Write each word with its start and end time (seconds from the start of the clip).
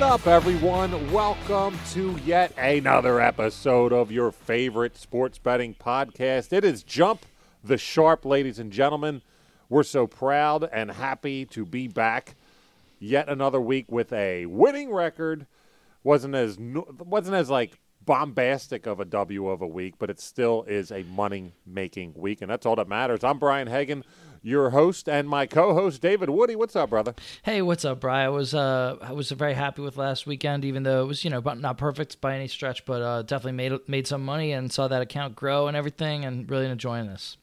What 0.00 0.12
up, 0.12 0.26
everyone? 0.26 1.12
Welcome 1.12 1.78
to 1.90 2.18
yet 2.24 2.54
another 2.56 3.20
episode 3.20 3.92
of 3.92 4.10
your 4.10 4.32
favorite 4.32 4.96
sports 4.96 5.36
betting 5.36 5.74
podcast. 5.74 6.54
It 6.54 6.64
is 6.64 6.82
Jump 6.82 7.26
the 7.62 7.76
Sharp, 7.76 8.24
ladies 8.24 8.58
and 8.58 8.72
gentlemen. 8.72 9.20
We're 9.68 9.82
so 9.82 10.06
proud 10.06 10.66
and 10.72 10.90
happy 10.90 11.44
to 11.44 11.66
be 11.66 11.86
back 11.86 12.34
yet 12.98 13.28
another 13.28 13.60
week 13.60 13.92
with 13.92 14.10
a 14.14 14.46
winning 14.46 14.90
record. 14.90 15.46
wasn't 16.02 16.34
as 16.34 16.56
wasn't 16.58 17.36
as 17.36 17.50
like 17.50 17.78
bombastic 18.02 18.86
of 18.86 19.00
a 19.00 19.04
W 19.04 19.48
of 19.48 19.60
a 19.60 19.66
week, 19.66 19.96
but 19.98 20.08
it 20.08 20.18
still 20.18 20.64
is 20.66 20.90
a 20.90 21.02
money 21.02 21.52
making 21.66 22.14
week, 22.16 22.40
and 22.40 22.50
that's 22.50 22.64
all 22.64 22.76
that 22.76 22.88
matters. 22.88 23.22
I'm 23.22 23.38
Brian 23.38 23.68
Hagan 23.68 24.04
your 24.42 24.70
host 24.70 25.08
and 25.08 25.28
my 25.28 25.46
co-host 25.46 26.00
David 26.00 26.30
Woody. 26.30 26.56
What's 26.56 26.76
up, 26.76 26.90
brother? 26.90 27.14
Hey, 27.42 27.62
what's 27.62 27.84
up, 27.84 28.00
Brian? 28.00 28.26
I 28.26 28.28
was 28.28 28.54
uh 28.54 28.96
I 29.00 29.12
was 29.12 29.30
very 29.30 29.54
happy 29.54 29.82
with 29.82 29.96
last 29.96 30.26
weekend, 30.26 30.64
even 30.64 30.82
though 30.82 31.02
it 31.02 31.06
was 31.06 31.24
you 31.24 31.30
know 31.30 31.40
not 31.40 31.78
perfect 31.78 32.20
by 32.20 32.34
any 32.34 32.48
stretch, 32.48 32.84
but 32.84 33.02
uh, 33.02 33.22
definitely 33.22 33.52
made 33.52 33.78
made 33.86 34.06
some 34.06 34.24
money 34.24 34.52
and 34.52 34.72
saw 34.72 34.88
that 34.88 35.02
account 35.02 35.36
grow 35.36 35.68
and 35.68 35.76
everything, 35.76 36.24
and 36.24 36.50
really 36.50 36.66
enjoying 36.66 37.06
this. 37.06 37.36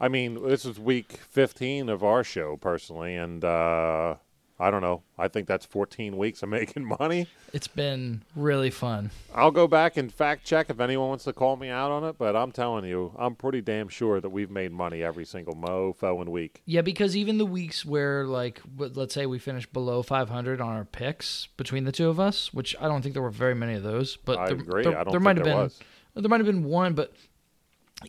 I 0.00 0.08
mean, 0.08 0.42
this 0.48 0.64
is 0.64 0.80
week 0.80 1.12
15 1.30 1.88
of 1.88 2.02
our 2.02 2.24
show, 2.24 2.56
personally, 2.56 3.14
and 3.14 3.44
uh, 3.44 4.16
I 4.62 4.70
don't 4.70 4.80
know. 4.80 5.02
I 5.18 5.26
think 5.26 5.48
that's 5.48 5.66
14 5.66 6.16
weeks 6.16 6.40
of 6.44 6.48
making 6.60 6.84
money. 6.84 7.26
It's 7.52 7.66
been 7.66 8.22
really 8.36 8.70
fun. 8.70 9.10
I'll 9.34 9.50
go 9.50 9.66
back 9.66 9.96
and 9.96 10.12
fact 10.12 10.44
check 10.44 10.70
if 10.70 10.78
anyone 10.78 11.08
wants 11.08 11.24
to 11.24 11.32
call 11.32 11.56
me 11.56 11.68
out 11.68 11.90
on 11.90 12.04
it, 12.04 12.16
but 12.16 12.36
I'm 12.36 12.52
telling 12.52 12.84
you, 12.84 13.12
I'm 13.18 13.34
pretty 13.34 13.60
damn 13.60 13.88
sure 13.88 14.20
that 14.20 14.28
we've 14.30 14.50
made 14.50 14.70
money 14.70 15.02
every 15.02 15.24
single 15.24 15.56
mofo 15.56 16.20
and 16.20 16.30
week. 16.30 16.62
Yeah, 16.64 16.82
because 16.82 17.16
even 17.16 17.38
the 17.38 17.44
weeks 17.44 17.84
where, 17.84 18.24
like, 18.24 18.60
let's 18.78 19.14
say 19.14 19.26
we 19.26 19.40
finished 19.40 19.72
below 19.72 20.00
500 20.00 20.60
on 20.60 20.76
our 20.76 20.84
picks 20.84 21.48
between 21.56 21.82
the 21.82 21.92
two 21.92 22.08
of 22.08 22.20
us, 22.20 22.54
which 22.54 22.76
I 22.80 22.86
don't 22.86 23.02
think 23.02 23.14
there 23.14 23.22
were 23.22 23.30
very 23.30 23.56
many 23.56 23.74
of 23.74 23.82
those, 23.82 24.16
but 24.16 24.38
I 24.38 24.46
there, 24.46 24.54
agree. 24.54 24.84
There, 24.84 24.96
I 24.96 25.02
don't 25.02 25.10
there 25.10 25.20
might 25.20 25.38
have 25.38 25.44
been. 25.44 25.56
Was. 25.56 25.80
There 26.14 26.28
might 26.28 26.40
have 26.40 26.46
been 26.46 26.64
one, 26.64 26.94
but 26.94 27.14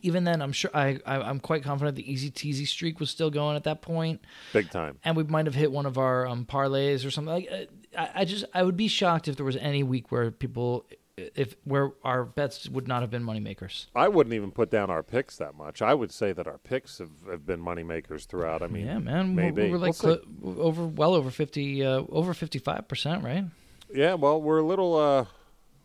even 0.02 0.24
then, 0.24 0.42
I'm 0.42 0.52
sure 0.52 0.70
I, 0.74 0.98
I 1.06 1.28
am 1.28 1.40
quite 1.40 1.62
confident 1.62 1.96
the 1.96 2.10
easy 2.10 2.30
teasy 2.30 2.66
streak 2.66 3.00
was 3.00 3.10
still 3.10 3.30
going 3.30 3.56
at 3.56 3.64
that 3.64 3.82
point. 3.82 4.24
Big 4.52 4.70
time. 4.70 4.98
And 5.04 5.16
we 5.16 5.24
might 5.24 5.46
have 5.46 5.54
hit 5.54 5.70
one 5.72 5.86
of 5.86 5.98
our 5.98 6.26
um, 6.26 6.44
parlays 6.44 7.06
or 7.06 7.10
something. 7.10 7.34
Like 7.34 7.48
uh, 7.50 8.00
I, 8.00 8.10
I 8.20 8.24
just 8.24 8.44
I 8.54 8.62
would 8.62 8.76
be 8.76 8.88
shocked 8.88 9.28
if 9.28 9.36
there 9.36 9.46
was 9.46 9.56
any 9.56 9.82
week 9.82 10.10
where 10.10 10.30
people 10.30 10.86
if 11.16 11.54
where 11.64 11.92
our 12.02 12.24
bets 12.24 12.68
would 12.68 12.88
not 12.88 13.02
have 13.02 13.10
been 13.10 13.22
money 13.22 13.40
makers. 13.40 13.86
I 13.94 14.08
wouldn't 14.08 14.34
even 14.34 14.50
put 14.50 14.70
down 14.70 14.90
our 14.90 15.02
picks 15.02 15.36
that 15.38 15.54
much. 15.54 15.80
I 15.80 15.94
would 15.94 16.12
say 16.12 16.32
that 16.32 16.46
our 16.46 16.58
picks 16.58 16.98
have, 16.98 17.10
have 17.30 17.46
been 17.46 17.60
money 17.60 17.82
makers 17.82 18.26
throughout. 18.26 18.62
I 18.62 18.66
mean, 18.66 18.86
yeah, 18.86 18.98
man, 18.98 19.34
maybe 19.34 19.62
we're, 19.62 19.72
we're 19.72 19.78
like 19.78 20.02
we'll 20.02 20.18
cl- 20.18 20.60
over 20.60 20.86
well 20.86 21.14
over 21.14 21.30
fifty, 21.30 21.84
uh, 21.84 22.02
over 22.08 22.34
fifty 22.34 22.58
five 22.58 22.88
percent, 22.88 23.22
right? 23.22 23.44
Yeah, 23.92 24.14
well, 24.14 24.40
we're 24.40 24.58
a 24.58 24.66
little. 24.66 24.96
Uh, 24.96 25.26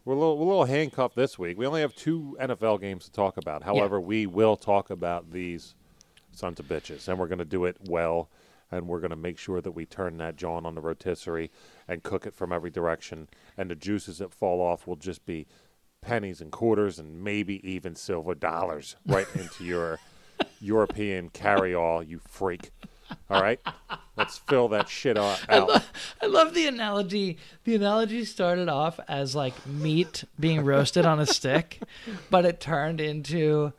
we're 0.05 0.13
a 0.13 0.17
little, 0.17 0.37
we're 0.37 0.45
a 0.45 0.47
little 0.47 0.65
handcuffed 0.65 1.15
this 1.15 1.37
week. 1.37 1.57
We 1.57 1.65
only 1.65 1.81
have 1.81 1.95
two 1.95 2.37
NFL 2.39 2.81
games 2.81 3.05
to 3.05 3.11
talk 3.11 3.37
about. 3.37 3.63
However, 3.63 3.97
yeah. 3.97 4.05
we 4.05 4.25
will 4.25 4.55
talk 4.55 4.89
about 4.89 5.31
these 5.31 5.75
sons 6.31 6.59
of 6.59 6.67
bitches, 6.67 7.07
and 7.07 7.19
we're 7.19 7.27
going 7.27 7.39
to 7.39 7.45
do 7.45 7.65
it 7.65 7.77
well, 7.87 8.29
and 8.71 8.87
we're 8.87 8.99
going 8.99 9.09
to 9.09 9.15
make 9.15 9.37
sure 9.37 9.61
that 9.61 9.71
we 9.71 9.85
turn 9.85 10.17
that 10.17 10.35
John 10.35 10.65
on 10.65 10.75
the 10.75 10.81
rotisserie 10.81 11.51
and 11.87 12.03
cook 12.03 12.25
it 12.25 12.33
from 12.33 12.51
every 12.51 12.69
direction, 12.69 13.27
and 13.57 13.69
the 13.69 13.75
juices 13.75 14.19
that 14.19 14.33
fall 14.33 14.61
off 14.61 14.87
will 14.87 14.95
just 14.95 15.25
be 15.25 15.47
pennies 16.01 16.39
and 16.39 16.51
quarters 16.51 16.97
and 16.97 17.23
maybe 17.23 17.67
even 17.69 17.95
silver 17.95 18.33
dollars 18.33 18.95
right 19.05 19.27
into 19.35 19.65
your 19.65 19.99
European 20.61 21.29
carry-all, 21.29 22.01
you 22.01 22.19
freak. 22.19 22.71
All 23.29 23.41
right, 23.41 23.59
let's 24.17 24.37
fill 24.39 24.67
that 24.69 24.89
shit 24.89 25.17
out. 25.17 25.39
I, 25.49 25.59
lo- 25.59 25.81
I 26.21 26.25
love 26.25 26.53
the 26.53 26.67
analogy. 26.67 27.37
The 27.63 27.75
analogy 27.75 28.25
started 28.25 28.69
off 28.69 28.99
as 29.07 29.35
like 29.35 29.65
meat 29.67 30.23
being 30.39 30.65
roasted 30.65 31.05
on 31.05 31.19
a 31.19 31.25
stick, 31.25 31.81
but 32.29 32.45
it 32.45 32.59
turned 32.59 33.01
into 33.01 33.73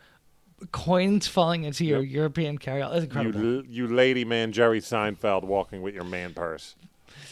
coins 0.73 1.27
falling 1.27 1.65
into 1.65 1.85
your 1.85 2.03
yep. 2.03 2.13
European 2.13 2.59
carry-on. 2.59 2.93
That's 2.93 3.05
incredible. 3.05 3.41
You, 3.41 3.65
you 3.69 3.87
lady 3.89 4.25
man, 4.25 4.53
Jerry 4.53 4.81
Seinfeld, 4.81 5.45
walking 5.45 5.83
with 5.83 5.95
your 5.95 6.05
man 6.05 6.35
purse. 6.35 6.77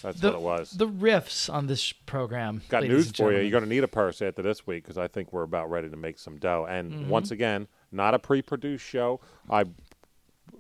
That's 0.03 0.21
the, 0.21 0.29
what 0.29 0.37
it 0.37 0.43
was. 0.43 0.71
The 0.71 0.89
riffs 0.89 1.53
on 1.53 1.67
this 1.67 1.93
program. 1.93 2.63
Got 2.69 2.85
news 2.85 3.11
for 3.11 3.33
you. 3.33 3.41
You're 3.41 3.51
going 3.51 3.65
to 3.65 3.69
need 3.69 3.85
a 3.85 3.89
purse 3.89 4.23
after 4.23 4.43
this 4.43 4.67
week 4.67 4.85
because 4.85 4.99
I 4.99 5.09
think 5.09 5.33
we're 5.33 5.43
about 5.43 5.71
ready 5.71 5.89
to 5.89 5.97
make 5.97 6.19
some 6.19 6.37
dough. 6.37 6.67
And 6.69 6.93
mm-hmm. 6.93 7.09
once 7.09 7.31
again, 7.31 7.69
not 7.91 8.15
a 8.15 8.19
pre-produced 8.19 8.85
show. 8.85 9.21
I 9.51 9.65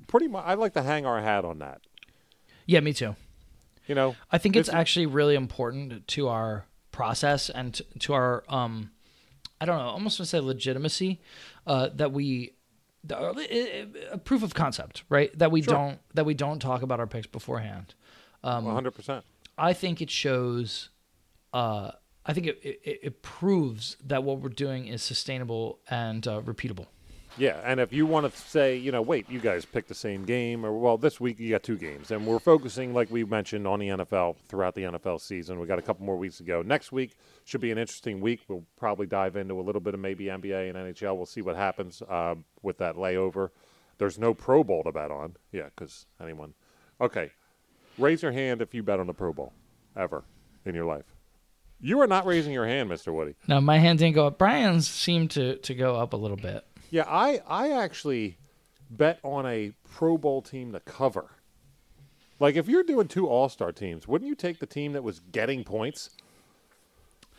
pretty 0.08 0.26
much 0.26 0.44
I 0.44 0.54
like 0.54 0.72
to 0.74 0.82
hang 0.82 1.06
our 1.06 1.20
hat 1.20 1.44
on 1.44 1.60
that. 1.60 1.82
Yeah, 2.66 2.80
me 2.80 2.92
too. 2.92 3.14
You 3.86 3.94
know, 3.94 4.16
I 4.30 4.38
think 4.38 4.56
it's, 4.56 4.68
it's 4.68 4.74
actually 4.74 5.06
really 5.06 5.34
important 5.34 6.06
to 6.08 6.28
our 6.28 6.66
process 6.90 7.48
and 7.48 7.74
to, 7.74 7.84
to 8.00 8.12
our 8.12 8.44
um, 8.48 8.90
I 9.60 9.64
don't 9.64 9.78
know, 9.78 9.84
almost 9.84 10.18
want 10.18 10.26
to 10.26 10.36
say 10.36 10.40
legitimacy 10.40 11.20
uh, 11.66 11.90
that 11.94 12.12
we 12.12 12.54
uh, 13.10 13.32
a 14.10 14.18
proof 14.18 14.42
of 14.42 14.54
concept, 14.54 15.04
right? 15.08 15.36
That 15.38 15.50
we 15.50 15.62
sure. 15.62 15.74
don't 15.74 15.98
that 16.14 16.26
we 16.26 16.34
don't 16.34 16.58
talk 16.58 16.82
about 16.82 17.00
our 17.00 17.06
picks 17.06 17.26
beforehand. 17.26 17.94
Um, 18.44 18.66
100%. 18.66 19.22
I 19.56 19.72
think 19.72 20.00
it 20.00 20.10
shows. 20.10 20.90
Uh, 21.52 21.92
I 22.24 22.34
think 22.34 22.46
it, 22.46 22.60
it, 22.62 23.00
it 23.02 23.22
proves 23.22 23.96
that 24.04 24.22
what 24.22 24.40
we're 24.40 24.50
doing 24.50 24.86
is 24.86 25.02
sustainable 25.02 25.78
and 25.88 26.26
uh, 26.28 26.42
repeatable. 26.42 26.86
Yeah, 27.38 27.60
and 27.64 27.78
if 27.78 27.92
you 27.92 28.04
want 28.04 28.32
to 28.32 28.36
say, 28.38 28.76
you 28.76 28.90
know, 28.90 29.00
wait, 29.00 29.30
you 29.30 29.38
guys 29.38 29.64
picked 29.64 29.88
the 29.88 29.94
same 29.94 30.24
game, 30.24 30.66
or 30.66 30.76
well, 30.76 30.98
this 30.98 31.20
week 31.20 31.38
you 31.38 31.50
got 31.50 31.62
two 31.62 31.76
games, 31.76 32.10
and 32.10 32.26
we're 32.26 32.40
focusing, 32.40 32.92
like 32.92 33.10
we 33.10 33.24
mentioned, 33.24 33.66
on 33.66 33.78
the 33.78 33.88
NFL 33.88 34.36
throughout 34.48 34.74
the 34.74 34.82
NFL 34.82 35.20
season. 35.20 35.60
We 35.60 35.66
got 35.66 35.78
a 35.78 35.82
couple 35.82 36.04
more 36.04 36.16
weeks 36.16 36.38
to 36.38 36.42
go. 36.42 36.62
Next 36.62 36.90
week 36.90 37.16
should 37.44 37.60
be 37.60 37.70
an 37.70 37.78
interesting 37.78 38.20
week. 38.20 38.40
We'll 38.48 38.64
probably 38.76 39.06
dive 39.06 39.36
into 39.36 39.60
a 39.60 39.62
little 39.62 39.80
bit 39.80 39.94
of 39.94 40.00
maybe 40.00 40.24
NBA 40.24 40.70
and 40.70 40.76
NHL. 40.76 41.16
We'll 41.16 41.26
see 41.26 41.42
what 41.42 41.54
happens 41.54 42.02
uh, 42.08 42.34
with 42.62 42.78
that 42.78 42.96
layover. 42.96 43.50
There's 43.98 44.18
no 44.18 44.34
Pro 44.34 44.64
Bowl 44.64 44.82
to 44.82 44.92
bet 44.92 45.10
on. 45.10 45.36
Yeah, 45.52 45.68
because 45.74 46.06
anyone. 46.20 46.54
Okay, 47.00 47.30
raise 47.98 48.22
your 48.22 48.32
hand 48.32 48.62
if 48.62 48.74
you 48.74 48.82
bet 48.82 48.98
on 48.98 49.06
the 49.06 49.14
Pro 49.14 49.32
Bowl 49.32 49.52
ever 49.96 50.24
in 50.64 50.74
your 50.74 50.86
life. 50.86 51.04
You 51.80 52.00
are 52.00 52.08
not 52.08 52.26
raising 52.26 52.52
your 52.52 52.66
hand, 52.66 52.90
Mr. 52.90 53.12
Woody. 53.12 53.36
No, 53.46 53.60
my 53.60 53.78
hand 53.78 54.00
didn't 54.00 54.16
go 54.16 54.26
up. 54.26 54.38
Brian's 54.38 54.88
seemed 54.88 55.30
to, 55.32 55.56
to 55.58 55.74
go 55.74 55.94
up 55.94 56.12
a 56.12 56.16
little 56.16 56.36
bit. 56.36 56.64
Yeah, 56.90 57.04
I 57.06 57.40
I 57.46 57.70
actually 57.70 58.38
bet 58.90 59.18
on 59.22 59.46
a 59.46 59.72
Pro 59.90 60.16
Bowl 60.16 60.42
team 60.42 60.72
to 60.72 60.80
cover. 60.80 61.30
Like 62.40 62.56
if 62.56 62.68
you're 62.68 62.84
doing 62.84 63.08
two 63.08 63.26
All 63.26 63.48
Star 63.48 63.72
teams, 63.72 64.06
wouldn't 64.06 64.28
you 64.28 64.34
take 64.34 64.58
the 64.58 64.66
team 64.66 64.92
that 64.92 65.02
was 65.02 65.20
getting 65.32 65.64
points? 65.64 66.10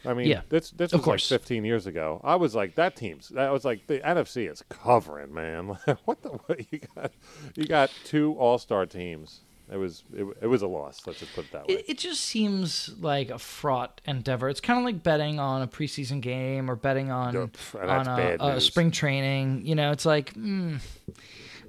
I 0.06 0.14
mean, 0.14 0.28
yeah, 0.28 0.42
this 0.50 0.72
this 0.72 0.94
was 0.94 1.06
like 1.06 1.20
15 1.20 1.66
years 1.66 1.86
ago. 1.86 2.22
I 2.24 2.36
was 2.36 2.56
like, 2.56 2.76
that 2.76 2.96
team's 2.96 3.30
that 3.30 3.52
was 3.52 3.66
like 3.66 3.88
the 3.88 4.00
NFC 4.00 4.50
is 4.50 4.64
covering, 4.70 5.34
man. 5.34 5.78
what 6.06 6.22
the 6.22 6.30
what 6.30 6.60
you 6.72 6.80
got? 6.96 7.12
You 7.56 7.66
got 7.66 7.92
two 8.04 8.34
All 8.36 8.58
Star 8.58 8.86
teams. 8.86 9.42
It 9.72 9.78
was 9.78 10.04
it, 10.14 10.26
it 10.42 10.48
was 10.48 10.62
a 10.62 10.68
loss. 10.68 11.02
Let's 11.06 11.20
just 11.20 11.34
put 11.36 11.46
it 11.46 11.52
that 11.52 11.68
way. 11.68 11.76
It, 11.76 11.86
it 11.90 11.98
just 11.98 12.22
seems 12.22 12.90
like 13.00 13.30
a 13.30 13.38
fraught 13.38 14.02
endeavor. 14.06 14.50
It's 14.50 14.62
kind 14.62 14.80
of 14.80 14.86
like 14.86 15.04
betting 15.04 15.40
on 15.40 15.62
a 15.62 15.68
preseason 15.68 16.22
game 16.22 16.70
or 16.70 16.76
betting 16.76 17.12
on 17.12 17.52
on 17.76 18.08
a, 18.08 18.38
a, 18.40 18.62
spring 18.62 18.92
training. 18.92 19.66
You 19.66 19.76
know, 19.76 19.92
it's 19.92 20.06
like. 20.06 20.34
Mm, 20.34 20.80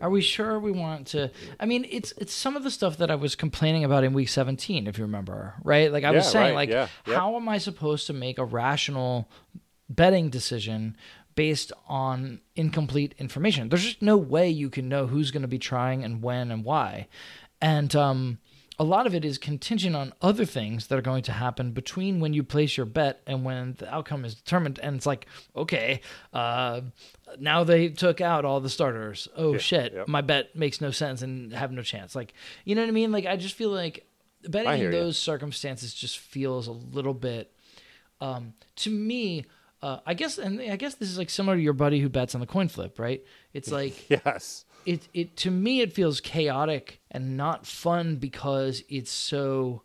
are 0.01 0.09
we 0.09 0.23
sure 0.23 0.59
we 0.59 0.73
want 0.73 1.09
to? 1.09 1.31
I 1.59 1.67
mean, 1.67 1.87
it's 1.91 2.13
it's 2.17 2.33
some 2.33 2.57
of 2.57 2.63
the 2.63 2.71
stuff 2.71 2.97
that 2.99 3.11
I 3.11 3.17
was 3.17 3.35
complaining 3.37 3.85
about 3.85 4.03
in 4.03 4.15
week 4.15 4.31
17, 4.31 4.87
if 4.87 4.97
you 4.97 5.05
remember, 5.05 5.55
right? 5.63 5.93
Like 5.93 6.05
I 6.05 6.11
yeah, 6.11 6.17
was 6.17 6.31
saying, 6.31 6.55
right, 6.55 6.69
like, 6.69 6.71
yeah, 6.71 6.89
yeah. 7.07 7.15
how 7.17 7.37
am 7.37 7.49
I 7.49 7.59
supposed 7.59 8.07
to 8.07 8.15
make 8.15 8.39
a 8.39 8.45
rational 8.45 9.29
betting 9.91 10.31
decision 10.31 10.97
based 11.35 11.71
on 11.87 12.41
incomplete 12.57 13.15
information? 13.19 13.69
There's 13.69 13.85
just 13.85 14.01
no 14.01 14.17
way 14.17 14.49
you 14.49 14.71
can 14.71 14.89
know 14.89 15.07
who's 15.07 15.31
going 15.31 15.43
to 15.43 15.49
be 15.49 15.59
trying 15.59 16.03
and 16.03 16.23
when 16.23 16.51
and 16.51 16.65
why 16.65 17.09
and 17.61 17.95
um, 17.95 18.39
a 18.81 18.85
lot 18.85 19.07
of 19.07 19.15
it 19.15 19.27
is 19.27 19.37
contingent 19.37 19.95
on 19.95 20.15
other 20.23 20.47
things 20.47 20.87
that 20.87 20.99
are 20.99 21.03
going 21.03 21.23
to 21.25 21.33
happen 21.33 21.73
between 21.73 22.19
when 22.19 22.33
you 22.33 22.43
place 22.43 22.79
your 22.79 22.87
bet 22.87 23.21
and 23.27 23.45
when 23.45 23.75
the 23.79 23.95
outcome 23.95 24.25
is 24.25 24.35
determined. 24.35 24.81
And 24.83 24.97
it's 24.97 25.05
like, 25.05 25.27
okay, 25.55 26.01
uh, 26.33 26.81
now 27.39 27.63
they 27.63 27.91
took 27.91 28.23
out 28.23 28.47
all 28.47 28.59
the 28.61 28.71
starters. 28.71 29.29
Oh 29.37 29.53
yeah, 29.53 29.59
shit, 29.59 29.93
yeah. 29.95 30.05
my 30.07 30.23
bet 30.23 30.57
makes 30.57 30.81
no 30.81 30.91
sense 30.93 31.21
and 31.21 31.53
have 31.53 31.73
no 31.73 31.83
chance. 31.83 32.15
Like, 32.17 32.33
you 32.65 32.75
know 32.75 32.81
what 32.81 32.89
I 32.89 32.93
mean? 32.93 33.13
Like, 33.13 33.27
I 33.27 33.37
just 33.37 33.55
feel 33.55 33.69
like 33.69 34.07
betting 34.49 34.83
in 34.83 34.91
those 34.91 35.17
you. 35.19 35.33
circumstances 35.33 35.93
just 35.93 36.19
feels 36.19 36.67
a 36.67 36.73
little 36.73 37.15
bit, 37.15 37.53
um, 38.23 38.55
to 38.77 38.91
me. 38.91 39.45
Uh, 39.83 39.99
I 40.05 40.13
guess, 40.13 40.37
and 40.37 40.61
I 40.61 40.77
guess 40.77 40.95
this 40.97 41.09
is 41.09 41.17
like 41.17 41.31
similar 41.31 41.57
to 41.57 41.63
your 41.63 41.73
buddy 41.73 42.01
who 42.01 42.11
bets 42.11 42.35
on 42.35 42.43
the 42.43 42.47
coin 42.47 42.69
flip, 42.69 42.99
right? 42.99 43.25
It's 43.55 43.71
like, 43.73 44.11
yes, 44.11 44.65
it 44.87 45.09
it 45.15 45.37
to 45.39 45.51
me 45.51 45.81
it 45.81 45.93
feels 45.93 46.21
chaotic 46.21 47.01
and 47.11 47.37
not 47.37 47.67
fun 47.67 48.17
because 48.17 48.83
it's 48.89 49.11
so 49.11 49.83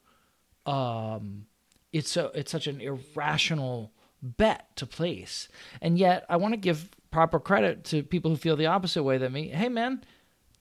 um 0.66 1.46
it's 1.92 2.12
so 2.12 2.32
it's 2.34 2.52
such 2.52 2.68
an 2.68 2.82
irrational 2.82 3.92
bet 4.22 4.76
to 4.76 4.86
place. 4.86 5.48
And 5.82 5.98
yet 5.98 6.26
I 6.30 6.38
want 6.38 6.54
to 6.54 6.58
give 6.58 6.90
proper 7.12 7.40
credit 7.40 7.84
to 7.86 8.04
people 8.04 8.32
who 8.32 8.38
feel 8.38 8.56
the 8.56 8.66
opposite 8.66 9.04
way 9.04 9.18
than 9.18 9.32
me. 9.32 9.50
Hey 9.50 9.70
man, 9.70 10.04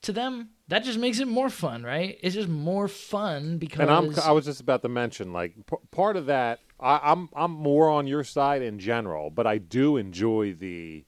to 0.03 0.11
them 0.11 0.49
that 0.67 0.83
just 0.83 0.97
makes 0.97 1.19
it 1.19 1.27
more 1.27 1.49
fun, 1.49 1.83
right? 1.83 2.17
It's 2.21 2.35
just 2.35 2.49
more 2.49 2.87
fun 2.87 3.57
because. 3.57 3.81
And 3.81 3.91
I'm 3.91 4.15
I 4.23 4.31
was 4.31 4.45
just 4.45 4.61
about 4.61 4.81
to 4.83 4.89
mention 4.89 5.33
like 5.33 5.53
p- 5.67 5.77
part 5.91 6.17
of 6.17 6.27
that. 6.27 6.59
I, 6.79 6.99
I'm 7.03 7.29
I'm 7.35 7.51
more 7.51 7.89
on 7.89 8.07
your 8.07 8.23
side 8.23 8.61
in 8.61 8.79
general, 8.79 9.29
but 9.29 9.47
I 9.47 9.57
do 9.57 9.97
enjoy 9.97 10.53
the 10.53 11.05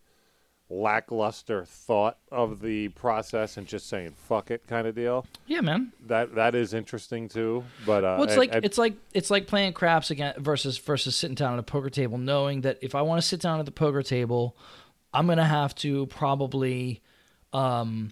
lackluster 0.70 1.64
thought 1.66 2.18
of 2.32 2.62
the 2.62 2.90
process 2.90 3.58
and 3.58 3.66
just 3.66 3.88
saying 3.88 4.12
fuck 4.28 4.52
it 4.52 4.68
kind 4.68 4.86
of 4.86 4.96
deal. 4.96 5.26
Yeah, 5.46 5.62
man. 5.62 5.94
That 6.08 6.36
that 6.36 6.56
is 6.56 6.74
interesting 6.74 7.30
too. 7.30 7.64
But 7.86 8.04
uh, 8.04 8.16
well, 8.20 8.28
it's 8.28 8.38
like 8.38 8.54
it's 8.54 8.78
like 8.78 8.96
it's 9.14 9.30
like 9.30 9.48
playing 9.48 9.74
craps 9.74 10.12
again 10.12 10.34
versus 10.38 10.78
versus 10.78 11.16
sitting 11.16 11.36
down 11.36 11.54
at 11.54 11.60
a 11.60 11.64
poker 11.64 11.90
table, 11.90 12.18
knowing 12.18 12.62
that 12.62 12.80
if 12.82 12.96
I 12.96 13.02
want 13.02 13.22
to 13.22 13.28
sit 13.28 13.40
down 13.40 13.60
at 13.60 13.66
the 13.66 13.72
poker 13.72 14.04
table, 14.04 14.58
I'm 15.14 15.28
gonna 15.28 15.46
have 15.46 15.74
to 15.76 16.06
probably, 16.08 17.02
um, 17.54 18.12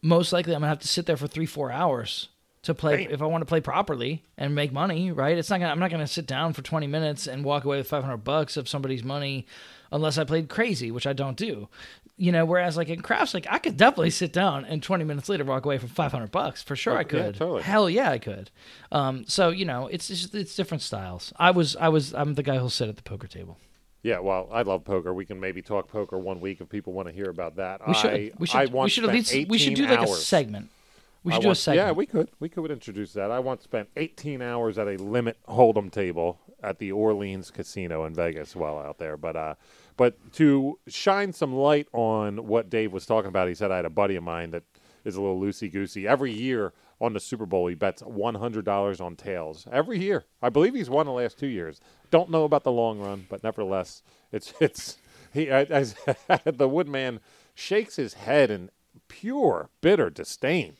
most 0.00 0.32
likely 0.32 0.54
I'm 0.54 0.60
gonna 0.60 0.68
have 0.68 0.80
to 0.80 0.88
sit 0.88 1.06
there 1.06 1.16
for 1.16 1.26
three 1.26 1.46
four 1.46 1.70
hours 1.70 2.28
to 2.62 2.74
play 2.74 3.08
if 3.10 3.20
I 3.20 3.26
want 3.26 3.42
to 3.42 3.46
play 3.46 3.60
properly 3.60 4.22
and 4.38 4.54
make 4.54 4.72
money, 4.72 5.10
right? 5.10 5.36
It's 5.36 5.50
not 5.50 5.60
gonna 5.60 5.72
I'm 5.72 5.80
not 5.80 5.90
gonna 5.90 6.06
sit 6.06 6.26
down 6.26 6.52
for 6.52 6.62
20 6.62 6.86
minutes 6.86 7.26
and 7.26 7.44
walk 7.44 7.64
away 7.64 7.78
with 7.78 7.88
500 7.88 8.18
bucks 8.18 8.56
of 8.56 8.68
somebody's 8.68 9.04
money 9.04 9.46
unless 9.92 10.18
I 10.18 10.24
played 10.24 10.48
crazy, 10.48 10.90
which 10.90 11.06
I 11.06 11.12
don't 11.12 11.36
do. 11.36 11.68
You 12.16 12.32
know, 12.32 12.44
whereas 12.44 12.76
like 12.76 12.88
in 12.88 13.00
craps, 13.00 13.34
like 13.34 13.46
I 13.48 13.58
could 13.58 13.76
definitely 13.76 14.10
sit 14.10 14.32
down 14.32 14.64
and 14.64 14.82
20 14.82 15.04
minutes 15.04 15.28
later 15.28 15.44
walk 15.44 15.64
away 15.64 15.78
for 15.78 15.86
500 15.86 16.30
bucks 16.30 16.62
for 16.62 16.76
sure. 16.76 16.94
Oh, 16.94 16.98
I 16.98 17.04
could. 17.04 17.34
Yeah, 17.34 17.38
totally. 17.38 17.62
Hell 17.62 17.88
yeah, 17.88 18.10
I 18.10 18.18
could. 18.18 18.50
Um, 18.90 19.24
so 19.26 19.48
you 19.48 19.64
know, 19.64 19.86
it's 19.86 20.08
just, 20.08 20.34
it's 20.34 20.54
different 20.54 20.82
styles. 20.82 21.32
I 21.36 21.50
was 21.50 21.76
I 21.76 21.88
was 21.88 22.14
I'm 22.14 22.34
the 22.34 22.42
guy 22.42 22.58
who'll 22.58 22.70
sit 22.70 22.88
at 22.88 22.96
the 22.96 23.02
poker 23.02 23.26
table. 23.26 23.58
Yeah, 24.02 24.18
well, 24.18 24.48
I 24.50 24.62
love 24.62 24.84
poker. 24.84 25.14
We 25.14 25.24
can 25.24 25.38
maybe 25.38 25.62
talk 25.62 25.88
poker 25.88 26.18
one 26.18 26.40
week 26.40 26.60
if 26.60 26.68
people 26.68 26.92
want 26.92 27.06
to 27.06 27.14
hear 27.14 27.30
about 27.30 27.56
that. 27.56 27.86
We 27.86 27.94
should. 27.94 28.10
I, 28.10 28.30
we 28.36 28.46
should. 28.46 28.72
we 28.72 28.88
should 28.88 29.04
at 29.04 29.12
least. 29.12 29.48
We 29.48 29.58
should 29.58 29.74
do 29.74 29.86
like 29.86 30.00
hours. 30.00 30.10
a 30.10 30.16
segment. 30.16 30.70
We 31.24 31.32
should 31.32 31.42
I 31.42 31.42
do 31.42 31.50
a 31.50 31.54
segment. 31.54 31.86
Yeah, 31.86 31.92
we 31.92 32.06
could. 32.06 32.28
We 32.40 32.48
could 32.48 32.70
introduce 32.70 33.12
that. 33.12 33.30
I 33.30 33.38
once 33.38 33.62
spent 33.62 33.88
18 33.96 34.42
hours 34.42 34.76
at 34.76 34.88
a 34.88 34.96
limit 34.96 35.38
hold'em 35.48 35.90
table 35.90 36.40
at 36.62 36.78
the 36.78 36.90
Orleans 36.90 37.52
Casino 37.52 38.04
in 38.04 38.14
Vegas 38.14 38.56
while 38.56 38.78
out 38.78 38.98
there. 38.98 39.16
But 39.16 39.36
uh, 39.36 39.54
but 39.96 40.32
to 40.34 40.78
shine 40.88 41.32
some 41.32 41.54
light 41.54 41.88
on 41.92 42.46
what 42.46 42.70
Dave 42.70 42.92
was 42.92 43.06
talking 43.06 43.28
about, 43.28 43.48
he 43.48 43.54
said 43.54 43.70
I 43.70 43.76
had 43.76 43.84
a 43.84 43.90
buddy 43.90 44.16
of 44.16 44.24
mine 44.24 44.50
that 44.52 44.64
is 45.04 45.16
a 45.16 45.20
little 45.20 45.40
loosey 45.40 45.70
goosey. 45.70 46.06
Every 46.06 46.32
year 46.32 46.72
on 47.00 47.12
the 47.12 47.20
Super 47.20 47.46
Bowl, 47.46 47.66
he 47.66 47.74
bets 47.74 48.02
one 48.02 48.36
hundred 48.36 48.64
dollars 48.64 49.00
on 49.00 49.16
tails. 49.16 49.66
Every 49.70 49.98
year, 49.98 50.24
I 50.40 50.48
believe 50.48 50.74
he's 50.74 50.90
won 50.90 51.06
the 51.06 51.12
last 51.12 51.38
two 51.38 51.48
years. 51.48 51.80
Don't 52.10 52.30
know 52.30 52.44
about 52.44 52.64
the 52.64 52.72
long 52.72 53.00
run, 53.00 53.26
but 53.28 53.42
nevertheless, 53.42 54.02
it's 54.30 54.54
it's 54.60 54.98
he 55.32 55.48
as 55.50 55.94
the 56.44 56.68
Woodman 56.68 57.20
shakes 57.54 57.96
his 57.96 58.14
head 58.14 58.50
in 58.50 58.70
pure 59.08 59.68
bitter 59.80 60.10
disdain. 60.10 60.76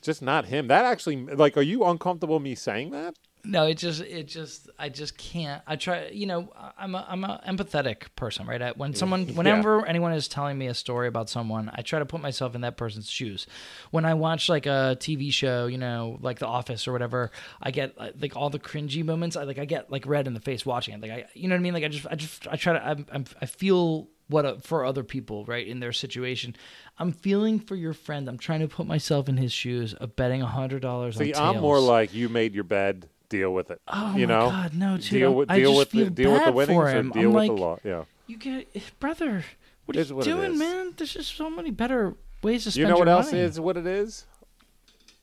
Just 0.00 0.22
not 0.22 0.46
him. 0.46 0.66
That 0.66 0.84
actually, 0.84 1.16
like, 1.26 1.56
are 1.56 1.62
you 1.62 1.84
uncomfortable 1.84 2.40
me 2.40 2.54
saying 2.56 2.90
that? 2.90 3.14
No, 3.44 3.66
it 3.66 3.74
just 3.74 4.00
it 4.02 4.28
just 4.28 4.70
I 4.78 4.88
just 4.88 5.18
can't. 5.18 5.62
I 5.66 5.74
try, 5.74 6.08
you 6.08 6.26
know, 6.26 6.52
I'm 6.78 6.94
a 6.94 7.04
I'm 7.08 7.24
a 7.24 7.42
empathetic 7.46 8.04
person, 8.14 8.46
right? 8.46 8.62
I, 8.62 8.70
when 8.70 8.92
mm. 8.92 8.96
someone 8.96 9.26
whenever 9.34 9.78
yeah. 9.78 9.88
anyone 9.88 10.12
is 10.12 10.28
telling 10.28 10.56
me 10.56 10.68
a 10.68 10.74
story 10.74 11.08
about 11.08 11.28
someone, 11.28 11.68
I 11.74 11.82
try 11.82 11.98
to 11.98 12.06
put 12.06 12.20
myself 12.20 12.54
in 12.54 12.60
that 12.60 12.76
person's 12.76 13.10
shoes. 13.10 13.48
When 13.90 14.04
I 14.04 14.14
watch 14.14 14.48
like 14.48 14.66
a 14.66 14.96
TV 15.00 15.32
show, 15.32 15.66
you 15.66 15.78
know, 15.78 16.18
like 16.20 16.38
The 16.38 16.46
Office 16.46 16.86
or 16.86 16.92
whatever, 16.92 17.32
I 17.60 17.72
get 17.72 17.94
uh, 17.98 18.10
like 18.20 18.36
all 18.36 18.48
the 18.48 18.60
cringy 18.60 19.04
moments. 19.04 19.34
I 19.34 19.42
like 19.42 19.58
I 19.58 19.64
get 19.64 19.90
like 19.90 20.06
red 20.06 20.28
in 20.28 20.34
the 20.34 20.40
face 20.40 20.64
watching 20.64 20.94
it. 20.94 21.00
Like 21.00 21.10
I, 21.10 21.24
you 21.34 21.48
know 21.48 21.56
what 21.56 21.60
I 21.60 21.62
mean? 21.62 21.74
Like 21.74 21.84
I 21.84 21.88
just 21.88 22.06
I 22.08 22.14
just 22.14 22.46
I 22.46 22.54
try 22.54 22.74
to 22.74 22.86
I'm, 22.86 23.06
I'm 23.10 23.24
I 23.40 23.46
feel 23.46 24.08
what 24.28 24.46
a, 24.46 24.60
for 24.60 24.84
other 24.84 25.02
people, 25.02 25.44
right, 25.46 25.66
in 25.66 25.80
their 25.80 25.92
situation. 25.92 26.54
I'm 26.96 27.10
feeling 27.10 27.58
for 27.58 27.74
your 27.74 27.92
friend. 27.92 28.28
I'm 28.28 28.38
trying 28.38 28.60
to 28.60 28.68
put 28.68 28.86
myself 28.86 29.28
in 29.28 29.36
his 29.36 29.52
shoes 29.52 29.94
of 29.94 30.14
betting 30.14 30.42
a 30.42 30.46
hundred 30.46 30.80
dollars. 30.80 31.16
See, 31.16 31.34
I'm 31.34 31.60
more 31.60 31.80
like 31.80 32.14
you 32.14 32.28
made 32.28 32.54
your 32.54 32.64
bed 32.64 33.08
deal 33.32 33.52
with 33.52 33.70
it. 33.70 33.80
Oh 33.88 34.14
you 34.16 34.26
my 34.26 34.34
know? 34.34 34.50
God, 34.50 34.74
no, 34.74 34.96
dude. 34.98 35.10
Deal 35.10 35.34
with 35.34 35.50
I 35.50 35.58
deal 35.58 35.76
with 35.76 35.90
the 35.90 36.10
deal 36.10 36.32
with 36.32 36.44
the 36.44 36.52
winnings 36.52 36.76
or 36.78 36.92
deal 36.92 37.00
I'm 37.00 37.10
with 37.10 37.34
like, 37.34 37.48
the 37.48 37.54
law. 37.54 37.78
Yeah. 37.82 38.04
You 38.26 38.36
get, 38.36 39.00
brother. 39.00 39.44
What 39.86 39.96
are 39.96 40.02
you 40.02 40.14
what 40.14 40.24
doing, 40.24 40.58
man? 40.58 40.94
There's 40.96 41.14
just 41.14 41.34
so 41.34 41.50
many 41.50 41.70
better 41.70 42.14
ways 42.42 42.64
to 42.64 42.70
spend. 42.70 42.88
You 42.88 42.92
know 42.92 42.98
what 42.98 43.08
else 43.08 43.32
money. 43.32 43.42
is 43.42 43.58
what 43.58 43.76
it 43.76 43.86
is? 43.86 44.26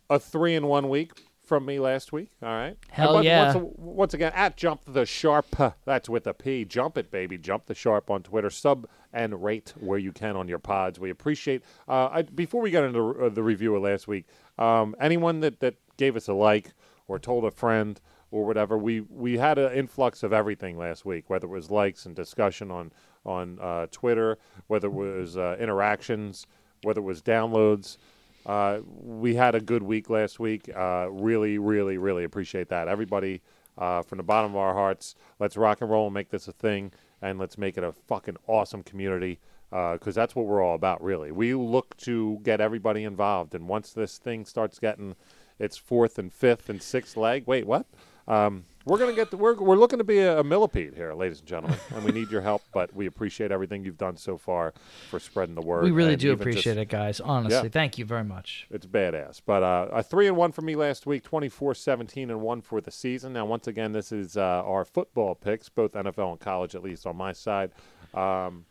A 0.10 0.20
three 0.20 0.56
in 0.56 0.66
one 0.66 0.90
week 0.90 1.12
from 1.46 1.66
me 1.66 1.80
last 1.80 2.12
week. 2.12 2.32
All 2.44 2.50
right. 2.50 2.78
Hell 2.90 3.14
once, 3.16 3.26
yeah. 3.26 3.54
Once, 3.56 3.74
once, 3.78 4.14
again, 4.14 4.32
at 4.36 4.58
Jump 4.58 4.82
the 4.86 5.06
Sharp. 5.06 5.48
That's 5.86 6.10
with 6.10 6.28
a 6.28 6.34
P. 6.34 6.66
Jump 6.66 6.98
it, 6.98 7.10
baby. 7.10 7.38
Jump 7.38 7.68
the 7.68 7.76
Sharp 7.76 8.10
on 8.10 8.24
Twitter. 8.24 8.50
Sub 8.50 8.88
and 9.14 9.44
rate 9.44 9.74
where 9.80 9.98
you 9.98 10.12
can 10.12 10.36
on 10.36 10.48
your 10.48 10.60
pods. 10.60 11.00
We 11.00 11.10
appreciate. 11.10 11.64
Uh, 11.88 12.10
I, 12.12 12.22
before 12.24 12.62
we 12.62 12.72
got 12.72 12.84
into 12.84 13.00
the, 13.00 13.26
uh, 13.26 13.30
the 13.30 13.44
review 13.44 13.76
of 13.76 13.84
last 13.84 14.08
week, 14.08 14.26
um, 14.58 14.96
anyone 15.00 15.40
that 15.40 15.60
that 15.62 15.76
gave 15.98 16.16
us 16.16 16.28
a 16.28 16.34
like 16.34 16.72
or 17.10 17.20
told 17.20 17.44
a 17.44 17.52
friend 17.52 18.00
or 18.32 18.46
whatever. 18.46 18.78
We 18.78 19.02
we 19.02 19.38
had 19.38 19.58
an 19.58 19.74
influx 19.74 20.24
of 20.24 20.32
everything 20.32 20.78
last 20.78 21.04
week, 21.04 21.30
whether 21.30 21.48
it 21.48 21.52
was 21.52 21.70
likes 21.70 22.06
and 22.06 22.16
discussion 22.16 22.72
on 22.72 22.94
on 23.26 23.60
uh, 23.60 23.88
Twitter, 23.92 24.38
whether 24.68 24.88
it 24.88 24.94
was 24.94 25.36
uh, 25.36 25.58
interactions, 25.60 26.48
whether 26.84 27.02
it 27.02 27.04
was 27.04 27.22
downloads. 27.22 27.98
Uh, 28.46 28.80
we 28.86 29.36
had 29.36 29.56
a 29.56 29.60
good 29.60 29.84
week 29.84 30.10
last 30.10 30.40
week. 30.40 30.70
Uh, 30.74 31.08
really, 31.12 31.58
really, 31.58 31.98
really 31.98 32.24
appreciate 32.24 32.70
that. 32.70 32.88
Everybody, 32.88 33.42
uh, 33.78 34.02
from 34.02 34.18
the 34.18 34.24
bottom 34.24 34.52
of 34.52 34.58
our 34.58 34.74
hearts, 34.74 35.16
let's 35.40 35.58
rock 35.58 35.82
and 35.82 35.90
roll 35.90 36.08
and 36.08 36.14
make 36.14 36.30
this 36.30 36.48
a 36.48 36.54
thing, 36.54 36.92
and 37.22 37.38
let's 37.38 37.58
make 37.58 37.78
it 37.78 37.84
a 37.84 37.92
fucking 37.92 38.38
awesome 38.48 38.82
community 38.84 39.40
because 39.70 40.18
uh, 40.18 40.22
that's 40.22 40.36
what 40.36 40.46
we're 40.46 40.64
all 40.64 40.74
about, 40.74 41.04
really. 41.04 41.32
We 41.32 41.54
look 41.54 41.96
to 41.98 42.40
get 42.42 42.60
everybody 42.62 43.04
involved, 43.04 43.54
and 43.54 43.68
once 43.68 43.94
this 43.94 44.18
thing 44.18 44.46
starts 44.46 44.80
getting 44.80 45.16
its 45.60 45.78
fourth 45.78 46.18
and 46.18 46.34
fifth 46.34 46.70
and 46.70 46.82
sixth 46.82 47.16
leg, 47.16 47.44
wait, 47.46 47.68
what? 47.68 47.86
Um, 48.28 48.66
we're 48.86 48.98
gonna 48.98 49.14
get 49.14 49.30
the, 49.30 49.38
we're 49.38 49.56
we're 49.56 49.76
looking 49.76 50.00
to 50.00 50.04
be 50.04 50.20
a, 50.20 50.40
a, 50.40 50.44
millipede 50.44 50.94
here, 50.96 51.14
ladies 51.14 51.40
and 51.40 51.48
gentlemen, 51.48 51.78
and 51.94 52.04
we 52.04 52.12
need 52.12 52.32
your 52.32 52.42
help. 52.42 52.64
But 52.74 52.94
we 52.96 53.06
appreciate 53.06 53.52
everything 53.52 53.84
you've 53.84 53.98
done 53.98 54.18
so 54.18 54.38
far 54.38 54.74
for 55.10 55.20
spreading 55.20 55.56
the 55.56 55.62
word. 55.62 55.84
We 55.84 55.92
really 55.92 56.16
do 56.16 56.32
appreciate 56.32 56.64
just, 56.64 56.78
it, 56.78 56.90
guys. 56.90 57.20
Honestly, 57.20 57.64
yeah, 57.64 57.70
thank 57.70 57.98
you 57.98 58.06
very 58.06 58.24
much. 58.24 58.68
It's 58.72 58.86
badass. 58.86 59.42
But 59.46 59.64
uh, 59.64 59.90
a 59.92 60.02
three 60.02 60.28
and 60.28 60.38
one 60.38 60.52
for 60.52 60.62
me 60.62 60.76
last 60.76 61.06
week, 61.06 61.24
24-17 61.30 62.24
and 62.24 62.42
one 62.42 62.62
for 62.62 62.82
the 62.82 62.92
season. 62.92 63.34
Now, 63.34 63.46
once 63.46 63.68
again, 63.68 63.92
this 63.92 64.12
is 64.12 64.38
uh, 64.38 64.64
our 64.66 64.86
football 64.86 65.36
picks, 65.36 65.70
both 65.70 65.92
NFL 65.94 66.32
and 66.32 66.40
college, 66.40 66.74
at 66.74 66.82
least 66.82 67.06
on 67.06 67.16
my 67.16 67.34
side. 67.34 67.72
Um, 68.14 68.66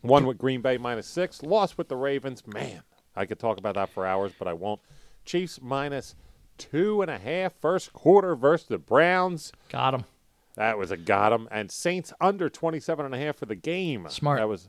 one 0.00 0.26
with 0.26 0.38
Green 0.38 0.62
Bay 0.62 0.78
minus 0.78 1.06
six, 1.06 1.42
lost 1.42 1.78
with 1.78 1.88
the 1.88 1.96
Ravens. 1.96 2.46
Man, 2.46 2.82
I 3.14 3.24
could 3.26 3.38
talk 3.38 3.58
about 3.58 3.74
that 3.74 3.90
for 3.90 4.06
hours, 4.06 4.32
but 4.38 4.48
I 4.48 4.52
won't. 4.52 4.80
Chiefs 5.24 5.60
minus 5.62 6.14
two 6.58 7.02
and 7.02 7.10
a 7.10 7.18
half 7.18 7.52
first 7.54 7.92
quarter 7.92 8.34
versus 8.36 8.68
the 8.68 8.78
Browns. 8.78 9.52
Got 9.70 9.92
them. 9.92 10.04
That 10.56 10.78
was 10.78 10.90
a 10.90 10.96
got 10.96 11.30
them. 11.30 11.48
And 11.50 11.70
Saints 11.70 12.12
under 12.20 12.48
27 12.48 13.04
and 13.04 13.14
a 13.14 13.18
half 13.18 13.36
for 13.36 13.46
the 13.46 13.56
game. 13.56 14.06
Smart. 14.08 14.38
That 14.38 14.48
was 14.48 14.68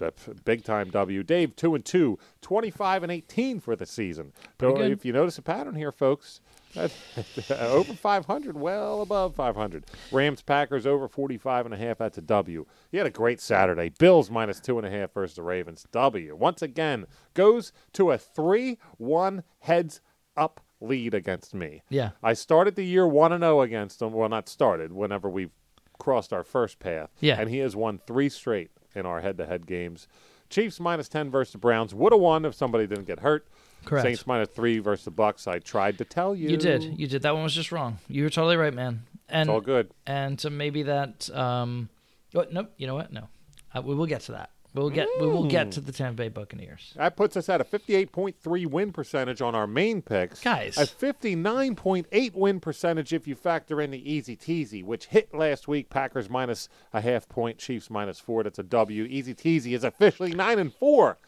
a 0.00 0.12
big 0.44 0.64
time 0.64 0.90
W. 0.90 1.22
Dave, 1.22 1.54
2 1.56 1.74
and 1.74 1.84
2, 1.84 2.18
25 2.40 3.02
and 3.02 3.12
18 3.12 3.60
for 3.60 3.76
the 3.76 3.86
season. 3.86 4.32
So 4.58 4.80
if 4.80 5.04
you 5.04 5.12
notice 5.12 5.38
a 5.38 5.42
pattern 5.42 5.74
here, 5.74 5.92
folks, 5.92 6.40
over 7.50 7.92
500, 7.92 8.56
well 8.56 9.02
above 9.02 9.34
500. 9.34 9.86
Rams 10.12 10.42
Packers 10.42 10.86
over 10.86 11.08
45 11.08 11.66
and 11.66 11.74
a 11.74 11.78
half. 11.78 11.98
That's 11.98 12.18
a 12.18 12.22
W. 12.22 12.66
He 12.90 12.98
had 12.98 13.06
a 13.06 13.10
great 13.10 13.40
Saturday. 13.40 13.88
Bills 13.88 14.30
minus 14.30 14.60
two 14.60 14.78
and 14.78 14.86
a 14.86 14.90
half 14.90 15.12
versus 15.12 15.36
the 15.36 15.42
Ravens. 15.42 15.86
W. 15.92 16.36
Once 16.36 16.62
again, 16.62 17.06
goes 17.34 17.72
to 17.94 18.12
a 18.12 18.18
3 18.18 18.78
1 18.98 19.42
heads 19.60 20.00
up 20.36 20.60
lead 20.80 21.14
against 21.14 21.54
me. 21.54 21.82
Yeah. 21.88 22.10
I 22.22 22.32
started 22.34 22.76
the 22.76 22.84
year 22.84 23.06
1 23.06 23.32
and 23.32 23.42
0 23.42 23.60
against 23.60 24.00
him. 24.00 24.12
Well, 24.12 24.28
not 24.28 24.48
started, 24.48 24.92
whenever 24.92 25.28
we 25.28 25.50
crossed 25.98 26.32
our 26.32 26.44
first 26.44 26.78
path. 26.78 27.10
Yeah. 27.20 27.36
And 27.38 27.50
he 27.50 27.58
has 27.58 27.76
won 27.76 28.00
three 28.06 28.28
straight 28.28 28.70
in 28.94 29.06
our 29.06 29.20
head 29.20 29.38
to 29.38 29.46
head 29.46 29.66
games. 29.66 30.08
Chiefs 30.48 30.80
minus 30.80 31.08
10 31.08 31.30
versus 31.30 31.52
the 31.52 31.58
Browns. 31.58 31.94
Would 31.94 32.12
have 32.12 32.20
won 32.20 32.44
if 32.44 32.54
somebody 32.54 32.86
didn't 32.86 33.06
get 33.06 33.20
hurt. 33.20 33.46
Correct. 33.84 34.04
Saints 34.04 34.26
minus 34.26 34.48
three 34.48 34.78
versus 34.78 35.04
the 35.04 35.12
Bucs. 35.12 35.46
I 35.46 35.58
tried 35.58 35.98
to 35.98 36.04
tell 36.04 36.34
you. 36.34 36.50
You 36.50 36.56
did. 36.56 36.82
You 36.98 37.06
did. 37.06 37.22
That 37.22 37.34
one 37.34 37.42
was 37.42 37.54
just 37.54 37.72
wrong. 37.72 37.98
You 38.08 38.24
were 38.24 38.30
totally 38.30 38.56
right, 38.56 38.74
man. 38.74 39.04
And 39.28 39.48
it's 39.48 39.54
all 39.54 39.60
good. 39.60 39.90
And 40.06 40.40
so 40.40 40.50
maybe 40.50 40.84
that. 40.84 41.30
Um, 41.30 41.88
oh, 42.34 42.46
nope. 42.50 42.72
You 42.76 42.86
know 42.86 42.94
what? 42.94 43.12
No. 43.12 43.28
Uh, 43.74 43.82
we 43.82 43.94
will 43.94 44.06
get 44.06 44.22
to 44.22 44.32
that. 44.32 44.50
We'll 44.72 44.90
get 44.90 45.08
mm. 45.08 45.22
we 45.22 45.26
will 45.26 45.48
get 45.48 45.72
to 45.72 45.80
the 45.80 45.90
Tampa 45.90 46.16
Bay 46.16 46.28
Buccaneers. 46.28 46.92
That 46.94 47.16
puts 47.16 47.36
us 47.36 47.48
at 47.48 47.60
a 47.60 47.64
58.3 47.64 48.66
win 48.66 48.92
percentage 48.92 49.42
on 49.42 49.54
our 49.56 49.66
main 49.66 50.00
picks. 50.00 50.40
Guys. 50.40 50.78
A 50.78 50.86
59.8 50.86 52.34
win 52.34 52.60
percentage 52.60 53.12
if 53.12 53.26
you 53.26 53.34
factor 53.34 53.80
in 53.80 53.90
the 53.90 54.12
easy 54.12 54.36
teasy, 54.36 54.84
which 54.84 55.06
hit 55.06 55.34
last 55.34 55.66
week. 55.66 55.90
Packers 55.90 56.30
minus 56.30 56.68
a 56.92 57.00
half 57.00 57.28
point, 57.28 57.58
Chiefs 57.58 57.90
minus 57.90 58.20
four. 58.20 58.44
That's 58.44 58.60
a 58.60 58.64
W. 58.64 59.04
Easy 59.04 59.34
teasy 59.34 59.74
is 59.74 59.82
officially 59.82 60.34
9 60.34 60.58
and 60.58 60.72
4. 60.72 61.18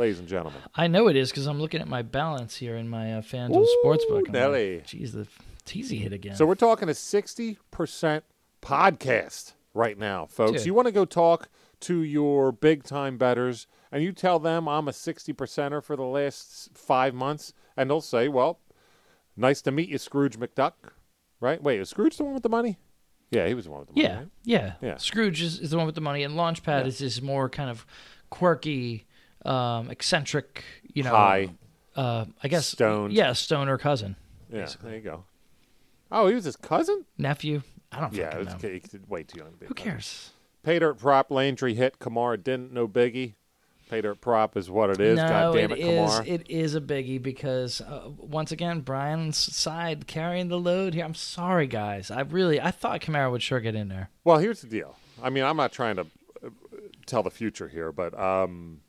Ladies 0.00 0.18
and 0.18 0.26
gentlemen. 0.26 0.62
I 0.74 0.86
know 0.86 1.08
it 1.08 1.16
is 1.16 1.28
because 1.30 1.44
I'm 1.46 1.60
looking 1.60 1.82
at 1.82 1.86
my 1.86 2.00
balance 2.00 2.56
here 2.56 2.74
in 2.74 2.88
my 2.88 3.12
uh, 3.12 3.20
FanDuel 3.20 3.56
Ooh, 3.66 3.76
Sportsbook. 3.84 4.30
Nelly. 4.30 4.76
Like, 4.76 4.86
Jeez, 4.86 5.12
the 5.12 5.26
teasy 5.66 6.00
hit 6.00 6.14
again. 6.14 6.34
So 6.36 6.46
we're 6.46 6.54
talking 6.54 6.88
a 6.88 6.92
60% 6.92 8.22
podcast 8.62 9.52
right 9.74 9.98
now, 9.98 10.24
folks. 10.24 10.60
Dude. 10.60 10.66
You 10.68 10.72
want 10.72 10.86
to 10.86 10.92
go 10.92 11.04
talk 11.04 11.50
to 11.80 12.02
your 12.02 12.50
big 12.50 12.82
time 12.82 13.18
betters 13.18 13.66
and 13.92 14.02
you 14.02 14.12
tell 14.12 14.38
them 14.38 14.70
I'm 14.70 14.88
a 14.88 14.92
60 14.94 15.34
percenter 15.34 15.84
for 15.84 15.96
the 15.96 16.04
last 16.04 16.70
five 16.72 17.12
months, 17.12 17.52
and 17.76 17.90
they'll 17.90 18.00
say, 18.00 18.26
well, 18.28 18.58
nice 19.36 19.60
to 19.60 19.70
meet 19.70 19.90
you, 19.90 19.98
Scrooge 19.98 20.38
McDuck. 20.38 20.72
Right? 21.40 21.62
Wait, 21.62 21.78
is 21.78 21.90
Scrooge 21.90 22.16
the 22.16 22.24
one 22.24 22.32
with 22.32 22.42
the 22.42 22.48
money? 22.48 22.78
Yeah, 23.30 23.46
he 23.46 23.52
was 23.52 23.66
the 23.66 23.70
one 23.70 23.80
with 23.80 23.88
the 23.90 23.94
money. 23.96 24.08
Yeah, 24.08 24.16
right? 24.16 24.28
yeah. 24.44 24.72
Yeah. 24.80 24.96
Scrooge 24.96 25.42
is, 25.42 25.60
is 25.60 25.72
the 25.72 25.76
one 25.76 25.84
with 25.84 25.94
the 25.94 26.00
money, 26.00 26.22
and 26.22 26.36
Launchpad 26.36 26.80
Yeah. 26.80 26.86
is 26.86 27.00
this 27.00 27.20
more 27.20 27.50
kind 27.50 27.68
of 27.68 27.84
quirky, 28.30 29.06
um, 29.44 29.90
eccentric, 29.90 30.64
you 30.92 31.02
know, 31.02 31.10
High. 31.10 31.50
uh, 31.96 32.24
I 32.42 32.48
guess, 32.48 32.66
Stoned. 32.66 33.12
yeah, 33.12 33.32
stoner 33.32 33.78
cousin, 33.78 34.16
Yeah, 34.52 34.68
there 34.82 34.94
you 34.94 35.00
go. 35.00 35.24
Oh, 36.12 36.26
he 36.28 36.34
was 36.34 36.44
his 36.44 36.56
cousin? 36.56 37.04
nephew. 37.18 37.62
I 37.92 38.00
don't 38.00 38.12
Yeah, 38.14 38.36
it 38.36 38.38
was, 38.38 38.48
know. 38.62 39.00
way 39.08 39.22
too 39.24 39.38
young 39.38 39.50
to 39.52 39.56
be. 39.56 39.66
Who 39.66 39.74
cares? 39.74 40.30
Pay 40.62 40.78
dirt 40.78 40.98
prop, 40.98 41.30
Landry 41.30 41.74
hit, 41.74 41.98
Kamara 41.98 42.42
didn't, 42.42 42.72
no 42.72 42.86
biggie. 42.86 43.34
Pay 43.88 44.02
dirt 44.02 44.20
prop 44.20 44.56
is 44.56 44.70
what 44.70 44.90
it 44.90 45.00
is. 45.00 45.16
no, 45.16 45.28
God 45.28 45.54
damn 45.54 45.72
it 45.72 45.78
it, 45.78 45.84
is. 45.84 46.10
Kamara. 46.10 46.26
It 46.28 46.50
is 46.50 46.74
a 46.76 46.80
biggie 46.80 47.20
because 47.20 47.80
uh, 47.80 48.10
once 48.18 48.52
again, 48.52 48.80
Brian's 48.82 49.36
side 49.36 50.06
carrying 50.06 50.46
the 50.48 50.58
load 50.60 50.94
here. 50.94 51.04
I'm 51.04 51.14
sorry, 51.14 51.66
guys. 51.66 52.10
I 52.10 52.20
really, 52.20 52.60
I 52.60 52.70
thought 52.70 53.00
Kamara 53.00 53.30
would 53.32 53.42
sure 53.42 53.58
get 53.60 53.74
in 53.74 53.88
there. 53.88 54.10
Well, 54.22 54.38
here's 54.38 54.60
the 54.60 54.68
deal. 54.68 54.96
I 55.22 55.30
mean, 55.30 55.42
I'm 55.42 55.56
not 55.56 55.72
trying 55.72 55.96
to 55.96 56.02
uh, 56.44 56.50
tell 57.06 57.22
the 57.24 57.30
future 57.32 57.66
here, 57.66 57.90
but 57.90 58.16
um, 58.18 58.80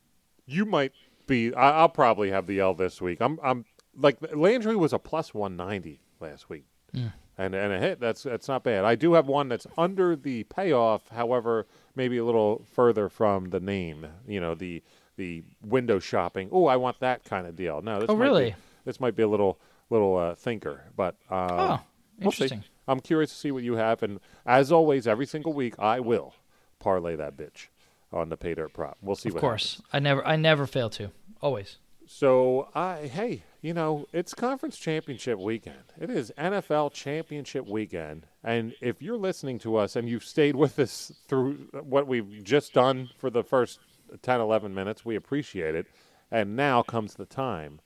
you 0.46 0.64
might 0.64 0.92
be. 1.26 1.54
I, 1.54 1.70
I'll 1.80 1.88
probably 1.88 2.30
have 2.30 2.46
the 2.46 2.60
L 2.60 2.74
this 2.74 3.00
week. 3.00 3.18
I'm. 3.20 3.38
I'm 3.42 3.64
like 3.96 4.16
Landry 4.34 4.74
was 4.76 4.92
a 4.92 4.98
plus 4.98 5.34
190 5.34 6.00
last 6.20 6.48
week, 6.48 6.64
and 6.94 7.54
and 7.54 7.72
a 7.72 7.78
hit. 7.78 8.00
That's 8.00 8.22
that's 8.22 8.48
not 8.48 8.64
bad. 8.64 8.84
I 8.84 8.94
do 8.94 9.12
have 9.14 9.26
one 9.26 9.48
that's 9.48 9.66
under 9.76 10.16
the 10.16 10.44
payoff. 10.44 11.08
However, 11.08 11.66
maybe 11.94 12.16
a 12.18 12.24
little 12.24 12.64
further 12.72 13.08
from 13.08 13.50
the 13.50 13.60
name. 13.60 14.06
You 14.26 14.40
know, 14.40 14.54
the 14.54 14.82
the 15.16 15.42
window 15.62 15.98
shopping. 15.98 16.48
Oh, 16.52 16.66
I 16.66 16.76
want 16.76 17.00
that 17.00 17.24
kind 17.24 17.46
of 17.46 17.54
deal. 17.54 17.82
No, 17.82 18.00
this 18.00 18.08
Oh, 18.08 18.16
might 18.16 18.24
really? 18.24 18.50
Be, 18.50 18.56
this 18.86 18.98
might 18.98 19.14
be 19.14 19.22
a 19.22 19.28
little 19.28 19.60
little 19.90 20.16
uh, 20.16 20.34
thinker, 20.34 20.84
but 20.96 21.16
um, 21.30 21.48
Oh, 21.50 21.80
we'll 22.18 22.28
interesting. 22.32 22.64
I'm 22.88 22.98
curious 23.00 23.30
to 23.30 23.36
see 23.36 23.50
what 23.52 23.62
you 23.62 23.74
have, 23.74 24.02
and 24.02 24.18
as 24.46 24.72
always, 24.72 25.06
every 25.06 25.26
single 25.26 25.52
week 25.52 25.74
I 25.78 26.00
will 26.00 26.34
parlay 26.80 27.14
that 27.16 27.36
bitch 27.36 27.68
on 28.12 28.28
the 28.28 28.36
pay 28.36 28.54
dirt 28.54 28.72
prop. 28.72 28.98
We'll 29.00 29.16
see. 29.16 29.28
Of 29.28 29.36
what 29.36 29.40
course, 29.40 29.76
happens. 29.76 29.88
I 29.92 29.98
never, 30.00 30.26
I 30.26 30.36
never 30.36 30.66
fail 30.66 30.90
to. 30.90 31.10
Always. 31.40 31.78
So 32.06 32.68
I, 32.74 33.06
hey, 33.06 33.42
you 33.62 33.72
know, 33.72 34.06
it's 34.12 34.34
conference 34.34 34.76
championship 34.76 35.38
weekend. 35.38 35.84
It 35.98 36.10
is 36.10 36.32
NFL 36.36 36.92
championship 36.92 37.66
weekend, 37.66 38.26
and 38.44 38.74
if 38.80 39.00
you're 39.00 39.16
listening 39.16 39.58
to 39.60 39.76
us 39.76 39.96
and 39.96 40.08
you've 40.08 40.24
stayed 40.24 40.56
with 40.56 40.78
us 40.78 41.12
through 41.28 41.68
what 41.82 42.06
we've 42.06 42.42
just 42.44 42.74
done 42.74 43.08
for 43.16 43.30
the 43.30 43.42
first 43.42 43.78
10, 44.20 44.40
11 44.40 44.74
minutes, 44.74 45.04
we 45.04 45.16
appreciate 45.16 45.74
it. 45.74 45.86
And 46.30 46.56
now 46.56 46.82
comes 46.82 47.14
the 47.14 47.26
time 47.26 47.80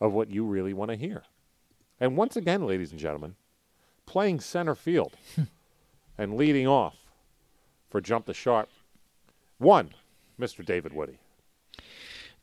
of 0.00 0.12
what 0.12 0.30
you 0.30 0.44
really 0.44 0.72
want 0.72 0.90
to 0.90 0.96
hear. 0.96 1.24
And 2.00 2.16
once 2.16 2.36
again, 2.36 2.66
ladies 2.66 2.90
and 2.90 3.00
gentlemen, 3.00 3.36
playing 4.06 4.40
center 4.40 4.74
field 4.74 5.16
and 6.18 6.36
leading 6.36 6.66
off 6.66 6.96
for 7.88 8.00
Jump 8.00 8.26
the 8.26 8.34
Sharp, 8.34 8.68
one, 9.62 9.90
Mr. 10.40 10.64
David 10.64 10.92
Woody. 10.92 11.18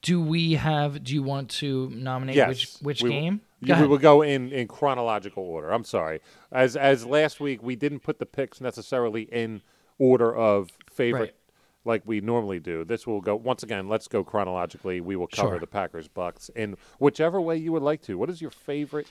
Do 0.02 0.22
we 0.22 0.54
have? 0.54 1.04
Do 1.04 1.14
you 1.14 1.22
want 1.24 1.50
to 1.52 1.90
nominate 1.90 2.36
Yes. 2.38 2.48
which 2.50 2.78
which 2.82 3.04
We- 3.04 3.10
game? 3.10 3.42
Go 3.66 3.82
we 3.82 3.88
will 3.88 3.98
go 3.98 4.22
in, 4.22 4.54
in 4.54 4.70
chronological 4.70 5.44
order. 5.44 5.72
I'm 5.72 5.84
sorry. 5.84 6.22
As 6.50 6.78
as 6.78 7.06
last 7.06 7.42
week, 7.42 7.62
we 7.62 7.76
didn't 7.76 8.00
put 8.00 8.18
the 8.20 8.26
picks 8.26 8.62
necessarily 8.62 9.24
in 9.24 9.62
order 9.98 10.34
of 10.34 10.70
favorite 10.90 11.20
Right. 11.20 11.34
like 11.84 12.02
we 12.06 12.22
normally 12.22 12.60
do. 12.62 12.86
This 12.86 13.06
will 13.06 13.20
go 13.20 13.36
once 13.36 13.62
again. 13.62 13.90
Let's 13.90 14.08
go 14.08 14.24
chronologically. 14.24 15.02
We 15.02 15.18
will 15.18 15.28
cover 15.28 15.50
Sure. 15.50 15.60
the 15.60 15.68
Packers 15.68 16.08
Bucs 16.08 16.50
in 16.56 16.78
whichever 17.00 17.42
way 17.42 17.58
you 17.58 17.74
would 17.74 17.84
like 17.84 18.02
to. 18.04 18.18
What 18.18 18.30
is 18.30 18.42
your 18.42 18.52
favorite? 18.52 19.08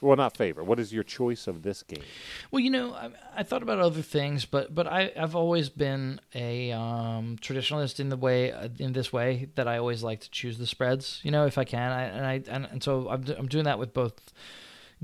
Well, 0.00 0.16
not 0.16 0.36
favorite. 0.36 0.66
What 0.66 0.78
is 0.78 0.92
your 0.92 1.02
choice 1.02 1.48
of 1.48 1.62
this 1.62 1.82
game? 1.82 2.04
Well, 2.50 2.60
you 2.60 2.70
know, 2.70 2.92
I, 2.92 3.10
I 3.36 3.42
thought 3.42 3.62
about 3.62 3.80
other 3.80 4.02
things, 4.02 4.44
but 4.44 4.72
but 4.72 4.86
I 4.86 5.12
I've 5.16 5.34
always 5.34 5.68
been 5.68 6.20
a 6.34 6.70
um, 6.70 7.36
traditionalist 7.40 7.98
in 7.98 8.08
the 8.08 8.16
way 8.16 8.54
in 8.78 8.92
this 8.92 9.12
way 9.12 9.48
that 9.56 9.66
I 9.66 9.78
always 9.78 10.02
like 10.04 10.20
to 10.20 10.30
choose 10.30 10.56
the 10.58 10.66
spreads. 10.66 11.20
You 11.24 11.32
know, 11.32 11.46
if 11.46 11.58
I 11.58 11.64
can, 11.64 11.90
I, 11.90 12.02
and 12.04 12.26
I 12.26 12.42
and, 12.48 12.68
and 12.70 12.82
so 12.82 13.08
I'm 13.08 13.24
I'm 13.36 13.48
doing 13.48 13.64
that 13.64 13.78
with 13.80 13.92
both 13.92 14.32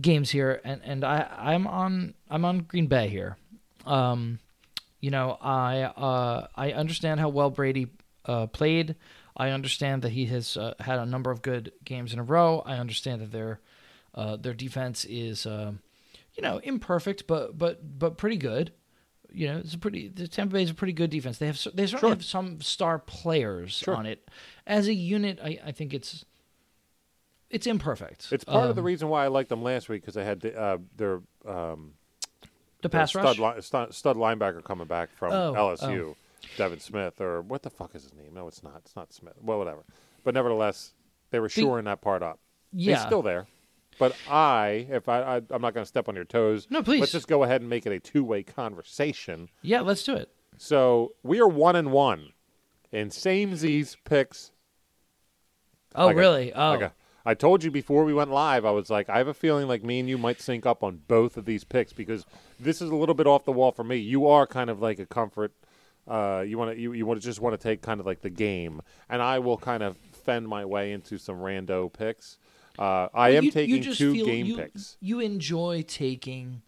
games 0.01 0.31
here, 0.31 0.61
and 0.65 0.81
and 0.85 1.05
I 1.05 1.29
I'm 1.39 1.67
on 1.67 2.15
I'm 2.31 2.45
on 2.45 2.61
Green 2.61 2.87
Bay 2.87 3.09
here. 3.09 3.37
Um, 3.87 4.39
you 5.01 5.11
know, 5.11 5.37
I 5.41 5.83
uh, 5.83 6.47
I 6.55 6.73
understand 6.73 7.19
how 7.19 7.31
well 7.31 7.51
Brady 7.51 7.89
uh, 8.27 8.47
played. 8.47 8.95
I 9.37 9.51
understand 9.51 10.03
that 10.03 10.11
he 10.11 10.27
has 10.27 10.57
uh, 10.57 10.75
had 10.79 11.01
a 11.01 11.07
number 11.07 11.33
of 11.33 11.43
good 11.43 11.73
games 11.85 12.13
in 12.13 12.21
a 12.21 12.23
row. 12.23 12.63
I 12.65 12.77
understand 12.77 13.21
that 13.21 13.33
their 13.33 13.59
uh, 14.15 14.37
their 14.37 14.55
defense 14.55 15.05
is, 15.05 15.47
um 15.47 15.81
you 16.35 16.43
know, 16.43 16.59
imperfect, 16.59 17.27
but 17.29 17.57
but 17.57 17.99
but 17.99 18.17
pretty 18.19 18.37
good. 18.37 18.73
You 19.33 19.49
know, 19.49 19.59
it's 19.59 19.75
a 19.75 19.79
pretty. 19.79 20.09
The 20.09 20.27
Tampa 20.29 20.55
Bay 20.55 20.63
is 20.63 20.71
a 20.71 20.75
pretty 20.75 20.93
good 20.93 21.11
defense. 21.11 21.39
They 21.39 21.47
have 21.47 21.57
they 21.75 21.87
certainly 21.87 22.01
Sure. 22.01 22.09
have 22.11 22.25
some 22.25 22.61
star 22.61 22.99
players 22.99 23.73
Sure. 23.73 23.95
on 23.97 24.07
it. 24.07 24.29
As 24.67 24.87
a 24.89 24.95
unit, 24.95 25.39
I, 25.43 25.59
I 25.65 25.73
think 25.73 25.95
it's 25.95 26.25
it's 27.51 27.67
imperfect. 27.67 28.29
It's 28.33 28.45
part 28.45 28.69
of 28.69 28.75
the 28.77 28.83
Um, 28.83 28.87
reason 28.87 29.09
why 29.09 29.25
I 29.25 29.29
liked 29.29 29.49
them 29.49 29.63
last 29.63 29.89
week 29.89 30.03
because 30.03 30.15
they 30.15 30.25
had 30.25 30.41
the, 30.41 30.59
uh, 30.61 30.79
their 30.97 31.21
um, 31.47 31.95
the 32.83 32.89
their 32.89 32.91
pass 33.01 33.11
stud, 33.11 33.39
rush. 33.39 33.57
li- 33.57 33.63
stud, 33.63 33.95
stud 33.95 34.17
linebacker 34.17 34.63
coming 34.65 34.87
back 34.87 35.11
from 35.17 35.33
Oh, 35.33 35.53
LSU, 35.55 36.17
Devin 36.57 36.81
Smith, 36.81 37.21
or 37.21 37.43
what 37.43 37.63
the 37.63 37.71
fuck 37.71 37.95
is 37.95 38.03
his 38.05 38.15
name? 38.15 38.35
No, 38.35 38.49
it's 38.49 38.63
not. 38.63 38.83
It's 38.85 38.97
not 38.97 39.13
Smith. 39.13 39.35
Well, 39.41 39.59
whatever. 39.59 39.85
But 40.25 40.35
nevertheless, 40.35 40.93
they 41.31 41.39
were 41.39 41.49
shoring 41.49 41.85
that 41.85 42.01
part 42.01 42.23
up. 42.23 42.39
Yeah. 42.73 42.97
He's 42.97 43.05
still 43.05 43.23
there. 43.23 43.47
But 43.99 44.17
I, 44.29 44.87
if 44.91 45.09
I, 45.09 45.21
I 45.23 45.37
I'm 45.51 45.63
not 45.63 45.75
going 45.75 45.85
to 45.85 45.89
step 45.89 46.09
on 46.09 46.15
your 46.15 46.25
toes. 46.25 46.67
No, 46.71 46.83
please. 46.83 47.01
Let's 47.01 47.13
just 47.13 47.29
go 47.29 47.45
ahead 47.45 47.61
and 47.61 47.71
make 47.71 47.87
it 47.87 47.93
a 47.93 48.01
two-way 48.01 48.43
conversation. 48.43 49.49
Yeah, 49.63 49.81
let's 49.81 50.03
do 50.03 50.15
it. 50.15 50.31
So 50.59 51.13
we 51.23 51.41
are 51.41 51.49
one 51.49 51.77
and 51.77 51.93
one 51.93 52.31
in 52.93 53.09
samesies 53.11 53.97
picks. 54.05 54.53
Oh, 55.95 56.07
Like 56.07 56.17
a- 56.17 56.19
really? 56.19 56.53
oh, 56.53 56.71
Like 56.73 56.81
a- 56.83 56.93
I 57.27 57.33
told 57.35 57.65
you 57.65 57.71
before 57.71 58.05
we 58.05 58.13
went 58.13 58.31
live, 58.31 58.65
I 58.67 58.71
was 58.71 58.91
like, 58.91 59.09
I 59.09 59.17
have 59.19 59.29
a 59.29 59.35
feeling 59.35 59.67
like 59.67 59.83
me 59.83 59.99
and 60.01 60.09
you 60.09 60.19
might 60.19 60.41
sync 60.43 60.67
up 60.67 60.83
on 60.85 61.01
both 61.09 61.37
of 61.39 61.47
these 61.47 61.65
picks 61.65 61.93
because 61.93 62.27
this 62.61 62.83
is 62.83 62.91
a 62.91 62.95
little 62.95 63.15
bit 63.15 63.27
off 63.27 63.45
the 63.47 63.53
wall 63.53 63.73
for 63.73 63.83
me. 63.85 63.97
You 63.97 64.27
are 64.27 64.47
kind 64.47 64.69
of 64.69 64.83
like 64.83 64.99
a 64.99 65.07
comfort. 65.07 65.53
Uh, 66.07 66.45
you 66.47 66.59
want 66.59 66.73
to 66.73 66.79
you, 66.79 66.93
you 66.93 67.07
want 67.07 67.19
to 67.19 67.25
just 67.27 67.41
want 67.41 67.59
to 67.59 67.63
take 67.69 67.81
kind 67.81 67.99
of 67.99 68.05
like 68.05 68.21
the 68.21 68.29
game, 68.29 68.83
and 69.09 69.23
I 69.23 69.39
will 69.39 69.57
kind 69.57 69.83
of 69.83 69.97
fend 70.13 70.47
my 70.47 70.63
way 70.67 70.93
into 70.93 71.17
some 71.17 71.37
rando 71.37 71.91
picks. 71.91 72.37
Uh, 72.79 73.09
I 73.15 73.31
am 73.31 73.45
You- 73.45 73.49
you 73.49 73.53
taking 73.53 73.83
just 73.83 73.99
two 73.99 74.15
game 74.25 74.47
you, 74.47 74.57
picks. 74.57 74.97
You 75.01 75.21
enjoy 75.21 75.85
taking 75.87 76.63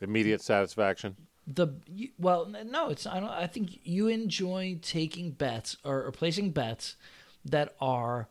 Immediate 0.00 0.42
satisfaction. 0.42 1.16
the 1.46 1.68
you, 1.94 2.10
well 2.18 2.46
no 2.46 2.90
it's 2.90 3.06
I 3.06 3.18
don't 3.20 3.30
I 3.30 3.46
think 3.46 3.78
you 3.84 4.08
enjoy 4.08 4.78
taking 4.82 5.30
bets 5.30 5.76
or, 5.84 6.04
or 6.04 6.12
placing 6.12 6.50
bets 6.50 6.96
that 7.44 7.74
are 7.80 8.28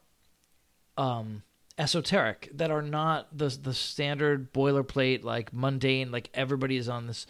um 0.97 1.41
esoteric 1.77 2.49
that 2.53 2.69
are 2.71 2.81
not 2.83 3.35
the 3.35 3.47
the 3.49 3.73
standard 3.73 4.53
boilerplate 4.53 5.23
like 5.23 5.51
mundane 5.53 6.11
like 6.11 6.29
everybody 6.33 6.77
is 6.77 6.87
on 6.87 7.07
this 7.07 7.25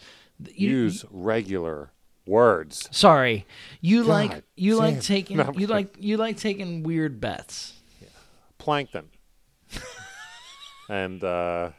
you, 0.54 0.68
Use 0.70 1.04
regular 1.10 1.90
words. 2.26 2.88
sorry 2.90 3.46
you 3.80 4.02
God 4.02 4.08
like 4.08 4.42
you 4.56 4.76
like 4.76 5.00
taking 5.00 5.36
No, 5.38 5.52
you 5.56 5.66
like 5.66 5.96
you 5.98 6.16
like 6.18 6.36
taking 6.36 6.82
weird 6.82 7.20
bets 7.20 7.72
Plankton. 8.66 9.08
and 10.88 11.22
uh, 11.22 11.70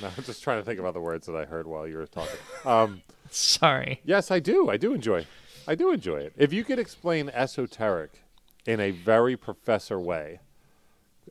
no, 0.00 0.08
I'm 0.16 0.22
just 0.22 0.40
trying 0.40 0.60
to 0.60 0.64
think 0.64 0.78
of 0.78 0.84
other 0.84 1.00
words 1.00 1.26
that 1.26 1.34
I 1.34 1.44
heard 1.44 1.66
while 1.66 1.84
you 1.84 1.96
were 1.96 2.06
talking. 2.06 2.38
Um, 2.64 3.02
sorry 3.30 4.00
Yes, 4.04 4.30
I 4.30 4.38
do. 4.38 4.70
I 4.70 4.76
do 4.76 4.94
enjoy. 4.94 5.26
I 5.66 5.74
do 5.74 5.90
enjoy 5.92 6.18
it. 6.18 6.34
If 6.36 6.52
you 6.52 6.62
could 6.62 6.78
explain 6.78 7.28
esoteric 7.30 8.22
in 8.66 8.78
a 8.78 8.92
very 8.92 9.36
professor 9.36 9.98
way, 9.98 10.38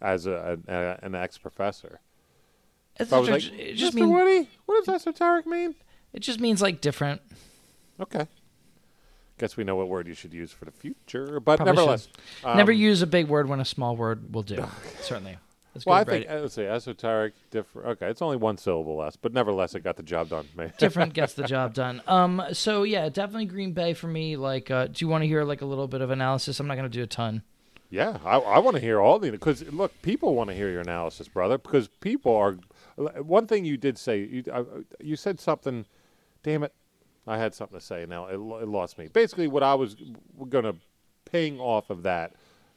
as 0.02 0.26
a, 0.26 0.60
a 0.68 1.00
an 1.06 1.16
ex 1.16 1.38
professor, 1.38 2.02
it's 2.98 3.14
I 3.14 3.20
was 3.20 3.30
just, 3.30 3.52
like, 3.52 3.60
it 3.60 3.74
just 3.76 3.94
Mr. 3.94 4.02
means 4.02 4.12
Woody, 4.12 4.50
what 4.66 4.86
does 4.86 4.94
esoteric 4.94 5.48
mean? 5.48 5.74
it 6.12 6.20
just 6.20 6.42
means 6.42 6.62
like 6.62 6.82
different 6.82 7.22
Okay. 8.02 8.28
Guess 9.38 9.56
we 9.56 9.64
know 9.64 9.76
what 9.76 9.88
word 9.88 10.08
you 10.08 10.14
should 10.14 10.34
use 10.34 10.52
for 10.52 10.66
the 10.66 10.72
future, 10.72 11.40
but 11.40 11.58
Probably 11.58 11.74
nevertheless, 11.74 12.08
never 12.44 12.72
um, 12.72 12.78
use 12.78 13.02
a 13.02 13.08
big 13.08 13.28
word 13.28 13.48
when 13.48 13.60
a 13.60 13.66
small 13.66 13.96
word 13.96 14.34
will 14.34 14.44
do 14.44 14.66
certainly 15.02 15.38
That's 15.74 15.86
Well, 15.86 15.96
I 15.96 16.04
think 16.04 16.26
let's 16.28 16.56
see, 16.56 16.64
esoteric, 16.64 17.34
different. 17.52 17.88
Okay, 17.90 18.10
it's 18.10 18.22
only 18.22 18.38
one 18.38 18.58
syllable 18.58 18.98
less, 18.98 19.16
but 19.16 19.34
nevertheless, 19.34 19.76
it 19.76 19.82
got 19.82 19.96
the 19.96 20.04
job 20.04 20.30
done. 20.30 20.48
different 20.80 21.14
gets 21.14 21.34
the 21.34 21.44
job 21.44 21.74
done. 21.74 22.02
Um, 22.08 22.42
so 22.54 22.84
yeah, 22.84 23.10
definitely 23.10 23.46
Green 23.46 23.74
Bay 23.74 23.94
for 23.94 24.08
me. 24.08 24.38
Like, 24.38 24.72
uh, 24.72 24.88
do 24.88 25.06
you 25.06 25.08
want 25.08 25.24
to 25.24 25.28
hear 25.28 25.44
like 25.44 25.62
a 25.62 25.66
little 25.66 25.88
bit 25.88 26.02
of 26.02 26.10
analysis? 26.10 26.60
I'm 26.60 26.68
not 26.68 26.76
going 26.76 26.90
to 26.90 26.98
do 26.98 27.04
a 27.04 27.08
ton. 27.08 27.44
Yeah, 27.90 28.18
I, 28.26 28.38
I 28.38 28.60
want 28.60 28.76
to 28.76 28.82
hear 28.82 29.00
all 29.00 29.18
the 29.20 29.32
because 29.32 29.64
look, 29.72 30.02
people 30.02 30.36
want 30.36 30.50
to 30.50 30.56
hear 30.56 30.70
your 30.70 30.82
analysis, 30.82 31.28
brother. 31.28 31.58
Because 31.58 31.88
people 31.88 32.36
are. 32.36 32.58
One 33.22 33.46
thing 33.46 33.64
you 33.64 33.78
did 33.78 34.00
say, 34.00 34.22
you, 34.22 34.44
uh, 34.52 34.64
you 35.00 35.16
said 35.16 35.40
something. 35.40 35.86
Damn 36.44 36.64
it, 36.64 36.74
I 37.28 37.38
had 37.38 37.54
something 37.54 37.78
to 37.78 37.84
say. 37.84 38.06
Now 38.08 38.28
it, 38.28 38.36
it 38.36 38.68
lost 38.68 38.98
me. 38.98 39.08
Basically, 39.08 39.48
what 39.48 39.64
I 39.64 39.76
was 39.76 39.96
going 40.50 40.64
to 40.64 40.76
ping 41.30 41.60
off 41.60 41.90
of 41.90 42.04
that. 42.04 42.34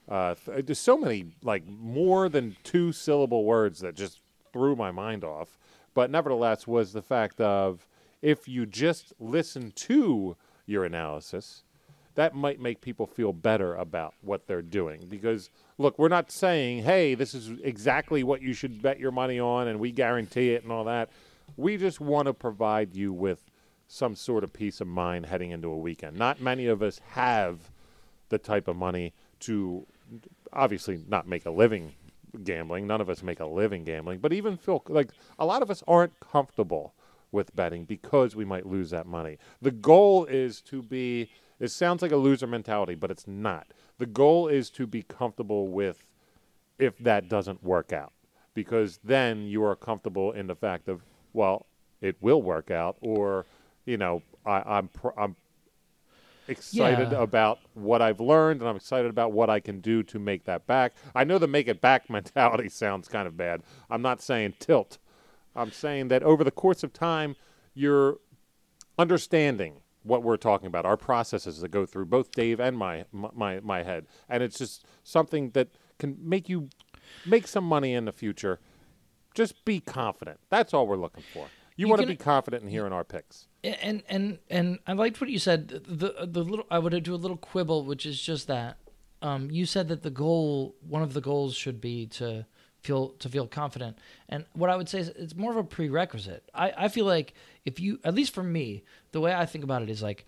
Uh, 0.08 0.34
th- 0.34 0.66
there's 0.66 0.78
so 0.78 0.98
many 0.98 1.26
like 1.42 1.66
more 1.66 2.28
than 2.28 2.56
two 2.64 2.92
syllable 2.92 3.44
words 3.44 3.80
that 3.80 3.94
just 3.94 4.20
threw 4.52 4.74
my 4.74 4.90
mind 4.90 5.24
off. 5.24 5.58
But 5.94 6.10
nevertheless, 6.10 6.66
was 6.66 6.92
the 6.92 7.02
fact 7.02 7.40
of 7.40 7.86
if 8.22 8.48
you 8.48 8.66
just 8.66 9.12
listen 9.18 9.72
to 9.72 10.36
your 10.66 10.84
analysis, 10.84 11.62
that 12.14 12.34
might 12.34 12.60
make 12.60 12.80
people 12.80 13.06
feel 13.06 13.32
better 13.32 13.74
about 13.74 14.14
what 14.20 14.46
they're 14.46 14.62
doing. 14.62 15.06
Because, 15.08 15.50
look, 15.78 15.98
we're 15.98 16.08
not 16.08 16.30
saying, 16.30 16.82
hey, 16.82 17.14
this 17.14 17.34
is 17.34 17.50
exactly 17.62 18.22
what 18.22 18.42
you 18.42 18.52
should 18.52 18.82
bet 18.82 19.00
your 19.00 19.12
money 19.12 19.40
on 19.40 19.68
and 19.68 19.80
we 19.80 19.90
guarantee 19.90 20.50
it 20.50 20.62
and 20.62 20.72
all 20.72 20.84
that. 20.84 21.10
We 21.56 21.76
just 21.76 22.00
want 22.00 22.26
to 22.26 22.34
provide 22.34 22.94
you 22.94 23.12
with 23.12 23.49
some 23.92 24.14
sort 24.14 24.44
of 24.44 24.52
peace 24.52 24.80
of 24.80 24.86
mind 24.86 25.26
heading 25.26 25.50
into 25.50 25.68
a 25.68 25.76
weekend. 25.76 26.16
Not 26.16 26.40
many 26.40 26.66
of 26.66 26.80
us 26.80 27.00
have 27.10 27.58
the 28.28 28.38
type 28.38 28.68
of 28.68 28.76
money 28.76 29.12
to 29.40 29.84
obviously 30.52 31.00
not 31.08 31.26
make 31.26 31.44
a 31.44 31.50
living 31.50 31.92
gambling. 32.44 32.86
None 32.86 33.00
of 33.00 33.10
us 33.10 33.20
make 33.24 33.40
a 33.40 33.46
living 33.46 33.82
gambling, 33.82 34.20
but 34.20 34.32
even 34.32 34.56
feel 34.56 34.84
like 34.86 35.10
a 35.40 35.44
lot 35.44 35.60
of 35.60 35.72
us 35.72 35.82
aren't 35.88 36.20
comfortable 36.20 36.94
with 37.32 37.54
betting 37.56 37.84
because 37.84 38.36
we 38.36 38.44
might 38.44 38.64
lose 38.64 38.90
that 38.90 39.06
money. 39.06 39.38
The 39.60 39.72
goal 39.72 40.24
is 40.24 40.60
to 40.62 40.82
be, 40.82 41.28
it 41.58 41.72
sounds 41.72 42.00
like 42.00 42.12
a 42.12 42.16
loser 42.16 42.46
mentality, 42.46 42.94
but 42.94 43.10
it's 43.10 43.26
not. 43.26 43.66
The 43.98 44.06
goal 44.06 44.46
is 44.46 44.70
to 44.70 44.86
be 44.86 45.02
comfortable 45.02 45.66
with 45.66 46.04
if 46.78 46.96
that 46.98 47.28
doesn't 47.28 47.64
work 47.64 47.92
out 47.92 48.12
because 48.54 49.00
then 49.02 49.46
you 49.48 49.64
are 49.64 49.74
comfortable 49.74 50.30
in 50.30 50.46
the 50.46 50.54
fact 50.54 50.88
of, 50.88 51.02
well, 51.32 51.66
it 52.00 52.16
will 52.20 52.40
work 52.40 52.70
out 52.70 52.96
or, 53.00 53.46
you 53.84 53.96
know, 53.96 54.22
I, 54.44 54.62
I'm, 54.66 54.88
pr- 54.88 55.18
I'm 55.18 55.36
excited 56.48 57.12
yeah. 57.12 57.22
about 57.22 57.58
what 57.74 58.02
I've 58.02 58.20
learned 58.20 58.60
and 58.60 58.68
I'm 58.68 58.76
excited 58.76 59.10
about 59.10 59.32
what 59.32 59.50
I 59.50 59.60
can 59.60 59.80
do 59.80 60.02
to 60.04 60.18
make 60.18 60.44
that 60.44 60.66
back. 60.66 60.94
I 61.14 61.24
know 61.24 61.38
the 61.38 61.46
make 61.46 61.68
it 61.68 61.80
back 61.80 62.10
mentality 62.10 62.68
sounds 62.68 63.08
kind 63.08 63.26
of 63.26 63.36
bad. 63.36 63.62
I'm 63.88 64.02
not 64.02 64.20
saying 64.20 64.54
tilt 64.58 64.98
I'm 65.54 65.72
saying 65.72 66.08
that 66.08 66.22
over 66.22 66.44
the 66.44 66.50
course 66.50 66.82
of 66.82 66.92
time, 66.92 67.36
you're 67.74 68.18
understanding 68.98 69.80
what 70.02 70.22
we're 70.22 70.36
talking 70.36 70.66
about, 70.66 70.86
our 70.86 70.96
processes 70.96 71.60
that 71.60 71.70
go 71.70 71.84
through 71.84 72.06
both 72.06 72.32
Dave 72.32 72.60
and 72.60 72.76
my 72.76 73.04
my 73.12 73.60
my 73.60 73.82
head, 73.82 74.06
and 74.28 74.42
it's 74.42 74.58
just 74.58 74.86
something 75.04 75.50
that 75.50 75.68
can 75.98 76.16
make 76.20 76.48
you 76.48 76.70
make 77.26 77.46
some 77.46 77.64
money 77.64 77.94
in 77.94 78.04
the 78.04 78.12
future. 78.12 78.60
Just 79.34 79.64
be 79.64 79.80
confident. 79.80 80.40
That's 80.48 80.74
all 80.74 80.86
we're 80.86 80.96
looking 80.96 81.24
for. 81.32 81.46
You, 81.80 81.86
you 81.86 81.90
want 81.90 82.02
to 82.02 82.06
be 82.06 82.14
confident 82.14 82.62
in 82.62 82.68
hearing 82.68 82.92
our 82.92 83.04
picks. 83.04 83.46
And 83.64 84.02
and 84.06 84.38
and 84.50 84.80
I 84.86 84.92
liked 84.92 85.18
what 85.18 85.30
you 85.30 85.38
said. 85.38 85.68
The 85.68 86.26
the 86.26 86.44
little 86.44 86.66
I 86.70 86.78
would 86.78 87.02
do 87.02 87.14
a 87.14 87.16
little 87.16 87.38
quibble, 87.38 87.86
which 87.86 88.04
is 88.04 88.20
just 88.20 88.48
that. 88.48 88.76
Um, 89.22 89.50
you 89.50 89.64
said 89.64 89.88
that 89.88 90.02
the 90.02 90.10
goal, 90.10 90.74
one 90.86 91.02
of 91.02 91.14
the 91.14 91.22
goals, 91.22 91.54
should 91.54 91.80
be 91.80 92.06
to 92.08 92.44
feel 92.82 93.10
to 93.20 93.30
feel 93.30 93.46
confident. 93.46 93.98
And 94.28 94.44
what 94.52 94.68
I 94.68 94.76
would 94.76 94.90
say 94.90 95.00
is 95.00 95.08
it's 95.08 95.34
more 95.34 95.52
of 95.52 95.56
a 95.56 95.64
prerequisite. 95.64 96.50
I, 96.54 96.72
I 96.76 96.88
feel 96.88 97.06
like 97.06 97.32
if 97.64 97.80
you 97.80 97.98
at 98.04 98.14
least 98.14 98.34
for 98.34 98.42
me, 98.42 98.84
the 99.12 99.20
way 99.20 99.32
I 99.32 99.46
think 99.46 99.64
about 99.64 99.80
it 99.80 99.88
is 99.88 100.02
like 100.02 100.26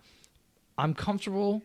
I'm 0.75 0.95
comfortable 0.95 1.61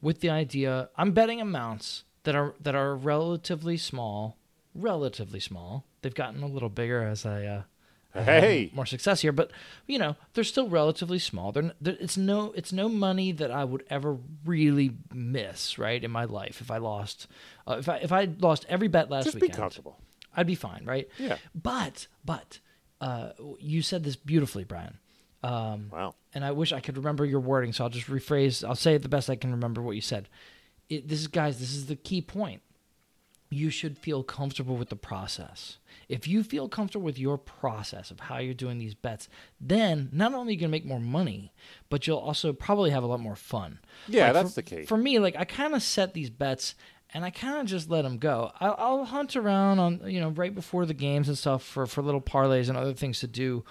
with 0.00 0.20
the 0.20 0.30
idea 0.30 0.90
I'm 0.96 1.10
betting 1.10 1.40
amounts 1.40 2.04
that 2.22 2.36
are 2.36 2.54
that 2.60 2.76
are 2.76 2.94
relatively 2.94 3.76
small, 3.76 4.36
relatively 4.72 5.40
small. 5.40 5.84
They've 6.02 6.14
gotten 6.14 6.44
a 6.44 6.48
little 6.48 6.68
bigger 6.68 7.02
as 7.02 7.26
I 7.26 7.44
uh 7.44 7.62
hey 8.24 8.70
more 8.74 8.86
success 8.86 9.20
here 9.20 9.32
but 9.32 9.50
you 9.86 9.98
know 9.98 10.16
they're 10.34 10.44
still 10.44 10.68
relatively 10.68 11.18
small 11.18 11.52
they're, 11.52 11.72
they're, 11.80 11.96
it's 12.00 12.16
no 12.16 12.52
it's 12.52 12.72
no 12.72 12.88
money 12.88 13.32
that 13.32 13.50
i 13.50 13.64
would 13.64 13.84
ever 13.90 14.16
really 14.44 14.92
miss 15.12 15.78
right 15.78 16.02
in 16.04 16.10
my 16.10 16.24
life 16.24 16.60
if 16.60 16.70
i 16.70 16.78
lost 16.78 17.26
uh, 17.66 17.76
if 17.78 17.88
i 17.88 17.96
if 17.96 18.12
i 18.12 18.28
lost 18.38 18.64
every 18.68 18.88
bet 18.88 19.10
last 19.10 19.24
Just 19.24 19.34
weekend 19.36 19.52
be 19.52 19.56
comfortable 19.56 20.00
I'd 20.36 20.46
be 20.46 20.54
fine, 20.54 20.82
right? 20.84 21.08
Yeah. 21.18 21.38
But 21.54 22.06
but 22.24 22.60
uh, 23.00 23.30
you 23.58 23.82
said 23.82 24.04
this 24.04 24.16
beautifully, 24.16 24.64
Brian. 24.64 24.98
Um, 25.42 25.88
wow. 25.90 26.14
And 26.34 26.44
I 26.44 26.52
wish 26.52 26.72
I 26.72 26.80
could 26.80 26.98
remember 26.98 27.24
your 27.24 27.40
wording, 27.40 27.72
so 27.72 27.84
I'll 27.84 27.90
just 27.90 28.08
rephrase. 28.08 28.66
I'll 28.66 28.74
say 28.74 28.94
it 28.94 29.02
the 29.02 29.08
best 29.08 29.30
I 29.30 29.36
can 29.36 29.52
remember 29.52 29.80
what 29.80 29.96
you 29.96 30.02
said. 30.02 30.28
It, 30.88 31.08
this 31.08 31.20
is, 31.20 31.26
guys, 31.26 31.58
this 31.58 31.74
is 31.74 31.86
the 31.86 31.96
key 31.96 32.20
point. 32.20 32.62
You 33.48 33.70
should 33.70 33.98
feel 33.98 34.22
comfortable 34.22 34.76
with 34.76 34.88
the 34.88 34.96
process. 34.96 35.78
If 36.08 36.26
you 36.28 36.42
feel 36.42 36.68
comfortable 36.68 37.04
with 37.04 37.18
your 37.18 37.38
process 37.38 38.10
of 38.10 38.20
how 38.20 38.38
you're 38.38 38.54
doing 38.54 38.78
these 38.78 38.94
bets, 38.94 39.28
then 39.60 40.08
not 40.12 40.34
only 40.34 40.52
are 40.52 40.54
you 40.54 40.60
going 40.60 40.70
to 40.70 40.72
make 40.72 40.84
more 40.84 41.00
money, 41.00 41.52
but 41.88 42.06
you'll 42.06 42.18
also 42.18 42.52
probably 42.52 42.90
have 42.90 43.02
a 43.02 43.06
lot 43.06 43.20
more 43.20 43.36
fun. 43.36 43.80
Yeah, 44.08 44.26
like 44.26 44.34
that's 44.34 44.50
for, 44.50 44.54
the 44.56 44.62
key. 44.62 44.84
For 44.84 44.96
me, 44.96 45.18
like 45.18 45.36
I 45.36 45.44
kind 45.44 45.74
of 45.74 45.82
set 45.82 46.14
these 46.14 46.30
bets 46.30 46.74
and 47.14 47.24
I 47.24 47.30
kind 47.30 47.58
of 47.58 47.66
just 47.66 47.88
let 47.90 48.02
them 48.02 48.18
go. 48.18 48.52
I'll, 48.60 48.74
I'll, 48.78 49.04
hunt 49.04 49.36
around 49.36 49.78
on 49.78 50.02
you 50.06 50.20
know 50.20 50.30
right 50.30 50.54
before 50.54 50.86
the 50.86 50.94
games 50.94 51.28
and 51.28 51.38
stuff 51.38 51.62
for 51.62 51.86
for 51.86 52.02
little 52.02 52.20
parlays 52.20 52.68
and 52.68 52.76
other 52.76 52.94
things 52.94 53.20
to 53.20 53.26
do, 53.26 53.64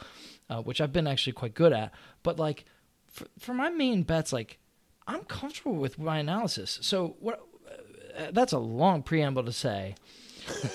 uh, 0.49 0.61
which 0.61 0.81
I've 0.81 0.93
been 0.93 1.07
actually 1.07 1.33
quite 1.33 1.53
good 1.53 1.73
at. 1.73 1.93
But 2.23 2.39
like 2.39 2.65
for 3.07 3.27
for 3.39 3.53
my 3.53 3.69
main 3.69 4.03
bets, 4.03 4.31
like 4.31 4.59
I'm 5.07 5.23
comfortable 5.25 5.75
with 5.75 5.99
my 5.99 6.19
analysis. 6.19 6.79
So 6.81 7.15
what? 7.19 7.45
Uh, 8.15 8.27
that's 8.31 8.53
a 8.53 8.59
long 8.59 9.03
preamble 9.03 9.43
to 9.43 9.51
say. 9.51 9.95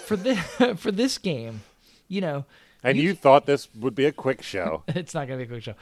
for 0.05 0.17
this 0.17 0.39
for 0.77 0.91
this 0.91 1.19
game, 1.19 1.63
you 2.09 2.21
know. 2.21 2.45
And 2.83 2.97
you, 2.97 3.11
you, 3.11 3.15
thought 3.15 3.45
this 3.45 3.69
would 3.75 3.95
be 3.95 4.07
a 4.07 4.13
quick 4.13 4.43
show. 4.43 4.85
it's 4.89 5.13
not 5.13 5.29
going 5.29 5.39
to 5.39 5.45
be 5.45 5.51
a 5.51 5.55
quick 5.55 5.63
show. 5.63 5.75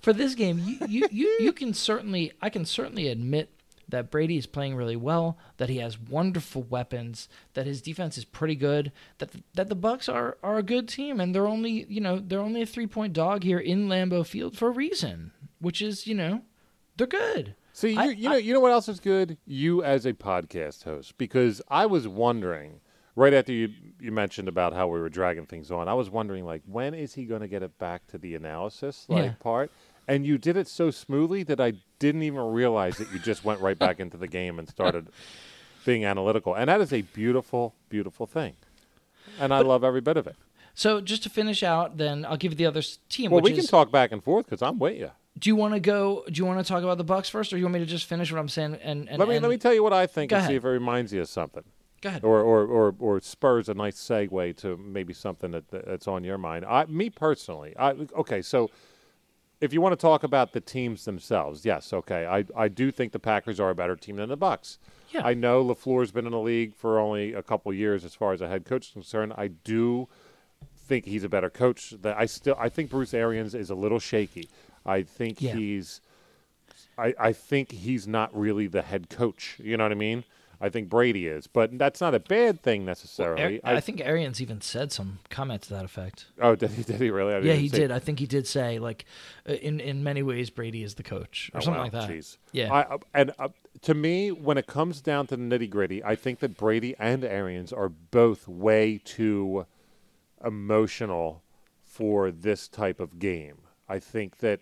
For 0.00 0.12
this 0.12 0.36
game, 0.36 0.60
you, 0.64 0.86
you, 0.86 1.08
you, 1.10 1.36
you 1.40 1.52
can 1.52 1.74
certainly, 1.74 2.30
I 2.40 2.48
can 2.48 2.64
certainly 2.64 3.08
admit 3.08 3.50
that 3.88 4.10
Brady 4.10 4.36
is 4.36 4.46
playing 4.46 4.76
really 4.76 4.96
well, 4.96 5.36
that 5.56 5.68
he 5.68 5.78
has 5.78 5.98
wonderful 5.98 6.62
weapons, 6.62 7.28
that 7.54 7.66
his 7.66 7.82
defense 7.82 8.16
is 8.16 8.24
pretty 8.24 8.54
good, 8.54 8.92
that 9.18 9.32
the, 9.32 9.42
that 9.54 9.68
the 9.68 9.76
Bucs 9.76 10.12
are 10.12 10.38
are 10.42 10.58
a 10.58 10.62
good 10.62 10.88
team 10.88 11.20
and 11.20 11.34
they're 11.34 11.46
only, 11.46 11.86
you 11.88 12.00
know, 12.00 12.20
they're 12.20 12.40
only 12.40 12.62
a 12.62 12.66
3-point 12.66 13.12
dog 13.12 13.42
here 13.42 13.58
in 13.58 13.88
Lambeau 13.88 14.24
Field 14.24 14.56
for 14.56 14.68
a 14.68 14.72
reason, 14.72 15.32
which 15.58 15.82
is, 15.82 16.06
you 16.06 16.14
know, 16.14 16.42
they're 16.96 17.06
good. 17.06 17.56
See, 17.76 17.92
you, 17.92 18.00
I, 18.00 18.04
you 18.04 18.28
know, 18.28 18.34
I, 18.36 18.38
you 18.38 18.54
know 18.54 18.60
what 18.60 18.72
else 18.72 18.88
is 18.88 19.00
good? 19.00 19.36
You 19.44 19.82
as 19.82 20.06
a 20.06 20.14
podcast 20.14 20.84
host, 20.84 21.18
because 21.18 21.60
I 21.68 21.86
was 21.86 22.08
wondering 22.08 22.80
right 23.16 23.34
after 23.34 23.52
you 23.52 23.68
you 24.00 24.12
mentioned 24.12 24.48
about 24.48 24.72
how 24.72 24.86
we 24.88 24.98
were 24.98 25.08
dragging 25.08 25.44
things 25.44 25.70
on. 25.70 25.88
I 25.88 25.94
was 25.94 26.08
wondering 26.08 26.46
like 26.46 26.62
when 26.66 26.94
is 26.94 27.14
he 27.14 27.24
going 27.24 27.42
to 27.42 27.48
get 27.48 27.62
it 27.62 27.76
back 27.78 28.06
to 28.08 28.18
the 28.18 28.34
analysis 28.34 29.04
like 29.08 29.24
yeah. 29.24 29.32
part? 29.40 29.70
and 30.06 30.26
you 30.26 30.38
did 30.38 30.56
it 30.56 30.68
so 30.68 30.90
smoothly 30.90 31.42
that 31.44 31.60
I 31.60 31.74
didn't 31.98 32.22
even 32.22 32.52
realize 32.52 32.98
that 32.98 33.12
you 33.12 33.18
just 33.18 33.44
went 33.44 33.60
right 33.60 33.78
back 33.78 34.00
into 34.00 34.16
the 34.16 34.28
game 34.28 34.58
and 34.58 34.68
started 34.68 35.08
being 35.84 36.04
analytical. 36.04 36.54
And 36.54 36.68
that 36.68 36.80
is 36.80 36.92
a 36.92 37.02
beautiful, 37.02 37.74
beautiful 37.88 38.26
thing. 38.26 38.54
And 39.40 39.52
I 39.52 39.60
love 39.60 39.84
every 39.84 40.00
bit 40.00 40.16
of 40.16 40.26
it. 40.26 40.36
So 40.74 41.00
just 41.00 41.22
to 41.22 41.30
finish 41.30 41.62
out, 41.62 41.96
then 41.96 42.24
I'll 42.24 42.36
give 42.36 42.52
you 42.52 42.56
the 42.56 42.66
other 42.66 42.82
team. 43.08 43.30
Well, 43.30 43.40
we 43.40 43.52
is, 43.52 43.58
can 43.58 43.66
talk 43.66 43.90
back 43.90 44.12
and 44.12 44.22
forth 44.22 44.46
because 44.46 44.62
I'm 44.62 44.78
with 44.78 44.98
you. 44.98 45.10
Do 45.38 45.50
you 45.50 45.56
want 45.56 45.74
to 45.74 45.80
go? 45.80 46.24
Do 46.26 46.38
you 46.38 46.44
want 46.44 46.64
to 46.64 46.68
talk 46.68 46.82
about 46.82 46.98
the 46.98 47.04
Bucs 47.04 47.28
first, 47.28 47.52
or 47.52 47.56
do 47.56 47.60
you 47.60 47.64
want 47.64 47.74
me 47.74 47.80
to 47.80 47.86
just 47.86 48.06
finish 48.06 48.30
what 48.30 48.38
I'm 48.38 48.48
saying? 48.48 48.78
And, 48.82 49.08
and 49.08 49.18
let 49.18 49.28
me 49.28 49.36
and, 49.36 49.42
let 49.42 49.50
me 49.50 49.58
tell 49.58 49.74
you 49.74 49.82
what 49.82 49.92
I 49.92 50.06
think 50.06 50.30
and 50.30 50.38
ahead. 50.38 50.50
see 50.50 50.56
if 50.56 50.64
it 50.64 50.68
reminds 50.68 51.12
you 51.12 51.22
of 51.22 51.28
something. 51.28 51.64
Go 52.00 52.08
ahead. 52.10 52.24
Or 52.24 52.40
or 52.40 52.64
or, 52.66 52.94
or 52.98 53.20
spurs 53.20 53.68
a 53.68 53.74
nice 53.74 53.96
segue 53.96 54.56
to 54.58 54.76
maybe 54.76 55.12
something 55.12 55.50
that, 55.50 55.70
that's 55.70 56.06
on 56.06 56.22
your 56.22 56.38
mind. 56.38 56.64
I, 56.64 56.84
me 56.84 57.10
personally, 57.10 57.74
I 57.76 57.94
okay. 58.16 58.42
So 58.42 58.70
if 59.60 59.72
you 59.72 59.80
want 59.80 59.92
to 59.92 60.00
talk 60.00 60.22
about 60.22 60.52
the 60.52 60.60
teams 60.60 61.04
themselves, 61.04 61.64
yes, 61.64 61.92
okay. 61.92 62.26
I, 62.26 62.44
I 62.56 62.68
do 62.68 62.90
think 62.90 63.12
the 63.12 63.18
Packers 63.18 63.58
are 63.58 63.70
a 63.70 63.74
better 63.74 63.96
team 63.96 64.16
than 64.16 64.28
the 64.28 64.36
Bucs. 64.36 64.78
Yeah. 65.10 65.22
I 65.24 65.34
know 65.34 65.64
LaFleur's 65.64 66.10
been 66.10 66.26
in 66.26 66.32
the 66.32 66.40
league 66.40 66.74
for 66.74 66.98
only 66.98 67.32
a 67.32 67.42
couple 67.42 67.72
years 67.72 68.04
as 68.04 68.14
far 68.14 68.32
as 68.32 68.40
a 68.40 68.48
head 68.48 68.64
coach 68.64 68.88
is 68.88 68.92
concerned. 68.92 69.32
I 69.36 69.48
do 69.48 70.08
think 70.76 71.06
he's 71.06 71.24
a 71.24 71.28
better 71.28 71.50
coach. 71.50 71.94
That 72.02 72.18
I 72.18 72.26
still 72.26 72.56
I 72.58 72.68
think 72.68 72.90
Bruce 72.90 73.14
Arians 73.14 73.54
is 73.54 73.70
a 73.70 73.74
little 73.74 73.98
shaky. 73.98 74.48
I 74.86 75.02
think 75.02 75.40
yeah. 75.40 75.54
he's 75.54 76.00
I, 76.96 77.14
I 77.18 77.32
think 77.32 77.72
he's 77.72 78.06
not 78.06 78.36
really 78.36 78.66
the 78.66 78.82
head 78.82 79.10
coach. 79.10 79.56
You 79.62 79.76
know 79.76 79.84
what 79.84 79.92
I 79.92 79.96
mean? 79.96 80.24
I 80.60 80.68
think 80.68 80.88
Brady 80.88 81.26
is, 81.26 81.46
but 81.46 81.76
that's 81.78 82.00
not 82.00 82.14
a 82.14 82.20
bad 82.20 82.62
thing 82.62 82.84
necessarily. 82.84 83.60
Well, 83.62 83.74
I, 83.74 83.76
I, 83.76 83.80
think 83.80 84.00
Arians 84.00 84.40
even 84.40 84.60
said 84.60 84.92
some 84.92 85.18
comment 85.28 85.62
to 85.62 85.70
that 85.74 85.84
effect. 85.84 86.26
Oh, 86.40 86.54
did 86.54 86.70
he? 86.70 86.82
Did 86.84 87.00
he 87.00 87.10
really? 87.10 87.46
yeah, 87.46 87.54
he 87.54 87.68
did. 87.68 87.90
I 87.90 87.98
think 87.98 88.18
he 88.20 88.26
did 88.26 88.46
say 88.46 88.78
like, 88.78 89.04
uh, 89.48 89.54
in 89.54 89.80
in 89.80 90.04
many 90.04 90.22
ways, 90.22 90.50
Brady 90.50 90.82
is 90.82 90.94
the 90.94 91.02
coach 91.02 91.50
or 91.52 91.58
oh, 91.58 91.60
something 91.60 91.78
wow. 91.78 91.82
like 91.82 91.92
that. 91.92 92.08
Jeez. 92.08 92.38
Yeah. 92.52 92.72
I, 92.72 92.80
uh, 92.82 92.98
and 93.12 93.32
uh, 93.38 93.48
to 93.82 93.94
me, 93.94 94.30
when 94.30 94.56
it 94.56 94.66
comes 94.66 95.00
down 95.00 95.26
to 95.26 95.36
the 95.36 95.42
nitty 95.42 95.68
gritty, 95.68 96.02
I 96.04 96.14
think 96.14 96.38
that 96.38 96.56
Brady 96.56 96.94
and 96.98 97.24
Arians 97.24 97.72
are 97.72 97.88
both 97.88 98.46
way 98.46 99.00
too 99.04 99.66
emotional 100.42 101.42
for 101.82 102.30
this 102.30 102.68
type 102.68 103.00
of 103.00 103.18
game. 103.18 103.58
I 103.88 103.98
think 103.98 104.38
that 104.38 104.60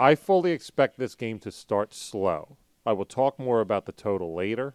I 0.00 0.14
fully 0.14 0.52
expect 0.52 0.98
this 0.98 1.14
game 1.14 1.38
to 1.40 1.52
start 1.52 1.92
slow. 1.92 2.56
I 2.86 2.94
will 2.94 3.04
talk 3.04 3.38
more 3.38 3.60
about 3.60 3.84
the 3.84 3.92
total 3.92 4.34
later. 4.34 4.74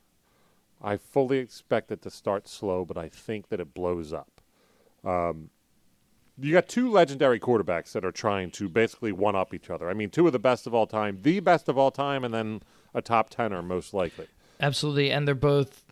I 0.80 0.98
fully 0.98 1.40
expect 1.40 1.92
it 1.92 2.04
to 2.04 2.12
start 2.12 2.48
slow, 2.48 2.86
but 2.86 2.96
I 2.96 3.10
think 3.10 3.50
that 3.50 3.60
it 3.60 3.74
blows 3.74 4.14
up. 4.14 4.40
Um, 5.04 5.50
you 6.38 6.54
got 6.54 6.68
two 6.68 6.92
legendary 6.92 7.40
quarterbacks 7.40 7.92
that 7.94 8.06
are 8.06 8.12
trying 8.12 8.52
to 8.52 8.70
basically 8.70 9.12
one 9.12 9.36
up 9.36 9.52
each 9.52 9.72
other. 9.72 9.90
I 9.90 9.96
mean, 9.96 10.12
two 10.12 10.28
of 10.28 10.34
the 10.34 10.38
best 10.38 10.68
of 10.68 10.76
all 10.76 10.86
time, 10.86 11.18
the 11.24 11.40
best 11.40 11.68
of 11.70 11.76
all 11.76 11.90
time, 11.90 12.24
and 12.24 12.32
then 12.32 12.62
a 12.94 13.02
top 13.02 13.32
tenor 13.32 13.64
most 13.64 13.96
likely. 13.96 14.28
Absolutely, 14.60 15.10
and 15.10 15.28
they're 15.28 15.34
both, 15.34 15.86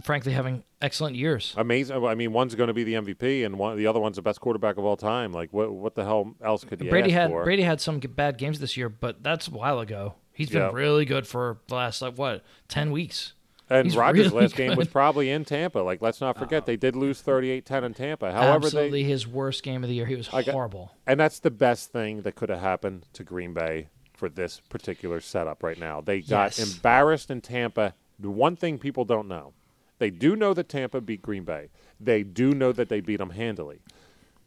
frankly, 0.00 0.32
having 0.32 0.64
excellent 0.80 1.16
years. 1.16 1.54
Amazing. 1.56 2.04
I 2.04 2.14
mean, 2.14 2.32
one's 2.32 2.54
going 2.54 2.68
to 2.68 2.74
be 2.74 2.84
the 2.84 2.94
MVP, 2.94 3.44
and 3.44 3.58
one 3.58 3.76
the 3.76 3.86
other 3.86 4.00
one's 4.00 4.16
the 4.16 4.22
best 4.22 4.40
quarterback 4.40 4.76
of 4.76 4.84
all 4.84 4.96
time. 4.96 5.32
Like, 5.32 5.52
what 5.52 5.72
what 5.72 5.94
the 5.94 6.04
hell 6.04 6.34
else 6.42 6.64
could 6.64 6.80
you 6.80 6.90
Brady 6.90 7.10
had 7.10 7.30
for? 7.30 7.44
Brady 7.44 7.62
had 7.62 7.80
some 7.80 7.98
bad 8.00 8.38
games 8.38 8.60
this 8.60 8.76
year, 8.76 8.88
but 8.88 9.22
that's 9.22 9.48
a 9.48 9.50
while 9.50 9.80
ago. 9.80 10.14
He's 10.32 10.50
been 10.50 10.72
really 10.72 11.04
good 11.04 11.26
for 11.26 11.58
the 11.66 11.74
last 11.74 12.00
like 12.00 12.16
what 12.16 12.44
ten 12.68 12.90
weeks. 12.90 13.32
And 13.70 13.84
He's 13.84 13.96
Rodgers' 13.96 14.28
really 14.28 14.44
last 14.44 14.56
good. 14.56 14.68
game 14.68 14.76
was 14.78 14.88
probably 14.88 15.30
in 15.30 15.44
Tampa. 15.44 15.80
Like, 15.80 16.00
let's 16.00 16.22
not 16.22 16.38
forget, 16.38 16.62
uh, 16.62 16.66
they 16.66 16.76
did 16.76 16.96
lose 16.96 17.22
38-10 17.22 17.82
in 17.82 17.92
Tampa. 17.92 18.32
However, 18.32 18.64
absolutely 18.64 19.02
they, 19.02 19.08
his 19.10 19.26
worst 19.26 19.62
game 19.62 19.84
of 19.84 19.90
the 19.90 19.94
year. 19.94 20.06
He 20.06 20.16
was 20.16 20.26
horrible. 20.26 20.92
and 21.06 21.20
that's 21.20 21.40
the 21.40 21.50
best 21.50 21.92
thing 21.92 22.22
that 22.22 22.34
could 22.34 22.48
have 22.48 22.60
happened 22.60 23.04
to 23.12 23.24
Green 23.24 23.52
Bay 23.52 23.88
for 24.14 24.28
this 24.28 24.60
particular 24.68 25.20
setup 25.20 25.62
right 25.62 25.78
now. 25.78 26.00
They 26.00 26.20
got 26.20 26.58
yes. 26.58 26.76
embarrassed 26.76 27.30
in 27.30 27.40
Tampa. 27.40 27.94
The 28.18 28.30
one 28.30 28.56
thing 28.56 28.78
people 28.78 29.04
don't 29.04 29.28
know, 29.28 29.52
they 29.98 30.10
do 30.10 30.36
know 30.36 30.54
that 30.54 30.68
Tampa 30.68 31.00
beat 31.00 31.22
Green 31.22 31.44
Bay. 31.44 31.68
They 32.00 32.22
do 32.22 32.52
know 32.52 32.72
that 32.72 32.88
they 32.88 33.00
beat 33.00 33.16
them 33.16 33.30
handily. 33.30 33.80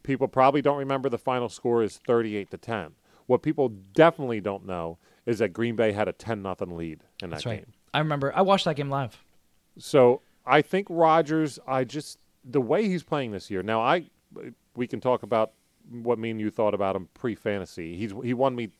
People 0.02 0.28
probably 0.28 0.62
don't 0.62 0.78
remember 0.78 1.08
the 1.08 1.18
final 1.18 1.48
score 1.48 1.82
is 1.82 1.98
38 2.06 2.50
to 2.50 2.56
10. 2.56 2.92
What 3.26 3.42
people 3.42 3.68
definitely 3.68 4.40
don't 4.40 4.66
know 4.66 4.98
is 5.26 5.38
that 5.38 5.52
Green 5.52 5.76
Bay 5.76 5.92
had 5.92 6.08
a 6.08 6.12
10 6.12 6.42
nothing 6.42 6.76
lead 6.76 7.02
in 7.22 7.30
that 7.30 7.36
That's 7.36 7.46
right. 7.46 7.58
game. 7.60 7.72
I 7.94 7.98
remember. 7.98 8.32
I 8.34 8.42
watched 8.42 8.64
that 8.64 8.76
game 8.76 8.90
live. 8.90 9.22
So 9.78 10.22
I 10.46 10.62
think 10.62 10.86
Rodgers. 10.90 11.58
I 11.66 11.84
just 11.84 12.18
the 12.44 12.60
way 12.60 12.88
he's 12.88 13.02
playing 13.02 13.32
this 13.32 13.50
year. 13.50 13.62
Now 13.62 13.80
I 13.80 14.06
we 14.74 14.86
can 14.86 15.00
talk 15.00 15.22
about 15.22 15.52
what 15.90 16.18
me 16.18 16.30
and 16.30 16.40
you 16.40 16.50
thought 16.50 16.74
about 16.74 16.96
him 16.96 17.08
pre 17.14 17.34
fantasy. 17.34 17.96
He's 17.96 18.12
he 18.22 18.34
won 18.34 18.54
me 18.54 18.70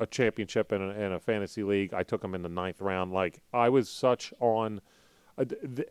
a 0.00 0.06
championship 0.06 0.72
in 0.72 0.82
a, 0.82 0.88
in 0.90 1.12
a, 1.12 1.20
fantasy 1.20 1.62
league. 1.62 1.94
I 1.94 2.02
took 2.02 2.22
him 2.22 2.34
in 2.34 2.42
the 2.42 2.48
ninth 2.48 2.80
round. 2.80 3.12
Like 3.12 3.40
I 3.52 3.68
was 3.68 3.88
such 3.88 4.32
on. 4.40 4.80
Uh, 5.36 5.44
th- 5.44 5.88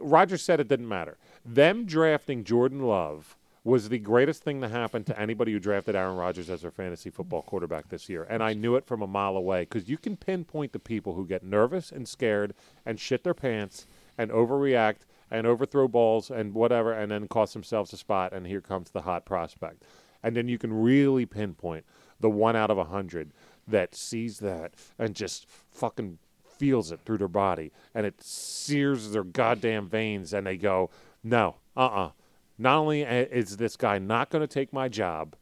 Rodgers 0.00 0.42
said 0.42 0.60
it 0.60 0.68
didn't 0.68 0.88
matter. 0.88 1.18
Them 1.44 1.84
drafting 1.84 2.44
Jordan 2.44 2.82
Love 2.82 3.36
was 3.64 3.88
the 3.88 3.98
greatest 3.98 4.42
thing 4.42 4.60
to 4.60 4.68
happen 4.68 5.04
to 5.04 5.20
anybody 5.20 5.52
who 5.52 5.58
drafted 5.58 5.94
Aaron 5.94 6.16
Rodgers 6.16 6.48
as 6.48 6.62
their 6.62 6.70
fantasy 6.70 7.10
football 7.10 7.42
quarterback 7.42 7.88
this 7.88 8.08
year. 8.08 8.26
And 8.28 8.42
I 8.42 8.54
knew 8.54 8.76
it 8.76 8.86
from 8.86 9.02
a 9.02 9.06
mile 9.06 9.36
away 9.36 9.62
because 9.62 9.88
you 9.88 9.98
can 9.98 10.16
pinpoint 10.16 10.72
the 10.72 10.78
people 10.78 11.14
who 11.14 11.26
get 11.26 11.42
nervous 11.42 11.92
and 11.92 12.08
scared 12.08 12.54
and 12.86 12.98
shit 12.98 13.24
their 13.24 13.34
pants 13.34 13.86
and 14.16 14.30
overreact 14.30 15.00
and 15.30 15.46
overthrow 15.46 15.86
balls 15.86 16.30
and 16.30 16.54
whatever 16.54 16.92
and 16.92 17.10
then 17.10 17.28
cost 17.28 17.52
themselves 17.52 17.92
a 17.92 17.96
spot. 17.96 18.32
And 18.32 18.46
here 18.46 18.62
comes 18.62 18.90
the 18.90 19.02
hot 19.02 19.26
prospect. 19.26 19.82
And 20.22 20.34
then 20.34 20.48
you 20.48 20.58
can 20.58 20.72
really 20.72 21.26
pinpoint 21.26 21.84
the 22.20 22.30
one 22.30 22.56
out 22.56 22.70
of 22.70 22.78
a 22.78 22.84
hundred 22.84 23.32
that 23.66 23.94
sees 23.94 24.38
that 24.38 24.72
and 24.98 25.14
just 25.14 25.46
fucking 25.70 26.18
feels 26.58 26.92
it 26.92 27.00
through 27.04 27.18
their 27.18 27.28
body 27.28 27.72
and 27.94 28.04
it 28.06 28.22
sears 28.22 29.10
their 29.10 29.24
goddamn 29.24 29.88
veins 29.88 30.32
and 30.32 30.46
they 30.46 30.56
go, 30.56 30.90
no, 31.22 31.56
uh 31.76 31.80
uh-uh. 31.80 32.06
uh 32.06 32.10
not 32.58 32.78
only 32.78 33.02
is 33.02 33.56
this 33.56 33.76
guy 33.76 33.98
not 33.98 34.30
going 34.30 34.40
to 34.40 34.52
take 34.52 34.72
my 34.72 34.88
job, 34.88 35.36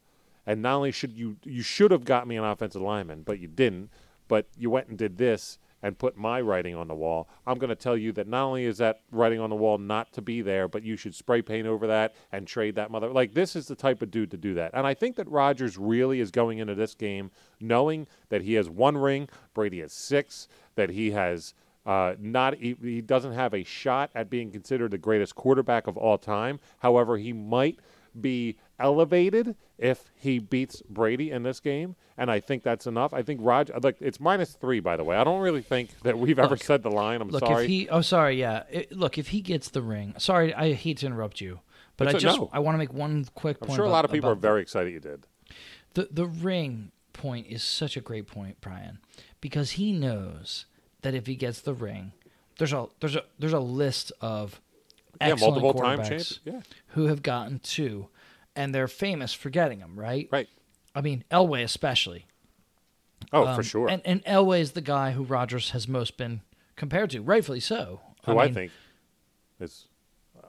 and 0.45 0.61
not 0.61 0.75
only 0.75 0.91
should 0.91 1.17
you 1.17 1.37
you 1.43 1.63
should 1.63 1.89
have 1.89 2.05
got 2.05 2.27
me 2.27 2.37
an 2.37 2.43
offensive 2.43 2.81
lineman, 2.81 3.23
but 3.23 3.39
you 3.39 3.47
didn't. 3.47 3.89
But 4.27 4.45
you 4.55 4.69
went 4.69 4.87
and 4.89 4.97
did 4.97 5.17
this 5.17 5.57
and 5.87 5.97
put 5.97 6.17
my 6.17 6.41
writing 6.41 6.75
on 6.75 6.89
the 6.89 6.93
wall. 6.93 7.29
I'm 7.47 7.57
going 7.57 7.69
to 7.69 7.75
tell 7.75 7.95
you 7.95 8.11
that 8.11 8.27
not 8.27 8.43
only 8.43 8.65
is 8.65 8.77
that 8.79 8.99
writing 9.09 9.39
on 9.39 9.49
the 9.49 9.55
wall 9.55 9.77
not 9.77 10.11
to 10.13 10.21
be 10.21 10.41
there, 10.41 10.67
but 10.67 10.83
you 10.83 10.97
should 10.97 11.15
spray 11.15 11.41
paint 11.41 11.65
over 11.65 11.87
that 11.87 12.13
and 12.33 12.45
trade 12.45 12.75
that 12.75 12.91
mother. 12.91 13.09
Like 13.09 13.33
this 13.33 13.55
is 13.55 13.67
the 13.67 13.75
type 13.75 14.01
of 14.01 14.11
dude 14.11 14.31
to 14.31 14.37
do 14.37 14.53
that. 14.55 14.71
And 14.73 14.85
I 14.85 14.93
think 14.93 15.15
that 15.15 15.29
Rodgers 15.29 15.77
really 15.77 16.19
is 16.19 16.29
going 16.29 16.57
into 16.57 16.75
this 16.75 16.93
game 16.93 17.31
knowing 17.61 18.05
that 18.27 18.41
he 18.41 18.55
has 18.55 18.69
one 18.69 18.97
ring, 18.97 19.29
Brady 19.53 19.79
has 19.79 19.93
six, 19.93 20.49
that 20.75 20.89
he 20.89 21.11
has 21.11 21.53
uh, 21.85 22.15
not 22.19 22.55
he, 22.55 22.75
he 22.81 22.99
doesn't 22.99 23.31
have 23.31 23.53
a 23.53 23.63
shot 23.63 24.11
at 24.13 24.29
being 24.29 24.51
considered 24.51 24.91
the 24.91 24.97
greatest 24.97 25.35
quarterback 25.35 25.87
of 25.87 25.95
all 25.95 26.17
time. 26.17 26.59
However, 26.79 27.17
he 27.17 27.31
might 27.31 27.79
be 28.21 28.57
elevated 28.79 29.55
if 29.77 30.11
he 30.15 30.39
beats 30.39 30.81
Brady 30.89 31.31
in 31.31 31.43
this 31.43 31.59
game, 31.59 31.95
and 32.17 32.31
I 32.31 32.39
think 32.39 32.63
that's 32.63 32.87
enough. 32.87 33.13
I 33.13 33.21
think 33.21 33.39
Roger, 33.43 33.75
uh, 33.75 33.79
like 33.81 33.97
it's 33.99 34.19
minus 34.19 34.53
three, 34.53 34.79
by 34.79 34.97
the 34.97 35.03
way. 35.03 35.15
I 35.17 35.23
don't 35.23 35.41
really 35.41 35.61
think 35.61 35.89
that 36.03 36.17
we've 36.17 36.37
look, 36.37 36.45
ever 36.45 36.57
said 36.57 36.83
the 36.83 36.91
line. 36.91 37.21
I'm 37.21 37.29
look, 37.29 37.45
sorry. 37.45 37.63
If 37.63 37.69
he, 37.69 37.89
oh, 37.89 38.01
sorry, 38.01 38.39
yeah. 38.39 38.63
It, 38.69 38.91
look, 38.91 39.17
if 39.17 39.29
he 39.29 39.41
gets 39.41 39.69
the 39.69 39.81
ring, 39.81 40.15
sorry, 40.17 40.53
I 40.53 40.73
hate 40.73 40.97
to 40.99 41.05
interrupt 41.05 41.41
you, 41.41 41.59
but 41.95 42.07
it's 42.07 42.15
I 42.15 42.19
just 42.19 42.39
no. 42.39 42.49
I 42.51 42.59
want 42.59 42.75
to 42.75 42.79
make 42.79 42.93
one 42.93 43.25
quick 43.35 43.59
point. 43.59 43.71
I'm 43.71 43.75
sure 43.75 43.85
about, 43.85 43.91
a 43.91 43.93
lot 43.93 44.05
of 44.05 44.11
people 44.11 44.29
are 44.29 44.35
very 44.35 44.61
excited 44.61 44.93
you 44.93 44.99
did. 44.99 45.25
The 45.93 46.09
the 46.11 46.25
ring 46.25 46.91
point 47.13 47.47
is 47.47 47.63
such 47.63 47.97
a 47.97 48.01
great 48.01 48.27
point, 48.27 48.57
Brian, 48.61 48.99
because 49.41 49.71
he 49.71 49.91
knows 49.91 50.65
that 51.01 51.13
if 51.13 51.27
he 51.27 51.35
gets 51.35 51.61
the 51.61 51.73
ring, 51.73 52.13
there's 52.57 52.73
a 52.73 52.87
there's 52.99 53.15
a 53.15 53.23
there's 53.39 53.53
a 53.53 53.59
list 53.59 54.11
of 54.21 54.61
yeah, 55.21 55.35
multiple 55.35 55.73
time 55.73 56.03
champs 56.03 56.39
yeah. 56.45 56.61
who 56.89 57.07
have 57.07 57.21
gotten 57.21 57.59
two, 57.59 58.07
and 58.55 58.73
they're 58.73 58.87
famous 58.87 59.33
for 59.33 59.49
getting 59.49 59.79
them, 59.79 59.99
right? 59.99 60.27
Right. 60.31 60.49
I 60.95 61.01
mean, 61.01 61.23
Elway 61.31 61.63
especially. 61.63 62.25
Oh, 63.33 63.45
um, 63.45 63.55
for 63.55 63.63
sure. 63.63 63.89
And 63.89 64.01
and 64.05 64.23
Elway 64.25 64.61
is 64.61 64.71
the 64.71 64.81
guy 64.81 65.11
who 65.11 65.23
Rodgers 65.23 65.71
has 65.71 65.87
most 65.87 66.17
been 66.17 66.41
compared 66.75 67.09
to, 67.11 67.21
rightfully 67.21 67.59
so. 67.59 68.01
Who 68.25 68.33
I, 68.33 68.45
mean, 68.45 68.51
I 68.51 68.53
think 68.53 68.71
is 69.59 69.87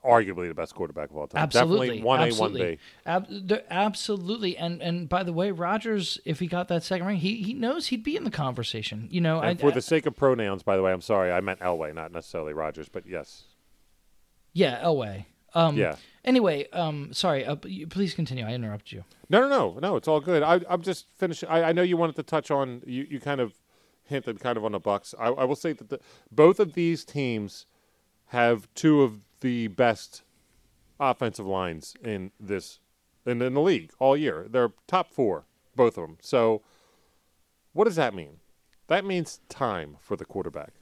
arguably 0.05 0.49
the 0.49 0.55
best 0.55 0.75
quarterback 0.75 1.11
of 1.11 1.17
all 1.17 1.27
time. 1.27 1.43
Absolutely, 1.43 2.01
Definitely 2.01 2.03
one 2.03 2.21
A, 2.21 2.35
one 2.35 2.55
B. 2.55 2.79
Ab- 3.07 3.63
absolutely, 3.71 4.57
and 4.57 4.83
and 4.83 5.09
by 5.09 5.23
the 5.23 5.33
way, 5.33 5.51
Rodgers, 5.51 6.19
if 6.25 6.41
he 6.41 6.47
got 6.47 6.69
that 6.69 6.83
second 6.83 7.07
ring, 7.07 7.19
he 7.19 7.43
he 7.43 7.55
knows 7.55 7.89
he'd 7.89 8.05
be 8.05 8.17
in 8.17 8.25
the 8.25 8.31
conversation. 8.31 9.09
You 9.11 9.21
know, 9.21 9.41
and 9.41 9.59
I, 9.59 9.61
for 9.61 9.71
I, 9.71 9.75
the 9.75 9.83
sake 9.83 10.07
of 10.07 10.17
pronouns, 10.17 10.63
by 10.63 10.77
the 10.77 10.83
way, 10.83 10.93
I'm 10.93 11.01
sorry, 11.01 11.33
I 11.33 11.41
meant 11.41 11.61
Elway, 11.61 11.95
not 11.95 12.13
necessarily 12.13 12.53
Rodgers, 12.53 12.89
but 12.89 13.07
yes. 13.07 13.45
Yeah, 14.59 14.83
Elway. 14.83 15.25
Um, 15.55 15.77
yeah. 15.77 15.97
Anyway, 16.25 16.69
um, 16.73 17.13
sorry. 17.13 17.45
Uh, 17.45 17.55
please 17.55 18.13
continue. 18.13 18.45
I 18.45 18.53
interrupted 18.53 18.93
you. 18.93 19.05
No, 19.31 19.41
no, 19.41 19.49
no, 19.49 19.79
no. 19.79 19.97
It's 19.97 20.09
all 20.09 20.21
good. 20.21 20.43
I, 20.43 20.61
am 20.69 20.83
just 20.83 21.07
finishing. 21.17 21.49
I, 21.49 21.69
I, 21.69 21.73
know 21.73 21.83
you 21.83 21.97
wanted 21.97 22.17
to 22.17 22.25
touch 22.25 22.51
on. 22.51 22.83
You, 22.85 23.07
you 23.09 23.21
kind 23.21 23.41
of 23.41 23.55
hinted 24.05 24.41
kind 24.41 24.57
of 24.57 24.65
on 24.65 24.73
the 24.73 24.81
Bucs. 24.81 25.15
I, 25.19 25.29
I 25.29 25.45
will 25.45 25.57
say 25.57 25.73
that 25.75 25.91
the, 25.91 26.01
both 26.33 26.59
of 26.59 26.75
these 26.75 27.05
teams 27.05 27.67
have 28.27 28.69
two 28.75 29.03
of 29.03 29.21
the 29.41 29.69
best 29.69 30.23
offensive 30.99 31.47
lines 31.47 31.95
in 32.03 32.33
this 32.41 32.81
in, 33.25 33.41
in 33.41 33.55
the 33.55 33.61
league 33.61 33.93
all 34.01 34.17
year. 34.17 34.47
They're 34.51 34.73
top 34.89 35.13
four, 35.13 35.45
both 35.77 35.97
of 35.97 36.09
them. 36.09 36.19
So, 36.21 36.63
what 37.75 37.85
does 37.85 37.97
that 37.97 38.13
mean? 38.13 38.41
That 38.89 39.05
means 39.05 39.39
time 39.49 39.99
for 40.01 40.17
the 40.17 40.25
quarterback. 40.25 40.73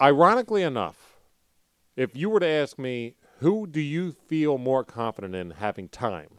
Ironically 0.00 0.62
enough, 0.62 1.13
if 1.96 2.16
you 2.16 2.30
were 2.30 2.40
to 2.40 2.46
ask 2.46 2.78
me, 2.78 3.14
who 3.38 3.66
do 3.66 3.80
you 3.80 4.12
feel 4.12 4.58
more 4.58 4.84
confident 4.84 5.34
in 5.34 5.52
having 5.52 5.88
time? 5.88 6.38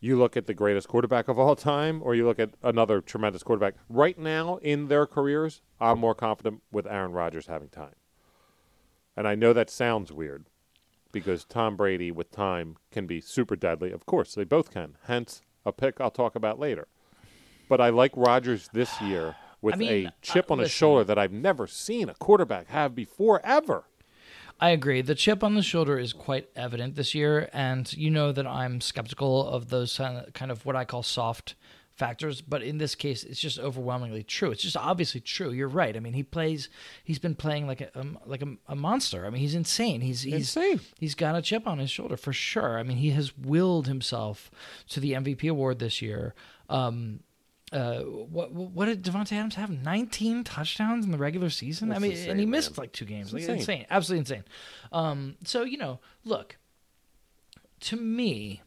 You 0.00 0.16
look 0.16 0.36
at 0.36 0.46
the 0.46 0.54
greatest 0.54 0.86
quarterback 0.86 1.26
of 1.26 1.38
all 1.38 1.56
time, 1.56 2.00
or 2.04 2.14
you 2.14 2.24
look 2.24 2.38
at 2.38 2.50
another 2.62 3.00
tremendous 3.00 3.42
quarterback. 3.42 3.74
Right 3.88 4.16
now 4.18 4.58
in 4.58 4.86
their 4.88 5.06
careers, 5.06 5.60
I'm 5.80 5.98
more 5.98 6.14
confident 6.14 6.62
with 6.70 6.86
Aaron 6.86 7.12
Rodgers 7.12 7.46
having 7.46 7.68
time. 7.68 7.96
And 9.16 9.26
I 9.26 9.34
know 9.34 9.52
that 9.52 9.70
sounds 9.70 10.12
weird 10.12 10.46
because 11.10 11.44
Tom 11.44 11.76
Brady 11.76 12.12
with 12.12 12.30
time 12.30 12.76
can 12.92 13.06
be 13.06 13.20
super 13.20 13.56
deadly. 13.56 13.90
Of 13.90 14.06
course, 14.06 14.34
they 14.34 14.44
both 14.44 14.72
can. 14.72 14.96
Hence, 15.06 15.42
a 15.66 15.72
pick 15.72 16.00
I'll 16.00 16.12
talk 16.12 16.36
about 16.36 16.60
later. 16.60 16.86
But 17.68 17.80
I 17.80 17.88
like 17.88 18.12
Rodgers 18.14 18.70
this 18.72 19.00
year 19.00 19.34
with 19.60 19.74
I 19.74 19.78
mean, 19.78 20.06
a 20.06 20.12
chip 20.22 20.50
uh, 20.50 20.54
on 20.54 20.58
his 20.60 20.70
shoulder 20.70 21.02
that 21.04 21.18
I've 21.18 21.32
never 21.32 21.66
seen 21.66 22.08
a 22.08 22.14
quarterback 22.14 22.68
have 22.68 22.94
before 22.94 23.44
ever. 23.44 23.84
I 24.60 24.70
agree. 24.70 25.02
The 25.02 25.14
chip 25.14 25.44
on 25.44 25.54
the 25.54 25.62
shoulder 25.62 25.98
is 25.98 26.12
quite 26.12 26.48
evident 26.56 26.96
this 26.96 27.14
year, 27.14 27.48
and 27.52 27.90
you 27.92 28.10
know 28.10 28.32
that 28.32 28.46
I'm 28.46 28.80
skeptical 28.80 29.46
of 29.46 29.68
those 29.68 30.00
kind 30.34 30.50
of 30.50 30.66
what 30.66 30.74
I 30.74 30.84
call 30.84 31.02
soft 31.02 31.54
factors, 31.98 32.40
but 32.40 32.62
in 32.62 32.78
this 32.78 32.94
case, 32.94 33.24
it's 33.24 33.40
just 33.40 33.58
overwhelmingly 33.58 34.22
true. 34.22 34.50
It's 34.52 34.62
just 34.62 34.76
obviously 34.76 35.20
true. 35.20 35.50
You're 35.50 35.68
right. 35.68 35.96
I 35.96 36.00
mean, 36.00 36.12
he 36.12 36.22
plays. 36.22 36.68
He's 37.04 37.18
been 37.18 37.34
playing 37.34 37.66
like 37.66 37.80
a 37.80 37.98
um, 37.98 38.18
like 38.24 38.42
a, 38.42 38.56
a, 38.68 38.76
monster. 38.76 39.26
I 39.26 39.30
mean, 39.30 39.40
he's 39.40 39.54
insane. 39.54 40.00
He's 40.00 40.22
he's 40.22 40.34
insane. 40.34 40.80
He's 40.98 41.14
got 41.14 41.34
a 41.34 41.42
chip 41.42 41.66
on 41.66 41.78
his 41.78 41.90
shoulder 41.90 42.16
for 42.16 42.32
sure. 42.32 42.78
I 42.78 42.84
mean, 42.84 42.98
he 42.98 43.10
has 43.10 43.36
willed 43.36 43.88
himself 43.88 44.50
to 44.90 45.00
the 45.00 45.12
MVP 45.12 45.50
award 45.50 45.80
this 45.80 46.00
year. 46.00 46.34
Um, 46.68 47.20
uh, 47.72 48.00
what 48.00 48.52
what 48.52 48.86
did 48.86 49.02
Davante 49.02 49.32
Adams 49.32 49.56
have? 49.56 49.70
19 49.70 50.44
touchdowns 50.44 51.04
in 51.04 51.10
the 51.10 51.18
regular 51.18 51.50
season. 51.50 51.88
That's 51.88 51.98
I 51.98 52.02
mean, 52.02 52.12
insane, 52.12 52.30
and 52.30 52.40
he 52.40 52.46
missed 52.46 52.76
man. 52.76 52.84
like 52.84 52.92
two 52.92 53.04
games. 53.04 53.32
Like, 53.32 53.42
insane. 53.42 53.58
insane, 53.58 53.86
absolutely 53.90 54.20
insane. 54.20 54.44
Um, 54.92 55.36
so 55.44 55.64
you 55.64 55.76
know, 55.76 56.00
look, 56.24 56.56
to 57.80 57.96
me, 57.96 58.62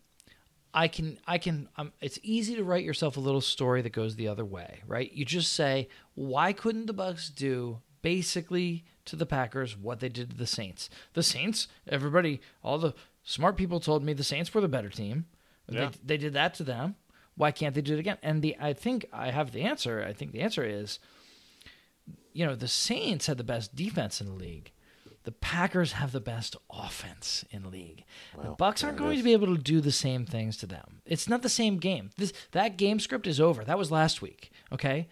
I 0.74 0.88
can 0.88 1.18
I 1.26 1.38
can 1.38 1.68
um, 1.78 1.94
it's 2.00 2.20
easy 2.22 2.56
to 2.56 2.64
write 2.64 2.84
yourself 2.84 3.18
a 3.18 3.20
little 3.20 3.42
story 3.42 3.82
that 3.82 3.92
goes 3.92 4.16
the 4.16 4.28
other 4.28 4.46
way, 4.46 4.82
right? 4.86 5.12
You 5.12 5.26
just 5.26 5.54
say, 5.54 5.90
why 6.14 6.54
couldn't 6.54 6.86
the 6.86 6.94
Bucs 6.94 7.34
do 7.34 7.80
basically 8.02 8.86
to 9.06 9.16
the 9.16 9.26
Packers 9.26 9.76
what 9.76 10.00
they 10.00 10.10
did 10.10 10.30
to 10.30 10.38
the 10.38 10.48
Saints? 10.48 10.90
The 11.14 11.24
Saints, 11.24 11.68
everybody, 11.88 12.40
all 12.64 12.78
the 12.78 12.94
Smart 13.24 13.56
people 13.58 13.80
told 13.80 14.04
me 14.04 14.14
the 14.14 14.24
Saints 14.24 14.54
were 14.54 14.62
the 14.62 14.68
better 14.68 14.90
team. 14.90 15.26
Yeah. 15.70 15.90
They, 15.90 16.16
they 16.16 16.18
did 16.18 16.34
that 16.34 16.56
to 16.56 16.64
them. 16.64 16.96
Why 17.42 17.50
can't 17.50 17.74
they 17.74 17.82
do 17.82 17.96
it 17.96 18.00
again? 18.00 18.20
And 18.22 18.44
the 18.44 18.56
I 18.60 18.74
think 18.74 19.08
I 19.12 19.32
have 19.32 19.52
the 19.52 19.64
answer. 19.64 20.06
I 20.08 20.14
think 20.14 20.32
the 20.32 20.42
answer 20.42 20.64
is, 20.64 21.00
you 22.34 22.46
know, 22.46 22.54
the 22.54 22.68
Saints 22.68 23.26
had 23.26 23.40
the 23.40 23.44
best 23.44 23.76
defense 23.76 24.22
in 24.22 24.28
the 24.28 24.36
league. 24.36 24.72
The 25.24 25.32
Packers 25.32 25.94
have 25.94 26.12
the 26.12 26.20
best 26.20 26.56
offense 26.72 27.44
in 27.50 27.64
the 27.64 27.70
league. 27.70 28.04
Well, 28.38 28.56
the 28.56 28.64
Bucs 28.64 28.84
aren't 28.84 29.00
going 29.00 29.14
is. 29.14 29.22
to 29.22 29.24
be 29.24 29.34
able 29.34 29.56
to 29.56 29.60
do 29.60 29.82
the 29.82 29.92
same 29.92 30.24
things 30.24 30.56
to 30.58 30.68
them. 30.68 31.02
It's 31.04 31.28
not 31.28 31.42
the 31.42 31.50
same 31.50 31.80
game. 31.80 32.12
This 32.16 32.32
that 32.52 32.78
game 32.78 33.00
script 33.00 33.26
is 33.26 33.42
over. 33.42 33.64
That 33.64 33.80
was 33.80 33.90
last 33.90 34.22
week. 34.22 34.52
Okay, 34.72 35.08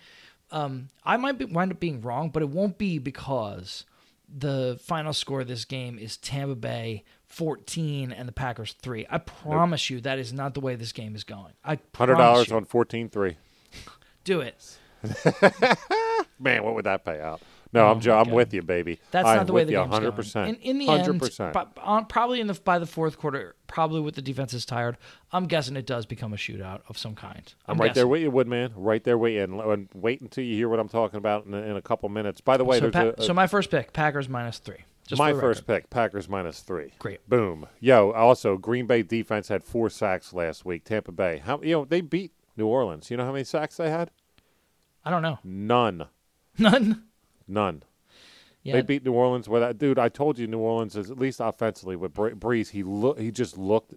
um, 0.51 0.89
I 1.03 1.17
might 1.17 1.39
be, 1.39 1.45
wind 1.45 1.71
up 1.71 1.79
being 1.79 1.99
wrong, 1.99 2.29
but 2.29 2.43
it 2.43 2.49
won't 2.49 2.77
be 2.77 2.99
because 2.99 3.85
the 4.31 4.79
final 4.83 5.13
score 5.13 5.41
of 5.41 5.47
this 5.47 5.65
game 5.65 5.97
is 5.97 6.15
Tampa 6.15 6.53
Bay 6.53 7.05
14 7.29 8.11
and 8.11 8.27
the 8.27 8.33
Packers 8.33 8.73
3. 8.81 9.05
I 9.09 9.19
promise 9.19 9.89
nope. 9.89 9.95
you 9.95 10.01
that 10.01 10.19
is 10.19 10.33
not 10.33 10.53
the 10.53 10.59
way 10.59 10.75
this 10.75 10.91
game 10.91 11.15
is 11.15 11.23
going. 11.23 11.53
I 11.63 11.77
$100 11.77 12.55
on 12.55 12.65
14-3. 12.65 13.35
Do 14.23 14.41
it. 14.41 14.77
Man, 16.39 16.63
what 16.63 16.75
would 16.75 16.85
that 16.85 17.05
pay 17.05 17.21
out? 17.21 17.41
No, 17.71 17.85
oh 17.85 17.91
I'm 17.91 17.99
jo- 17.99 18.17
I'm 18.17 18.31
with 18.31 18.51
you, 18.53 18.63
baby. 18.63 18.99
That's 19.11 19.27
I'm 19.27 19.37
not 19.37 19.47
the 19.47 19.53
way 19.53 19.63
the 19.63 19.73
you, 19.73 19.77
game's 19.77 19.93
100%. 19.93 20.33
going. 20.33 20.55
In, 20.55 20.55
in 20.55 20.79
the 20.79 20.87
100%. 20.87 21.39
end, 21.39 21.53
but 21.53 21.71
on, 21.83 22.05
probably 22.05 22.41
in 22.41 22.47
the 22.47 22.55
by 22.55 22.79
the 22.79 22.87
fourth 22.87 23.19
quarter, 23.19 23.55
probably 23.67 24.01
with 24.01 24.15
the 24.15 24.23
defense 24.23 24.55
is 24.55 24.65
tired, 24.65 24.97
I'm 25.31 25.45
guessing 25.45 25.75
it 25.75 25.85
does 25.85 26.07
become 26.07 26.33
a 26.33 26.35
shootout 26.35 26.81
of 26.89 26.97
some 26.97 27.13
kind. 27.13 27.53
I'm, 27.67 27.73
I'm 27.73 27.81
right 27.81 27.93
there 27.93 28.07
with 28.07 28.21
you, 28.21 28.31
Woodman. 28.31 28.73
Right 28.75 29.03
there 29.03 29.19
with 29.19 29.33
you. 29.33 29.43
And, 29.43 29.87
wait 29.93 30.21
until 30.21 30.43
you 30.43 30.55
hear 30.55 30.67
what 30.67 30.79
I'm 30.79 30.89
talking 30.89 31.17
about 31.17 31.45
in, 31.45 31.53
in 31.53 31.75
a 31.75 31.81
couple 31.81 32.09
minutes. 32.09 32.41
By 32.41 32.57
the 32.57 32.65
way, 32.65 32.79
so, 32.79 32.89
pa- 32.89 33.01
a, 33.01 33.09
a, 33.09 33.21
so 33.21 33.33
my 33.35 33.45
first 33.45 33.69
pick, 33.69 33.93
Packers 33.93 34.27
minus 34.27 34.57
three. 34.57 34.83
My 35.17 35.33
first 35.33 35.65
pick, 35.65 35.89
Packers 35.89 36.29
minus 36.29 36.61
three. 36.61 36.93
Great. 36.99 37.27
Boom. 37.27 37.67
Yo. 37.79 38.11
Also, 38.11 38.57
Green 38.57 38.85
Bay 38.85 39.01
defense 39.01 39.47
had 39.47 39.63
four 39.63 39.89
sacks 39.89 40.33
last 40.33 40.65
week. 40.65 40.83
Tampa 40.83 41.11
Bay, 41.11 41.41
how 41.43 41.59
you 41.61 41.73
know 41.73 41.85
they 41.85 42.01
beat 42.01 42.31
New 42.55 42.67
Orleans. 42.67 43.09
You 43.09 43.17
know 43.17 43.25
how 43.25 43.31
many 43.31 43.43
sacks 43.43 43.77
they 43.77 43.89
had? 43.89 44.11
I 45.03 45.11
don't 45.11 45.21
know. 45.21 45.39
None. 45.43 46.07
None. 46.57 47.03
None. 47.47 47.83
Yeah. 48.63 48.73
They 48.73 48.81
beat 48.81 49.05
New 49.05 49.13
Orleans 49.13 49.47
with 49.47 49.61
that 49.61 49.77
dude. 49.77 49.97
I 49.97 50.09
told 50.09 50.37
you 50.37 50.45
New 50.45 50.59
Orleans 50.59 50.95
is 50.95 51.09
at 51.09 51.17
least 51.17 51.39
offensively 51.39 51.95
with 51.95 52.13
Brees. 52.13 52.69
He 52.71 52.83
look 52.83 53.19
he 53.19 53.31
just 53.31 53.57
looked 53.57 53.93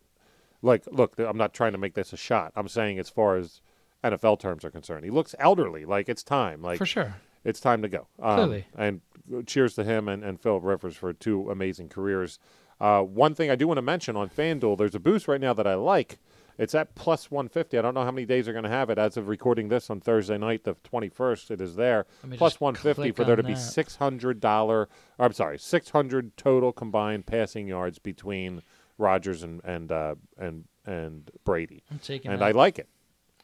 like 0.63 0.85
look. 0.91 1.19
I'm 1.19 1.37
not 1.37 1.53
trying 1.53 1.73
to 1.73 1.79
make 1.79 1.95
this 1.95 2.13
a 2.13 2.17
shot. 2.17 2.53
I'm 2.55 2.69
saying 2.69 2.99
as 2.99 3.11
far 3.11 3.37
as 3.37 3.61
NFL 4.05 4.39
terms 4.39 4.65
are 4.65 4.71
concerned, 4.71 5.05
he 5.05 5.11
looks 5.11 5.35
elderly. 5.39 5.85
Like 5.85 6.09
it's 6.09 6.23
time. 6.23 6.63
Like 6.63 6.79
for 6.79 6.87
sure, 6.87 7.17
it's 7.45 7.61
time 7.61 7.83
to 7.83 7.89
go. 7.89 8.07
Um, 8.21 8.37
Clearly, 8.37 8.67
and 8.77 9.01
cheers 9.47 9.75
to 9.75 9.85
him 9.85 10.09
and 10.09 10.25
and 10.25 10.41
Philip 10.41 10.65
Rivers 10.65 10.97
for 10.97 11.13
two 11.13 11.51
amazing 11.51 11.89
careers. 11.89 12.39
Uh, 12.81 13.03
one 13.03 13.35
thing 13.35 13.49
I 13.51 13.55
do 13.55 13.69
want 13.69 13.79
to 13.79 13.83
mention 13.83 14.17
on 14.17 14.29
FanDuel, 14.29 14.77
there's 14.77 14.95
a 14.95 15.01
boost 15.01 15.29
right 15.29 15.41
now 15.41 15.55
that 15.55 15.67
I 15.69 15.75
like. 15.75 16.19
It's 16.59 16.75
at 16.75 16.95
plus 16.95 17.31
150. 17.31 17.79
I 17.79 17.83
don't 17.83 17.95
know 17.95 18.05
how 18.05 18.11
many 18.11 18.27
days 18.27 18.49
are 18.49 18.53
going 18.53 18.65
to 18.65 18.71
have 18.71 18.91
it. 18.91 18.99
As 18.99 19.17
of 19.17 19.29
recording 19.29 19.69
this 19.69 19.89
on 19.89 20.01
Thursday 20.01 20.37
night, 20.37 20.65
the 20.65 20.75
21st, 20.75 21.53
it 21.53 21.61
is 21.61 21.77
there. 21.77 22.07
Plus 22.37 22.61
150 22.61 23.13
for 23.13 23.25
there 23.25 23.37
to 23.37 23.43
be 23.43 23.55
$600. 23.55 24.87
I'm 25.19 25.33
sorry, 25.33 25.59
600 25.59 26.37
total 26.37 26.73
combined 26.73 27.27
passing 27.27 27.69
yards 27.69 27.99
between 27.99 28.63
Rodgers 28.99 29.43
and 29.43 29.61
and 29.65 29.91
uh, 29.93 30.17
and 30.39 30.65
and 30.85 31.31
Brady. 31.45 31.85
I'm 31.91 31.99
taking 32.01 32.31
it 32.31 32.35
and 32.35 32.43
it. 32.43 32.47
I 32.47 32.51
like 32.51 32.79
it. 32.79 32.89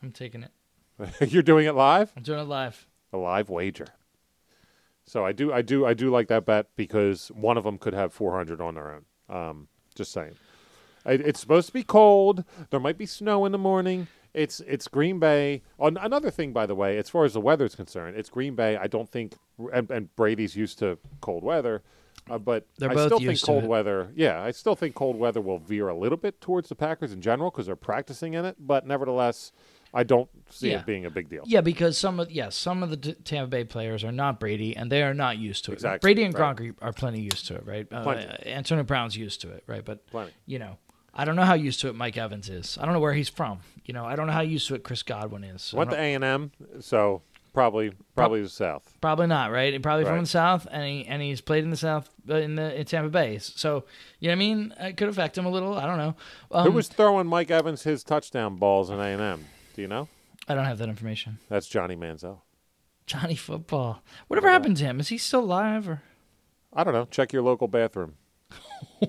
I'm 0.03 0.13
taking 0.13 0.43
it. 0.43 0.51
You're 1.33 1.43
doing 1.43 1.67
it 1.67 1.75
live. 1.75 2.13
I'm 2.17 2.25
doing 2.25 2.41
it 2.41 2.49
live. 2.49 2.88
A 3.13 3.17
live 3.17 3.49
wager. 3.49 3.87
So 5.05 5.25
I 5.25 5.33
do, 5.33 5.53
I 5.53 5.63
do, 5.63 5.87
I 5.87 5.95
do 5.95 6.11
like 6.11 6.29
that 6.29 6.45
bet 6.45 6.67
because 6.77 7.29
one 7.29 7.57
of 7.57 7.65
them 7.65 7.79
could 7.79 7.95
have 7.95 8.13
400 8.13 8.61
on 8.61 8.75
their 8.75 8.95
own. 8.95 9.05
Um, 9.35 9.69
just 9.95 10.13
saying. 10.13 10.35
It's 11.07 11.41
supposed 11.41 11.69
to 11.69 11.73
be 11.73 11.83
cold. 11.85 12.45
There 12.71 12.81
might 12.81 12.99
be 12.99 13.07
snow 13.07 13.47
in 13.47 13.53
the 13.53 13.59
morning. 13.59 14.09
It's 14.35 14.61
it's 14.61 14.89
Green 14.89 15.19
Bay. 15.19 15.63
On 15.79 15.97
another 15.97 16.31
thing, 16.31 16.53
by 16.53 16.67
the 16.67 16.75
way, 16.75 16.99
as 16.99 17.09
far 17.09 17.25
as 17.25 17.33
the 17.33 17.41
weather 17.41 17.65
is 17.65 17.75
concerned, 17.75 18.17
it's 18.17 18.29
Green 18.29 18.55
Bay. 18.55 18.77
I 18.77 18.87
don't 18.87 19.09
think, 19.09 19.35
and, 19.73 19.91
and 19.91 20.15
Brady's 20.17 20.55
used 20.55 20.79
to 20.81 20.99
cold 21.23 21.43
weather, 21.43 21.83
uh, 22.29 22.37
but 22.37 22.67
They're 22.77 22.91
I 22.91 23.07
still 23.07 23.19
think 23.19 23.41
cold 23.43 23.65
it. 23.65 23.69
weather. 23.69 24.13
Yeah, 24.15 24.43
I 24.43 24.51
still 24.51 24.75
think 24.77 24.95
cold 24.95 25.17
weather 25.17 25.41
will 25.41 25.59
veer 25.59 25.89
a 25.89 25.97
little 25.97 26.19
bit 26.19 26.43
towards 26.43 26.69
the 26.69 26.75
Packers 26.75 27.13
in 27.13 27.23
general 27.23 27.51
because 27.51 27.65
they're 27.67 27.75
practicing 27.77 28.35
in 28.35 28.45
it. 28.45 28.57
But 28.61 28.87
nevertheless, 28.87 29.51
I 29.95 30.03
don't 30.03 30.29
see 30.51 30.71
Yeah. 30.71 30.81
it 30.81 30.87
being 30.87 31.07
a 31.07 31.11
big 31.11 31.29
deal. 31.31 31.43
Yeah, 31.47 31.61
because 31.63 31.97
some 31.97 32.21
of 32.21 32.31
yes, 32.31 32.55
some 32.57 32.83
of 32.83 32.91
the 32.91 32.97
Tampa 33.15 33.49
Bay 33.49 33.65
players 33.65 34.05
are 34.05 34.13
not 34.13 34.39
Brady, 34.39 34.77
and 34.77 34.93
they 34.93 35.03
are 35.03 35.15
not 35.15 35.39
used 35.39 35.65
to 35.67 35.71
it. 35.73 35.75
Exactly, 35.75 36.07
Brady 36.07 36.25
and 36.25 36.35
right. 36.39 36.57
Gronk 36.57 36.75
are 36.83 36.93
plenty 36.93 37.21
used 37.21 37.47
to 37.49 37.55
it, 37.57 37.65
right? 37.67 37.87
Uh, 37.91 38.03
Plenty. 38.03 38.47
Antonio 38.51 38.85
Brown's 38.85 39.17
used 39.17 39.41
to 39.43 39.51
it, 39.51 39.65
right? 39.67 39.85
But 39.85 40.07
Plenty. 40.09 40.33
you 40.47 40.59
know, 40.59 40.77
I 41.15 41.25
don't 41.25 41.37
know 41.37 41.45
how 41.45 41.55
used 41.55 41.81
to 41.81 41.89
it 41.89 41.95
Mike 41.95 42.17
Evans 42.19 42.49
is. 42.49 42.77
I 42.81 42.85
don't 42.85 42.93
know 42.95 43.01
where 43.01 43.15
he's 43.15 43.29
from. 43.31 43.61
You 43.85 43.95
know, 43.95 44.05
I 44.05 44.15
don't 44.17 44.27
know 44.27 44.33
how 44.35 44.43
used 44.43 44.69
to 44.69 44.75
it 44.75 44.83
Chris 44.85 45.03
Godwin 45.03 45.43
is. 45.45 45.71
I 45.75 45.79
Went 45.79 45.91
to 45.91 45.97
A 45.99 46.15
and 46.15 46.23
M, 46.23 46.53
so 46.81 47.23
probably 47.55 47.93
probably 48.15 48.43
the 48.43 48.49
South. 48.51 48.93
Probably 49.01 49.27
not, 49.27 49.51
right? 49.51 49.73
And 49.73 49.83
Probably 49.83 50.05
Right. 50.05 50.11
from 50.13 50.21
the 50.21 50.27
South, 50.29 50.67
and 50.71 50.85
he 50.87 51.07
and 51.07 51.23
he's 51.23 51.41
played 51.41 51.65
in 51.65 51.71
the 51.71 51.77
South 51.79 52.11
uh, 52.29 52.35
in 52.37 52.57
the 52.57 52.79
in 52.79 52.85
Tampa 52.85 53.09
Bay. 53.09 53.39
So 53.39 53.85
you 54.21 54.29
know 54.29 54.33
what 54.33 54.37
I 54.37 54.39
mean? 54.39 54.75
It 54.79 54.97
could 54.99 55.09
affect 55.09 55.39
him 55.39 55.47
a 55.47 55.51
little. 55.51 55.75
I 55.79 55.87
don't 55.87 55.97
know. 55.97 56.15
Um, 56.53 56.65
Who 56.67 56.73
was 56.73 56.89
throwing 56.89 57.27
Mike 57.27 57.51
Evans 57.51 57.85
his 57.85 58.05
touchdown 58.05 58.57
balls 58.57 58.91
in 58.91 58.99
A 59.01 59.05
and 59.05 59.23
M? 59.23 59.45
Do 59.79 59.83
you 59.83 59.87
know? 59.89 60.09
I 60.49 60.57
don't 60.57 60.65
have 60.65 60.79
that 60.79 60.89
information. 60.89 61.39
That's 61.49 61.69
Johnny 61.69 61.95
Manziel. 61.95 62.39
Johnny 63.07 63.37
Football. 63.37 64.03
Whatever 64.27 64.49
happened 64.51 64.77
to 64.79 64.85
him? 64.85 64.99
Is 64.99 65.07
he 65.07 65.19
still 65.19 65.39
alive 65.45 65.89
or? 65.89 66.03
I 66.73 66.83
don't 66.83 66.95
know. 66.95 67.05
Check 67.13 67.33
your 67.33 67.43
local 67.43 67.69
bathroom. 67.69 68.15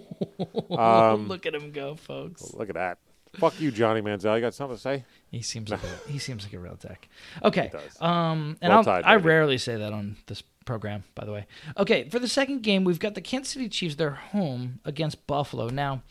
Um, 0.71 1.27
Look 1.27 1.45
at 1.47 1.55
him 1.55 1.71
go, 1.71 1.95
folks. 1.95 2.53
Look 2.53 2.69
at 2.69 2.75
that. 2.75 2.99
Fuck 3.34 3.60
you, 3.60 3.71
Johnny 3.71 4.01
Manziel. 4.01 4.36
You 4.36 4.41
got 4.41 4.53
something 4.53 4.77
to 4.77 4.82
say? 4.82 5.03
He 5.32 5.41
seems 5.41 5.71
like 5.71 5.82
a, 5.84 6.08
he 6.10 6.19
seems 6.19 6.43
like 6.43 6.53
a 6.53 6.60
real 6.60 6.75
dick. 6.75 7.10
Okay. 7.43 7.69
does. 7.71 7.99
Um, 7.99 8.58
and 8.62 8.69
Well 8.69 8.77
I'll, 8.79 8.84
tied, 8.84 9.03
I 9.05 9.15
baby. 9.17 9.27
rarely 9.27 9.58
say 9.58 9.75
that 9.75 9.91
on 9.91 10.17
this 10.27 10.43
program, 10.65 11.03
by 11.15 11.25
the 11.25 11.32
way. 11.32 11.47
Okay, 11.77 12.08
for 12.10 12.19
the 12.19 12.27
second 12.27 12.62
game, 12.62 12.84
we've 12.84 12.99
got 12.99 13.15
the 13.15 13.21
Kansas 13.21 13.53
City 13.53 13.69
Chiefs. 13.69 13.95
They're 13.95 14.12
home 14.12 14.79
against 14.86 15.25
Buffalo. 15.25 15.67
Now, 15.69 16.03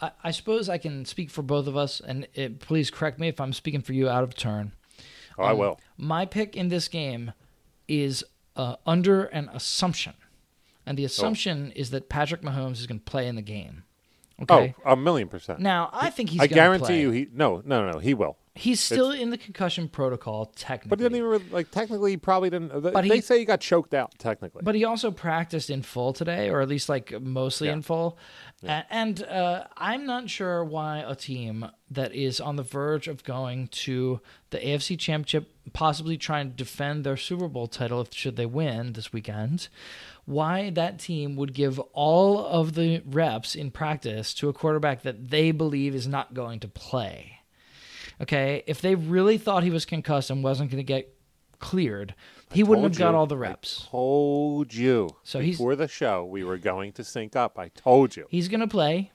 I, 0.00 0.10
I 0.24 0.30
suppose 0.30 0.68
I 0.68 0.78
can 0.78 1.04
speak 1.04 1.30
for 1.30 1.42
both 1.42 1.66
of 1.66 1.76
us, 1.76 2.00
and 2.00 2.26
it, 2.34 2.60
please 2.60 2.90
correct 2.90 3.18
me 3.18 3.28
if 3.28 3.40
I'm 3.40 3.52
speaking 3.52 3.80
for 3.82 3.92
you 3.92 4.08
out 4.08 4.22
of 4.24 4.34
turn. 4.34 4.72
Oh, 5.38 5.44
I 5.44 5.52
Um, 5.52 5.58
will. 5.58 5.80
My 5.96 6.24
pick 6.26 6.56
in 6.56 6.68
this 6.68 6.88
game 6.88 7.32
is 7.88 8.24
uh, 8.56 8.76
under 8.86 9.24
an 9.24 9.48
assumption, 9.52 10.14
and 10.84 10.96
the 10.98 11.02
Oh. 11.04 11.06
assumption 11.06 11.72
is 11.72 11.90
that 11.90 12.08
Patrick 12.08 12.42
Mahomes 12.42 12.78
is 12.78 12.86
going 12.86 12.98
to 13.00 13.04
play 13.04 13.26
in 13.28 13.36
the 13.36 13.42
game. 13.42 13.84
Okay. 14.42 14.74
Oh, 14.84 14.92
a 14.92 14.96
million 14.96 15.28
percent. 15.28 15.60
Now, 15.60 15.88
I 15.92 16.10
think 16.10 16.30
he's. 16.30 16.40
I 16.40 16.46
guarantee 16.46 16.84
play. 16.86 17.00
you, 17.00 17.10
he 17.10 17.28
no, 17.32 17.62
no, 17.64 17.90
no, 17.90 17.98
he 17.98 18.12
will. 18.12 18.36
He's 18.56 18.80
still 18.80 19.10
in 19.10 19.30
the 19.30 19.38
concussion 19.38 19.88
protocol, 19.88 20.46
technically. 20.56 20.88
But 20.90 20.98
he 20.98 21.04
didn't 21.04 21.18
even 21.18 21.28
really- 21.30 21.50
like 21.50 21.70
technically. 21.70 22.12
He 22.12 22.16
probably 22.16 22.50
didn't. 22.50 22.72
uh, 22.72 22.80
But 22.80 23.02
they 23.06 23.16
he- 23.16 23.20
say 23.20 23.38
he 23.38 23.44
got 23.44 23.60
choked 23.60 23.92
out 23.94 24.18
technically. 24.18 24.62
But 24.64 24.74
he 24.74 24.84
also 24.84 25.10
practiced 25.10 25.68
in 25.70 25.82
full 25.82 26.12
today, 26.12 26.48
or 26.50 26.60
at 26.62 26.68
least 26.68 26.88
like 26.88 27.20
mostly 27.20 27.68
Yeah. 27.68 27.74
in 27.74 27.82
full. 27.82 28.18
A- 28.64 28.84
And 28.90 29.22
uh, 29.24 29.64
I'm 29.76 30.06
not 30.06 30.30
sure 30.30 30.64
why 30.64 31.04
a 31.06 31.14
team 31.14 31.66
that 31.90 32.14
is 32.14 32.40
on 32.40 32.56
the 32.56 32.62
verge 32.62 33.06
of 33.08 33.22
going 33.24 33.68
to 33.68 34.20
the 34.50 34.58
AFC 34.58 34.96
Championship, 34.96 35.50
possibly 35.72 36.16
trying 36.16 36.50
to 36.50 36.56
defend 36.56 37.04
their 37.04 37.16
Super 37.16 37.48
Bowl 37.48 37.66
title 37.68 38.00
if 38.00 38.12
should 38.14 38.36
they 38.36 38.46
win 38.46 38.94
this 38.94 39.12
weekend, 39.12 39.68
why 40.24 40.70
that 40.70 40.98
team 40.98 41.36
would 41.36 41.52
give 41.52 41.78
all 41.92 42.44
of 42.44 42.74
the 42.74 43.02
reps 43.06 43.54
in 43.54 43.70
practice 43.70 44.32
to 44.34 44.48
a 44.48 44.52
quarterback 44.52 45.02
that 45.02 45.28
they 45.28 45.50
believe 45.52 45.94
is 45.94 46.08
not 46.08 46.34
going 46.34 46.58
to 46.60 46.68
play. 46.68 47.35
Okay, 48.20 48.62
if 48.66 48.80
they 48.80 48.94
really 48.94 49.36
thought 49.38 49.62
he 49.62 49.70
was 49.70 49.84
concussed 49.84 50.30
and 50.30 50.42
wasn't 50.42 50.70
going 50.70 50.78
to 50.78 50.84
get 50.84 51.14
cleared, 51.58 52.14
he 52.52 52.62
wouldn't 52.62 52.84
have 52.84 52.98
got 52.98 53.10
you. 53.10 53.16
all 53.16 53.26
the 53.26 53.36
I 53.36 53.40
reps. 53.40 53.86
told 53.90 54.72
you. 54.72 55.10
So 55.22 55.40
he's- 55.40 55.56
before 55.56 55.76
the 55.76 55.88
show, 55.88 56.24
we 56.24 56.44
were 56.44 56.56
going 56.58 56.92
to 56.92 57.04
sync 57.04 57.36
up. 57.36 57.58
I 57.58 57.68
told 57.68 58.16
you. 58.16 58.26
He's 58.30 58.48
going 58.48 58.60
to 58.60 58.66
play, 58.66 59.10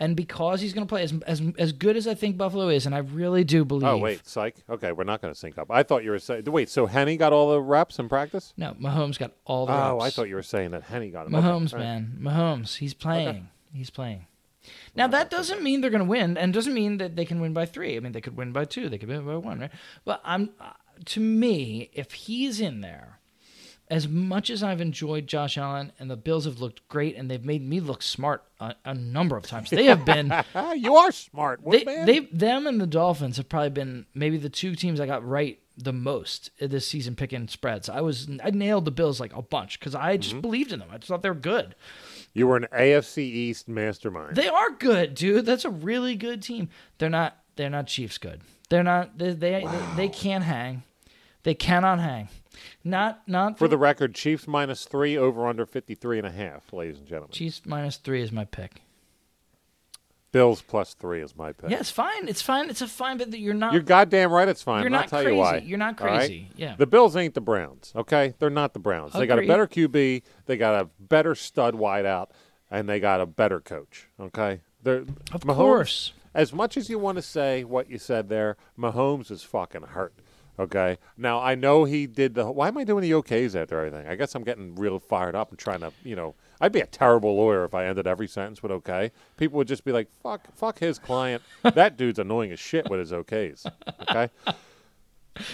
and 0.00 0.16
because 0.16 0.60
he's 0.60 0.72
going 0.72 0.86
to 0.86 0.88
play 0.88 1.02
as, 1.02 1.12
as 1.26 1.42
as 1.58 1.72
good 1.72 1.96
as 1.96 2.06
I 2.08 2.14
think 2.14 2.36
Buffalo 2.38 2.68
is, 2.68 2.86
and 2.86 2.94
I 2.94 2.98
really 2.98 3.44
do 3.44 3.64
believe. 3.64 3.88
Oh 3.88 3.98
wait, 3.98 4.26
psych. 4.26 4.56
Okay, 4.68 4.92
we're 4.92 5.04
not 5.04 5.20
going 5.20 5.32
to 5.34 5.38
sync 5.38 5.58
up. 5.58 5.70
I 5.70 5.82
thought 5.82 6.02
you 6.04 6.10
were 6.10 6.18
saying. 6.18 6.44
Wait, 6.46 6.68
so 6.70 6.86
Henne 6.86 7.16
got 7.18 7.32
all 7.32 7.52
the 7.52 7.60
reps 7.60 7.98
in 7.98 8.08
practice? 8.08 8.54
No, 8.56 8.74
Mahomes 8.80 9.18
got 9.18 9.32
all 9.44 9.66
the 9.66 9.72
oh, 9.72 9.76
reps. 9.76 9.86
Oh, 9.90 9.94
reps. 9.94 10.04
I 10.04 10.10
thought 10.10 10.28
you 10.28 10.34
were 10.36 10.42
saying 10.42 10.70
that 10.70 10.84
Henne 10.84 11.10
got 11.10 11.30
them. 11.30 11.40
Mahomes, 11.40 11.74
Okay, 11.74 11.82
man, 11.82 12.16
Mahomes. 12.20 12.76
He's 12.78 12.94
playing. 12.94 13.48
He's 13.72 13.90
playing. 13.90 14.26
Now 14.94 15.06
that 15.06 15.30
doesn't 15.30 15.62
mean 15.62 15.80
they're 15.80 15.90
going 15.90 16.04
to 16.04 16.08
win, 16.08 16.36
and 16.36 16.52
doesn't 16.52 16.74
mean 16.74 16.98
that 16.98 17.16
they 17.16 17.24
can 17.24 17.40
win 17.40 17.52
by 17.52 17.66
three. 17.66 17.96
I 17.96 18.00
mean, 18.00 18.12
they 18.12 18.20
could 18.20 18.36
win 18.36 18.52
by 18.52 18.64
two. 18.64 18.88
They 18.88 18.98
could 18.98 19.08
win 19.08 19.24
by 19.24 19.36
one, 19.36 19.60
right? 19.60 19.70
But 20.04 20.20
I'm, 20.24 20.50
uh, 20.60 20.72
to 21.06 21.20
me, 21.20 21.90
if 21.92 22.12
he's 22.12 22.60
in 22.60 22.80
there, 22.82 23.18
as 23.88 24.08
much 24.08 24.48
as 24.48 24.62
I've 24.62 24.80
enjoyed 24.80 25.26
Josh 25.26 25.58
Allen 25.58 25.92
and 25.98 26.10
the 26.10 26.16
Bills 26.16 26.44
have 26.46 26.60
looked 26.60 26.86
great, 26.88 27.16
and 27.16 27.30
they've 27.30 27.44
made 27.44 27.66
me 27.66 27.80
look 27.80 28.02
smart 28.02 28.42
a, 28.60 28.74
a 28.84 28.94
number 28.94 29.36
of 29.36 29.44
times. 29.44 29.70
They 29.70 29.84
have 29.86 30.04
been. 30.04 30.32
You 30.76 30.96
are 30.96 31.12
smart, 31.12 31.60
they, 31.62 31.78
Woodman. 31.78 32.06
they 32.06 32.20
them 32.20 32.66
and 32.66 32.80
the 32.80 32.86
Dolphins 32.86 33.36
have 33.36 33.48
probably 33.48 33.70
been 33.70 34.06
maybe 34.14 34.36
the 34.38 34.48
two 34.48 34.74
teams 34.74 35.00
I 35.00 35.06
got 35.06 35.26
right 35.26 35.58
the 35.76 35.92
most 35.92 36.50
this 36.58 36.86
season 36.86 37.16
picking 37.16 37.48
spreads. 37.48 37.88
I 37.88 38.00
was 38.00 38.28
I 38.42 38.50
nailed 38.50 38.84
the 38.84 38.90
Bills 38.90 39.20
like 39.20 39.34
a 39.34 39.42
bunch 39.42 39.78
because 39.78 39.94
I 39.94 40.16
just 40.16 40.40
believed 40.40 40.72
in 40.72 40.78
them. 40.80 40.88
I 40.90 40.98
just 40.98 41.08
thought 41.08 41.22
they 41.22 41.28
were 41.30 41.34
good. 41.34 41.74
You 42.34 42.46
were 42.46 42.56
an 42.56 42.66
AFC 42.72 43.18
East 43.18 43.68
mastermind. 43.68 44.36
They 44.36 44.48
are 44.48 44.70
good, 44.70 45.14
dude. 45.14 45.44
That's 45.44 45.64
a 45.64 45.70
really 45.70 46.16
good 46.16 46.42
team. 46.42 46.68
They're 46.98 47.10
not. 47.10 47.38
They're 47.56 47.70
not 47.70 47.86
Chiefs 47.86 48.18
good. 48.18 48.40
They're 48.70 48.82
not. 48.82 49.18
They 49.18 49.32
they, 49.32 49.62
wow. 49.62 49.70
they, 49.96 50.06
they 50.06 50.08
can't 50.08 50.44
hang. 50.44 50.82
They 51.42 51.54
cannot 51.54 52.00
hang. 52.00 52.28
Not 52.84 53.26
not 53.26 53.58
for 53.58 53.68
the 53.68 53.78
record. 53.78 54.14
Chiefs 54.14 54.46
minus 54.46 54.84
three 54.84 55.16
over 55.16 55.46
under 55.46 55.66
53 55.66 56.18
and 56.18 56.26
a 56.26 56.30
half, 56.30 56.72
ladies 56.72 56.98
and 56.98 57.06
gentlemen. 57.06 57.32
Chiefs 57.32 57.62
minus 57.66 57.96
three 57.96 58.22
is 58.22 58.32
my 58.32 58.44
pick. 58.44 58.82
Bills 60.32 60.62
plus 60.62 60.94
three 60.94 61.20
is 61.20 61.36
my 61.36 61.52
pick. 61.52 61.70
Yeah, 61.70 61.78
it's 61.78 61.90
fine. 61.90 62.26
It's 62.26 62.40
fine. 62.40 62.70
It's 62.70 62.80
a 62.80 62.88
fine 62.88 63.18
bet 63.18 63.30
that 63.30 63.38
you're 63.38 63.52
not. 63.52 63.74
You're 63.74 63.82
goddamn 63.82 64.32
right. 64.32 64.48
It's 64.48 64.62
fine. 64.62 64.82
You're 64.82 64.90
not 64.90 65.04
I'll 65.04 65.08
tell 65.08 65.22
crazy. 65.22 65.34
you 65.34 65.40
why. 65.40 65.56
You're 65.58 65.78
not 65.78 65.96
crazy. 65.98 66.48
Right? 66.48 66.52
Yeah. 66.56 66.74
The 66.76 66.86
Bills 66.86 67.16
ain't 67.16 67.34
the 67.34 67.42
Browns. 67.42 67.92
Okay, 67.94 68.34
they're 68.38 68.50
not 68.50 68.72
the 68.72 68.78
Browns. 68.78 69.14
Agreed. 69.14 69.22
They 69.22 69.26
got 69.26 69.44
a 69.44 69.46
better 69.46 69.66
QB. 69.66 70.22
They 70.46 70.56
got 70.56 70.80
a 70.80 70.88
better 70.98 71.34
stud 71.34 71.74
wideout, 71.74 72.30
and 72.70 72.88
they 72.88 72.98
got 72.98 73.20
a 73.20 73.26
better 73.26 73.60
coach. 73.60 74.08
Okay, 74.18 74.60
they're 74.82 75.04
of 75.32 75.42
Mahomes, 75.42 75.56
course. 75.56 76.12
As 76.34 76.52
much 76.52 76.78
as 76.78 76.88
you 76.88 76.98
want 76.98 77.16
to 77.16 77.22
say 77.22 77.62
what 77.62 77.90
you 77.90 77.98
said 77.98 78.30
there, 78.30 78.56
Mahomes 78.78 79.30
is 79.30 79.42
fucking 79.42 79.82
hurt. 79.82 80.14
Okay. 80.58 80.98
Now 81.16 81.40
I 81.40 81.54
know 81.54 81.84
he 81.84 82.06
did 82.06 82.34
the. 82.34 82.50
Why 82.50 82.68
am 82.68 82.78
I 82.78 82.84
doing 82.84 83.02
the 83.02 83.10
OKs 83.12 83.54
after 83.54 83.78
everything? 83.78 84.06
I 84.06 84.14
guess 84.16 84.34
I'm 84.34 84.44
getting 84.44 84.74
real 84.76 84.98
fired 84.98 85.34
up 85.34 85.50
and 85.50 85.58
trying 85.58 85.80
to, 85.80 85.92
you 86.04 86.16
know, 86.16 86.34
I'd 86.62 86.70
be 86.70 86.80
a 86.80 86.86
terrible 86.86 87.34
lawyer 87.36 87.64
if 87.64 87.74
I 87.74 87.86
ended 87.86 88.06
every 88.06 88.28
sentence 88.28 88.62
with 88.62 88.70
okay. 88.70 89.10
People 89.36 89.58
would 89.58 89.66
just 89.66 89.84
be 89.84 89.90
like, 89.90 90.08
"Fuck, 90.22 90.46
fuck 90.54 90.78
his 90.78 90.96
client. 90.96 91.42
that 91.62 91.96
dude's 91.96 92.20
annoying 92.20 92.52
as 92.52 92.60
shit 92.60 92.88
with 92.88 93.00
his 93.00 93.10
okays." 93.10 93.66
Okay. 94.08 94.30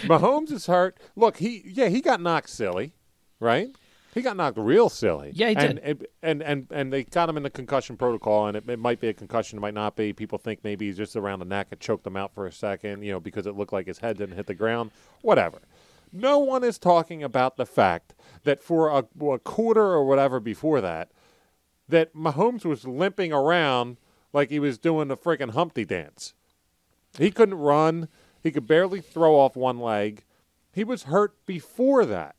Mahomes 0.03 0.51
is 0.51 0.67
hurt. 0.67 0.97
Look, 1.15 1.37
he 1.37 1.63
yeah 1.65 1.87
he 1.87 2.01
got 2.01 2.21
knocked 2.21 2.49
silly, 2.49 2.93
right? 3.39 3.69
He 4.13 4.21
got 4.21 4.37
knocked 4.37 4.57
real 4.59 4.87
silly. 4.89 5.31
Yeah, 5.33 5.49
he 5.49 5.55
and, 5.55 5.75
did. 5.75 5.83
And, 5.83 6.07
and 6.21 6.43
and 6.43 6.67
and 6.69 6.93
they 6.93 7.05
got 7.05 7.27
him 7.27 7.37
in 7.37 7.43
the 7.43 7.49
concussion 7.49 7.97
protocol, 7.97 8.45
and 8.45 8.55
it, 8.55 8.69
it 8.69 8.77
might 8.77 8.99
be 8.99 9.07
a 9.07 9.13
concussion, 9.13 9.57
it 9.57 9.61
might 9.61 9.73
not 9.73 9.95
be. 9.95 10.13
People 10.13 10.37
think 10.37 10.59
maybe 10.63 10.85
he's 10.85 10.97
just 10.97 11.15
around 11.15 11.39
the 11.39 11.45
neck 11.45 11.67
and 11.71 11.79
choked 11.79 12.05
him 12.05 12.17
out 12.17 12.35
for 12.35 12.45
a 12.45 12.51
second, 12.51 13.01
you 13.01 13.11
know, 13.11 13.19
because 13.19 13.47
it 13.47 13.55
looked 13.55 13.73
like 13.73 13.87
his 13.87 13.97
head 13.97 14.17
didn't 14.17 14.35
hit 14.35 14.45
the 14.45 14.53
ground. 14.53 14.91
Whatever. 15.21 15.59
No 16.11 16.39
one 16.39 16.63
is 16.63 16.79
talking 16.79 17.23
about 17.23 17.57
the 17.57 17.65
fact 17.65 18.13
that 18.43 18.63
for 18.63 18.89
a, 18.89 19.05
a 19.25 19.39
quarter 19.39 19.83
or 19.83 20.05
whatever 20.05 20.39
before 20.39 20.81
that, 20.81 21.11
that 21.87 22.15
Mahomes 22.15 22.65
was 22.65 22.87
limping 22.87 23.33
around 23.33 23.97
like 24.33 24.49
he 24.49 24.59
was 24.59 24.77
doing 24.77 25.07
the 25.07 25.17
freaking 25.17 25.51
Humpty 25.51 25.85
dance. 25.85 26.33
He 27.17 27.31
couldn't 27.31 27.57
run. 27.57 28.07
He 28.41 28.51
could 28.51 28.67
barely 28.67 29.01
throw 29.01 29.35
off 29.35 29.55
one 29.55 29.79
leg. 29.79 30.23
He 30.71 30.83
was 30.83 31.03
hurt 31.03 31.33
before 31.45 32.05
that. 32.05 32.35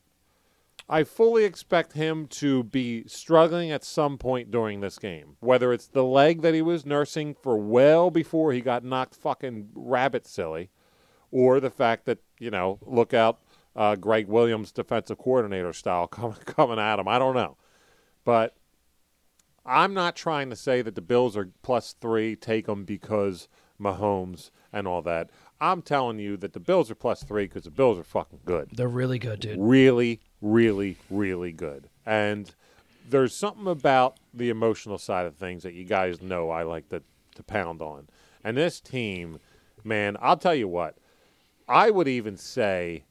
I 0.88 1.04
fully 1.04 1.44
expect 1.44 1.92
him 1.92 2.26
to 2.28 2.64
be 2.64 3.04
struggling 3.06 3.70
at 3.70 3.84
some 3.84 4.18
point 4.18 4.50
during 4.50 4.80
this 4.80 4.98
game. 4.98 5.36
Whether 5.38 5.72
it's 5.72 5.86
the 5.86 6.04
leg 6.04 6.42
that 6.42 6.54
he 6.54 6.62
was 6.62 6.84
nursing 6.84 7.34
for 7.34 7.56
well 7.56 8.10
before 8.10 8.52
he 8.52 8.60
got 8.60 8.84
knocked 8.84 9.14
fucking 9.14 9.68
rabbit 9.74 10.26
silly, 10.26 10.70
or 11.30 11.60
the 11.60 11.70
fact 11.70 12.06
that, 12.06 12.18
you 12.40 12.50
know, 12.50 12.80
look 12.84 13.14
out 13.14 13.38
uh, 13.76 13.96
Gregg 13.96 14.28
Williams 14.28 14.72
defensive 14.72 15.18
coordinator 15.18 15.72
style 15.72 16.06
coming 16.08 16.38
coming 16.46 16.78
at 16.78 16.98
him. 16.98 17.08
I 17.08 17.18
don't 17.18 17.34
know. 17.34 17.56
But 18.24 18.54
I'm 19.64 19.94
not 19.94 20.16
trying 20.16 20.50
to 20.50 20.56
say 20.56 20.82
that 20.82 20.94
the 20.94 21.00
Bills 21.00 21.36
are 21.36 21.50
plus 21.62 21.94
three, 22.00 22.36
take 22.36 22.66
them 22.66 22.84
because 22.84 23.48
Mahomes 23.80 24.50
and 24.72 24.86
all 24.86 25.02
that. 25.02 25.30
I'm 25.60 25.82
telling 25.82 26.18
you 26.18 26.36
that 26.38 26.54
the 26.54 26.60
Bills 26.60 26.90
are 26.90 26.94
plus 26.94 27.22
three 27.22 27.44
because 27.44 27.64
the 27.64 27.70
Bills 27.70 27.98
are 27.98 28.04
fucking 28.04 28.40
good. 28.44 28.70
They're 28.72 28.88
really 28.88 29.18
good, 29.18 29.40
dude. 29.40 29.58
Really, 29.60 30.20
really, 30.40 30.96
really 31.10 31.52
good. 31.52 31.88
And 32.06 32.54
there's 33.08 33.34
something 33.34 33.66
about 33.66 34.18
the 34.32 34.48
emotional 34.48 34.98
side 34.98 35.26
of 35.26 35.36
things 35.36 35.62
that 35.62 35.74
you 35.74 35.84
guys 35.84 36.22
know 36.22 36.50
I 36.50 36.62
like 36.62 36.88
to, 36.90 37.02
to 37.34 37.42
pound 37.42 37.82
on. 37.82 38.08
And 38.42 38.56
this 38.56 38.80
team, 38.80 39.38
man, 39.84 40.16
I'll 40.20 40.38
tell 40.38 40.54
you 40.54 40.68
what, 40.68 40.96
I 41.68 41.90
would 41.90 42.08
even 42.08 42.36
say 42.38 43.04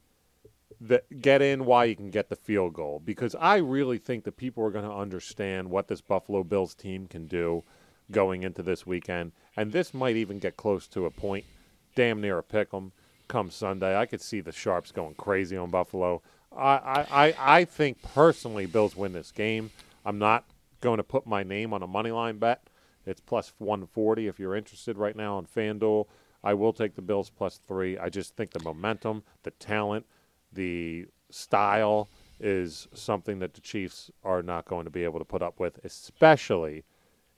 that 0.80 1.20
get 1.20 1.42
in 1.42 1.66
while 1.66 1.84
you 1.84 1.94
can 1.94 2.10
get 2.10 2.28
the 2.28 2.36
field 2.36 2.72
goal 2.72 3.02
because 3.04 3.34
I 3.34 3.56
really 3.56 3.98
think 3.98 4.24
that 4.24 4.36
people 4.36 4.64
are 4.64 4.70
going 4.70 4.88
to 4.88 4.94
understand 4.94 5.70
what 5.70 5.88
this 5.88 6.00
Buffalo 6.00 6.42
Bills 6.42 6.74
team 6.74 7.06
can 7.06 7.26
do 7.26 7.64
going 8.10 8.42
into 8.42 8.62
this 8.62 8.86
weekend. 8.86 9.32
And 9.56 9.72
this 9.72 9.92
might 9.92 10.16
even 10.16 10.38
get 10.38 10.56
close 10.56 10.86
to 10.88 11.06
a 11.06 11.10
point– 11.10 11.44
damn 11.94 12.20
near 12.20 12.38
a 12.38 12.42
pick 12.42 12.72
'em 12.72 12.92
come 13.28 13.50
Sunday. 13.50 13.96
I 13.96 14.06
could 14.06 14.20
see 14.20 14.40
the 14.40 14.52
sharps 14.52 14.92
going 14.92 15.14
crazy 15.14 15.56
on 15.56 15.70
Buffalo. 15.70 16.22
I, 16.56 17.06
I, 17.10 17.34
I 17.38 17.64
think 17.64 18.02
personally 18.02 18.66
Bills 18.66 18.96
win 18.96 19.12
this 19.12 19.30
game. 19.30 19.70
I'm 20.04 20.18
not 20.18 20.44
going 20.80 20.96
to 20.96 21.04
put 21.04 21.26
my 21.26 21.42
name 21.42 21.72
on 21.72 21.82
a 21.82 21.86
money 21.86 22.10
line 22.10 22.38
bet. 22.38 22.62
It's 23.06 23.20
plus 23.20 23.52
140 23.58 24.26
if 24.26 24.38
you're 24.38 24.56
interested 24.56 24.98
right 24.98 25.14
now 25.14 25.36
on 25.36 25.46
FanDuel. 25.46 26.06
I 26.42 26.54
will 26.54 26.72
take 26.72 26.96
the 26.96 27.02
Bills 27.02 27.30
plus 27.30 27.60
three. 27.68 27.98
I 27.98 28.08
just 28.08 28.34
think 28.34 28.50
the 28.50 28.64
momentum, 28.64 29.22
the 29.42 29.50
talent, 29.52 30.06
the 30.52 31.06
style 31.30 32.08
is 32.40 32.88
something 32.94 33.38
that 33.40 33.54
the 33.54 33.60
Chiefs 33.60 34.10
are 34.24 34.42
not 34.42 34.64
going 34.64 34.84
to 34.84 34.90
be 34.90 35.04
able 35.04 35.18
to 35.18 35.24
put 35.24 35.42
up 35.42 35.60
with, 35.60 35.78
especially 35.84 36.84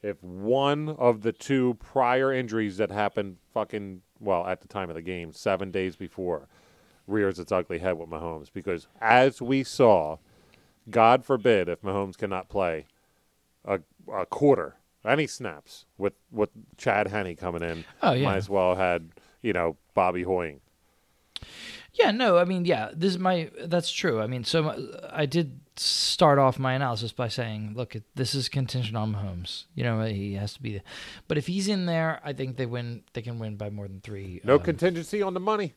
if 0.02 0.22
one 0.22 0.90
of 0.90 1.22
the 1.22 1.32
two 1.32 1.74
prior 1.74 2.32
injuries 2.32 2.76
that 2.76 2.90
happened 2.90 3.36
fucking 3.52 4.02
well 4.20 4.46
at 4.46 4.60
the 4.60 4.68
time 4.68 4.90
of 4.90 4.96
the 4.96 5.02
game, 5.02 5.32
seven 5.32 5.70
days 5.70 5.96
before, 5.96 6.48
rears 7.06 7.38
its 7.38 7.52
ugly 7.52 7.78
head 7.78 7.98
with 7.98 8.08
Mahomes. 8.08 8.48
Because 8.52 8.86
as 9.00 9.40
we 9.40 9.62
saw, 9.64 10.18
God 10.90 11.24
forbid 11.24 11.68
if 11.68 11.82
Mahomes 11.82 12.16
cannot 12.16 12.48
play 12.48 12.86
a, 13.64 13.80
a 14.12 14.26
quarter, 14.26 14.76
any 15.04 15.26
snaps 15.26 15.86
with 15.98 16.14
with 16.30 16.50
Chad 16.76 17.08
Henne 17.08 17.36
coming 17.36 17.62
in, 17.62 17.84
oh 18.02 18.12
yeah, 18.12 18.24
might 18.24 18.36
as 18.36 18.48
well 18.48 18.74
had 18.74 19.10
you 19.40 19.52
know 19.52 19.76
Bobby 19.94 20.22
Hoying. 20.22 20.60
Yeah, 21.94 22.10
no, 22.10 22.38
I 22.38 22.44
mean, 22.44 22.64
yeah, 22.64 22.90
this 22.94 23.12
is 23.12 23.18
my 23.18 23.50
that's 23.64 23.90
true. 23.90 24.20
I 24.20 24.26
mean, 24.26 24.44
so 24.44 24.74
I 25.10 25.26
did 25.26 25.60
start 25.76 26.38
off 26.38 26.58
my 26.58 26.74
analysis 26.74 27.12
by 27.12 27.28
saying, 27.28 27.74
look, 27.74 27.94
this 28.14 28.34
is 28.34 28.48
contingent 28.48 28.96
on 28.96 29.14
Mahomes. 29.14 29.64
You 29.74 29.84
know, 29.84 30.02
he 30.02 30.34
has 30.34 30.54
to 30.54 30.62
be 30.62 30.72
there. 30.72 30.82
But 31.28 31.38
if 31.38 31.46
he's 31.46 31.68
in 31.68 31.86
there, 31.86 32.20
I 32.24 32.32
think 32.32 32.56
they 32.56 32.66
win. 32.66 33.02
They 33.12 33.22
can 33.22 33.38
win 33.38 33.56
by 33.56 33.70
more 33.70 33.88
than 33.88 34.00
three. 34.00 34.40
No 34.44 34.54
um, 34.54 34.62
contingency 34.62 35.22
on 35.22 35.34
the 35.34 35.40
money. 35.40 35.74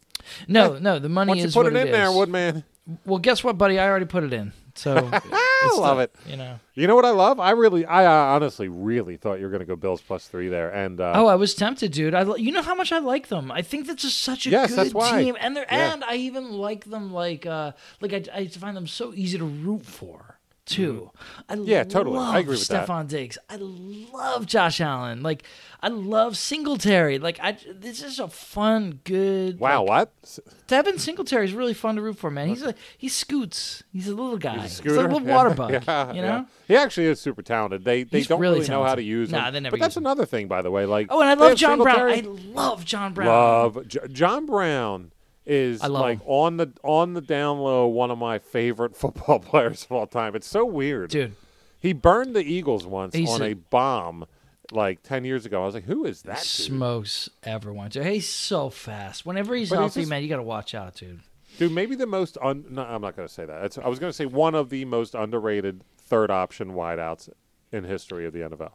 No, 0.48 0.78
no, 0.78 1.00
the 1.00 1.10
money 1.10 1.30
Once 1.30 1.44
is 1.44 1.56
you 1.56 1.62
put 1.62 1.68
it 1.68 1.76
in 1.76 1.88
it 1.88 1.92
there, 1.92 2.12
Woodman. 2.12 2.64
Well, 3.06 3.20
guess 3.20 3.44
what, 3.44 3.58
buddy? 3.58 3.78
I 3.78 3.88
already 3.88 4.06
put 4.06 4.24
it 4.24 4.32
in. 4.32 4.54
So 4.76 5.10
I 5.14 5.76
love 5.78 6.00
it. 6.00 6.14
You 6.28 6.38
know. 6.38 6.60
You 6.74 6.88
know 6.88 6.96
what 6.96 7.06
I 7.06 7.12
love? 7.12 7.40
I 7.40 7.52
really, 7.52 7.86
I 7.86 8.06
uh, 8.06 8.36
honestly, 8.36 8.68
really 8.68 9.16
thought 9.16 9.40
you 9.40 9.46
were 9.46 9.52
going 9.52 9.62
to 9.62 9.66
go 9.66 9.78
Bills 9.78 10.02
plus 10.02 10.28
three 10.28 10.50
there. 10.50 10.70
And 10.70 11.00
uh, 11.00 11.14
oh, 11.16 11.28
I 11.28 11.36
was 11.36 11.56
tempted, 11.56 11.94
dude. 11.94 12.14
I, 12.14 12.36
you 12.36 12.52
know 12.52 12.62
how 12.62 12.76
much 12.76 12.92
I 12.92 13.00
like 13.00 13.30
them. 13.30 13.52
I 13.52 13.62
think 13.62 13.88
that's 13.88 14.02
just 14.02 14.20
such 14.20 14.46
a 14.46 14.50
yes, 14.50 14.76
good 14.76 14.94
team, 14.94 15.38
and 15.40 15.56
they're 15.56 15.66
yeah. 15.72 15.94
and 15.94 16.04
I 16.04 16.16
even 16.16 16.52
like 16.52 16.86
them 16.86 17.14
like 17.14 17.46
uh 17.46 17.72
like 18.02 18.14
I, 18.14 18.24
I 18.34 18.48
find 18.48 18.76
them 18.76 18.88
so 18.88 19.14
easy 19.14 19.38
to 19.38 19.46
root 19.46 19.86
for 19.86 20.35
too. 20.66 21.12
Mm-hmm. 21.50 21.62
I 21.62 21.64
yeah, 21.66 21.84
totally. 21.84 22.18
I 22.18 22.40
agree 22.40 22.56
with 22.56 22.68
that. 22.68 23.08
Diggs. 23.08 23.38
I 23.50 23.58
love 23.58 24.46
Josh 24.46 24.82
Allen. 24.82 25.22
Like 25.22 25.44
I 25.82 25.90
love 25.90 26.38
Singletary. 26.38 27.20
Like 27.20 27.40
I, 27.42 27.58
this 27.72 28.02
is 28.02 28.20
a 28.20 28.28
fun, 28.28 29.02
good. 29.04 29.60
Wow, 29.60 29.82
like, 29.84 29.90
what? 29.90 30.40
Devin 30.68 30.98
Singletary 30.98 31.46
is 31.46 31.54
really 31.54 31.74
fun 31.74 31.96
to 31.96 32.02
root 32.02 32.18
for, 32.18 32.32
man. 32.32 32.48
He's 32.48 32.64
a 32.64 32.74
he 32.98 33.08
scoots. 33.08 33.84
He's 33.94 34.08
a 34.08 34.16
little 34.16 34.38
guy. 34.38 34.60
He's, 34.60 34.80
a 34.80 34.84
He's 34.84 34.94
like 34.94 35.10
a 35.10 35.14
little 35.14 35.28
water 35.28 35.50
bug. 35.56 35.72
yeah, 35.72 36.14
you 36.14 36.22
know. 36.22 36.28
Yeah. 36.28 36.46
He 36.68 36.76
actually 36.76 37.08
is 37.08 37.22
super 37.22 37.42
talented. 37.42 37.84
They 37.86 38.04
they 38.04 38.20
He's 38.20 38.28
don't 38.28 38.40
really, 38.40 38.60
really 38.60 38.70
know 38.70 38.84
how 38.84 38.96
to 38.96 39.04
use 39.04 39.32
nah, 39.32 39.48
him. 39.48 39.54
They 39.54 39.60
never 39.60 39.78
but 39.78 39.82
that's 39.82 39.98
him. 39.98 40.04
another 40.04 40.26
thing, 40.26 40.48
by 40.48 40.62
the 40.62 40.72
way. 40.72 40.86
Like 40.86 41.08
oh, 41.10 41.22
and 41.22 41.30
I 41.30 41.34
love 41.34 41.58
John 41.58 41.80
Brown. 41.80 42.10
I 42.10 42.22
love 42.22 42.86
John 42.86 43.14
Brown. 43.14 43.28
Love 43.28 43.88
J- 43.88 44.00
John 44.12 44.46
Brown 44.46 45.12
is 45.46 45.84
like 45.84 46.20
him. 46.20 46.28
on 46.28 46.58
the 46.58 46.72
on 46.84 47.14
the 47.14 47.22
down 47.22 47.60
low 47.60 47.88
one 47.88 48.12
of 48.12 48.18
my 48.18 48.40
favorite 48.40 48.96
football 48.98 49.40
players 49.40 49.84
of 49.86 49.92
all 49.92 50.08
time. 50.08 50.36
It's 50.36 50.48
so 50.48 50.66
weird, 50.66 51.10
dude. 51.10 51.36
He 51.80 51.94
burned 51.94 52.36
the 52.36 52.44
Eagles 52.44 52.88
once 52.88 53.14
He's 53.14 53.30
on 53.30 53.42
a, 53.42 53.52
a, 53.52 53.54
bomb 53.54 54.26
like 54.72 55.04
10 55.04 55.24
years 55.24 55.46
ago. 55.46 55.62
I 55.62 55.66
was 55.68 55.76
like, 55.76 55.84
who 55.84 56.06
is 56.06 56.24
that? 56.24 56.38
Dude? 56.38 56.46
Smokes 56.46 57.30
everyone. 57.44 57.92
He's 57.92 58.28
so 58.28 58.72
fast. 58.72 59.24
Whenever 59.24 59.56
he's 59.56 59.70
but 59.70 59.78
healthy, 59.78 60.00
he's 60.00 60.06
just, 60.06 60.10
man, 60.10 60.24
you 60.24 60.30
got 60.30 60.38
to 60.38 60.44
watch 60.44 60.74
out, 60.74 60.96
dude. 60.96 61.22
Dude, 61.60 61.72
maybe 61.72 61.96
the 61.96 62.08
most 62.08 62.40
un, 62.42 62.66
no, 62.70 62.84
I'm 62.84 63.02
not 63.02 63.16
going 63.16 63.28
to 63.28 63.34
say 63.34 63.46
that. 63.46 63.66
It's, 63.66 63.78
I 63.78 63.88
was 63.88 64.00
going 64.00 64.10
to 64.10 64.16
say 64.16 64.26
one 64.26 64.56
of 64.56 64.70
the 64.70 64.84
most 64.86 65.14
underrated 65.14 65.84
third 65.98 66.32
option 66.32 66.72
wideouts 66.72 67.30
in 67.72 67.84
history 67.84 68.26
of 68.26 68.34
the 68.34 68.40
NFL. 68.40 68.72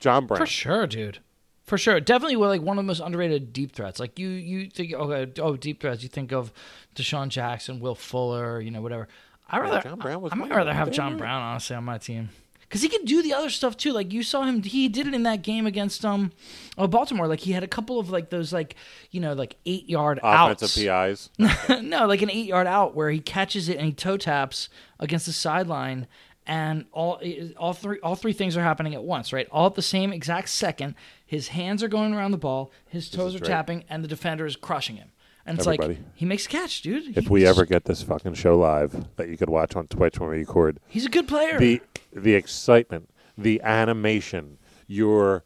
John 0.00 0.26
Brown. 0.26 0.38
For 0.38 0.46
sure, 0.46 0.86
dude. 0.86 1.18
For 1.64 1.78
sure, 1.78 1.98
definitely 1.98 2.36
like 2.36 2.60
one 2.60 2.78
of 2.78 2.84
the 2.84 2.86
most 2.86 3.00
underrated 3.00 3.52
deep 3.52 3.72
threats. 3.72 3.98
Like 3.98 4.18
you, 4.18 4.28
you 4.28 4.68
think 4.68 4.92
okay, 4.92 5.40
oh 5.40 5.56
deep 5.56 5.80
threats. 5.80 6.02
You 6.02 6.10
think 6.10 6.32
of 6.32 6.52
DeSean 6.94 7.28
Jackson, 7.28 7.80
Will 7.80 7.94
Fuller, 7.94 8.60
you 8.60 8.70
know 8.70 8.82
whatever. 8.82 9.08
I 9.48 9.58
rather 9.58 9.80
John 9.80 9.98
Brown 9.98 10.20
was 10.20 10.32
I 10.32 10.36
might 10.36 10.50
rather 10.50 10.72
have 10.72 10.90
John 10.90 11.16
Brown 11.16 11.40
honestly 11.42 11.76
on 11.76 11.84
my 11.84 11.98
team 11.98 12.30
because 12.74 12.82
he 12.82 12.88
could 12.88 13.04
do 13.04 13.22
the 13.22 13.32
other 13.32 13.50
stuff 13.50 13.76
too. 13.76 13.92
Like 13.92 14.12
you 14.12 14.22
saw 14.22 14.42
him, 14.42 14.62
he 14.62 14.88
did 14.88 15.06
it 15.06 15.14
in 15.14 15.22
that 15.22 15.42
game 15.42 15.64
against 15.66 16.04
um, 16.04 16.32
oh, 16.76 16.86
Baltimore. 16.86 17.28
Like 17.28 17.40
he 17.40 17.52
had 17.52 17.62
a 17.62 17.68
couple 17.68 17.98
of 17.98 18.10
like 18.10 18.30
those 18.30 18.52
like 18.52 18.74
you 19.10 19.20
know 19.20 19.32
like 19.32 19.56
eight 19.64 19.88
yard 19.88 20.18
offensive 20.22 20.88
outs. 20.88 21.30
PIs. 21.38 21.82
no, 21.82 22.06
like 22.06 22.20
an 22.20 22.30
eight 22.30 22.46
yard 22.46 22.66
out 22.66 22.94
where 22.94 23.10
he 23.10 23.20
catches 23.20 23.68
it 23.68 23.76
and 23.76 23.86
he 23.86 23.92
toe 23.92 24.16
taps 24.16 24.68
against 24.98 25.26
the 25.26 25.32
sideline 25.32 26.06
and 26.46 26.84
all 26.92 27.20
all 27.56 27.72
three 27.72 27.98
all 28.00 28.16
three 28.16 28.32
things 28.32 28.56
are 28.56 28.62
happening 28.62 28.94
at 28.94 29.02
once, 29.02 29.32
right? 29.32 29.48
All 29.50 29.66
at 29.66 29.74
the 29.74 29.82
same 29.82 30.12
exact 30.12 30.48
second. 30.50 30.94
His 31.24 31.48
hands 31.48 31.82
are 31.82 31.88
going 31.88 32.14
around 32.14 32.32
the 32.32 32.38
ball, 32.38 32.70
his 32.86 33.08
toes 33.10 33.34
are 33.34 33.38
great. 33.38 33.48
tapping, 33.48 33.84
and 33.88 34.04
the 34.04 34.08
defender 34.08 34.46
is 34.46 34.56
crushing 34.56 34.96
him. 34.96 35.10
And 35.46 35.58
it's 35.58 35.66
Everybody. 35.66 35.94
like 35.94 36.02
he 36.14 36.24
makes 36.24 36.46
a 36.46 36.48
catch, 36.48 36.80
dude. 36.82 37.16
If 37.16 37.24
he 37.24 37.30
we 37.30 37.46
ever 37.46 37.66
get 37.66 37.84
this 37.84 38.02
fucking 38.02 38.34
show 38.34 38.58
live 38.58 39.06
that 39.16 39.28
you 39.28 39.36
could 39.36 39.50
watch 39.50 39.76
on 39.76 39.86
Twitch 39.88 40.18
when 40.18 40.30
we 40.30 40.38
record, 40.38 40.80
he's 40.88 41.06
a 41.06 41.10
good 41.10 41.28
player. 41.28 41.58
The 41.58 41.80
the 42.12 42.34
excitement, 42.34 43.10
the 43.36 43.60
animation, 43.62 44.58
your 44.86 45.44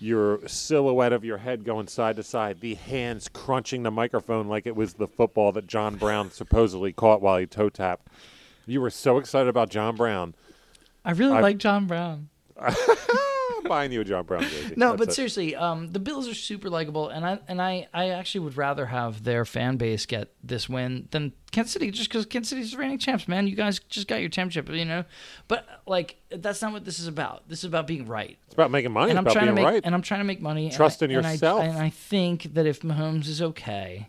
your 0.00 0.46
silhouette 0.46 1.12
of 1.12 1.24
your 1.24 1.38
head 1.38 1.64
going 1.64 1.88
side 1.88 2.16
to 2.16 2.22
side, 2.22 2.60
the 2.60 2.74
hands 2.74 3.28
crunching 3.28 3.82
the 3.82 3.90
microphone 3.90 4.48
like 4.48 4.66
it 4.66 4.76
was 4.76 4.94
the 4.94 5.08
football 5.08 5.50
that 5.52 5.66
John 5.66 5.96
Brown 5.96 6.30
supposedly 6.30 6.92
caught 6.92 7.20
while 7.20 7.38
he 7.38 7.46
toe 7.46 7.68
tapped. 7.68 8.08
You 8.68 8.80
were 8.80 8.90
so 8.90 9.18
excited 9.18 9.48
about 9.48 9.70
John 9.70 9.96
Brown. 9.96 10.34
I 11.04 11.12
really 11.12 11.36
I, 11.36 11.40
like 11.40 11.58
John 11.58 11.86
Brown. 11.86 12.28
buying 13.68 13.92
you 13.92 14.00
a 14.00 14.04
John 14.04 14.24
Brown 14.24 14.42
jersey. 14.42 14.74
No, 14.76 14.90
That's 14.90 14.98
but 14.98 15.08
it. 15.08 15.12
seriously, 15.12 15.54
um, 15.54 15.92
the 15.92 15.98
Bills 15.98 16.28
are 16.28 16.34
super 16.34 16.68
likable, 16.70 17.08
and 17.08 17.24
I 17.24 17.38
and 17.48 17.60
I, 17.60 17.88
I 17.92 18.10
actually 18.10 18.40
would 18.40 18.56
rather 18.56 18.86
have 18.86 19.24
their 19.24 19.44
fan 19.44 19.76
base 19.76 20.06
get 20.06 20.32
this 20.42 20.68
win 20.68 21.08
than 21.10 21.32
Kansas 21.52 21.72
City, 21.72 21.90
just 21.90 22.08
because 22.08 22.26
Kansas 22.26 22.50
City's 22.50 22.76
reigning 22.76 22.98
champs. 22.98 23.28
Man, 23.28 23.46
you 23.46 23.54
guys 23.54 23.78
just 23.78 24.08
got 24.08 24.20
your 24.20 24.28
championship, 24.30 24.74
you 24.74 24.84
know. 24.84 25.04
But 25.46 25.66
like, 25.86 26.16
that's 26.30 26.62
not 26.62 26.72
what 26.72 26.84
this 26.84 26.98
is 26.98 27.06
about. 27.06 27.48
This 27.48 27.60
is 27.60 27.64
about 27.64 27.86
being 27.86 28.06
right. 28.06 28.38
It's 28.46 28.54
about 28.54 28.70
making 28.70 28.92
money. 28.92 29.10
And 29.10 29.18
I'm 29.18 29.24
trying 29.24 29.46
to 29.46 29.52
make 29.52 29.64
right. 29.64 29.82
and 29.84 29.94
I'm 29.94 30.02
trying 30.02 30.20
to 30.20 30.24
make 30.24 30.40
money. 30.40 30.70
Trust 30.70 31.02
in 31.02 31.10
yourself. 31.10 31.62
And 31.62 31.70
I, 31.70 31.74
and 31.74 31.82
I 31.82 31.90
think 31.90 32.54
that 32.54 32.66
if 32.66 32.80
Mahomes 32.80 33.28
is 33.28 33.42
okay 33.42 34.08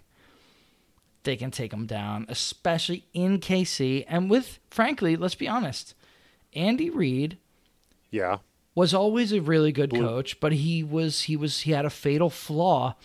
they 1.23 1.35
can 1.35 1.51
take 1.51 1.71
them 1.71 1.85
down, 1.85 2.25
especially 2.29 3.05
in 3.13 3.39
KC. 3.39 4.05
And 4.07 4.29
with, 4.29 4.59
frankly, 4.69 5.15
let's 5.15 5.35
be 5.35 5.47
honest, 5.47 5.95
Andy 6.53 6.89
Reid. 6.89 7.37
Yeah. 8.11 8.37
Was 8.75 8.93
always 8.93 9.33
a 9.33 9.41
really 9.41 9.71
good 9.71 9.91
coach, 9.91 10.39
but 10.39 10.53
he 10.53 10.83
was 10.83 11.23
he 11.23 11.35
was 11.35 11.61
he 11.61 11.71
had 11.71 11.85
a 11.85 11.89
fatal 11.89 12.29
flaw. 12.29 12.95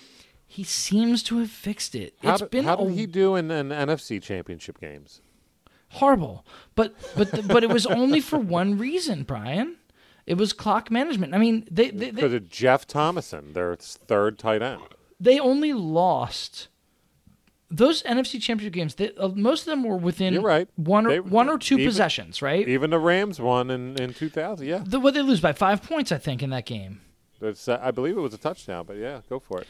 He 0.46 0.62
seems 0.62 1.22
to 1.24 1.38
have 1.38 1.50
fixed 1.50 1.96
it. 1.96 2.14
How 2.22 2.32
it's 2.32 2.42
did, 2.42 2.50
been 2.50 2.64
how 2.64 2.76
did 2.76 2.88
a, 2.88 2.92
he 2.92 3.06
do 3.06 3.34
in, 3.34 3.50
in 3.50 3.70
NFC 3.70 4.22
Championship 4.22 4.78
games? 4.78 5.20
Horrible, 5.88 6.46
but 6.76 6.94
but 7.16 7.48
but 7.48 7.64
it 7.64 7.70
was 7.70 7.86
only 7.86 8.20
for 8.20 8.38
one 8.38 8.78
reason, 8.78 9.24
Brian. 9.24 9.76
It 10.26 10.34
was 10.34 10.52
clock 10.52 10.92
management. 10.92 11.34
I 11.34 11.38
mean, 11.38 11.66
they 11.70 11.90
because 11.90 12.32
of 12.32 12.48
Jeff 12.48 12.86
Thomason, 12.86 13.52
their 13.52 13.74
third 13.74 14.38
tight 14.38 14.62
end. 14.62 14.82
They 15.18 15.40
only 15.40 15.72
lost 15.72 16.68
those 17.76 18.02
NFC 18.02 18.40
Championship 18.40 18.72
games, 18.72 18.94
they, 18.94 19.12
uh, 19.16 19.28
most 19.28 19.62
of 19.62 19.66
them 19.66 19.82
were 19.84 19.96
within 19.96 20.34
You're 20.34 20.42
right. 20.42 20.68
one 20.76 21.06
or 21.06 21.10
they, 21.10 21.20
one 21.20 21.48
or 21.48 21.58
two 21.58 21.74
even, 21.74 21.86
possessions, 21.86 22.40
right? 22.40 22.66
Even 22.66 22.90
the 22.90 22.98
Rams 22.98 23.40
won 23.40 23.70
in, 23.70 23.96
in 24.00 24.14
2000, 24.14 24.66
yeah. 24.66 24.82
The, 24.84 25.00
what 25.00 25.14
they 25.14 25.22
lose 25.22 25.40
by 25.40 25.52
five 25.52 25.82
points, 25.82 26.12
I 26.12 26.18
think, 26.18 26.42
in 26.42 26.50
that 26.50 26.66
game. 26.66 27.00
That's, 27.40 27.68
uh, 27.68 27.80
I 27.82 27.90
believe 27.90 28.16
it 28.16 28.20
was 28.20 28.34
a 28.34 28.38
touchdown, 28.38 28.84
but 28.86 28.96
yeah, 28.96 29.20
go 29.28 29.38
for 29.38 29.60
it. 29.60 29.66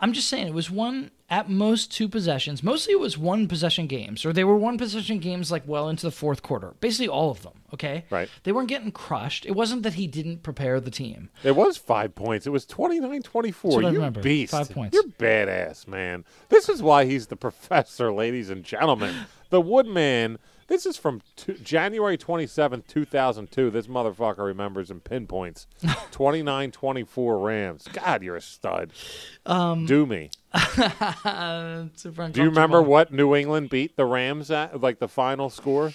I'm 0.00 0.12
just 0.12 0.28
saying 0.28 0.46
it 0.46 0.54
was 0.54 0.70
one 0.70 1.10
at 1.30 1.50
most 1.50 1.92
two 1.92 2.08
possessions. 2.08 2.62
Mostly 2.62 2.92
it 2.92 3.00
was 3.00 3.18
one 3.18 3.48
possession 3.48 3.86
games, 3.86 4.24
or 4.24 4.32
they 4.32 4.44
were 4.44 4.56
one 4.56 4.78
possession 4.78 5.18
games 5.18 5.50
like 5.50 5.62
well 5.66 5.88
into 5.88 6.06
the 6.06 6.12
fourth 6.12 6.42
quarter. 6.42 6.74
Basically 6.80 7.08
all 7.08 7.30
of 7.30 7.42
them. 7.42 7.52
Okay. 7.74 8.04
Right. 8.08 8.28
They 8.44 8.52
weren't 8.52 8.68
getting 8.68 8.92
crushed. 8.92 9.44
It 9.44 9.52
wasn't 9.52 9.82
that 9.82 9.94
he 9.94 10.06
didn't 10.06 10.42
prepare 10.42 10.80
the 10.80 10.90
team. 10.90 11.30
It 11.42 11.56
was 11.56 11.76
five 11.76 12.14
points. 12.14 12.46
It 12.46 12.50
was 12.50 12.64
29-24. 12.64 13.82
You 13.82 13.88
remember. 13.90 14.22
beast. 14.22 14.52
Five 14.52 14.70
points. 14.70 14.94
You're 14.94 15.04
badass, 15.18 15.86
man. 15.86 16.24
This 16.48 16.68
is 16.68 16.82
why 16.82 17.04
he's 17.04 17.26
the 17.26 17.36
professor, 17.48 18.12
ladies 18.12 18.50
and 18.50 18.64
gentlemen. 18.64 19.14
the 19.50 19.60
Woodman 19.60 20.38
this 20.68 20.86
is 20.86 20.96
from 20.96 21.22
t- 21.36 21.56
January 21.62 22.16
27th, 22.16 22.86
2002. 22.86 23.70
This 23.70 23.86
motherfucker 23.86 24.44
remembers 24.46 24.90
and 24.90 25.02
pinpoints 25.02 25.66
29 26.12 26.70
24 26.70 27.38
Rams. 27.38 27.88
God, 27.92 28.22
you're 28.22 28.36
a 28.36 28.40
stud. 28.40 28.92
Um, 29.44 29.86
Do 29.86 30.06
me. 30.06 30.30
Do 31.24 31.90
you 32.34 32.44
remember 32.44 32.80
what 32.80 33.12
New 33.12 33.34
England 33.34 33.70
beat 33.70 33.96
the 33.96 34.04
Rams 34.04 34.50
at? 34.50 34.80
Like 34.80 34.98
the 34.98 35.08
final 35.08 35.50
score? 35.50 35.92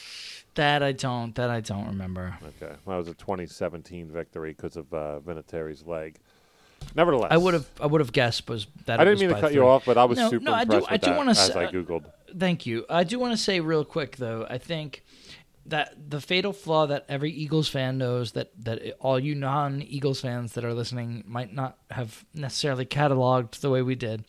That 0.55 0.84
I 0.84 0.91
don't. 0.91 1.34
That 1.36 1.49
I 1.49 1.61
don't 1.61 1.88
remember. 1.88 2.38
Okay, 2.43 2.76
well, 2.86 2.97
that 2.97 2.97
was 2.97 3.07
a 3.07 3.15
2017 3.15 4.11
victory 4.11 4.53
because 4.53 4.78
of 4.78 4.93
uh, 4.93 5.19
Vinatieri's 5.19 5.84
leg. 5.86 6.17
Nevertheless, 6.95 7.32
I 7.32 7.38
would 7.38 7.53
have. 7.55 7.67
I 7.82 7.88
would 7.88 8.01
have 8.01 8.11
guessed 8.11 8.47
was 8.47 8.67
that. 8.86 8.99
I 8.99 9.05
didn't 9.05 9.19
mean 9.21 9.30
to 9.30 9.36
cut 9.36 9.49
three. 9.51 9.55
you 9.55 9.67
off, 9.67 9.86
but 9.86 9.97
I 9.97 10.05
was 10.05 10.17
no, 10.19 10.30
super 10.30 10.43
no, 10.43 10.59
impressed 10.59 10.69
I 10.69 10.76
do, 10.76 10.82
with 10.82 10.91
I 10.91 10.97
do 10.97 11.05
that 11.07 11.17
wanna 11.17 11.32
as 11.32 11.55
I 11.55 11.71
googled. 11.71 12.05
Thank 12.38 12.65
you. 12.65 12.86
I 12.89 13.03
do 13.03 13.19
want 13.19 13.34
to 13.34 13.38
say 13.38 13.59
real 13.59 13.86
quick 13.86 14.17
though. 14.17 14.45
I 14.49 14.57
think 14.57 15.03
that 15.65 16.09
the 16.09 16.19
fatal 16.19 16.51
flaw 16.51 16.86
that 16.88 17.05
every 17.07 17.31
Eagles 17.31 17.69
fan 17.69 17.97
knows 17.97 18.34
that 18.34 18.51
that 18.65 18.81
all 18.99 19.17
you 19.17 19.34
non-Eagles 19.34 20.19
fans 20.19 20.53
that 20.53 20.65
are 20.65 20.73
listening 20.73 21.23
might 21.25 21.53
not 21.53 21.77
have 21.89 22.25
necessarily 22.34 22.86
cataloged 22.86 23.61
the 23.61 23.69
way 23.69 23.81
we 23.81 23.95
did 23.95 24.25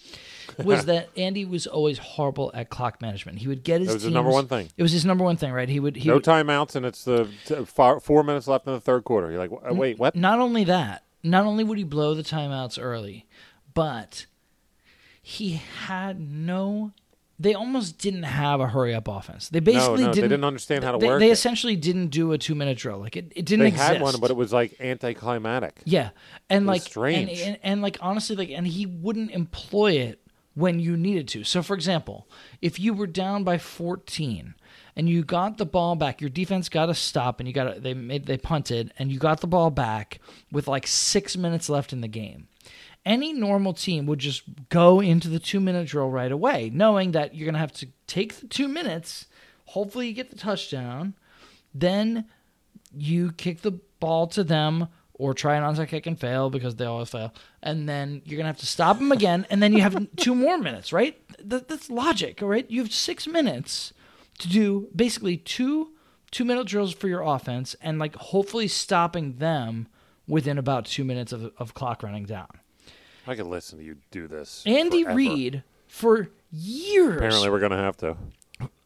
was 0.63 0.85
that 0.87 1.09
Andy 1.17 1.45
was 1.45 1.67
always 1.67 1.99
horrible 1.99 2.53
at 2.55 2.71
clock 2.71 3.03
management. 3.03 3.39
He 3.39 3.49
would 3.49 3.65
get 3.65 3.81
his. 3.81 3.91
It 3.91 3.95
was 3.95 4.03
teams, 4.03 4.11
his 4.11 4.15
number 4.15 4.31
one 4.31 4.47
thing. 4.47 4.69
It 4.77 4.83
was 4.83 4.93
his 4.93 5.05
number 5.05 5.25
one 5.25 5.37
thing, 5.37 5.53
right? 5.53 5.69
He 5.69 5.81
would. 5.81 5.97
He 5.97 6.09
no 6.09 6.15
would, 6.15 6.25
timeouts, 6.25 6.77
and 6.77 6.87
it's 6.87 7.05
the 7.05 7.29
t- 7.47 7.65
far, 7.65 7.99
four 7.99 8.23
minutes 8.23 8.47
left 8.47 8.67
in 8.67 8.73
the 8.73 8.81
third 8.81 9.05
quarter. 9.05 9.31
You're 9.31 9.45
like, 9.47 9.51
wait, 9.73 9.99
what? 9.99 10.15
Not 10.15 10.39
only 10.39 10.65
that, 10.65 11.05
not 11.25 11.47
only 11.47 11.65
would 11.65 11.79
he 11.79 11.85
blow 11.85 12.15
the 12.15 12.23
timeouts 12.23 12.79
early, 12.81 13.27
but 13.73 14.27
he 15.21 15.61
had 15.87 16.21
no 16.21 16.93
they 17.39 17.55
almost 17.55 17.99
didn't 17.99 18.23
have 18.23 18.61
a 18.61 18.67
hurry 18.69 18.95
up 18.95 19.09
offense. 19.09 19.49
They 19.49 19.61
basically 19.61 20.03
no, 20.03 20.07
no, 20.07 20.13
didn't. 20.13 20.15
They 20.15 20.35
didn't 20.35 20.45
understand 20.45 20.85
how 20.85 20.93
to 20.93 20.99
they, 20.99 21.07
work. 21.07 21.21
They 21.21 21.31
it. 21.31 21.33
essentially 21.33 21.77
didn't 21.77 22.09
do 22.09 22.33
a 22.33 22.39
two 22.39 22.55
minute 22.55 22.79
drill. 22.79 22.99
Like 22.99 23.17
it, 23.17 23.33
it 23.35 23.45
didn't 23.45 23.65
they 23.65 23.69
exist. 23.69 23.93
had 23.93 24.01
one, 24.03 24.15
but 24.21 24.31
it 24.31 24.37
was 24.37 24.53
like 24.53 24.77
anticlimactic. 24.81 25.81
Yeah, 25.85 26.11
and 26.49 26.67
like 26.67 26.83
strange, 26.83 27.31
and, 27.31 27.41
and, 27.41 27.59
and 27.63 27.83
like 27.83 27.99
honestly, 28.01 28.37
like 28.37 28.51
and 28.51 28.67
he 28.67 28.87
wouldn't 28.87 29.33
employ 29.33 29.93
it 29.93 30.21
when 30.55 30.79
you 30.79 30.97
needed 30.97 31.27
to. 31.29 31.43
So, 31.43 31.63
for 31.63 31.75
example, 31.75 32.29
if 32.63 32.79
you 32.79 32.95
were 32.95 33.09
down 33.09 33.43
by 33.43 33.59
fourteen 33.59 34.55
and 34.95 35.09
you 35.09 35.25
got 35.25 35.59
the 35.59 35.67
ball 35.67 35.97
back, 35.97 36.21
your 36.21 36.31
defense 36.31 36.69
got 36.69 36.87
to 36.87 36.95
stop, 36.95 37.41
and 37.41 37.49
you 37.49 37.53
got 37.53 37.83
they 37.83 37.95
made 37.95 38.27
they 38.27 38.39
punted, 38.39 38.93
and 38.97 39.11
you 39.11 39.19
got 39.19 39.41
the 39.41 39.49
ball 39.49 39.71
back 39.71 40.21
with 40.53 40.69
like 40.69 40.87
six 40.87 41.37
minutes 41.37 41.69
left 41.69 41.93
in 41.93 42.01
the 42.01 42.09
game 42.09 42.47
any 43.05 43.33
normal 43.33 43.75
team 43.75 44.07
would 44.07 44.19
just 44.19 44.43
go 44.69 45.01
into 45.01 45.29
the 45.29 45.39
two 45.39 45.61
minute 45.61 45.89
drill 45.89 46.11
right 46.11 46.33
away, 46.33 46.71
knowing 46.73 47.13
that 47.13 47.35
you're 47.35 47.45
going 47.45 47.55
to 47.55 47.61
have 47.61 47.73
to 47.73 47.89
take 48.07 48.37
the 48.37 48.47
two 48.47 48.69
minutes. 48.69 49.27
Hopefully, 49.67 50.09
you 50.09 50.15
get 50.15 50.31
the 50.31 50.37
touchdown. 50.37 51.15
Then 51.75 52.27
you 52.97 53.33
kick 53.33 53.63
the 53.63 53.73
ball 54.01 54.27
to 54.29 54.45
them 54.45 54.89
or 55.15 55.35
try 55.35 55.57
an 55.57 55.63
onside 55.63 55.89
kick 55.89 56.07
and 56.07 56.19
fail 56.19 56.51
because 56.51 56.77
they 56.77 56.85
always 56.85 57.11
fail. 57.11 57.33
And 57.63 57.89
then 57.89 58.23
you're 58.25 58.37
going 58.37 58.45
to 58.45 58.49
have 58.49 58.59
to 58.59 58.67
stop 58.67 58.99
them 58.99 59.13
again. 59.13 59.47
And 59.51 59.63
then 59.63 59.73
you 59.73 59.81
have 59.81 60.07
two 60.17 60.35
more 60.35 60.59
minutes, 60.59 60.93
right? 60.93 61.19
That, 61.49 61.69
that's 61.69 61.91
logic, 61.91 62.43
all 62.43 62.49
right? 62.49 62.69
You 62.71 62.83
have 62.83 62.93
six 62.93 63.27
minutes 63.27 63.93
to 64.39 64.49
do 64.49 64.89
basically 64.95 65.37
two 65.37 65.91
two 66.31 66.45
minute 66.45 66.67
drills 66.67 66.93
for 66.93 67.07
your 67.07 67.23
offense 67.23 67.77
and 67.81 68.01
like 68.01 68.17
hopefully 68.17 68.67
stopping 68.67 69.37
them 69.37 69.87
within 70.27 70.59
about 70.59 70.85
two 70.85 71.05
minutes 71.05 71.33
of, 71.33 71.53
of 71.59 71.75
clock 71.75 72.03
running 72.03 72.25
down. 72.25 72.49
I 73.27 73.35
could 73.35 73.47
listen 73.47 73.79
to 73.79 73.85
you 73.85 73.97
do 74.11 74.27
this. 74.27 74.63
Andy 74.67 75.05
Reid 75.05 75.63
for 75.87 76.29
years. 76.51 77.17
Apparently, 77.17 77.51
we're 77.51 77.61
gonna 77.61 77.77
have 77.77 77.97
to. 77.99 78.17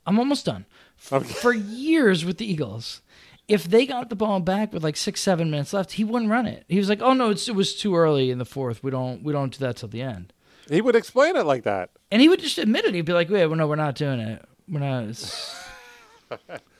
I'm 0.07 0.19
almost 0.19 0.47
done. 0.47 0.65
Okay. 1.13 1.25
For 1.27 1.53
years 1.53 2.25
with 2.25 2.39
the 2.39 2.51
Eagles, 2.51 3.03
if 3.47 3.65
they 3.65 3.87
got 3.87 4.11
the 4.11 4.17
ball 4.17 4.41
back 4.41 4.73
with 4.73 4.83
like 4.83 4.97
six, 4.97 5.21
seven 5.21 5.51
minutes 5.51 5.73
left, 5.73 5.93
he 5.93 6.05
wouldn't 6.05 6.31
run 6.31 6.47
it. 6.47 6.65
He 6.69 6.79
was 6.79 6.89
like, 6.89 7.01
"Oh 7.01 7.13
no, 7.13 7.31
it's 7.31 7.49
it 7.49 7.55
was 7.55 7.75
too 7.75 7.97
early 7.97 8.31
in 8.31 8.39
the 8.39 8.45
fourth. 8.45 8.83
We 8.83 8.91
don't, 8.91 9.23
we 9.23 9.33
don't 9.33 9.53
do 9.53 9.59
that 9.61 9.77
till 9.77 9.89
the 9.89 10.03
end." 10.03 10.33
He 10.69 10.81
would 10.81 10.97
explain 10.97 11.37
it 11.37 11.47
like 11.47 11.63
that, 11.65 11.91
and 12.11 12.21
he 12.21 12.29
would 12.29 12.41
just 12.41 12.59
admit 12.59 12.85
it. 12.85 12.95
He'd 12.95 13.03
be 13.03 13.13
like, 13.13 13.31
"Wait, 13.31 13.47
well, 13.47 13.57
no, 13.57 13.67
we're 13.67 13.77
not 13.77 13.95
doing 13.95 14.21
it. 14.21 14.45
We're 14.69 14.81
not. 14.81 15.05
It's, 15.05 15.57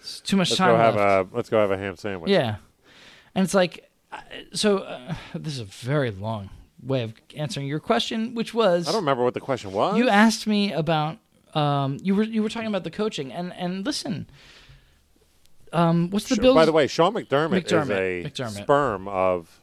it's 0.01 0.21
too 0.21 0.37
much 0.37 0.51
let's 0.51 0.59
time 0.59 0.73
go 0.73 0.77
have 0.77 0.95
left. 0.95 1.33
A, 1.33 1.37
let's 1.37 1.49
go 1.49 1.59
have 1.59 1.71
a 1.71 1.79
ham 1.79 1.97
sandwich." 1.97 2.31
Yeah, 2.31 2.57
and 3.35 3.45
it's 3.45 3.55
like, 3.55 3.91
so 4.53 4.79
uh, 4.79 5.15
this 5.35 5.55
is 5.55 5.61
a 5.61 5.65
very 5.65 6.11
long 6.11 6.51
way 6.83 7.03
of 7.03 7.15
answering 7.37 7.67
your 7.67 7.81
question, 7.81 8.35
which 8.35 8.55
was 8.55 8.89
I 8.89 8.93
don't 8.93 9.03
remember 9.03 9.25
what 9.25 9.35
the 9.35 9.41
question 9.41 9.73
was. 9.73 9.97
You 9.97 10.09
asked 10.09 10.47
me 10.47 10.73
about 10.73 11.19
um, 11.55 11.99
you 12.03 12.15
were 12.15 12.23
you 12.23 12.43
were 12.43 12.49
talking 12.49 12.69
about 12.69 12.85
the 12.85 12.91
coaching 12.91 13.33
and 13.33 13.53
and 13.55 13.85
listen. 13.85 14.29
Um, 15.73 16.11
what's 16.11 16.29
the 16.29 16.37
bill? 16.37 16.55
By 16.55 16.65
the 16.65 16.73
way, 16.73 16.87
Sean 16.87 17.13
McDermott, 17.13 17.65
McDermott 17.65 17.91
is 17.91 17.91
a 17.91 18.31
McDermott. 18.31 18.63
sperm 18.63 19.09
of 19.09 19.61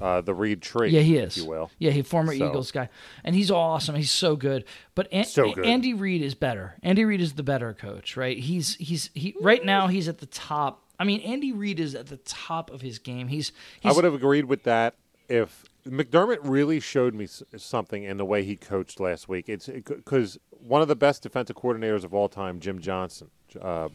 uh, 0.00 0.20
the 0.20 0.34
Reid 0.34 0.62
tree. 0.62 0.90
Yeah, 0.90 1.00
he 1.00 1.16
is. 1.16 1.36
you 1.36 1.46
will. 1.46 1.70
Yeah, 1.78 1.90
he 1.90 2.02
former 2.02 2.36
so. 2.36 2.48
Eagles 2.48 2.70
guy, 2.70 2.88
and 3.24 3.34
he's 3.34 3.50
awesome. 3.50 3.94
He's 3.94 4.10
so 4.10 4.36
good. 4.36 4.64
But 4.94 5.08
An- 5.12 5.24
so 5.24 5.52
good. 5.52 5.66
Andy 5.66 5.94
Reid 5.94 6.22
is 6.22 6.34
better. 6.34 6.76
Andy 6.82 7.04
Reid 7.04 7.20
is 7.20 7.34
the 7.34 7.42
better 7.42 7.74
coach, 7.74 8.16
right? 8.16 8.38
He's 8.38 8.76
he's 8.76 9.10
he 9.14 9.34
right 9.40 9.64
now 9.64 9.88
he's 9.88 10.08
at 10.08 10.18
the 10.18 10.26
top. 10.26 10.84
I 11.00 11.04
mean, 11.04 11.20
Andy 11.20 11.52
Reid 11.52 11.78
is 11.80 11.94
at 11.94 12.08
the 12.08 12.16
top 12.18 12.70
of 12.70 12.80
his 12.80 12.98
game. 12.98 13.28
He's, 13.28 13.52
he's 13.80 13.92
I 13.92 13.94
would 13.94 14.04
have 14.04 14.14
agreed 14.14 14.46
with 14.46 14.64
that 14.64 14.94
if 15.28 15.64
McDermott 15.88 16.38
really 16.42 16.80
showed 16.80 17.14
me 17.14 17.26
something 17.56 18.04
in 18.04 18.16
the 18.16 18.24
way 18.24 18.44
he 18.44 18.56
coached 18.56 19.00
last 19.00 19.28
week. 19.28 19.48
It's 19.48 19.66
because 19.66 20.36
it, 20.36 20.42
one 20.50 20.82
of 20.82 20.88
the 20.88 20.96
best 20.96 21.22
defensive 21.22 21.56
coordinators 21.56 22.04
of 22.04 22.14
all 22.14 22.28
time, 22.28 22.60
Jim 22.60 22.80
Johnson, 22.80 23.30
uh, 23.60 23.88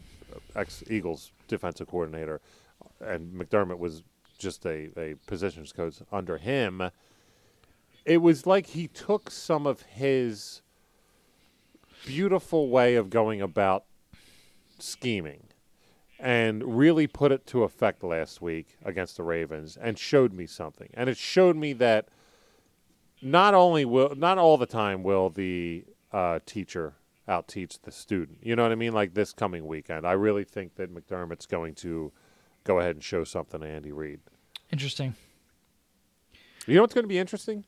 ex 0.56 0.82
Eagles 0.90 1.30
defensive 1.48 1.88
coordinator, 1.88 2.40
and 3.00 3.32
McDermott 3.32 3.78
was 3.78 4.02
just 4.38 4.66
a, 4.66 4.90
a 4.96 5.14
positions 5.26 5.72
coach 5.72 5.96
under 6.10 6.38
him. 6.38 6.90
It 8.04 8.18
was 8.18 8.46
like 8.46 8.66
he 8.66 8.88
took 8.88 9.30
some 9.30 9.66
of 9.66 9.82
his 9.82 10.62
beautiful 12.04 12.68
way 12.68 12.96
of 12.96 13.08
going 13.08 13.40
about 13.40 13.84
scheming 14.78 15.44
and 16.18 16.78
really 16.78 17.06
put 17.06 17.32
it 17.32 17.46
to 17.48 17.64
effect 17.64 18.02
last 18.02 18.40
week 18.40 18.76
against 18.84 19.16
the 19.16 19.22
Ravens 19.22 19.76
and 19.76 19.98
showed 19.98 20.32
me 20.32 20.46
something. 20.46 20.88
And 20.94 21.08
it 21.08 21.16
showed 21.16 21.56
me 21.56 21.72
that 21.74 22.08
not 23.20 23.54
only 23.54 23.84
will 23.84 24.14
not 24.14 24.38
all 24.38 24.56
the 24.56 24.66
time 24.66 25.02
will 25.02 25.30
the 25.30 25.84
uh, 26.12 26.38
teacher 26.46 26.94
out 27.26 27.48
teach 27.48 27.80
the 27.80 27.90
student. 27.90 28.38
You 28.42 28.54
know 28.54 28.62
what 28.62 28.72
I 28.72 28.76
mean? 28.76 28.92
Like 28.92 29.14
this 29.14 29.32
coming 29.32 29.66
weekend, 29.66 30.06
I 30.06 30.12
really 30.12 30.44
think 30.44 30.76
that 30.76 30.94
McDermott's 30.94 31.46
going 31.46 31.74
to 31.76 32.12
go 32.64 32.78
ahead 32.78 32.96
and 32.96 33.02
show 33.02 33.24
something 33.24 33.60
to 33.60 33.66
Andy 33.66 33.92
Reid. 33.92 34.20
Interesting. 34.70 35.14
You 36.66 36.76
know 36.76 36.82
what's 36.82 36.94
going 36.94 37.04
to 37.04 37.08
be 37.08 37.18
interesting? 37.18 37.64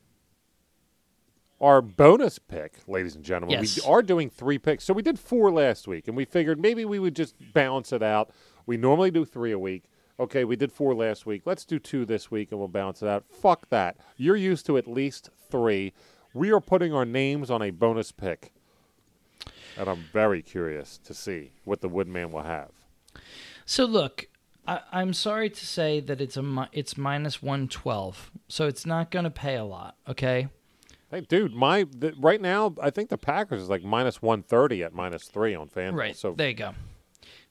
Our 1.59 1.81
bonus 1.81 2.37
pick, 2.37 2.75
ladies 2.87 3.15
and 3.15 3.23
gentlemen. 3.23 3.59
Yes. 3.59 3.83
We 3.83 3.91
are 3.91 4.03
doing 4.03 4.29
three 4.29 4.59
picks. 4.59 4.83
So 4.83 4.93
we 4.93 5.01
did 5.01 5.19
four 5.19 5.51
last 5.51 5.87
week, 5.87 6.07
and 6.07 6.15
we 6.15 6.25
figured 6.25 6.59
maybe 6.59 6.85
we 6.85 6.99
would 6.99 7.15
just 7.15 7.35
balance 7.53 7.91
it 7.91 8.03
out. 8.03 8.29
We 8.65 8.77
normally 8.77 9.11
do 9.11 9.25
three 9.25 9.51
a 9.51 9.59
week. 9.59 9.85
Okay, 10.19 10.43
we 10.43 10.55
did 10.55 10.71
four 10.71 10.93
last 10.95 11.25
week. 11.25 11.43
Let's 11.45 11.65
do 11.65 11.79
two 11.79 12.05
this 12.05 12.29
week, 12.29 12.51
and 12.51 12.59
we'll 12.59 12.67
balance 12.67 13.01
it 13.01 13.07
out. 13.07 13.25
Fuck 13.29 13.69
that. 13.69 13.97
You're 14.17 14.35
used 14.35 14.65
to 14.67 14.77
at 14.77 14.87
least 14.87 15.29
three. 15.49 15.93
We 16.33 16.51
are 16.51 16.61
putting 16.61 16.93
our 16.93 17.05
names 17.05 17.49
on 17.49 17.61
a 17.61 17.71
bonus 17.71 18.11
pick 18.11 18.51
and 19.77 19.87
I'm 19.89 20.03
very 20.11 20.41
curious 20.41 20.97
to 20.99 21.13
see 21.13 21.51
what 21.63 21.81
the 21.81 21.89
Woodman 21.89 22.31
will 22.31 22.43
have. 22.43 22.71
So 23.65 23.85
look, 23.85 24.27
I, 24.67 24.81
am 24.91 25.13
sorry 25.13 25.49
to 25.49 25.65
say 25.65 25.99
that 26.01 26.19
it's 26.19 26.35
a 26.35 26.69
it's 26.73 26.97
minus 26.97 27.41
one 27.41 27.67
twelve, 27.67 28.31
so 28.47 28.67
it's 28.67 28.85
not 28.85 29.11
going 29.11 29.25
to 29.25 29.31
pay 29.31 29.55
a 29.55 29.63
lot. 29.63 29.95
Okay. 30.07 30.47
Hey, 31.09 31.21
dude, 31.21 31.53
my 31.53 31.85
the, 31.97 32.13
right 32.17 32.41
now 32.41 32.75
I 32.81 32.89
think 32.89 33.09
the 33.09 33.17
Packers 33.17 33.61
is 33.61 33.69
like 33.69 33.83
minus 33.83 34.21
one 34.21 34.43
thirty 34.43 34.83
at 34.83 34.93
minus 34.93 35.27
three 35.27 35.55
on 35.55 35.69
FanDuel. 35.69 35.95
Right. 35.95 36.15
So 36.15 36.33
there 36.33 36.49
you 36.49 36.55
go. 36.55 36.73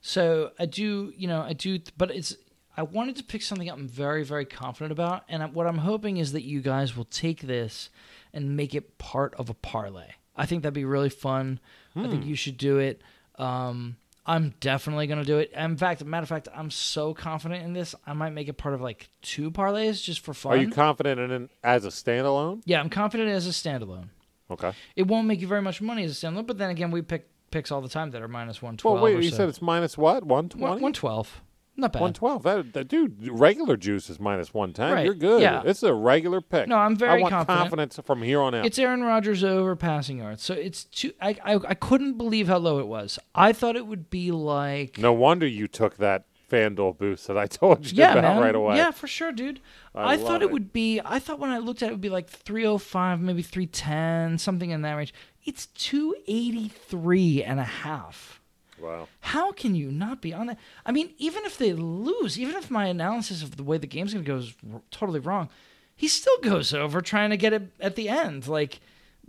So 0.01 0.51
I 0.59 0.65
do, 0.65 1.11
you 1.15 1.27
know, 1.27 1.41
I 1.41 1.53
do, 1.53 1.79
but 1.97 2.11
it's. 2.11 2.35
I 2.79 2.83
wanted 2.83 3.15
to 3.15 3.23
pick 3.23 3.41
something 3.41 3.67
I'm 3.67 3.87
very, 3.87 4.23
very 4.23 4.45
confident 4.45 4.91
about, 4.91 5.23
and 5.27 5.51
what 5.55 5.65
I'm 5.65 5.79
hoping 5.79 6.17
is 6.17 6.33
that 6.33 6.43
you 6.43 6.61
guys 6.61 6.95
will 6.95 7.05
take 7.05 7.41
this 7.41 7.89
and 8.33 8.55
make 8.55 8.75
it 8.75 8.99
part 8.99 9.33
of 9.33 9.49
a 9.49 9.55
parlay. 9.55 10.11
I 10.35 10.45
think 10.45 10.61
that'd 10.61 10.75
be 10.75 10.85
really 10.85 11.09
fun. 11.09 11.59
Hmm. 11.95 12.05
I 12.05 12.09
think 12.09 12.21
hmm. 12.21 12.29
you 12.29 12.35
should 12.35 12.55
do 12.57 12.77
it. 12.77 13.01
Um, 13.39 13.97
I'm 14.29 14.53
definitely 14.59 15.07
gonna 15.07 15.23
do 15.23 15.37
it. 15.39 15.51
In 15.53 15.77
fact, 15.77 16.03
matter 16.03 16.23
of 16.23 16.29
fact, 16.29 16.49
I'm 16.53 16.69
so 16.69 17.13
confident 17.13 17.63
in 17.63 17.71
this. 17.71 17.95
I 18.05 18.11
might 18.11 18.31
make 18.31 18.49
it 18.49 18.57
part 18.57 18.75
of 18.75 18.81
like 18.81 19.09
two 19.21 19.49
parlays 19.49 20.03
just 20.03 20.19
for 20.19 20.33
fun. 20.33 20.51
Are 20.53 20.57
you 20.57 20.69
confident 20.69 21.19
in 21.19 21.31
it 21.31 21.49
as 21.63 21.85
a 21.85 21.89
standalone? 21.89 22.61
Yeah, 22.65 22.81
I'm 22.81 22.89
confident 22.89 23.29
as 23.29 23.47
a 23.47 23.51
standalone. 23.51 24.09
Okay. 24.51 24.73
It 24.97 25.07
won't 25.07 25.27
make 25.27 25.39
you 25.39 25.47
very 25.47 25.61
much 25.61 25.81
money 25.81 26.03
as 26.03 26.11
a 26.11 26.27
standalone, 26.27 26.45
but 26.45 26.57
then 26.57 26.69
again, 26.69 26.91
we 26.91 27.01
pick 27.01 27.29
picks 27.51 27.71
all 27.71 27.79
the 27.79 27.87
time 27.89 28.11
that 28.11 28.21
are 28.21 28.27
minus 28.27 28.61
one 28.61 28.75
twelve. 28.75 28.99
Well, 29.01 29.15
wait, 29.15 29.23
you 29.23 29.29
so. 29.29 29.37
said 29.37 29.49
it's 29.49 29.61
minus 29.61 29.97
what? 29.97 30.25
One 30.25 30.49
twenty. 30.49 30.81
One 30.81 30.93
twelve. 30.93 31.41
Not 31.79 31.93
bad. 31.93 32.01
One 32.01 32.13
twelve. 32.13 32.43
That, 32.43 32.73
that, 32.73 32.87
dude, 32.87 33.29
regular 33.29 33.77
juice 33.77 34.09
is 34.09 34.19
minus 34.19 34.51
one 34.53 34.73
ten. 34.73 34.91
Right. 34.91 35.05
You're 35.05 35.13
good. 35.13 35.41
Yeah. 35.43 35.61
It's 35.63 35.83
a 35.83 35.93
regular 35.93 36.41
pick. 36.41 36.67
No, 36.67 36.75
I'm 36.77 36.95
very 36.95 37.19
I 37.19 37.21
want 37.21 37.31
confident. 37.31 37.59
confidence 37.59 37.99
from 38.03 38.23
here 38.23 38.41
on 38.41 38.55
out. 38.55 38.65
It's 38.65 38.79
Aaron 38.79 39.03
Rodgers 39.03 39.43
over 39.43 39.75
passing 39.75 40.17
yards, 40.17 40.41
so 40.41 40.55
it's 40.55 40.85
too. 40.85 41.13
I, 41.21 41.37
I 41.45 41.53
I 41.55 41.73
couldn't 41.75 42.17
believe 42.17 42.47
how 42.47 42.57
low 42.57 42.79
it 42.79 42.87
was. 42.87 43.19
I 43.35 43.53
thought 43.53 43.75
it 43.75 43.85
would 43.85 44.09
be 44.09 44.31
like. 44.31 44.97
No 44.97 45.13
wonder 45.13 45.45
you 45.45 45.67
took 45.67 45.97
that 45.97 46.25
FanDuel 46.49 46.97
boost 46.97 47.27
that 47.27 47.37
I 47.37 47.45
told 47.47 47.91
you 47.91 47.97
yeah, 47.97 48.13
about 48.13 48.35
man. 48.35 48.41
right 48.41 48.55
away. 48.55 48.77
Yeah, 48.77 48.91
for 48.91 49.07
sure, 49.07 49.31
dude. 49.31 49.59
I, 49.93 50.13
I 50.13 50.17
thought 50.17 50.41
it, 50.41 50.45
it 50.45 50.51
would 50.51 50.73
be. 50.73 50.99
I 51.03 51.19
thought 51.19 51.39
when 51.39 51.49
I 51.49 51.59
looked 51.59 51.83
at 51.83 51.87
it, 51.87 51.89
it 51.89 51.93
would 51.93 52.01
be 52.01 52.09
like 52.09 52.29
305, 52.29 53.21
maybe 53.21 53.41
310, 53.41 54.37
something 54.39 54.69
in 54.71 54.81
that 54.81 54.93
range. 54.93 55.13
It's 55.45 55.67
283 55.67 57.43
and 57.43 57.59
a 57.59 57.63
half. 57.63 58.41
Wow. 58.81 59.07
How 59.21 59.51
can 59.51 59.75
you 59.75 59.91
not 59.91 60.21
be 60.21 60.33
on 60.33 60.47
that? 60.47 60.57
I 60.85 60.91
mean, 60.91 61.11
even 61.17 61.43
if 61.45 61.57
they 61.57 61.73
lose, 61.73 62.39
even 62.39 62.55
if 62.55 62.69
my 62.69 62.85
analysis 62.85 63.41
of 63.43 63.57
the 63.57 63.63
way 63.63 63.77
the 63.77 63.87
game's 63.87 64.13
going 64.13 64.25
to 64.25 64.31
go 64.31 64.37
is 64.37 64.53
r- 64.73 64.81
totally 64.91 65.19
wrong, 65.19 65.49
he 65.95 66.07
still 66.07 66.37
goes 66.41 66.73
over 66.73 67.01
trying 67.01 67.31
to 67.31 67.37
get 67.37 67.53
it 67.53 67.63
at 67.79 67.95
the 67.95 68.07
end. 68.09 68.47
Like, 68.47 68.79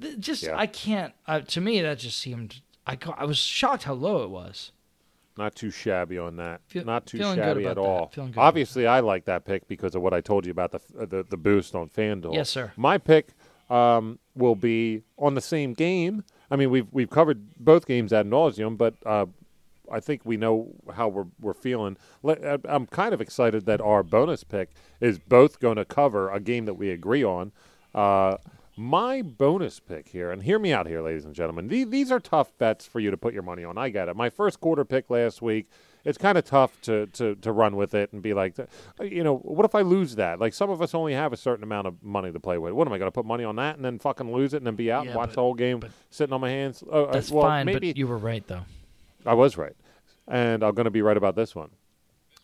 th- 0.00 0.18
just, 0.18 0.42
yeah. 0.42 0.56
I 0.56 0.66
can't, 0.66 1.14
uh, 1.26 1.40
to 1.40 1.60
me, 1.60 1.80
that 1.80 1.98
just 1.98 2.18
seemed, 2.18 2.60
I, 2.86 2.98
I 3.16 3.24
was 3.24 3.38
shocked 3.38 3.84
how 3.84 3.94
low 3.94 4.22
it 4.24 4.30
was. 4.30 4.72
Not 5.38 5.54
too 5.54 5.70
shabby 5.70 6.18
on 6.18 6.36
that. 6.36 6.60
Feel, 6.66 6.84
Not 6.84 7.06
too 7.06 7.18
shabby 7.18 7.64
at 7.66 7.78
all. 7.78 8.10
Obviously, 8.36 8.88
I 8.88 8.98
like 9.00 9.24
that 9.26 9.44
pick 9.44 9.68
because 9.68 9.94
of 9.94 10.02
what 10.02 10.12
I 10.12 10.20
told 10.20 10.44
you 10.44 10.50
about 10.50 10.72
the 10.72 10.80
uh, 11.00 11.06
the, 11.06 11.22
the 11.22 11.36
boost 11.36 11.76
on 11.76 11.88
FanDuel. 11.88 12.34
Yes, 12.34 12.50
sir. 12.50 12.72
My 12.76 12.98
pick 12.98 13.28
um, 13.70 14.18
will 14.34 14.56
be 14.56 15.04
on 15.16 15.36
the 15.36 15.40
same 15.40 15.74
game. 15.74 16.24
I 16.50 16.56
mean, 16.56 16.70
we've 16.70 16.86
we've 16.92 17.10
covered 17.10 17.54
both 17.58 17.86
games 17.86 18.12
ad 18.12 18.26
nauseum, 18.26 18.76
but 18.76 18.94
uh, 19.04 19.26
I 19.90 20.00
think 20.00 20.22
we 20.24 20.36
know 20.36 20.68
how 20.94 21.08
we're 21.08 21.26
we're 21.40 21.54
feeling. 21.54 21.96
I'm 22.24 22.86
kind 22.86 23.14
of 23.14 23.20
excited 23.20 23.66
that 23.66 23.80
our 23.80 24.02
bonus 24.02 24.44
pick 24.44 24.70
is 25.00 25.18
both 25.18 25.60
going 25.60 25.76
to 25.76 25.84
cover 25.84 26.30
a 26.30 26.40
game 26.40 26.64
that 26.66 26.74
we 26.74 26.90
agree 26.90 27.24
on. 27.24 27.52
Uh, 27.94 28.36
my 28.78 29.22
bonus 29.22 29.80
pick 29.80 30.08
here, 30.08 30.30
and 30.30 30.42
hear 30.42 30.58
me 30.58 30.72
out 30.72 30.86
here, 30.86 31.02
ladies 31.02 31.24
and 31.24 31.34
gentlemen. 31.34 31.68
These, 31.68 31.90
these 31.90 32.12
are 32.12 32.20
tough 32.20 32.56
bets 32.58 32.86
for 32.86 33.00
you 33.00 33.10
to 33.10 33.16
put 33.16 33.34
your 33.34 33.42
money 33.42 33.64
on. 33.64 33.76
I 33.76 33.88
get 33.88 34.08
it. 34.08 34.16
My 34.16 34.30
first 34.30 34.60
quarter 34.60 34.84
pick 34.84 35.10
last 35.10 35.42
week, 35.42 35.68
it's 36.04 36.16
kind 36.16 36.38
of 36.38 36.44
tough 36.44 36.80
to, 36.82 37.06
to, 37.08 37.34
to 37.36 37.52
run 37.52 37.76
with 37.76 37.92
it 37.94 38.12
and 38.12 38.22
be 38.22 38.32
like, 38.34 38.56
you 39.02 39.24
know, 39.24 39.36
what 39.38 39.64
if 39.64 39.74
I 39.74 39.82
lose 39.82 40.14
that? 40.14 40.40
Like 40.40 40.54
some 40.54 40.70
of 40.70 40.80
us 40.80 40.94
only 40.94 41.12
have 41.12 41.32
a 41.32 41.36
certain 41.36 41.64
amount 41.64 41.86
of 41.88 42.02
money 42.02 42.32
to 42.32 42.40
play 42.40 42.56
with. 42.56 42.72
What 42.72 42.86
am 42.86 42.94
I 42.94 42.98
going 42.98 43.08
to 43.08 43.14
put 43.14 43.26
money 43.26 43.44
on 43.44 43.56
that 43.56 43.76
and 43.76 43.84
then 43.84 43.98
fucking 43.98 44.32
lose 44.32 44.54
it 44.54 44.58
and 44.58 44.66
then 44.66 44.76
be 44.76 44.90
out 44.90 45.04
yeah, 45.04 45.10
and 45.10 45.16
watch 45.18 45.30
but, 45.30 45.34
the 45.34 45.40
whole 45.40 45.54
game 45.54 45.82
sitting 46.10 46.32
on 46.32 46.40
my 46.40 46.50
hands? 46.50 46.82
Uh, 46.90 47.06
that's 47.06 47.30
well, 47.30 47.42
fine, 47.42 47.66
maybe, 47.66 47.90
but 47.90 47.96
you 47.96 48.06
were 48.06 48.16
right 48.16 48.46
though. 48.46 48.64
I 49.26 49.34
was 49.34 49.58
right. 49.58 49.74
And 50.28 50.62
I'm 50.62 50.74
going 50.74 50.84
to 50.84 50.90
be 50.90 51.02
right 51.02 51.16
about 51.16 51.34
this 51.34 51.54
one. 51.54 51.70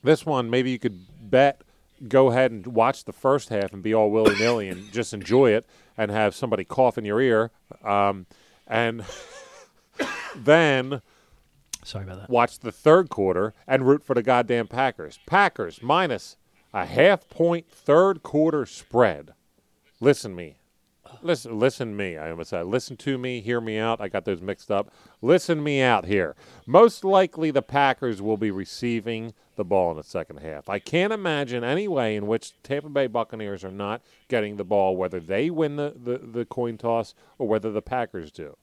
This 0.02 0.26
one, 0.26 0.50
maybe 0.50 0.70
you 0.70 0.78
could 0.78 0.98
bet, 1.30 1.62
go 2.08 2.30
ahead 2.30 2.50
and 2.50 2.66
watch 2.66 3.04
the 3.04 3.12
first 3.12 3.48
half 3.48 3.72
and 3.72 3.82
be 3.82 3.94
all 3.94 4.10
willy 4.10 4.38
nilly 4.38 4.68
and 4.68 4.90
just 4.92 5.12
enjoy 5.12 5.50
it 5.52 5.66
and 5.96 6.10
have 6.10 6.34
somebody 6.34 6.64
cough 6.64 6.98
in 6.98 7.04
your 7.04 7.20
ear. 7.20 7.50
Um, 7.82 8.26
and 8.66 9.04
then. 10.36 11.02
Sorry 11.82 12.04
about 12.04 12.20
that. 12.20 12.30
Watch 12.30 12.60
the 12.60 12.72
third 12.72 13.10
quarter 13.10 13.54
and 13.66 13.86
root 13.86 14.02
for 14.02 14.14
the 14.14 14.22
goddamn 14.22 14.68
Packers. 14.68 15.18
Packers 15.26 15.82
minus 15.82 16.36
a 16.72 16.86
half 16.86 17.28
point 17.28 17.70
third 17.70 18.22
quarter 18.22 18.66
spread. 18.66 19.34
Listen 20.00 20.34
me. 20.34 20.56
Listen, 21.22 21.58
listen 21.58 21.96
me. 21.96 22.16
I 22.16 22.30
almost 22.30 22.50
said, 22.50 22.66
listen 22.66 22.96
to 22.98 23.16
me, 23.16 23.40
hear 23.40 23.60
me 23.60 23.78
out. 23.78 24.00
I 24.00 24.08
got 24.08 24.24
those 24.24 24.42
mixed 24.42 24.70
up. 24.70 24.90
Listen 25.22 25.62
me 25.62 25.80
out 25.80 26.06
here. 26.06 26.34
Most 26.66 27.04
likely, 27.04 27.50
the 27.50 27.62
Packers 27.62 28.20
will 28.20 28.36
be 28.36 28.50
receiving 28.50 29.32
the 29.56 29.64
ball 29.64 29.90
in 29.90 29.96
the 29.96 30.02
second 30.02 30.38
half. 30.38 30.68
I 30.68 30.78
can't 30.78 31.12
imagine 31.12 31.64
any 31.64 31.88
way 31.88 32.16
in 32.16 32.26
which 32.26 32.52
Tampa 32.62 32.88
Bay 32.88 33.06
Buccaneers 33.06 33.64
are 33.64 33.70
not 33.70 34.02
getting 34.28 34.56
the 34.56 34.64
ball, 34.64 34.96
whether 34.96 35.20
they 35.20 35.50
win 35.50 35.76
the, 35.76 35.94
the, 35.96 36.18
the 36.18 36.44
coin 36.44 36.78
toss 36.78 37.14
or 37.38 37.48
whether 37.48 37.70
the 37.70 37.82
Packers 37.82 38.30
do. 38.30 38.56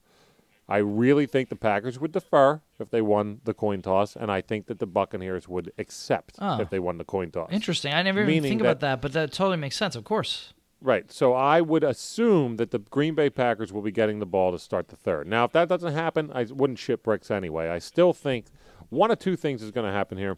I 0.68 0.78
really 0.78 1.26
think 1.26 1.50
the 1.50 1.58
Packers 1.58 2.00
would 2.00 2.14
defer 2.14 2.62
if 2.80 2.90
they 2.92 3.02
won 3.02 3.42
the 3.44 3.54
coin 3.54 3.82
toss, 3.82 4.16
and 4.16 4.32
I 4.32 4.40
think 4.40 4.68
that 4.68 4.80
the 4.80 4.88
Buccaneers 4.88 5.48
would 5.48 5.74
accept 5.78 6.36
oh, 6.40 6.62
if 6.62 6.70
they 6.70 6.80
won 6.80 6.98
the 6.98 7.04
coin 7.04 7.30
toss. 7.30 7.50
Interesting. 7.52 7.94
I 7.94 8.02
never 8.04 8.22
even 8.22 8.44
think 8.44 8.62
about 8.62 8.80
that, 8.80 9.02
but 9.02 9.12
that 9.14 9.34
totally 9.34 9.58
makes 9.58 9.76
sense. 9.76 9.98
Of 9.98 10.06
course. 10.06 10.54
Right. 10.82 11.12
So 11.12 11.34
I 11.34 11.62
would 11.62 11.84
assume 11.84 12.56
that 12.56 12.72
the 12.72 12.80
Green 12.80 13.16
Bay 13.16 13.30
Packers 13.30 13.72
will 13.72 13.82
be 13.82 13.92
getting 13.92 14.20
the 14.20 14.26
ball 14.26 14.52
to 14.52 14.58
start 14.58 14.88
the 14.88 14.96
third. 14.96 15.28
Now, 15.28 15.44
if 15.44 15.52
that 15.52 15.70
doesn't 15.70 15.94
happen, 15.94 16.32
I 16.34 16.44
wouldn't 16.46 16.80
ship 16.80 17.04
bricks 17.04 17.30
anyway. 17.30 17.70
I 17.70 17.80
still 17.80 18.14
think 18.14 18.46
one 18.90 19.12
of 19.12 19.20
two 19.20 19.36
things 19.36 19.62
is 19.62 19.72
going 19.72 19.86
to 19.86 19.94
happen 19.94 20.18
here. 20.18 20.38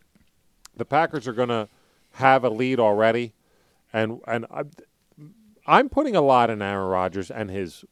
The 0.76 0.86
Packers 0.86 1.28
are 1.28 1.34
going 1.34 1.50
to 1.50 1.68
have 2.14 2.44
a 2.44 2.50
lead 2.50 2.80
already, 2.80 3.34
and 3.92 4.20
and 4.28 4.46
I, 4.52 4.64
I'm 5.66 5.90
putting 5.90 6.16
a 6.16 6.22
lot 6.22 6.50
in 6.50 6.62
Aaron 6.62 6.88
Rodgers 6.88 7.32
and 7.32 7.50
his 7.50 7.86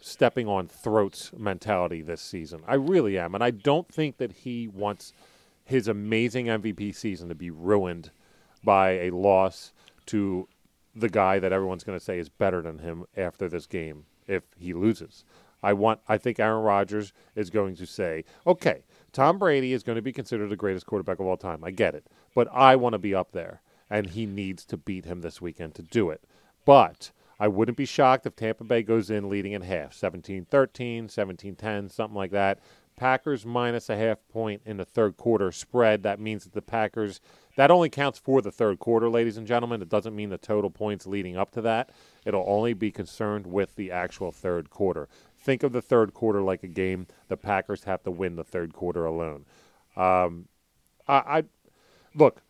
stepping 0.00 0.46
on 0.46 0.68
throats 0.68 1.32
mentality 1.36 2.02
this 2.02 2.20
season. 2.20 2.62
I 2.66 2.74
really 2.74 3.18
am, 3.18 3.34
and 3.34 3.42
I 3.42 3.50
don't 3.50 3.88
think 3.88 4.18
that 4.18 4.32
he 4.32 4.68
wants 4.68 5.12
his 5.64 5.88
amazing 5.88 6.46
MVP 6.46 6.94
season 6.94 7.28
to 7.28 7.34
be 7.34 7.50
ruined 7.50 8.10
by 8.64 8.90
a 8.90 9.10
loss 9.10 9.72
to 10.06 10.48
the 10.94 11.08
guy 11.08 11.38
that 11.38 11.52
everyone's 11.52 11.84
going 11.84 11.98
to 11.98 12.04
say 12.04 12.18
is 12.18 12.28
better 12.28 12.62
than 12.62 12.78
him 12.78 13.04
after 13.16 13.48
this 13.48 13.66
game 13.66 14.04
if 14.26 14.42
he 14.56 14.72
loses. 14.72 15.24
I 15.62 15.72
want 15.72 16.00
I 16.08 16.18
think 16.18 16.38
Aaron 16.38 16.62
Rodgers 16.62 17.12
is 17.34 17.50
going 17.50 17.76
to 17.76 17.86
say, 17.86 18.24
"Okay, 18.46 18.84
Tom 19.12 19.38
Brady 19.38 19.72
is 19.72 19.82
going 19.82 19.96
to 19.96 20.02
be 20.02 20.12
considered 20.12 20.48
the 20.48 20.56
greatest 20.56 20.86
quarterback 20.86 21.18
of 21.18 21.26
all 21.26 21.36
time. 21.36 21.64
I 21.64 21.70
get 21.70 21.94
it. 21.94 22.06
But 22.34 22.48
I 22.52 22.76
want 22.76 22.92
to 22.92 22.98
be 22.98 23.14
up 23.14 23.32
there 23.32 23.62
and 23.90 24.06
he 24.10 24.26
needs 24.26 24.64
to 24.66 24.76
beat 24.76 25.06
him 25.06 25.22
this 25.22 25.40
weekend 25.40 25.74
to 25.76 25.82
do 25.82 26.10
it." 26.10 26.22
But 26.64 27.10
I 27.40 27.48
wouldn't 27.48 27.78
be 27.78 27.86
shocked 27.86 28.26
if 28.26 28.36
Tampa 28.36 28.64
Bay 28.64 28.82
goes 28.82 29.10
in 29.10 29.28
leading 29.28 29.52
in 29.52 29.62
half, 29.62 29.94
17-13, 29.94 31.08
17-10, 31.08 31.90
something 31.90 32.16
like 32.16 32.32
that. 32.32 32.58
Packers 32.96 33.46
minus 33.46 33.88
a 33.88 33.96
half 33.96 34.18
point 34.28 34.60
in 34.66 34.76
the 34.76 34.84
third 34.84 35.16
quarter 35.16 35.52
spread. 35.52 36.02
That 36.02 36.18
means 36.18 36.42
that 36.42 36.52
the 36.52 36.60
Packers 36.60 37.20
that 37.56 37.70
only 37.72 37.88
counts 37.88 38.20
for 38.20 38.40
the 38.40 38.52
third 38.52 38.78
quarter, 38.78 39.08
ladies 39.08 39.36
and 39.36 39.46
gentlemen. 39.46 39.82
It 39.82 39.88
doesn't 39.88 40.14
mean 40.14 40.30
the 40.30 40.38
total 40.38 40.70
points 40.70 41.06
leading 41.06 41.36
up 41.36 41.50
to 41.52 41.60
that. 41.62 41.90
It'll 42.24 42.44
only 42.46 42.72
be 42.72 42.92
concerned 42.92 43.46
with 43.46 43.74
the 43.74 43.90
actual 43.90 44.30
third 44.30 44.70
quarter. 44.70 45.08
Think 45.40 45.62
of 45.62 45.72
the 45.72 45.82
third 45.82 46.14
quarter 46.14 46.42
like 46.42 46.62
a 46.62 46.68
game 46.68 47.06
the 47.28 47.36
Packers 47.36 47.84
have 47.84 48.02
to 48.02 48.10
win 48.10 48.36
the 48.36 48.44
third 48.44 48.72
quarter 48.72 49.04
alone. 49.04 49.44
Um, 49.96 50.48
I, 51.06 51.14
I 51.14 51.44
look. 52.14 52.42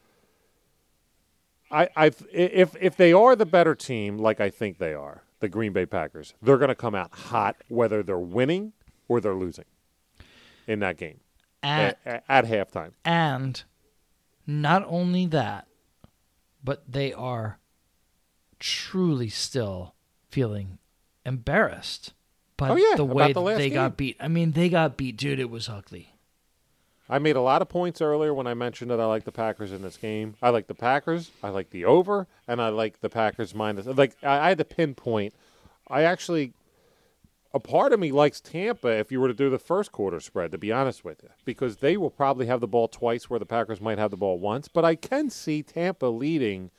I, 1.70 1.88
I, 1.94 2.10
if 2.32 2.74
if 2.80 2.96
they 2.96 3.12
are 3.12 3.36
the 3.36 3.44
better 3.46 3.74
team, 3.74 4.16
like 4.16 4.40
I 4.40 4.48
think 4.48 4.78
they 4.78 4.94
are, 4.94 5.22
the 5.40 5.48
Green 5.48 5.72
Bay 5.72 5.84
Packers, 5.84 6.32
they're 6.40 6.56
going 6.56 6.68
to 6.68 6.74
come 6.74 6.94
out 6.94 7.12
hot, 7.12 7.56
whether 7.68 8.02
they're 8.02 8.18
winning 8.18 8.72
or 9.06 9.20
they're 9.20 9.34
losing 9.34 9.66
in 10.66 10.80
that 10.80 10.96
game 10.96 11.20
at, 11.62 11.98
at, 12.06 12.24
at 12.28 12.44
halftime. 12.46 12.92
And 13.04 13.62
not 14.46 14.84
only 14.86 15.26
that, 15.26 15.66
but 16.64 16.90
they 16.90 17.12
are 17.12 17.58
truly 18.58 19.28
still 19.28 19.94
feeling 20.30 20.78
embarrassed 21.24 22.14
by 22.58 22.68
oh, 22.68 22.76
yeah, 22.76 22.96
the 22.96 23.04
way 23.06 23.32
the 23.32 23.42
they 23.42 23.70
game. 23.70 23.74
got 23.74 23.96
beat. 23.96 24.16
I 24.20 24.28
mean, 24.28 24.52
they 24.52 24.68
got 24.68 24.98
beat, 24.98 25.16
dude. 25.16 25.40
It 25.40 25.48
was 25.48 25.68
ugly. 25.70 26.12
I 27.08 27.18
made 27.18 27.36
a 27.36 27.40
lot 27.40 27.62
of 27.62 27.70
points 27.70 28.02
earlier 28.02 28.34
when 28.34 28.46
I 28.46 28.52
mentioned 28.52 28.90
that 28.90 29.00
I 29.00 29.06
like 29.06 29.24
the 29.24 29.32
Packers 29.32 29.72
in 29.72 29.80
this 29.80 29.96
game. 29.96 30.34
I 30.42 30.50
like 30.50 30.66
the 30.66 30.74
Packers, 30.74 31.30
I 31.42 31.48
like 31.48 31.70
the 31.70 31.86
over, 31.86 32.26
and 32.46 32.60
I 32.60 32.68
like 32.68 33.00
the 33.00 33.08
Packers 33.08 33.54
minus. 33.54 33.86
Like 33.86 34.14
I 34.22 34.50
had 34.50 34.58
to 34.58 34.64
pinpoint. 34.64 35.32
I 35.88 36.02
actually 36.02 36.52
a 37.54 37.60
part 37.60 37.94
of 37.94 38.00
me 38.00 38.12
likes 38.12 38.40
Tampa 38.40 38.88
if 38.88 39.10
you 39.10 39.20
were 39.20 39.28
to 39.28 39.34
do 39.34 39.48
the 39.48 39.58
first 39.58 39.90
quarter 39.90 40.20
spread, 40.20 40.52
to 40.52 40.58
be 40.58 40.70
honest 40.70 41.02
with 41.02 41.22
you, 41.22 41.30
because 41.46 41.78
they 41.78 41.96
will 41.96 42.10
probably 42.10 42.46
have 42.46 42.60
the 42.60 42.68
ball 42.68 42.88
twice 42.88 43.30
where 43.30 43.38
the 43.38 43.46
Packers 43.46 43.80
might 43.80 43.98
have 43.98 44.10
the 44.10 44.16
ball 44.16 44.38
once. 44.38 44.68
But 44.68 44.84
I 44.84 44.94
can 44.94 45.30
see 45.30 45.62
Tampa 45.62 46.06
leading 46.06 46.70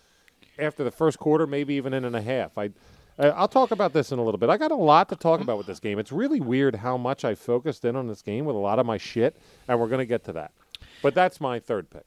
after 0.59 0.84
the 0.84 0.91
first 0.91 1.17
quarter, 1.17 1.47
maybe 1.47 1.73
even 1.73 1.93
in 1.93 2.05
and 2.05 2.15
a 2.15 2.21
half. 2.21 2.57
I, 2.57 2.69
I'll 3.20 3.47
talk 3.49 3.72
about 3.72 3.91
this 3.91 4.11
in 4.11 4.20
a 4.20 4.24
little 4.24 4.38
bit. 4.38 4.49
I 4.49 4.57
got 4.57 4.72
a 4.72 4.76
lot 4.76 5.09
to 5.09 5.15
talk 5.15 5.41
about 5.41 5.57
with 5.57 5.67
this 5.67 5.80
game. 5.80 5.99
It's 5.99 6.11
really 6.11 6.39
weird 6.39 6.76
how 6.76 6.97
much 6.97 7.26
I 7.26 7.36
focused 7.36 7.84
in 7.84 7.95
on 7.95 8.07
this 8.07 8.22
game 8.22 8.45
with 8.45 8.55
a 8.55 8.59
lot 8.59 8.80
of 8.80 8.86
my 8.86 8.97
shit, 8.97 9.38
and 9.67 9.80
we're 9.80 9.88
going 9.88 9.99
to 9.99 10.05
get 10.05 10.24
to 10.26 10.34
that. 10.34 10.51
But 11.01 11.15
that's 11.15 11.41
my 11.41 11.59
third 11.59 11.89
pick. 11.89 12.05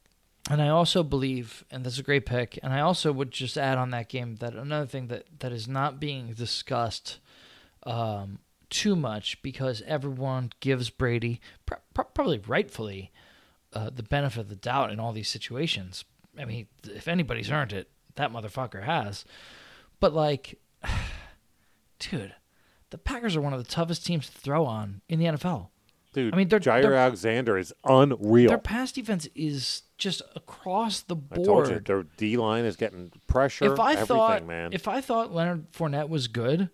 And 0.49 0.61
I 0.61 0.69
also 0.69 1.03
believe, 1.03 1.63
and 1.71 1.85
that's 1.85 1.99
a 1.99 2.03
great 2.03 2.25
pick. 2.25 2.59
And 2.61 2.73
I 2.73 2.81
also 2.81 3.11
would 3.13 3.31
just 3.31 3.57
add 3.57 3.77
on 3.77 3.91
that 3.91 4.09
game 4.09 4.37
that 4.37 4.55
another 4.55 4.87
thing 4.87 5.07
that, 5.07 5.25
that 5.39 5.51
is 5.51 5.67
not 5.67 5.99
being 5.99 6.33
discussed 6.33 7.19
um, 7.83 8.39
too 8.69 8.95
much 8.95 9.41
because 9.41 9.81
everyone 9.85 10.51
gives 10.59 10.89
Brady, 10.89 11.39
pr- 11.65 11.75
pr- 11.93 12.01
probably 12.01 12.39
rightfully, 12.39 13.11
uh, 13.71 13.89
the 13.89 14.03
benefit 14.03 14.41
of 14.41 14.49
the 14.49 14.55
doubt 14.55 14.91
in 14.91 14.99
all 14.99 15.13
these 15.13 15.29
situations. 15.29 16.03
I 16.37 16.45
mean, 16.45 16.67
if 16.83 17.07
anybody's 17.07 17.51
earned 17.51 17.71
it, 17.71 17.89
that 18.15 18.33
motherfucker 18.33 18.83
has. 18.83 19.25
But 19.99 20.13
like, 20.13 20.59
dude, 22.09 22.33
the 22.89 22.97
Packers 22.97 23.35
are 23.35 23.41
one 23.41 23.53
of 23.53 23.63
the 23.63 23.69
toughest 23.69 24.05
teams 24.05 24.29
to 24.29 24.37
throw 24.37 24.65
on 24.65 25.01
in 25.09 25.19
the 25.19 25.25
NFL. 25.25 25.69
Dude, 26.13 26.33
I 26.33 26.37
mean, 26.37 26.47
Jaire 26.47 26.81
they're, 26.83 26.93
Alexander 26.93 27.57
is 27.57 27.73
unreal. 27.83 28.49
Their 28.49 28.59
pass 28.59 28.91
defense 28.91 29.27
is 29.33 29.81
just 29.97 30.21
across 30.35 31.01
the 31.01 31.15
board. 31.15 31.39
I 31.39 31.43
told 31.43 31.69
you, 31.69 31.79
their 31.79 32.03
D 32.17 32.37
line 32.37 32.65
is 32.65 32.75
getting 32.75 33.11
pressure. 33.27 33.73
If 33.73 33.79
I 33.79 33.95
thought, 33.95 34.45
man. 34.45 34.73
if 34.73 34.87
I 34.87 35.01
thought 35.01 35.33
Leonard 35.33 35.71
Fournette 35.71 36.09
was 36.09 36.27
good, 36.27 36.69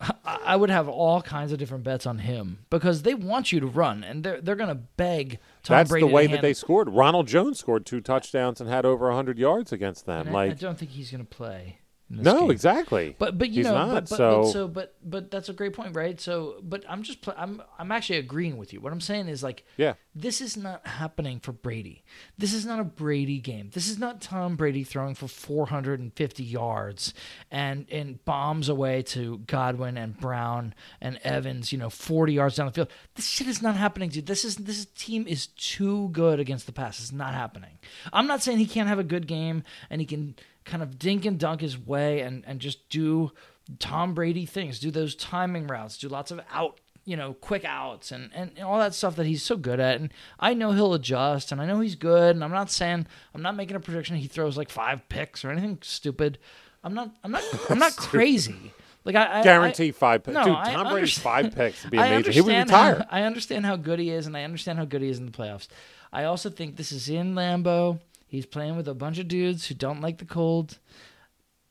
I 0.24 0.56
would 0.56 0.70
have 0.70 0.88
all 0.88 1.20
kinds 1.20 1.52
of 1.52 1.58
different 1.58 1.84
bets 1.84 2.06
on 2.06 2.20
him 2.20 2.64
because 2.70 3.02
they 3.02 3.14
want 3.14 3.52
you 3.52 3.60
to 3.60 3.66
run 3.66 4.02
and 4.02 4.24
they're 4.24 4.40
they're 4.40 4.56
going 4.56 4.68
to 4.68 4.82
beg 4.96 5.38
Tom 5.62 5.76
That's 5.76 5.90
Brady 5.90 6.06
the 6.06 6.12
way 6.12 6.26
that 6.28 6.40
they 6.40 6.54
scored. 6.54 6.88
Ronald 6.88 7.28
Jones 7.28 7.58
scored 7.58 7.84
two 7.84 8.00
touchdowns 8.00 8.58
and 8.58 8.70
had 8.70 8.86
over 8.86 9.06
100 9.06 9.38
yards 9.38 9.70
against 9.70 10.06
them. 10.06 10.28
And 10.28 10.32
like 10.32 10.50
I, 10.50 10.52
I 10.52 10.54
don't 10.54 10.78
think 10.78 10.92
he's 10.92 11.10
going 11.10 11.24
to 11.24 11.30
play 11.30 11.78
no, 12.12 12.40
game. 12.40 12.50
exactly. 12.50 13.16
But 13.18 13.38
but 13.38 13.48
you 13.48 13.56
He's 13.56 13.66
know, 13.66 13.74
not, 13.74 13.88
but, 13.88 14.08
but, 14.10 14.16
so... 14.16 14.42
but 14.42 14.50
so 14.50 14.68
but 14.68 14.94
but 15.02 15.30
that's 15.30 15.48
a 15.48 15.52
great 15.52 15.72
point, 15.72 15.96
right? 15.96 16.20
So, 16.20 16.56
but 16.62 16.84
I'm 16.88 17.02
just 17.02 17.22
pl- 17.22 17.34
I'm 17.36 17.62
I'm 17.78 17.90
actually 17.90 18.18
agreeing 18.18 18.58
with 18.58 18.72
you. 18.72 18.80
What 18.80 18.92
I'm 18.92 19.00
saying 19.00 19.28
is 19.28 19.42
like, 19.42 19.64
yeah, 19.76 19.94
this 20.14 20.40
is 20.40 20.56
not 20.56 20.86
happening 20.86 21.40
for 21.40 21.52
Brady. 21.52 22.04
This 22.36 22.52
is 22.52 22.66
not 22.66 22.80
a 22.80 22.84
Brady 22.84 23.38
game. 23.38 23.70
This 23.72 23.88
is 23.88 23.98
not 23.98 24.20
Tom 24.20 24.56
Brady 24.56 24.84
throwing 24.84 25.14
for 25.14 25.26
450 25.26 26.44
yards 26.44 27.14
and 27.50 27.86
and 27.90 28.22
bombs 28.24 28.68
away 28.68 29.02
to 29.02 29.38
Godwin 29.46 29.96
and 29.96 30.16
Brown 30.18 30.74
and 31.00 31.18
Evans, 31.24 31.72
you 31.72 31.78
know, 31.78 31.88
40 31.88 32.34
yards 32.34 32.56
down 32.56 32.66
the 32.66 32.72
field. 32.72 32.88
This 33.14 33.26
shit 33.26 33.46
is 33.46 33.62
not 33.62 33.76
happening, 33.76 34.10
dude. 34.10 34.26
This 34.26 34.44
is 34.44 34.56
this 34.56 34.84
team 34.96 35.26
is 35.26 35.46
too 35.46 36.10
good 36.10 36.40
against 36.40 36.66
the 36.66 36.72
pass. 36.72 37.00
It's 37.00 37.12
not 37.12 37.32
happening. 37.32 37.78
I'm 38.12 38.26
not 38.26 38.42
saying 38.42 38.58
he 38.58 38.66
can't 38.66 38.88
have 38.88 38.98
a 38.98 39.04
good 39.04 39.26
game 39.26 39.64
and 39.88 40.00
he 40.00 40.06
can 40.06 40.34
kind 40.64 40.82
of 40.82 40.98
dink 40.98 41.24
and 41.24 41.38
dunk 41.38 41.60
his 41.60 41.78
way 41.78 42.20
and, 42.20 42.44
and 42.46 42.60
just 42.60 42.88
do 42.88 43.32
Tom 43.78 44.14
Brady 44.14 44.46
things, 44.46 44.78
do 44.78 44.90
those 44.90 45.14
timing 45.14 45.66
routes, 45.66 45.98
do 45.98 46.08
lots 46.08 46.30
of 46.30 46.40
out, 46.52 46.80
you 47.04 47.16
know, 47.16 47.34
quick 47.34 47.64
outs 47.64 48.12
and, 48.12 48.30
and, 48.34 48.52
and 48.56 48.64
all 48.64 48.78
that 48.78 48.94
stuff 48.94 49.16
that 49.16 49.26
he's 49.26 49.42
so 49.42 49.56
good 49.56 49.80
at. 49.80 50.00
And 50.00 50.12
I 50.38 50.54
know 50.54 50.72
he'll 50.72 50.94
adjust 50.94 51.52
and 51.52 51.60
I 51.60 51.66
know 51.66 51.80
he's 51.80 51.96
good. 51.96 52.34
And 52.34 52.44
I'm 52.44 52.50
not 52.50 52.70
saying, 52.70 53.06
I'm 53.34 53.42
not 53.42 53.56
making 53.56 53.76
a 53.76 53.80
prediction 53.80 54.16
he 54.16 54.28
throws 54.28 54.56
like 54.56 54.70
five 54.70 55.08
picks 55.08 55.44
or 55.44 55.50
anything 55.50 55.78
stupid. 55.82 56.38
I'm 56.84 56.94
not, 56.94 57.14
I'm 57.24 57.32
not, 57.32 57.42
I'm 57.70 57.78
not 57.78 57.96
crazy. 57.96 58.72
Like 59.04 59.16
I, 59.16 59.40
I 59.40 59.42
guarantee 59.42 59.88
I, 59.88 59.92
five 59.92 60.22
picks. 60.22 60.34
No, 60.34 60.44
Dude, 60.44 60.54
Tom 60.54 60.92
Brady's 60.92 61.18
five 61.18 61.54
picks 61.54 61.82
would 61.82 61.90
be 61.90 61.98
amazing. 61.98 62.32
He 62.32 62.40
would 62.40 62.56
retire. 62.56 62.98
How, 62.98 63.06
I 63.10 63.22
understand 63.22 63.66
how 63.66 63.76
good 63.76 63.98
he 63.98 64.10
is, 64.10 64.26
and 64.26 64.36
I 64.36 64.44
understand 64.44 64.78
how 64.78 64.84
good 64.84 65.02
he 65.02 65.08
is 65.08 65.18
in 65.18 65.26
the 65.26 65.32
playoffs. 65.32 65.66
I 66.12 66.24
also 66.24 66.50
think 66.50 66.76
this 66.76 66.92
is 66.92 67.08
in 67.08 67.34
Lambeau. 67.34 67.98
He's 68.32 68.46
playing 68.46 68.78
with 68.78 68.88
a 68.88 68.94
bunch 68.94 69.18
of 69.18 69.28
dudes 69.28 69.66
who 69.66 69.74
don't 69.74 70.00
like 70.00 70.16
the 70.16 70.24
cold. 70.24 70.78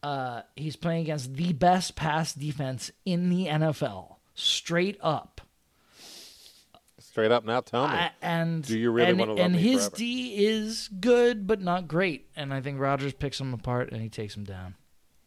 Uh, 0.03 0.43
he's 0.55 0.75
playing 0.75 1.01
against 1.01 1.33
the 1.33 1.53
best 1.53 1.95
pass 1.95 2.35
defense 2.35 2.91
in 3.03 3.31
the 3.31 3.47
NFL, 3.47 4.17
straight 4.35 4.99
up. 5.01 5.41
Straight 6.99 7.31
up, 7.31 7.45
now 7.45 7.61
tell 7.61 7.87
me. 7.87 7.95
I, 7.95 8.11
and 8.21 8.63
do 8.63 8.77
you 8.77 8.91
really 8.91 9.09
and, 9.09 9.17
want 9.17 9.37
to 9.37 9.41
And 9.41 9.55
his 9.55 9.85
forever? 9.85 9.95
D 9.95 10.45
is 10.45 10.87
good, 10.99 11.47
but 11.47 11.61
not 11.61 11.87
great. 11.87 12.29
And 12.35 12.53
I 12.53 12.61
think 12.61 12.79
Rodgers 12.79 13.13
picks 13.13 13.41
him 13.41 13.55
apart 13.55 13.91
and 13.91 13.99
he 13.99 14.07
takes 14.07 14.37
him 14.37 14.43
down. 14.43 14.75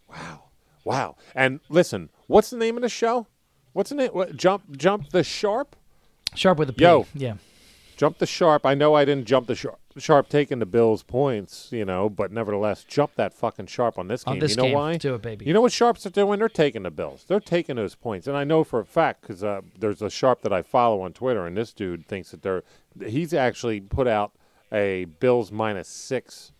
Wow, 0.09 0.45
wow. 0.85 1.17
And 1.35 1.59
listen, 1.69 2.11
what's 2.29 2.51
the 2.51 2.59
name 2.59 2.77
of 2.77 2.83
the 2.83 2.89
show? 2.89 3.27
What's 3.73 3.91
the 3.91 3.97
name? 3.97 4.11
What, 4.11 4.37
jump, 4.37 4.77
jump 4.77 5.11
the 5.11 5.25
sharp. 5.25 5.75
Sharp 6.37 6.61
with 6.61 6.71
a 6.71 6.73
P. 6.73 6.85
Yo. 6.85 7.07
yeah. 7.13 7.35
Jump 7.97 8.19
the 8.19 8.27
sharp. 8.27 8.65
I 8.65 8.75
know 8.75 8.95
I 8.95 9.05
didn't 9.05 9.27
jump 9.27 9.49
the 9.49 9.57
sharp. 9.57 9.81
Sharp 9.97 10.29
taking 10.29 10.59
the 10.59 10.67
Bills 10.67 11.05
points, 11.05 11.69
you 11.71 11.85
know, 11.85 12.09
but 12.09 12.33
nevertheless, 12.33 12.83
jump 12.83 13.15
that 13.15 13.33
fucking 13.33 13.67
sharp 13.67 13.97
on 13.99 14.09
this 14.09 14.25
game. 14.25 14.33
On 14.33 14.39
this 14.41 14.53
you 14.53 14.57
know 14.57 14.63
game, 14.65 14.75
why? 14.75 14.97
do 14.97 15.15
it, 15.15 15.23
baby. 15.23 15.45
You 15.45 15.53
know 15.53 15.61
what 15.61 15.71
sharps 15.71 16.05
are 16.05 16.11
doing? 16.11 16.41
They're 16.41 16.49
taking 16.49 16.83
the 16.83 16.91
Bills. 16.91 17.25
They're 17.29 17.39
taking 17.39 17.77
those 17.77 17.95
points, 17.95 18.27
and 18.27 18.37
I 18.37 18.43
know 18.43 18.65
for 18.65 18.81
a 18.81 18.85
fact 18.85 19.23
because 19.23 19.45
uh, 19.45 19.61
there's 19.79 20.03
a 20.03 20.11
sharp 20.11 20.43
that 20.43 20.53
I 20.53 20.63
follow 20.63 21.03
on 21.03 21.13
Twitter, 21.13 21.47
and 21.47 21.57
this 21.57 21.73
dude 21.73 22.07
thinks 22.07 22.33
that 22.33 22.43
they're. 22.43 22.65
He's 23.07 23.33
actually 23.33 23.81
put 23.81 24.09
out 24.09 24.33
a 24.73 25.05
Bills 25.05 25.53
minus 25.53 25.89
six 25.89 26.53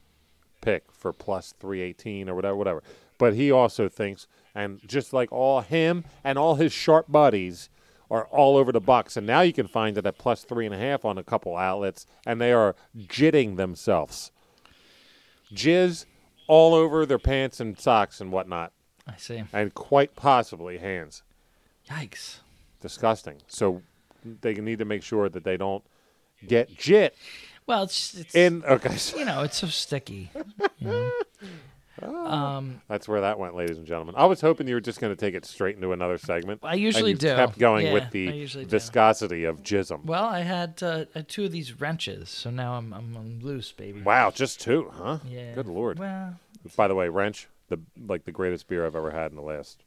pick 0.61 0.85
for 0.93 1.13
plus 1.13 1.55
three 1.59 1.81
eighteen 1.81 2.29
or 2.29 2.35
whatever, 2.35 2.57
whatever. 2.57 2.83
But 3.19 3.35
he 3.35 3.51
also 3.51 3.89
thinks, 3.89 4.27
and 4.55 4.81
just 4.87 5.13
like 5.13 5.33
all 5.33 5.61
him 5.61 6.05
and 6.23 6.39
all 6.39 6.55
his 6.55 6.73
sharp 6.73 7.07
buddies 7.09 7.69
are 8.11 8.27
all 8.27 8.57
over 8.57 8.73
the 8.73 8.81
Bucs, 8.81 9.17
and 9.17 9.27
now 9.27 9.41
you 9.41 9.53
can 9.53 9.67
find 9.67 9.97
it 9.99 10.07
at 10.07 10.19
plus 10.19 10.45
three 10.45 10.67
and 10.67 10.75
a 10.75 10.79
half 10.79 11.05
on 11.05 11.19
a 11.19 11.25
couple 11.25 11.57
outlets, 11.57 12.07
and 12.27 12.41
they 12.41 12.53
are 12.53 12.77
jitting 12.97 13.57
themselves, 13.57 14.31
jizz 15.53 16.05
all 16.47 16.75
over 16.75 17.07
their 17.07 17.19
pants 17.19 17.61
and 17.61 17.79
socks 17.79 18.21
and 18.21 18.31
whatnot, 18.31 18.73
I 19.07 19.17
see. 19.17 19.43
and 19.53 19.73
quite 19.75 20.15
possibly 20.15 20.79
hands. 20.79 21.23
Yikes. 21.89 22.39
Disgusting. 22.81 23.37
So 23.49 23.83
they 24.25 24.55
need 24.55 24.79
to 24.79 24.85
make 24.85 25.03
sure 25.03 25.29
that 25.29 25.45
they 25.45 25.57
don't 25.57 25.85
get 26.47 26.77
jit 26.77 27.17
Well, 27.67 27.85
it's, 27.85 28.15
it's 28.15 28.35
in. 28.35 28.63
Okay, 28.65 28.97
so 28.97 29.19
you 29.19 29.25
know, 29.25 29.43
it's 29.43 29.57
so 29.59 29.67
sticky. 29.69 30.31
You 30.79 30.89
know? 30.89 31.11
Um, 32.03 32.81
that's 32.89 33.07
where 33.09 33.21
that 33.21 33.39
went, 33.39 33.55
ladies 33.55 33.79
and 33.79 33.87
gentlemen. 33.87 34.15
I 34.19 34.27
was 34.27 34.41
hoping 34.41 34.67
you 34.69 34.75
were 34.75 34.81
just 34.81 35.01
going 35.01 35.15
to 35.15 35.19
take 35.21 35.35
it 35.35 35.45
straight 35.45 35.77
into 35.77 35.93
another 35.93 36.19
segment. 36.19 36.61
I 36.63 36.75
usually 36.75 37.13
and 37.13 37.23
you 37.23 37.29
do. 37.31 37.35
Kept 37.37 37.59
going 37.59 37.87
Yeah, 37.87 37.93
with 37.95 38.11
the 38.11 38.21
usually 38.21 38.65
do. 38.65 38.71
viscosity 38.71 39.45
of 39.45 39.63
jism. 39.63 40.05
well, 40.05 40.25
I 40.25 40.41
had 40.41 40.83
uh, 40.83 41.05
two 41.29 41.45
of 41.45 41.53
these 41.53 41.81
wrenches, 41.81 42.29
so 42.29 42.51
now 42.51 42.75
I'm 42.75 42.93
I'm, 42.93 43.17
I'm 43.17 43.41
loose, 43.41 43.71
baby. 43.73 44.03
Wow, 44.03 44.31
just 44.31 44.61
two, 44.61 44.91
huh? 44.95 45.19
Yeah. 45.29 45.55
Good 45.55 45.67
lord. 45.69 45.99
Well, 45.99 46.35
By 46.77 46.89
the 46.89 46.95
way, 46.95 47.09
wrench, 47.09 47.49
the 47.69 47.79
like 48.07 48.25
the 48.25 48.33
greatest 48.33 48.67
beer 48.69 48.85
I've 48.87 48.97
ever 48.97 49.11
had 49.11 49.31
in 49.31 49.37
the 49.37 49.43
last 49.43 49.83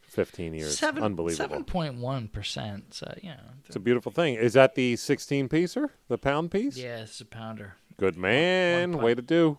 fifteen 0.00 0.54
years. 0.54 0.76
seven 0.78 1.02
Unbelievable. 1.02 1.36
seven 1.48 1.64
point 1.64 1.94
one 1.96 2.28
percent. 2.28 2.94
So 2.94 3.12
yeah. 3.22 3.36
It's 3.66 3.76
a 3.76 3.80
beautiful 3.80 4.12
thing. 4.12 4.34
Is 4.34 4.52
that 4.54 4.74
the 4.74 4.96
sixteen 4.96 5.48
piecer, 5.48 5.90
the 6.08 6.18
pound 6.18 6.50
piece? 6.50 6.76
Yeah, 6.76 7.02
it's 7.02 7.20
a 7.20 7.24
pounder. 7.24 7.76
Good 7.96 8.16
man. 8.16 8.92
One 8.92 9.04
Way 9.04 9.14
to 9.14 9.22
do. 9.22 9.58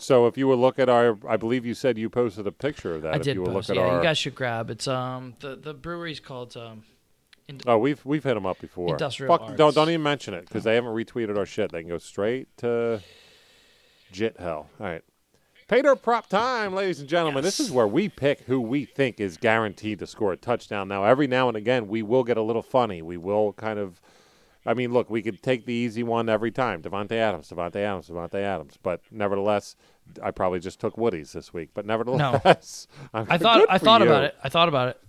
So 0.00 0.26
if 0.26 0.36
you 0.38 0.48
would 0.48 0.58
look 0.58 0.78
at 0.78 0.88
our, 0.88 1.18
I 1.28 1.36
believe 1.36 1.64
you 1.66 1.74
said 1.74 1.98
you 1.98 2.08
posted 2.10 2.46
a 2.46 2.52
picture 2.52 2.94
of 2.94 3.02
that. 3.02 3.14
I 3.14 3.16
if 3.18 3.22
did 3.22 3.36
you 3.36 3.44
post. 3.44 3.68
look 3.68 3.76
at 3.78 3.80
Yeah, 3.82 3.88
our, 3.88 3.96
you 3.98 4.02
guys 4.02 4.18
should 4.18 4.34
grab. 4.34 4.70
It's 4.70 4.88
um 4.88 5.34
the 5.40 5.56
the 5.56 5.74
brewery's 5.74 6.20
called 6.20 6.56
um 6.56 6.84
In- 7.48 7.60
oh, 7.66 7.78
we've 7.78 8.04
we've 8.04 8.24
hit 8.24 8.34
them 8.34 8.46
up 8.46 8.58
before. 8.60 8.90
Industrial 8.90 9.36
Fuck, 9.36 9.56
don't 9.56 9.74
don't 9.74 9.88
even 9.88 10.02
mention 10.02 10.34
it 10.34 10.46
because 10.46 10.64
they 10.64 10.74
haven't 10.74 10.92
retweeted 10.92 11.36
our 11.36 11.46
shit. 11.46 11.72
They 11.72 11.80
can 11.80 11.88
go 11.90 11.98
straight 11.98 12.48
to 12.58 13.02
jit 14.12 14.36
hell. 14.40 14.68
All 14.80 14.86
right. 14.86 15.02
Pay 15.68 15.82
dirt 15.82 16.02
prop 16.02 16.28
time, 16.28 16.74
ladies 16.74 16.98
and 16.98 17.08
gentlemen. 17.08 17.44
Yes. 17.44 17.56
This 17.58 17.66
is 17.68 17.72
where 17.72 17.86
we 17.86 18.08
pick 18.08 18.40
who 18.40 18.60
we 18.60 18.84
think 18.84 19.20
is 19.20 19.36
guaranteed 19.36 20.00
to 20.00 20.06
score 20.08 20.32
a 20.32 20.36
touchdown. 20.36 20.88
Now, 20.88 21.04
every 21.04 21.28
now 21.28 21.46
and 21.46 21.56
again, 21.56 21.86
we 21.86 22.02
will 22.02 22.24
get 22.24 22.36
a 22.36 22.42
little 22.42 22.62
funny. 22.62 23.02
We 23.02 23.16
will 23.16 23.52
kind 23.52 23.78
of, 23.78 24.00
I 24.66 24.74
mean, 24.74 24.92
look, 24.92 25.08
we 25.08 25.22
could 25.22 25.42
take 25.42 25.64
the 25.64 25.72
easy 25.72 26.02
one 26.02 26.28
every 26.28 26.50
time. 26.50 26.82
Davante 26.82 27.12
Adams, 27.12 27.48
Davante 27.48 27.76
Adams, 27.76 28.08
Davante 28.08 28.34
Adams. 28.34 28.78
But 28.82 29.00
nevertheless, 29.10 29.74
I 30.22 30.30
probably 30.30 30.60
just 30.60 30.80
took 30.80 30.98
Woody's 30.98 31.32
this 31.32 31.52
week. 31.52 31.70
But 31.72 31.86
nevertheless, 31.86 32.86
no. 33.14 33.26
I 33.28 33.38
thought 33.38 33.66
I 33.68 33.78
thought 33.78 34.02
you. 34.02 34.06
about 34.06 34.24
it. 34.24 34.36
I 34.44 34.48
thought 34.48 34.68
about 34.68 34.88
it. 34.88 35.00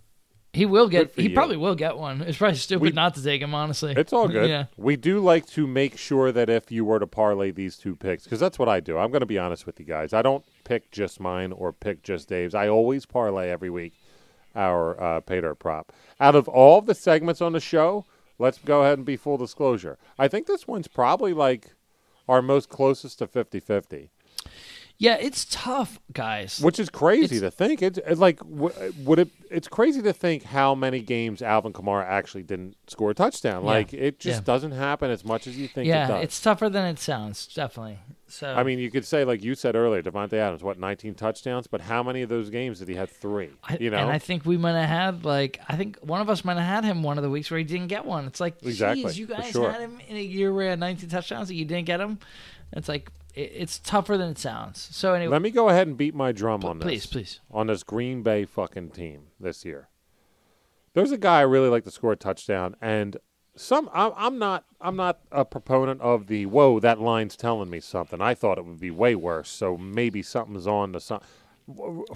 He 0.53 0.65
will 0.65 0.89
get. 0.89 1.13
He 1.15 1.29
you. 1.29 1.33
probably 1.33 1.57
will 1.57 1.75
get 1.75 1.97
one. 1.97 2.21
It's 2.21 2.37
probably 2.37 2.57
stupid 2.57 2.81
we, 2.81 2.91
not 2.91 3.15
to 3.15 3.23
take 3.23 3.41
him. 3.41 3.53
Honestly, 3.55 3.93
it's 3.95 4.11
all 4.11 4.27
good. 4.27 4.49
yeah. 4.49 4.65
We 4.77 4.97
do 4.97 5.19
like 5.19 5.45
to 5.47 5.65
make 5.65 5.97
sure 5.97 6.31
that 6.31 6.49
if 6.49 6.71
you 6.71 6.83
were 6.83 6.99
to 6.99 7.07
parlay 7.07 7.51
these 7.51 7.77
two 7.77 7.95
picks, 7.95 8.23
because 8.23 8.39
that's 8.39 8.59
what 8.59 8.67
I 8.67 8.81
do. 8.81 8.97
I'm 8.97 9.11
going 9.11 9.21
to 9.21 9.25
be 9.25 9.39
honest 9.39 9.65
with 9.65 9.79
you 9.79 9.85
guys. 9.85 10.13
I 10.13 10.21
don't 10.21 10.43
pick 10.65 10.91
just 10.91 11.19
mine 11.21 11.53
or 11.53 11.71
pick 11.71 12.03
just 12.03 12.27
Dave's. 12.27 12.53
I 12.53 12.67
always 12.67 13.05
parlay 13.05 13.49
every 13.49 13.69
week 13.69 13.93
our 14.55 15.01
uh, 15.01 15.19
pay 15.21 15.41
dirt 15.41 15.55
prop. 15.59 15.93
Out 16.19 16.35
of 16.35 16.47
all 16.47 16.81
the 16.81 16.95
segments 16.95 17.41
on 17.41 17.53
the 17.53 17.59
show, 17.59 18.05
let's 18.41 18.57
go 18.57 18.81
ahead 18.81 18.97
and 18.97 19.05
be 19.05 19.15
full 19.15 19.37
disclosure. 19.37 19.97
I 20.19 20.27
think 20.27 20.47
this 20.47 20.67
one's 20.67 20.87
probably 20.87 21.31
like 21.31 21.73
our 22.27 22.41
most 22.41 22.69
closest 22.69 23.19
to 23.19 23.27
50-50. 23.27 24.09
Yeah, 24.97 25.17
it's 25.19 25.45
tough, 25.49 25.99
guys. 26.13 26.59
Which 26.59 26.79
is 26.79 26.89
crazy 26.89 27.37
it's, 27.37 27.41
to 27.41 27.49
think. 27.49 27.81
It's, 27.81 27.97
it's 28.05 28.19
like 28.19 28.39
would 28.45 29.17
it? 29.17 29.29
It's 29.49 29.67
crazy 29.67 29.99
to 30.03 30.13
think 30.13 30.43
how 30.43 30.75
many 30.75 30.99
games 30.99 31.41
Alvin 31.41 31.73
Kamara 31.73 32.05
actually 32.05 32.43
didn't 32.43 32.77
score 32.85 33.09
a 33.09 33.15
touchdown. 33.15 33.63
Yeah, 33.63 33.71
like 33.71 33.93
it 33.93 34.19
just 34.19 34.41
yeah. 34.41 34.45
doesn't 34.45 34.73
happen 34.73 35.09
as 35.09 35.25
much 35.25 35.47
as 35.47 35.57
you 35.57 35.67
think. 35.67 35.87
Yeah, 35.87 36.17
it 36.17 36.25
it's 36.25 36.39
tougher 36.39 36.69
than 36.69 36.85
it 36.85 36.99
sounds. 36.99 37.47
Definitely. 37.47 37.97
So 38.31 38.53
I 38.53 38.63
mean, 38.63 38.79
you 38.79 38.89
could 38.89 39.05
say 39.05 39.25
like 39.25 39.43
you 39.43 39.55
said 39.55 39.75
earlier, 39.75 40.01
Davante 40.01 40.33
Adams, 40.33 40.63
what 40.63 40.79
19 40.79 41.15
touchdowns, 41.15 41.67
but 41.67 41.81
how 41.81 42.01
many 42.01 42.21
of 42.21 42.29
those 42.29 42.49
games 42.49 42.79
did 42.79 42.87
he 42.87 42.95
have 42.95 43.09
three? 43.09 43.49
You 43.79 43.89
know, 43.89 43.97
and 43.97 44.09
I 44.09 44.19
think 44.19 44.45
we 44.45 44.57
might 44.57 44.79
have 44.79 44.89
had 44.89 45.25
like 45.25 45.59
I 45.67 45.75
think 45.75 45.97
one 46.01 46.21
of 46.21 46.29
us 46.29 46.45
might 46.45 46.57
have 46.57 46.65
had 46.65 46.83
him 46.85 47.03
one 47.03 47.17
of 47.17 47.23
the 47.23 47.29
weeks 47.29 47.51
where 47.51 47.57
he 47.57 47.63
didn't 47.63 47.87
get 47.87 48.05
one. 48.05 48.25
It's 48.25 48.39
like, 48.39 48.63
exactly, 48.63 49.03
geez, 49.03 49.19
you 49.19 49.27
guys 49.27 49.51
sure. 49.51 49.69
had 49.69 49.81
him 49.81 49.99
in 50.07 50.15
a 50.15 50.21
year 50.21 50.53
where 50.53 50.63
he 50.63 50.69
had 50.69 50.79
19 50.79 51.09
touchdowns 51.09 51.49
and 51.49 51.59
you 51.59 51.65
didn't 51.65 51.85
get 51.85 51.99
him. 51.99 52.19
It's 52.71 52.87
like 52.87 53.11
it's 53.35 53.79
tougher 53.79 54.17
than 54.17 54.29
it 54.29 54.37
sounds. 54.37 54.89
So 54.91 55.13
anyway, 55.13 55.31
let 55.31 55.41
me 55.41 55.51
go 55.51 55.69
ahead 55.69 55.87
and 55.87 55.97
beat 55.97 56.15
my 56.15 56.31
drum 56.31 56.63
on 56.63 56.79
this. 56.79 56.85
Please, 56.85 57.05
please. 57.05 57.39
On 57.49 57.67
this 57.67 57.83
Green 57.83 58.23
Bay 58.23 58.45
fucking 58.45 58.91
team 58.91 59.27
this 59.39 59.65
year. 59.65 59.89
There's 60.93 61.11
a 61.11 61.17
guy 61.17 61.39
I 61.39 61.43
really 61.43 61.69
like 61.69 61.85
to 61.85 61.91
score 61.91 62.11
a 62.11 62.17
touchdown, 62.17 62.75
and 62.81 63.17
some 63.55 63.89
I'm 63.93 64.39
not 64.39 64.65
I'm 64.79 64.95
not 64.95 65.19
a 65.31 65.45
proponent 65.45 66.01
of 66.01 66.27
the 66.27 66.45
whoa 66.45 66.79
that 66.79 66.99
line's 66.99 67.35
telling 67.35 67.69
me 67.69 67.79
something. 67.79 68.21
I 68.21 68.33
thought 68.33 68.57
it 68.57 68.65
would 68.65 68.79
be 68.79 68.91
way 68.91 69.15
worse, 69.15 69.49
so 69.49 69.77
maybe 69.77 70.21
something's 70.21 70.67
on 70.67 70.93
the 70.93 70.99
sun. 70.99 71.21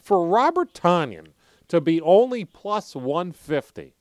For 0.01 0.27
Robert 0.27 0.73
Tonyan 0.73 1.27
to 1.67 1.81
be 1.81 2.01
only 2.01 2.45
plus 2.45 2.95
150 2.95 3.95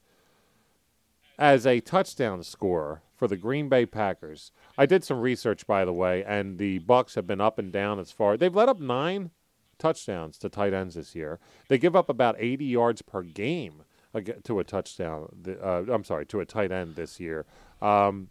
as 1.38 1.66
a 1.66 1.80
touchdown 1.80 2.42
scorer 2.42 3.02
for 3.16 3.26
the 3.28 3.36
Green 3.36 3.68
Bay 3.68 3.86
Packers. 3.86 4.52
I 4.76 4.86
did 4.86 5.04
some 5.04 5.20
research, 5.20 5.66
by 5.66 5.84
the 5.84 5.92
way, 5.92 6.24
and 6.24 6.58
the 6.58 6.80
Bucs 6.80 7.14
have 7.14 7.26
been 7.26 7.40
up 7.40 7.58
and 7.58 7.72
down 7.72 7.98
as 7.98 8.10
far. 8.10 8.36
They've 8.36 8.54
let 8.54 8.68
up 8.68 8.80
nine 8.80 9.30
touchdowns 9.78 10.38
to 10.38 10.48
tight 10.48 10.72
ends 10.72 10.94
this 10.94 11.14
year. 11.14 11.40
They 11.68 11.78
give 11.78 11.96
up 11.96 12.08
about 12.08 12.36
80 12.38 12.64
yards 12.64 13.02
per 13.02 13.22
game 13.22 13.83
to 14.22 14.60
a 14.60 14.64
touchdown. 14.64 15.28
Uh, 15.62 15.84
I'm 15.88 16.04
sorry, 16.04 16.26
to 16.26 16.40
a 16.40 16.44
tight 16.44 16.72
end 16.72 16.96
this 16.96 17.20
year. 17.20 17.44
Um, 17.82 18.28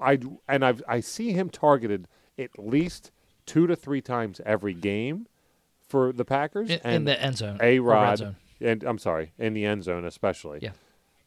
I 0.00 0.18
and 0.48 0.64
I 0.64 0.74
I 0.86 1.00
see 1.00 1.32
him 1.32 1.50
targeted 1.50 2.08
at 2.38 2.50
least 2.58 3.10
two 3.46 3.66
to 3.66 3.76
three 3.76 4.00
times 4.00 4.40
every 4.44 4.74
game 4.74 5.26
for 5.88 6.12
the 6.12 6.24
Packers 6.24 6.70
in, 6.70 6.80
and 6.84 6.94
in 6.94 7.04
the 7.04 7.22
end 7.22 7.38
zone. 7.38 7.58
A 7.60 7.78
Rod 7.78 8.36
and 8.60 8.82
I'm 8.84 8.98
sorry, 8.98 9.32
in 9.38 9.54
the 9.54 9.64
end 9.64 9.84
zone 9.84 10.04
especially. 10.04 10.60
Yeah. 10.62 10.70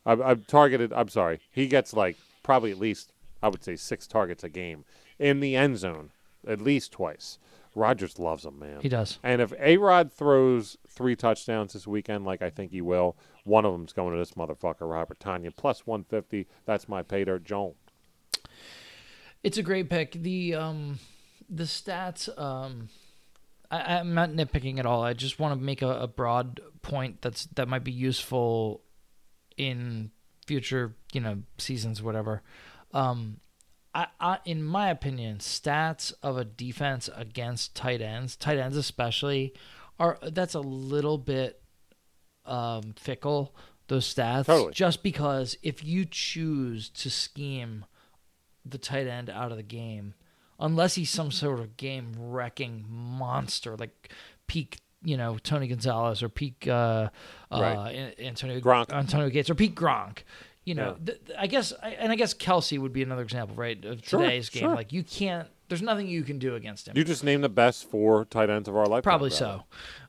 I've, 0.06 0.22
I've 0.22 0.48
targeted. 0.48 0.92
I'm 0.94 1.10
sorry. 1.10 1.40
He 1.52 1.68
gets 1.68 1.94
like 1.94 2.18
probably 2.44 2.72
at 2.72 2.80
least 2.80 3.12
I 3.42 3.50
would 3.50 3.64
say 3.64 3.76
six 3.76 4.08
targets 4.08 4.44
a 4.44 4.50
game 4.50 4.86
in 5.20 5.40
the 5.40 5.56
end 5.56 5.78
zone 5.78 6.12
at 6.48 6.62
least 6.62 6.92
twice. 6.92 7.38
Rodgers 7.76 8.20
loves 8.20 8.46
him, 8.46 8.60
man. 8.60 8.82
He 8.82 8.90
does. 8.90 9.20
And 9.24 9.42
if 9.42 9.54
A 9.60 9.78
Rod 9.78 10.12
throws 10.12 10.78
three 10.90 11.16
touchdowns 11.16 11.74
this 11.74 11.88
weekend, 11.88 12.26
like 12.26 12.42
I 12.42 12.50
think 12.50 12.72
he 12.72 12.82
will, 12.82 13.16
one 13.44 13.66
of 13.66 13.72
them's 13.72 13.94
going 13.94 14.14
to 14.14 14.20
this 14.20 14.34
motherfucker, 14.34 14.90
Robert 14.90 15.20
Tonyan, 15.20 15.56
plus 15.56 15.88
150. 15.88 16.48
That's 16.66 16.90
my 16.90 17.02
pay 17.02 17.24
dirt, 17.24 17.44
Joel. 17.44 17.76
It's 19.44 19.58
a 19.58 19.64
great 19.64 19.90
pick. 19.90 20.12
The 20.14 20.56
um, 20.56 21.00
the 21.50 21.64
stats. 21.64 22.30
Um, 22.40 22.90
I, 23.72 24.00
am 24.00 24.14
not 24.14 24.32
nitpicking 24.32 24.80
at 24.80 24.86
all. 24.86 25.02
I 25.02 25.14
just 25.14 25.40
want 25.40 25.58
to 25.58 25.66
make 25.66 25.82
a, 25.82 26.02
a 26.02 26.08
broad 26.08 26.60
point 26.82 27.22
that's 27.22 27.46
that 27.56 27.68
might 27.68 27.84
be 27.84 27.92
useful 27.92 28.82
in 29.58 30.12
future, 30.46 30.96
you 31.14 31.22
know, 31.22 31.44
seasons, 31.58 32.02
whatever. 32.02 32.42
Um, 32.94 33.38
I, 33.94 34.08
I, 34.20 34.38
in 34.46 34.64
my 34.64 34.90
opinion, 34.90 35.38
stats 35.40 36.14
of 36.24 36.38
a 36.38 36.46
defense 36.46 37.10
against 37.16 37.76
tight 37.76 38.02
ends, 38.02 38.36
tight 38.36 38.58
ends 38.58 38.78
especially, 38.78 39.54
are 40.00 40.18
that's 40.22 40.54
a 40.54 40.62
little 40.62 41.18
bit 41.18 41.62
um, 42.46 42.94
fickle. 42.98 43.56
Those 43.88 44.14
stats, 44.14 44.46
totally. 44.46 44.74
just 44.74 45.04
because 45.04 45.58
if 45.64 45.84
you 45.84 46.06
choose 46.06 46.88
to 46.90 47.10
scheme 47.10 47.84
the 48.66 48.78
tight 48.78 49.08
end 49.08 49.30
out 49.30 49.52
of 49.52 49.58
the 49.58 49.64
game, 49.64 50.14
unless 50.62 50.96
he's 50.96 51.10
some 51.10 51.32
sort 51.32 51.60
of 51.60 51.76
game 51.76 52.14
wrecking 52.18 52.86
monster 52.88 53.76
like 53.76 54.14
peak 54.48 54.78
you 55.04 55.18
know 55.18 55.38
Tony 55.44 55.68
Gonzalez 55.68 56.24
or 56.24 56.30
peak 56.30 56.68
uh, 56.68 57.10
right. 57.52 58.14
uh, 58.20 58.22
Antonio 58.22 58.60
Gronk. 58.60 58.94
Antonio 58.94 59.30
Gates 59.30 59.50
or 59.50 59.56
peak 59.56 59.76
Gronk. 59.76 60.20
You 60.64 60.76
know, 60.76 60.96
yeah. 61.00 61.06
th- 61.06 61.22
I 61.40 61.48
guess, 61.48 61.72
and 61.82 62.12
I 62.12 62.16
guess 62.16 62.36
Kelce 62.36 62.78
would 62.78 62.94
be 62.94 63.02
another 63.02 63.24
example, 63.24 63.56
right, 63.56 63.84
of 63.84 64.06
sure, 64.06 64.22
today's 64.22 64.50
game. 64.50 64.62
Sure. 64.62 64.76
Like 64.76 64.94
you 64.94 65.04
can't, 65.04 65.48
there's 65.70 65.82
nothing 65.82 66.08
you 66.08 66.22
can 66.24 66.38
do 66.38 66.56
against 66.56 66.88
him. 66.88 66.96
You 66.96 67.04
just 67.04 67.24
name 67.24 67.42
the 67.42 67.50
best 67.50 67.90
four 67.90 68.26
tight 68.26 68.52
ends 68.52 68.70
of 68.70 68.76
our 68.76 68.86
life. 68.86 69.04
Probably 69.04 69.32
so. 69.32 69.64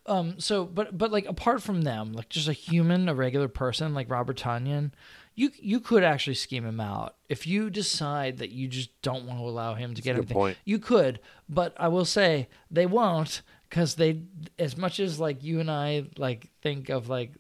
Um, 0.05 0.39
so, 0.39 0.67
but 0.67 0.99
but 0.99 1.11
like 1.11 1.25
apart 1.27 1.63
from 1.63 1.83
them, 1.83 2.13
like 2.13 2.29
just 2.29 2.49
a 2.49 2.53
human, 2.53 3.09
a 3.09 3.15
regular 3.15 3.49
person 3.49 3.95
like 3.95 4.11
Robert 4.11 4.37
Tonyan, 4.37 4.91
you 5.35 5.53
you 5.59 5.81
could 5.81 6.03
actually 6.05 6.35
scheme 6.35 6.67
him 6.67 6.81
out 6.81 7.15
if 7.31 7.47
you 7.47 7.71
decide 7.71 8.37
that 8.39 8.51
you 8.51 8.69
just 8.69 8.91
don't 9.01 9.25
want 9.25 9.39
to 9.39 9.45
allow 9.45 9.75
him 9.75 9.95
to 9.95 10.03
get 10.03 10.17
anything. 10.17 10.35
Point. 10.35 10.59
You 10.67 10.79
could, 10.79 11.21
but 11.49 11.75
I 11.79 11.89
will 11.89 12.05
say 12.05 12.49
they 12.71 12.85
won't 12.85 13.41
because 13.71 13.95
they, 13.95 14.21
as 14.59 14.77
much 14.77 15.01
as 15.01 15.19
like 15.19 15.43
you 15.43 15.61
and 15.61 15.71
I 15.71 16.05
like 16.19 16.51
think 16.61 16.91
of 16.91 17.09
like 17.09 17.33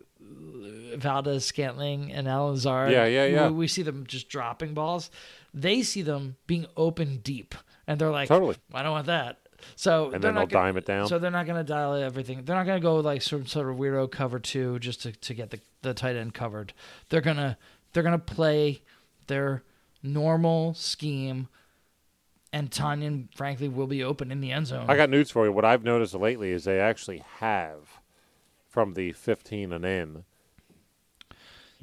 Valdes-Scantling 0.96 2.12
and 2.12 2.28
Allen 2.28 2.53
Lazard. 2.53 2.92
Yeah, 2.92 3.07
yeah, 3.07 3.24
yeah. 3.26 3.48
We, 3.48 3.55
we, 3.55 3.68
see 3.68 3.82
them 3.82 4.07
just 4.07 4.28
dropping 4.28 4.74
balls. 4.74 5.11
They 5.55 5.82
see 5.82 6.03
them 6.03 6.36
being 6.46 6.66
open 6.76 7.18
deep, 7.18 7.55
and 7.86 7.98
they're 7.98 8.11
like, 8.11 8.28
"Totally, 8.28 8.57
I 8.72 8.82
don't 8.82 8.92
want 8.92 9.07
that." 9.07 9.38
So 9.76 10.07
and 10.07 10.22
then 10.22 10.34
they'll 10.34 10.46
gonna, 10.46 10.64
dime 10.64 10.76
it 10.76 10.84
down. 10.84 11.09
So 11.09 11.18
they're 11.18 11.30
not 11.30 11.46
going 11.46 11.59
to 11.59 11.64
dial 11.64 11.94
everything. 11.94 12.44
They're 12.44 12.57
not 12.57 12.66
going 12.66 12.80
to 12.80 12.82
go 12.82 12.96
like 12.96 13.22
some 13.22 13.46
sort 13.46 13.70
of 13.70 13.76
weirdo 13.76 14.11
cover 14.11 14.38
two 14.38 14.78
just 14.78 15.03
to, 15.03 15.12
to 15.12 15.34
get 15.34 15.50
the, 15.50 15.61
the 15.82 15.94
tight 15.94 16.16
end 16.16 16.34
covered. 16.34 16.72
They're 17.09 17.20
gonna 17.20 17.57
they're 17.92 18.03
gonna 18.03 18.18
play 18.18 18.82
their 19.26 19.62
normal 20.03 20.74
scheme, 20.74 21.48
and 22.53 22.70
Tonyan 22.70 23.34
frankly 23.34 23.68
will 23.68 23.86
be 23.86 24.03
open 24.03 24.30
in 24.30 24.40
the 24.40 24.53
end 24.53 24.66
zone. 24.66 24.86
I 24.88 24.96
got 24.96 25.11
news 25.11 25.30
for 25.30 25.44
you. 25.44 25.53
What 25.53 25.64
I've 25.64 25.84
noticed 25.84 26.14
lately 26.14 26.50
is 26.50 26.64
they 26.64 26.80
actually 26.80 27.22
have 27.38 28.00
from 28.68 28.94
the 28.94 29.12
15 29.12 29.72
and 29.72 29.84
in 29.84 30.24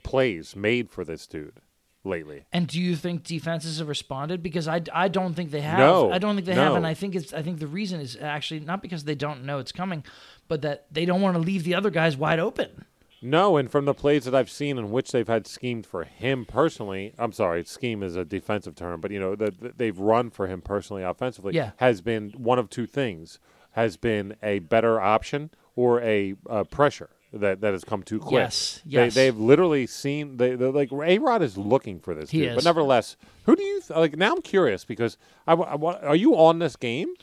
plays 0.03 0.55
made 0.55 0.89
for 0.89 1.03
this 1.03 1.27
dude 1.27 1.61
lately. 2.03 2.45
And 2.51 2.67
do 2.67 2.79
you 2.79 2.95
think 2.95 3.23
defenses 3.23 3.79
have 3.79 3.87
responded? 3.87 4.41
Because 4.41 4.67
I, 4.67 4.81
I 4.93 5.07
don't 5.07 5.33
think 5.33 5.51
they 5.51 5.61
have. 5.61 5.79
No, 5.79 6.11
I 6.11 6.17
don't 6.17 6.35
think 6.35 6.45
they 6.45 6.55
no. 6.55 6.63
have, 6.63 6.75
and 6.75 6.87
I 6.87 6.93
think 6.93 7.15
it's 7.15 7.33
I 7.33 7.41
think 7.41 7.59
the 7.59 7.67
reason 7.67 7.99
is 7.99 8.17
actually 8.19 8.61
not 8.61 8.81
because 8.81 9.03
they 9.03 9.15
don't 9.15 9.45
know 9.45 9.59
it's 9.59 9.71
coming, 9.71 10.03
but 10.47 10.61
that 10.61 10.85
they 10.91 11.05
don't 11.05 11.21
want 11.21 11.35
to 11.35 11.41
leave 11.41 11.63
the 11.63 11.75
other 11.75 11.89
guys 11.89 12.17
wide 12.17 12.39
open. 12.39 12.85
No, 13.21 13.57
and 13.57 13.69
from 13.69 13.83
the 13.83 13.93
plays 13.93 14.23
that 14.23 14.33
I've 14.33 14.49
seen 14.49 14.77
in 14.77 14.91
which 14.91 15.11
they've 15.11 15.27
had 15.27 15.45
schemed 15.45 15.85
for 15.85 16.05
him 16.05 16.45
personally, 16.45 17.13
I'm 17.19 17.33
sorry, 17.33 17.65
scheme 17.65 18.01
is 18.01 18.15
a 18.15 18.23
defensive 18.23 18.75
term, 18.75 19.01
but 19.01 19.11
you 19.11 19.19
know 19.19 19.35
that 19.35 19.59
the, 19.59 19.73
they've 19.75 19.97
run 19.97 20.29
for 20.29 20.47
him 20.47 20.61
personally 20.61 21.03
offensively. 21.03 21.53
Yeah. 21.53 21.71
has 21.77 22.01
been 22.01 22.31
one 22.37 22.59
of 22.59 22.69
two 22.69 22.87
things: 22.87 23.39
has 23.71 23.97
been 23.97 24.35
a 24.41 24.59
better 24.59 25.01
option 25.01 25.51
or 25.75 26.01
a 26.01 26.35
uh, 26.49 26.63
pressure 26.63 27.09
that 27.33 27.61
that 27.61 27.73
has 27.73 27.83
come 27.83 28.03
too 28.03 28.19
quick. 28.19 28.39
Yes, 28.39 28.81
yes. 28.85 29.13
They, 29.13 29.25
they've 29.25 29.37
literally 29.37 29.87
seen 29.87 30.37
they 30.37 30.55
they're 30.55 30.71
like 30.71 30.91
A 30.91 31.17
Rod 31.19 31.41
is 31.41 31.57
looking 31.57 31.99
for 31.99 32.13
this 32.13 32.29
he 32.29 32.39
dude, 32.39 32.49
is. 32.49 32.55
but 32.55 32.63
nevertheless, 32.63 33.17
who 33.43 33.55
do 33.55 33.63
you 33.63 33.81
th- 33.81 33.97
like? 33.97 34.17
Now 34.17 34.33
I'm 34.33 34.41
curious 34.41 34.85
because 34.85 35.17
I, 35.47 35.53
I, 35.53 35.75
are 35.75 36.15
you 36.15 36.35
on 36.35 36.59
this 36.59 36.75
game? 36.75 37.13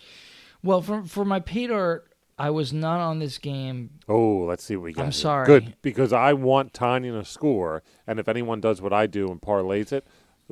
Well, 0.63 0.81
for 0.81 1.03
for 1.03 1.25
my 1.25 1.41
pay 1.41 1.69
art, 1.69 2.13
I 2.39 2.51
was 2.51 2.73
not 2.73 3.01
on 3.01 3.19
this 3.19 3.39
game. 3.39 3.91
Oh, 4.09 4.45
let's 4.45 4.63
see 4.63 4.77
what 4.77 4.85
we 4.85 4.93
got. 4.93 5.03
I'm 5.03 5.07
here. 5.07 5.13
sorry. 5.13 5.47
Good, 5.47 5.75
because 5.83 6.13
I 6.13 6.35
want 6.35 6.73
Tonyan 6.73 7.19
to 7.19 7.25
score, 7.25 7.83
and 8.07 8.21
if 8.21 8.29
anyone 8.29 8.61
does 8.61 8.81
what 8.81 8.93
I 8.93 9.07
do 9.07 9.31
and 9.31 9.41
parlays 9.41 9.93
it, 9.93 10.07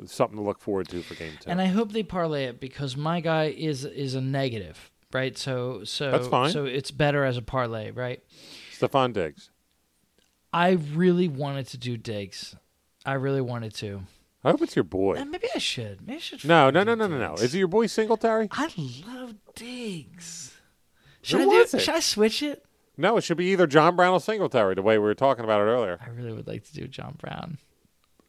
something 0.05 0.37
to 0.37 0.43
look 0.43 0.59
forward 0.59 0.89
to 0.89 1.01
for 1.01 1.15
game 1.15 1.33
two. 1.39 1.49
And 1.49 1.61
I 1.61 1.67
hope 1.67 1.91
they 1.91 2.03
parlay 2.03 2.45
it 2.45 2.59
because 2.59 2.97
my 2.97 3.21
guy 3.21 3.45
is 3.45 3.85
is 3.85 4.15
a 4.15 4.21
negative, 4.21 4.91
right? 5.13 5.37
So 5.37 5.83
so 5.83 6.11
That's 6.11 6.27
fine. 6.27 6.51
So 6.51 6.65
it's 6.65 6.91
better 6.91 7.23
as 7.23 7.37
a 7.37 7.41
parlay, 7.41 7.91
right? 7.91 8.21
Stefon 8.79 9.13
Diggs. 9.13 9.49
I 10.53 10.71
really 10.71 11.27
wanted 11.27 11.67
to 11.69 11.77
do 11.77 11.97
Diggs. 11.97 12.55
I 13.05 13.13
really 13.13 13.41
wanted 13.41 13.73
to. 13.75 14.01
I 14.43 14.51
hope 14.51 14.61
it's 14.61 14.75
your 14.75 14.83
boy. 14.83 15.17
Uh, 15.19 15.25
maybe 15.25 15.47
I 15.53 15.57
should. 15.59 16.01
Maybe 16.05 16.17
I 16.17 16.19
should. 16.19 16.45
No, 16.45 16.69
no, 16.69 16.83
no, 16.83 16.95
no, 16.95 17.07
no, 17.07 17.17
no. 17.17 17.33
Is 17.35 17.53
it 17.53 17.57
your 17.59 17.67
boy 17.67 17.87
Singletary? 17.87 18.47
I 18.51 18.69
love 19.07 19.35
Diggs. 19.55 20.53
Should 21.21 21.41
Who 21.41 21.51
I 21.51 21.53
do? 21.65 21.77
it? 21.77 21.81
Should 21.81 21.95
I 21.95 21.99
switch 21.99 22.43
it? 22.43 22.63
No, 22.97 23.17
it 23.17 23.21
should 23.21 23.37
be 23.37 23.47
either 23.47 23.67
John 23.67 23.95
Brown 23.95 24.13
or 24.13 24.19
Singletary, 24.21 24.75
the 24.75 24.81
way 24.81 24.97
we 24.97 25.03
were 25.03 25.15
talking 25.15 25.43
about 25.43 25.59
it 25.61 25.65
earlier. 25.65 25.99
I 26.05 26.09
really 26.09 26.31
would 26.31 26.47
like 26.47 26.63
to 26.65 26.73
do 26.73 26.87
John 26.87 27.15
Brown. 27.17 27.57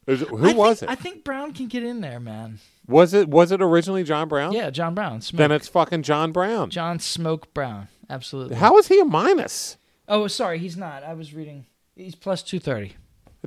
It, 0.07 0.21
who 0.21 0.49
I 0.51 0.55
was 0.55 0.81
think, 0.81 0.91
it? 0.91 0.93
I 0.93 0.95
think 1.01 1.25
Brown 1.25 1.53
can 1.53 1.67
get 1.67 1.83
in 1.83 2.01
there, 2.01 2.21
man. 2.21 2.61
was 2.87 3.13
it 3.13 3.29
was 3.29 3.51
it 3.53 3.61
originally 3.61 4.05
John 4.05 4.29
Brown? 4.29 4.53
Yeah, 4.53 4.71
John 4.71 4.95
Brown. 4.95 5.21
Smoke. 5.21 5.39
Then 5.39 5.53
it's 5.53 5.69
fucking 5.69 6.03
John 6.03 6.33
Brown. 6.33 6.71
John 6.71 6.99
Smoke 6.99 7.53
Brown. 7.53 7.89
Absolutely. 8.09 8.57
How 8.57 8.79
is 8.79 8.89
he 8.89 9.01
a 9.01 9.05
minus? 9.05 9.77
Oh, 10.09 10.27
sorry, 10.29 10.59
he's 10.59 10.77
not. 10.77 11.03
I 11.03 11.15
was 11.15 11.35
reading. 11.35 11.67
He's 11.97 12.15
plus 12.15 12.43
two 12.43 12.59
thirty. 12.61 12.95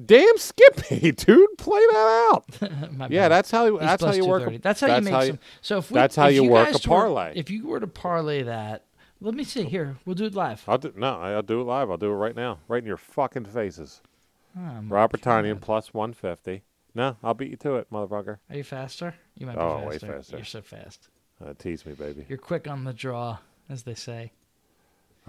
Damn 0.06 0.38
Skippy, 0.38 1.12
dude. 1.14 1.58
Play 1.58 1.80
that 1.92 2.32
out. 2.34 2.46
Yeah, 3.12 3.24
bad. 3.24 3.30
that's 3.30 3.52
how 3.52 3.70
He's 3.72 3.80
that's 3.80 4.04
how 4.04 4.12
you 4.14 4.26
work. 4.26 4.48
A, 4.52 4.58
That's 4.60 4.80
how 4.82 4.96
you 4.96 5.02
make 5.02 5.24
some. 5.24 5.40
So 5.62 5.78
if 5.80 5.92
we, 5.92 5.96
that's 5.96 6.16
how 6.16 6.28
if 6.28 6.36
you 6.36 6.44
work 6.46 6.70
a 6.70 6.74
were- 6.74 6.80
parlay. 6.80 7.34
if 7.36 7.50
you 7.50 7.68
were 7.68 7.80
to 7.80 7.88
parlay 7.88 8.44
that, 8.44 8.86
let 9.20 9.34
me 9.34 9.44
see 9.44 9.64
here. 9.66 9.98
We'll 10.06 10.16
do 10.16 10.26
it 10.26 10.36
live. 10.36 10.64
I'll 10.68 10.78
do, 10.78 10.94
no, 10.96 11.16
I'll 11.20 11.42
do 11.42 11.60
it 11.62 11.66
live. 11.66 11.90
I'll 11.92 11.98
do 11.98 12.10
it 12.12 12.16
right 12.16 12.36
now, 12.36 12.60
right 12.68 12.82
in 12.82 12.88
your 12.88 12.98
fucking 12.98 13.46
faces. 13.46 14.02
Oh, 14.58 14.80
Robert. 14.88 15.22
Tonyan 15.22 15.60
plus 15.60 15.94
one 15.94 16.14
fifty. 16.14 16.64
No, 16.96 17.18
I'll 17.24 17.34
beat 17.34 17.52
you 17.52 17.58
to 17.58 17.76
it, 17.76 17.90
motherfucker. 17.92 18.38
Are 18.50 18.56
you 18.56 18.64
faster? 18.64 19.14
You 19.38 19.46
might 19.48 19.56
be 19.56 19.60
Oh, 19.62 19.76
faster. 19.86 19.88
way 19.90 19.98
faster. 20.16 20.36
You're 20.38 20.46
so 20.46 20.62
fast. 20.62 21.10
Uh, 21.46 21.54
tease 21.58 21.86
me, 21.86 21.94
baby. 21.94 22.26
You're 22.30 22.38
quick 22.38 22.68
on 22.68 22.84
the 22.84 22.94
draw, 22.94 23.38
as 23.70 23.84
they 23.84 23.94
say. 23.96 24.32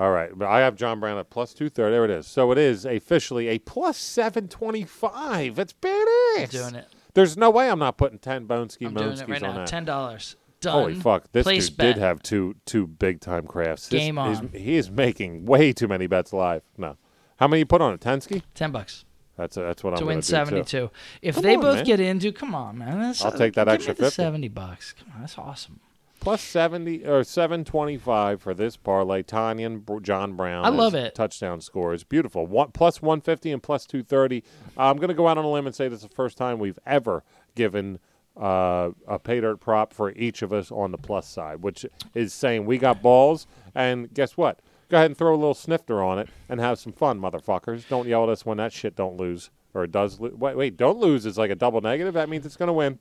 All 0.01 0.11
right, 0.11 0.31
but 0.35 0.49
I 0.49 0.61
have 0.61 0.77
John 0.77 0.99
Brown 0.99 1.19
at 1.19 1.29
plus 1.29 1.53
two 1.53 1.69
thirty. 1.69 1.93
There 1.93 2.05
it 2.07 2.11
is. 2.11 2.27
So 2.27 2.51
it 2.53 2.59
is 2.59 2.87
officially 2.87 3.49
a 3.49 3.59
plus 3.59 3.99
seven 3.99 4.49
twenty 4.49 4.85
five. 4.85 5.59
It's 5.59 5.75
badass. 5.75 6.39
I'm 6.39 6.47
doing 6.49 6.75
it. 6.77 6.89
There's 7.13 7.37
no 7.37 7.51
way 7.51 7.69
I'm 7.71 7.79
not 7.79 7.99
putting 7.99 8.19
ten 8.19 8.47
bone 8.47 8.71
ski 8.71 8.87
I'm 8.87 8.95
doing 8.95 9.13
it 9.19 9.29
right 9.29 9.43
on 9.43 9.51
now. 9.55 9.59
that. 9.59 9.67
Ten 9.67 9.85
dollars. 9.85 10.37
Done. 10.63 10.73
Holy 10.73 10.95
fuck! 10.95 11.31
This 11.33 11.45
Place 11.45 11.69
dude 11.69 11.77
bet. 11.77 11.95
did 11.97 12.01
have 12.03 12.23
two 12.23 12.57
two 12.65 12.87
big 12.87 13.21
time 13.21 13.47
crafts. 13.47 13.89
This 13.89 14.01
Game 14.01 14.17
is- 14.19 14.39
on. 14.39 14.49
he 14.55 14.77
is 14.77 14.91
making 14.91 15.45
way 15.45 15.73
too 15.73 15.87
many 15.89 16.07
bets 16.07 16.33
live. 16.33 16.63
No, 16.79 16.97
how 17.39 17.47
many 17.49 17.61
you 17.61 17.67
put 17.67 17.81
on 17.83 17.93
a 17.93 17.99
ten 17.99 18.21
ski? 18.23 18.43
Ten 18.55 18.71
bucks 18.73 19.05
That's 19.37 19.57
that's 19.57 19.83
what 19.85 19.95
I'm 19.95 19.99
to 19.99 20.01
gonna 20.05 20.07
win 20.09 20.19
do, 20.19 20.23
too. 20.23 20.27
seventy-two. 20.29 20.91
If 21.23 21.35
Come 21.37 21.43
they 21.45 21.57
on, 21.57 21.61
both 21.63 21.77
man. 21.77 21.85
get 21.85 22.01
into, 22.01 22.31
come 22.33 22.55
on, 22.55 22.79
man. 22.79 23.01
That's, 23.01 23.23
I'll 23.25 23.33
take 23.33 23.53
that 23.55 23.65
give 23.67 23.75
extra 23.75 23.93
me 23.93 23.97
the 23.99 24.05
50. 24.05 24.15
Seventy 24.15 24.49
bucks. 24.49 24.93
Come 24.99 25.13
on, 25.15 25.21
that's 25.23 25.37
awesome. 25.39 25.81
Plus 26.21 26.43
seventy 26.43 27.05
or 27.05 27.25
seven 27.25 27.65
twenty 27.65 27.97
five 27.97 28.43
for 28.43 28.53
this 28.55 28.77
parlay. 28.77 29.23
Tonyan 29.23 29.67
and 29.67 29.87
Br- 29.87 30.01
John 30.01 30.35
Brown. 30.35 30.65
I 30.65 30.69
love 30.69 30.95
it. 30.95 31.15
Touchdown 31.15 31.61
scores. 31.61 32.05
Beautiful. 32.05 32.47
One 32.47 32.73
plus 32.73 33.01
one 33.01 33.21
fifty 33.23 33.51
and 33.51 33.63
plus 33.63 33.87
two 33.87 34.03
thirty. 34.03 34.45
I'm 34.77 34.97
going 34.97 35.09
to 35.09 35.15
go 35.15 35.27
out 35.29 35.39
on 35.39 35.45
a 35.45 35.51
limb 35.51 35.67
and 35.67 35.75
say 35.75 35.89
this 35.89 36.03
is 36.03 36.09
the 36.09 36.15
first 36.15 36.37
time 36.37 36.59
we've 36.59 36.79
ever 36.87 37.25
given 37.55 37.99
uh, 38.37 38.91
a 39.09 39.19
pay 39.19 39.41
dirt 39.41 39.61
prop 39.61 39.93
for 39.93 40.13
each 40.13 40.43
of 40.43 40.53
us 40.53 40.71
on 40.71 40.93
the 40.93 40.99
plus 40.99 41.27
side, 41.27 41.63
which 41.63 41.87
is 42.15 42.33
saying 42.33 42.67
we 42.67 42.77
got 42.79 43.03
balls. 43.03 43.47
And 43.75 44.13
guess 44.13 44.37
what? 44.37 44.61
Go 44.91 44.99
ahead 44.99 45.07
and 45.07 45.17
throw 45.17 45.33
a 45.35 45.37
little 45.37 45.55
snifter 45.55 46.03
on 46.03 46.19
it 46.19 46.29
and 46.49 46.61
have 46.61 46.79
some 46.79 46.93
fun, 46.93 47.21
motherfuckers. 47.21 47.89
Don't 47.89 48.09
yell 48.09 48.25
at 48.25 48.29
us 48.29 48.45
when 48.45 48.59
that 48.59 48.73
shit 48.73 48.95
don't 48.97 49.17
lose 49.17 49.51
or 49.73 49.85
it 49.85 49.93
does. 49.93 50.19
Lo- 50.21 50.33
wait, 50.35 50.57
wait, 50.57 50.77
don't 50.77 50.99
lose 50.99 51.25
is 51.27 51.39
like 51.39 51.51
a 51.51 51.55
double 51.55 51.81
negative. 51.81 52.15
That 52.15 52.29
means 52.29 52.45
it's 52.45 52.57
going 52.57 52.67
to 52.67 52.73
win. 52.73 52.99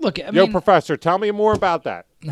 Look, 0.00 0.18
I 0.20 0.30
Yo, 0.30 0.44
mean, 0.44 0.52
professor, 0.52 0.96
tell 0.96 1.18
me 1.18 1.30
more 1.30 1.52
about 1.52 1.84
that. 1.84 2.06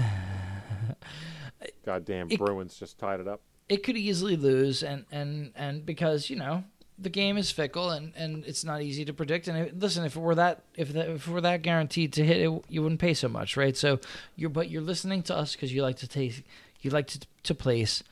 Goddamn 1.84 2.28
Bruins 2.28 2.78
just 2.78 2.98
tied 2.98 3.20
it 3.20 3.28
up. 3.28 3.40
it 3.68 3.82
could 3.82 3.96
easily 3.96 4.36
lose, 4.36 4.82
and 4.82 5.04
and 5.10 5.52
and 5.56 5.84
because 5.86 6.30
you 6.30 6.36
know 6.36 6.64
the 6.98 7.10
game 7.10 7.36
is 7.36 7.50
fickle 7.50 7.90
and 7.90 8.12
and 8.16 8.44
it's 8.44 8.64
not 8.64 8.82
easy 8.82 9.04
to 9.04 9.12
predict. 9.12 9.48
And 9.48 9.58
it, 9.58 9.78
listen, 9.78 10.04
if 10.04 10.16
it 10.16 10.20
were 10.20 10.34
that 10.34 10.62
if 10.76 10.92
that, 10.92 11.08
if 11.08 11.28
it 11.28 11.30
were 11.30 11.40
that 11.40 11.62
guaranteed 11.62 12.12
to 12.14 12.24
hit, 12.24 12.38
it, 12.38 12.64
you 12.68 12.82
wouldn't 12.82 13.00
pay 13.00 13.14
so 13.14 13.28
much, 13.28 13.56
right? 13.56 13.76
So 13.76 14.00
you're 14.34 14.50
but 14.50 14.70
you're 14.70 14.82
listening 14.82 15.22
to 15.24 15.36
us 15.36 15.52
because 15.52 15.72
you 15.72 15.82
like 15.82 15.96
to 15.98 16.08
taste, 16.08 16.42
you 16.80 16.90
like 16.90 17.06
to 17.08 17.20
to 17.44 17.54
place 17.54 18.02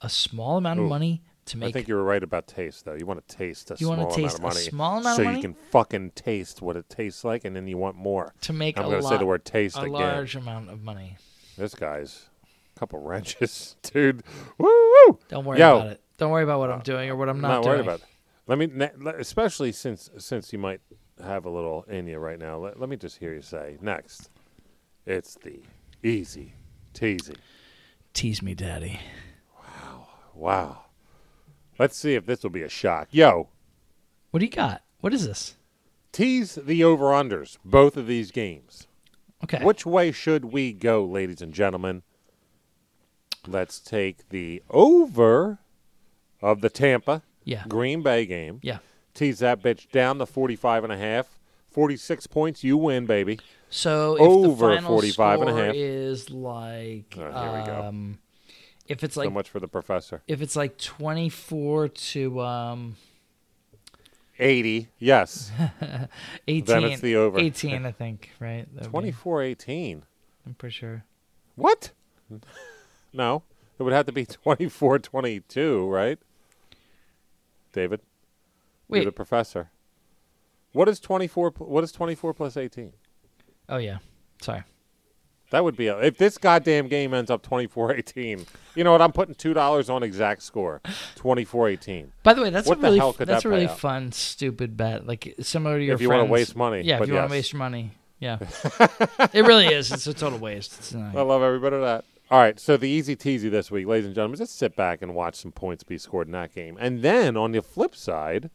a 0.00 0.08
small 0.08 0.56
amount 0.56 0.78
of 0.80 0.86
Ooh. 0.86 0.90
money 0.90 1.22
to 1.46 1.64
I 1.64 1.72
think 1.72 1.88
you 1.88 1.94
were 1.94 2.02
right 2.04 2.22
about 2.22 2.46
taste, 2.46 2.84
though. 2.84 2.94
You 2.94 3.06
want 3.06 3.26
to 3.26 3.36
taste 3.36 3.70
a 3.70 3.74
You 3.78 3.86
small 3.86 4.10
taste 4.10 4.18
amount 4.18 4.32
a 4.32 4.36
of 4.36 4.42
money, 4.42 4.60
small 4.66 4.98
amount 4.98 5.16
so 5.16 5.28
of 5.28 5.34
you 5.36 5.40
can 5.42 5.54
fucking 5.54 6.10
taste 6.12 6.60
what 6.62 6.76
it 6.76 6.88
tastes 6.88 7.24
like, 7.24 7.44
and 7.44 7.54
then 7.56 7.66
you 7.66 7.76
want 7.78 7.96
more. 7.96 8.34
to 8.42 8.52
make 8.52 8.78
I'm 8.78 8.84
a 8.86 8.88
going 8.90 9.02
to 9.02 9.08
say 9.08 9.16
the 9.18 9.26
word 9.26 9.44
taste 9.44 9.76
again. 9.76 9.90
a 9.90 9.94
again. 9.96 10.08
large 10.08 10.36
amount 10.36 10.70
of 10.70 10.82
money. 10.82 11.16
This 11.56 11.74
guy's 11.74 12.28
a 12.76 12.78
couple 12.78 13.00
wrenches, 13.00 13.76
dude. 13.82 14.22
Woo 14.58 14.66
woo. 15.06 15.18
Don't 15.28 15.44
worry 15.44 15.58
Yo. 15.58 15.76
about 15.78 15.90
it. 15.92 16.00
Don't 16.18 16.30
worry 16.30 16.44
about 16.44 16.58
what 16.60 16.70
I'm 16.70 16.80
doing 16.80 17.10
or 17.10 17.16
what 17.16 17.28
I'm 17.28 17.40
not, 17.40 17.48
not, 17.48 17.62
doing. 17.62 17.74
worried 17.76 17.80
about. 17.86 18.00
It. 18.00 18.06
Let 18.48 18.58
me, 18.58 18.88
especially 19.18 19.72
since 19.72 20.08
since 20.18 20.52
you 20.52 20.58
might 20.58 20.80
have 21.22 21.44
a 21.46 21.50
little 21.50 21.82
in 21.88 22.06
you 22.06 22.18
right 22.18 22.38
now. 22.38 22.58
Let, 22.58 22.78
let 22.78 22.88
me 22.88 22.96
just 22.96 23.18
hear 23.18 23.34
you 23.34 23.42
say 23.42 23.76
next. 23.80 24.30
It's 25.04 25.34
the 25.36 25.60
easy 26.02 26.54
teasy. 26.94 27.36
Tease 28.14 28.42
me, 28.42 28.54
daddy. 28.54 29.00
Wow! 29.58 30.08
Wow. 30.34 30.85
Let's 31.78 31.96
see 31.96 32.14
if 32.14 32.26
this 32.26 32.42
will 32.42 32.50
be 32.50 32.62
a 32.62 32.68
shock. 32.68 33.08
Yo, 33.10 33.48
What 34.30 34.40
do 34.40 34.46
you 34.46 34.50
got? 34.52 34.82
What 35.00 35.12
is 35.14 35.26
this? 35.26 35.54
tease 36.12 36.54
the 36.54 36.82
over 36.82 37.06
unders. 37.06 37.58
Both 37.64 37.96
of 37.98 38.06
these 38.06 38.30
games. 38.30 38.86
Okay. 39.44 39.62
Which 39.62 39.84
way 39.84 40.12
should 40.12 40.46
we 40.46 40.72
go, 40.72 41.04
ladies 41.04 41.42
and 41.42 41.52
gentlemen? 41.52 42.02
Let's 43.46 43.78
take 43.80 44.28
the 44.30 44.62
over 44.70 45.58
of 46.40 46.60
the 46.62 46.70
Tampa 46.70 47.22
Yeah. 47.44 47.64
Green 47.68 48.02
Bay 48.02 48.24
game. 48.26 48.60
Yeah. 48.62 48.78
Tease 49.14 49.38
that 49.40 49.62
bitch 49.62 49.90
down 49.90 50.18
to 50.18 50.26
45 50.26 50.84
and 50.84 50.92
a 50.92 50.96
half. 50.96 51.38
46 51.70 52.26
points, 52.28 52.64
you 52.64 52.76
win, 52.78 53.04
baby. 53.04 53.38
So 53.68 54.14
if 54.14 54.20
Over 54.22 54.68
the 54.70 54.74
final 54.76 54.88
45 54.90 55.40
and 55.42 55.50
a 55.50 55.54
half. 55.66 55.74
is 55.74 56.30
like 56.30 57.14
Oh, 57.18 57.20
here 57.42 57.60
we 57.60 57.66
go. 57.66 57.82
Um, 57.88 58.18
if 58.88 59.02
it's 59.04 59.16
like 59.16 59.26
so 59.26 59.30
much 59.30 59.48
for 59.48 59.60
the 59.60 59.68
professor. 59.68 60.22
if 60.26 60.40
it's 60.42 60.56
like 60.56 60.78
24 60.78 61.88
to 61.88 62.40
um 62.40 62.96
80, 64.38 64.88
yes. 64.98 65.50
18 66.46 66.64
Then 66.66 66.84
it's 66.84 67.00
the 67.00 67.16
over. 67.16 67.38
18 67.38 67.86
I 67.86 67.92
think, 67.92 68.30
right? 68.38 68.66
That 68.74 68.92
would 68.92 69.04
be- 69.04 69.12
24 69.12 69.42
18. 69.42 70.02
I'm 70.46 70.54
pretty 70.54 70.74
sure. 70.74 71.04
What? 71.54 71.90
no. 73.12 73.42
It 73.78 73.82
would 73.82 73.92
have 73.92 74.06
to 74.06 74.12
be 74.12 74.26
24 74.26 74.98
22, 74.98 75.88
right? 75.88 76.18
David? 77.72 78.00
You're 78.88 79.04
the 79.04 79.12
professor. 79.12 79.70
What 80.72 80.88
is 80.88 81.00
twenty 81.00 81.26
four? 81.26 81.50
What 81.58 81.84
is 81.84 81.90
twenty 81.92 82.14
four 82.14 82.32
plus 82.34 82.54
plus 82.54 82.62
18? 82.64 82.92
Oh 83.68 83.78
yeah. 83.78 83.98
Sorry. 84.40 84.62
That 85.50 85.62
would 85.64 85.76
be 85.76 85.86
a, 85.86 85.98
if 86.00 86.18
this 86.18 86.38
goddamn 86.38 86.88
game 86.88 87.14
ends 87.14 87.30
up 87.30 87.46
24-18. 87.46 88.46
You 88.74 88.84
know 88.84 88.92
what? 88.92 89.00
I'm 89.00 89.12
putting 89.12 89.34
$2 89.34 89.90
on 89.94 90.02
exact 90.02 90.42
score. 90.42 90.80
24-18. 91.16 92.08
By 92.22 92.34
the 92.34 92.42
way, 92.42 92.50
that's 92.50 92.68
What 92.68 92.78
a 92.78 92.80
the 92.80 92.86
really 92.88 92.98
hell 92.98 93.12
could 93.12 93.28
that's 93.28 93.42
that 93.44 93.48
a 93.48 93.50
really 93.50 93.68
out? 93.68 93.78
fun 93.78 94.12
stupid 94.12 94.76
bet. 94.76 95.06
Like 95.06 95.34
similar 95.40 95.78
to 95.78 95.84
your 95.84 95.94
If 95.94 96.00
you 96.00 96.10
wanna 96.10 96.24
waste 96.24 96.56
money, 96.56 96.82
Yeah, 96.82 97.00
if 97.02 97.08
you 97.08 97.14
want 97.14 97.28
to 97.28 97.32
waste 97.32 97.52
your 97.52 97.58
money. 97.58 97.92
Yeah. 98.18 98.38
it 99.32 99.44
really 99.46 99.66
is. 99.66 99.92
It's 99.92 100.06
a 100.06 100.14
total 100.14 100.38
waste. 100.38 100.94
I 100.96 101.20
love 101.22 101.42
every 101.42 101.58
bit 101.60 101.72
of 101.72 101.82
that. 101.82 102.04
All 102.28 102.40
right, 102.40 102.58
so 102.58 102.76
the 102.76 102.88
easy 102.88 103.14
teasy 103.14 103.48
this 103.48 103.70
week, 103.70 103.86
ladies 103.86 104.06
and 104.06 104.14
gentlemen, 104.14 104.38
just 104.38 104.58
sit 104.58 104.74
back 104.74 105.00
and 105.00 105.14
watch 105.14 105.36
some 105.36 105.52
points 105.52 105.84
be 105.84 105.96
scored 105.96 106.26
in 106.26 106.32
that 106.32 106.52
game. 106.52 106.76
And 106.80 107.02
then 107.02 107.36
on 107.36 107.52
the 107.52 107.62
flip 107.62 107.94
side, 107.94 108.50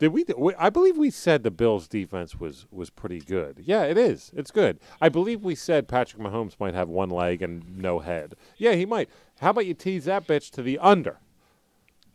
did 0.00 0.08
we, 0.08 0.24
we? 0.36 0.54
I 0.56 0.70
believe 0.70 0.96
we 0.96 1.10
said 1.10 1.44
the 1.44 1.50
Bills' 1.50 1.86
defense 1.86 2.40
was 2.40 2.66
was 2.72 2.90
pretty 2.90 3.20
good. 3.20 3.62
Yeah, 3.64 3.84
it 3.84 3.96
is. 3.96 4.32
It's 4.34 4.50
good. 4.50 4.80
I 5.00 5.08
believe 5.08 5.42
we 5.42 5.54
said 5.54 5.86
Patrick 5.86 6.20
Mahomes 6.20 6.58
might 6.58 6.74
have 6.74 6.88
one 6.88 7.10
leg 7.10 7.42
and 7.42 7.78
no 7.78 8.00
head. 8.00 8.34
Yeah, 8.56 8.72
he 8.72 8.84
might. 8.84 9.08
How 9.40 9.50
about 9.50 9.66
you 9.66 9.74
tease 9.74 10.06
that 10.06 10.26
bitch 10.26 10.50
to 10.52 10.62
the 10.62 10.78
under? 10.78 11.18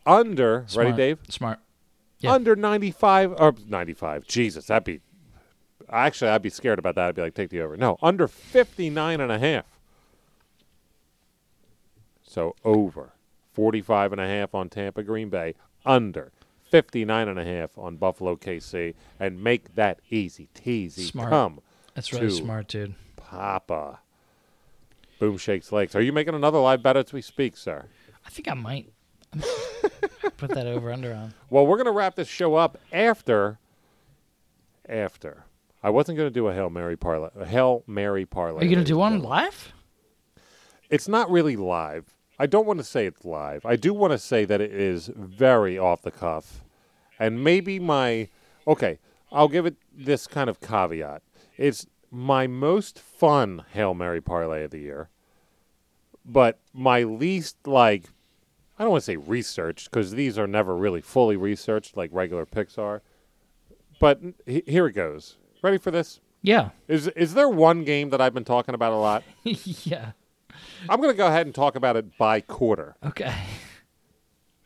Under, 0.04 0.66
ready, 0.76 0.92
Dave? 0.92 1.18
Smart. 1.28 1.58
Yeah. 2.20 2.32
Under 2.32 2.54
95 2.54 3.34
or 3.38 3.54
95. 3.68 4.26
Jesus, 4.26 4.66
that'd 4.66 4.84
be 4.84 5.00
Actually, 5.88 6.30
I'd 6.30 6.42
be 6.42 6.50
scared 6.50 6.78
about 6.78 6.96
that. 6.96 7.08
I'd 7.08 7.14
be 7.14 7.22
like, 7.22 7.34
take 7.34 7.50
the 7.50 7.60
over. 7.60 7.76
No, 7.76 7.96
under 8.02 8.26
59 8.26 9.20
and 9.20 9.30
a 9.30 9.38
half. 9.38 9.64
So 12.22 12.56
over 12.64 13.12
45 13.54 14.12
and 14.12 14.20
a 14.20 14.26
half 14.26 14.54
on 14.54 14.68
Tampa 14.68 15.02
Green 15.02 15.28
Bay, 15.28 15.54
under 15.84 16.32
59 16.70 17.28
and 17.28 17.38
a 17.38 17.44
half 17.44 17.76
on 17.78 17.96
Buffalo 17.96 18.36
KC 18.36 18.94
and 19.20 19.42
make 19.42 19.74
that 19.74 20.00
easy 20.10 20.48
teasy 20.54 21.10
Smart. 21.10 21.30
come 21.30 21.60
That's 21.94 22.12
really 22.12 22.30
smart, 22.30 22.68
dude. 22.68 22.94
Papa. 23.16 24.00
Boom 25.18 25.38
shakes 25.38 25.72
legs. 25.72 25.94
Are 25.94 26.02
you 26.02 26.12
making 26.12 26.34
another 26.34 26.58
live 26.58 26.82
bet 26.82 26.96
as 26.96 27.12
we 27.12 27.22
speak, 27.22 27.56
sir? 27.56 27.86
I 28.24 28.30
think 28.30 28.48
I 28.48 28.54
might 28.54 28.92
put 30.36 30.50
that 30.50 30.66
over 30.66 30.92
under 30.92 31.14
on. 31.14 31.34
Well, 31.50 31.66
we're 31.66 31.78
gonna 31.78 31.92
wrap 31.92 32.16
this 32.16 32.28
show 32.28 32.54
up 32.56 32.78
after. 32.92 33.58
After, 34.88 35.44
I 35.82 35.90
wasn't 35.90 36.16
gonna 36.18 36.30
do 36.30 36.46
a 36.46 36.54
hail 36.54 36.70
mary 36.70 36.96
parlay. 36.96 37.30
A 37.36 37.44
hail 37.44 37.82
mary 37.88 38.24
parlay. 38.24 38.60
Are 38.60 38.64
you 38.64 38.74
gonna 38.74 38.86
do 38.86 38.98
one 38.98 39.20
live? 39.20 39.72
It's 40.90 41.08
not 41.08 41.28
really 41.30 41.56
live. 41.56 42.15
I 42.38 42.46
don't 42.46 42.66
want 42.66 42.78
to 42.78 42.84
say 42.84 43.06
it's 43.06 43.24
live. 43.24 43.64
I 43.64 43.76
do 43.76 43.94
want 43.94 44.12
to 44.12 44.18
say 44.18 44.44
that 44.44 44.60
it 44.60 44.72
is 44.72 45.10
very 45.14 45.78
off 45.78 46.02
the 46.02 46.10
cuff, 46.10 46.62
and 47.18 47.42
maybe 47.42 47.78
my 47.78 48.28
okay. 48.66 48.98
I'll 49.32 49.48
give 49.48 49.66
it 49.66 49.74
this 49.92 50.26
kind 50.26 50.48
of 50.48 50.60
caveat. 50.60 51.22
It's 51.56 51.86
my 52.10 52.46
most 52.46 52.98
fun 52.98 53.64
hail 53.72 53.92
mary 53.92 54.20
parlay 54.20 54.62
of 54.62 54.70
the 54.70 54.78
year, 54.78 55.08
but 56.24 56.60
my 56.72 57.02
least 57.02 57.56
like 57.66 58.04
I 58.78 58.82
don't 58.82 58.92
want 58.92 59.02
to 59.02 59.06
say 59.06 59.16
researched 59.16 59.90
because 59.90 60.12
these 60.12 60.38
are 60.38 60.46
never 60.46 60.76
really 60.76 61.00
fully 61.00 61.36
researched 61.36 61.96
like 61.96 62.10
regular 62.12 62.46
picks 62.46 62.76
are. 62.78 63.02
But 63.98 64.20
h- 64.46 64.64
here 64.66 64.86
it 64.86 64.92
goes. 64.92 65.36
Ready 65.62 65.78
for 65.78 65.90
this? 65.90 66.20
Yeah. 66.42 66.70
Is 66.86 67.08
is 67.08 67.34
there 67.34 67.48
one 67.48 67.84
game 67.84 68.10
that 68.10 68.20
I've 68.20 68.34
been 68.34 68.44
talking 68.44 68.74
about 68.74 68.92
a 68.92 68.96
lot? 68.96 69.22
yeah. 69.44 70.12
I'm 70.88 71.00
going 71.00 71.12
to 71.12 71.16
go 71.16 71.26
ahead 71.26 71.46
and 71.46 71.54
talk 71.54 71.76
about 71.76 71.96
it 71.96 72.16
by 72.18 72.40
quarter. 72.40 72.96
Okay. 73.04 73.34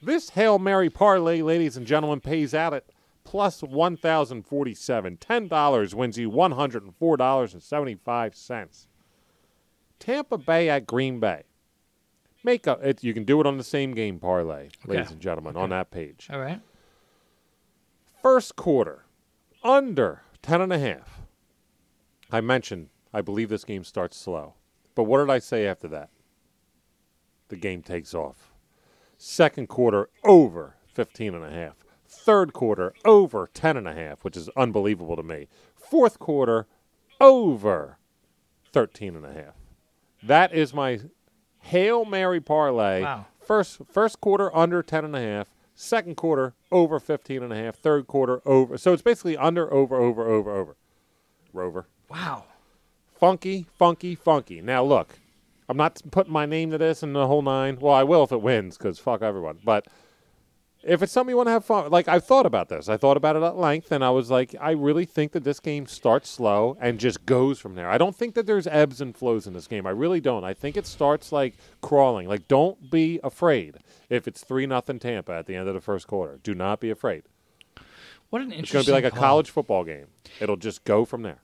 This 0.02 0.30
Hail 0.30 0.58
Mary 0.58 0.88
parlay, 0.88 1.42
ladies 1.42 1.76
and 1.76 1.86
gentlemen, 1.86 2.20
pays 2.20 2.54
out 2.54 2.72
at 2.72 2.86
plus 3.24 3.62
1047 3.62 5.18
$10 5.18 5.94
wins 5.94 6.16
you 6.18 6.30
$104.75. 6.30 8.86
Tampa 9.98 10.38
Bay 10.38 10.70
at 10.70 10.86
Green 10.86 11.20
Bay. 11.20 11.42
Make 12.42 12.66
a, 12.66 12.78
it, 12.82 13.04
you 13.04 13.12
can 13.12 13.24
do 13.24 13.38
it 13.40 13.46
on 13.46 13.58
the 13.58 13.64
same 13.64 13.92
game 13.92 14.18
parlay, 14.18 14.68
okay. 14.84 14.96
ladies 14.96 15.10
and 15.10 15.20
gentlemen, 15.20 15.56
okay. 15.56 15.62
on 15.62 15.68
that 15.70 15.90
page. 15.90 16.28
All 16.32 16.40
right. 16.40 16.60
First 18.22 18.56
quarter, 18.56 19.04
under 19.62 20.22
10 20.42 20.62
and 20.62 20.72
a 20.72 20.78
half. 20.78 21.20
I 22.32 22.40
mentioned 22.40 22.88
I 23.12 23.20
believe 23.20 23.48
this 23.48 23.64
game 23.64 23.84
starts 23.84 24.16
slow. 24.16 24.54
But 25.00 25.04
what 25.04 25.20
did 25.20 25.30
I 25.30 25.38
say 25.38 25.66
after 25.66 25.88
that? 25.88 26.10
The 27.48 27.56
game 27.56 27.80
takes 27.80 28.12
off. 28.12 28.52
Second 29.16 29.66
quarter 29.70 30.10
over 30.24 30.76
15 30.92 31.34
and 31.34 31.42
a 31.42 31.50
half. 31.50 31.76
Third 32.06 32.52
quarter 32.52 32.92
over 33.06 33.48
10 33.54 33.78
and 33.78 33.88
a 33.88 33.94
half, 33.94 34.22
which 34.22 34.36
is 34.36 34.50
unbelievable 34.58 35.16
to 35.16 35.22
me. 35.22 35.48
Fourth 35.74 36.18
quarter 36.18 36.66
over 37.18 37.96
13 38.74 39.16
and 39.16 39.24
a 39.24 39.32
half. 39.32 39.54
That 40.22 40.52
is 40.52 40.74
my 40.74 41.00
Hail 41.60 42.04
Mary 42.04 42.42
parlay. 42.42 43.00
Wow. 43.00 43.24
First 43.40 43.80
first 43.90 44.20
quarter 44.20 44.54
under 44.54 44.82
10 44.82 45.06
and 45.06 45.16
a 45.16 45.20
half, 45.22 45.48
second 45.74 46.18
quarter 46.18 46.52
over 46.70 47.00
15 47.00 47.42
and 47.42 47.54
a 47.54 47.56
half, 47.56 47.76
third 47.76 48.06
quarter 48.06 48.42
over. 48.44 48.76
So 48.76 48.92
it's 48.92 49.00
basically 49.00 49.38
under 49.38 49.72
over 49.72 49.96
over 49.96 50.28
over 50.28 50.50
over. 50.50 50.76
Rover. 51.54 51.86
Wow. 52.10 52.44
Funky, 53.20 53.66
funky, 53.76 54.14
funky. 54.14 54.62
Now 54.62 54.82
look, 54.82 55.18
I'm 55.68 55.76
not 55.76 56.00
putting 56.10 56.32
my 56.32 56.46
name 56.46 56.70
to 56.70 56.78
this 56.78 57.02
and 57.02 57.14
the 57.14 57.26
whole 57.26 57.42
nine. 57.42 57.76
Well, 57.78 57.92
I 57.92 58.02
will 58.02 58.24
if 58.24 58.32
it 58.32 58.40
wins 58.40 58.78
because 58.78 58.98
fuck 58.98 59.20
everyone. 59.20 59.58
But 59.62 59.86
if 60.82 61.02
it's 61.02 61.12
something 61.12 61.30
you 61.30 61.36
want 61.36 61.48
to 61.48 61.52
have 61.52 61.64
fun, 61.66 61.90
like 61.90 62.08
I've 62.08 62.24
thought 62.24 62.46
about 62.46 62.70
this. 62.70 62.88
I 62.88 62.96
thought 62.96 63.18
about 63.18 63.36
it 63.36 63.42
at 63.42 63.58
length, 63.58 63.92
and 63.92 64.02
I 64.02 64.08
was 64.08 64.30
like, 64.30 64.56
I 64.58 64.70
really 64.70 65.04
think 65.04 65.32
that 65.32 65.44
this 65.44 65.60
game 65.60 65.86
starts 65.86 66.30
slow 66.30 66.78
and 66.80 66.98
just 66.98 67.26
goes 67.26 67.58
from 67.58 67.74
there. 67.74 67.90
I 67.90 67.98
don't 67.98 68.16
think 68.16 68.34
that 68.36 68.46
there's 68.46 68.66
ebbs 68.66 69.02
and 69.02 69.14
flows 69.14 69.46
in 69.46 69.52
this 69.52 69.66
game. 69.66 69.86
I 69.86 69.90
really 69.90 70.22
don't. 70.22 70.42
I 70.42 70.54
think 70.54 70.78
it 70.78 70.86
starts 70.86 71.30
like 71.30 71.58
crawling. 71.82 72.26
Like, 72.26 72.48
don't 72.48 72.90
be 72.90 73.20
afraid 73.22 73.76
if 74.08 74.26
it's 74.26 74.42
three 74.42 74.64
nothing 74.64 74.98
Tampa 74.98 75.32
at 75.32 75.44
the 75.44 75.56
end 75.56 75.68
of 75.68 75.74
the 75.74 75.82
first 75.82 76.06
quarter. 76.06 76.40
Do 76.42 76.54
not 76.54 76.80
be 76.80 76.88
afraid. 76.88 77.24
What 78.30 78.40
an 78.40 78.50
interesting. 78.50 78.62
It's 78.62 78.72
going 78.72 78.84
to 78.86 78.90
be 78.90 78.94
like 78.94 79.12
a 79.12 79.14
college 79.14 79.50
football 79.50 79.84
game. 79.84 80.06
It'll 80.40 80.56
just 80.56 80.84
go 80.84 81.04
from 81.04 81.20
there 81.20 81.42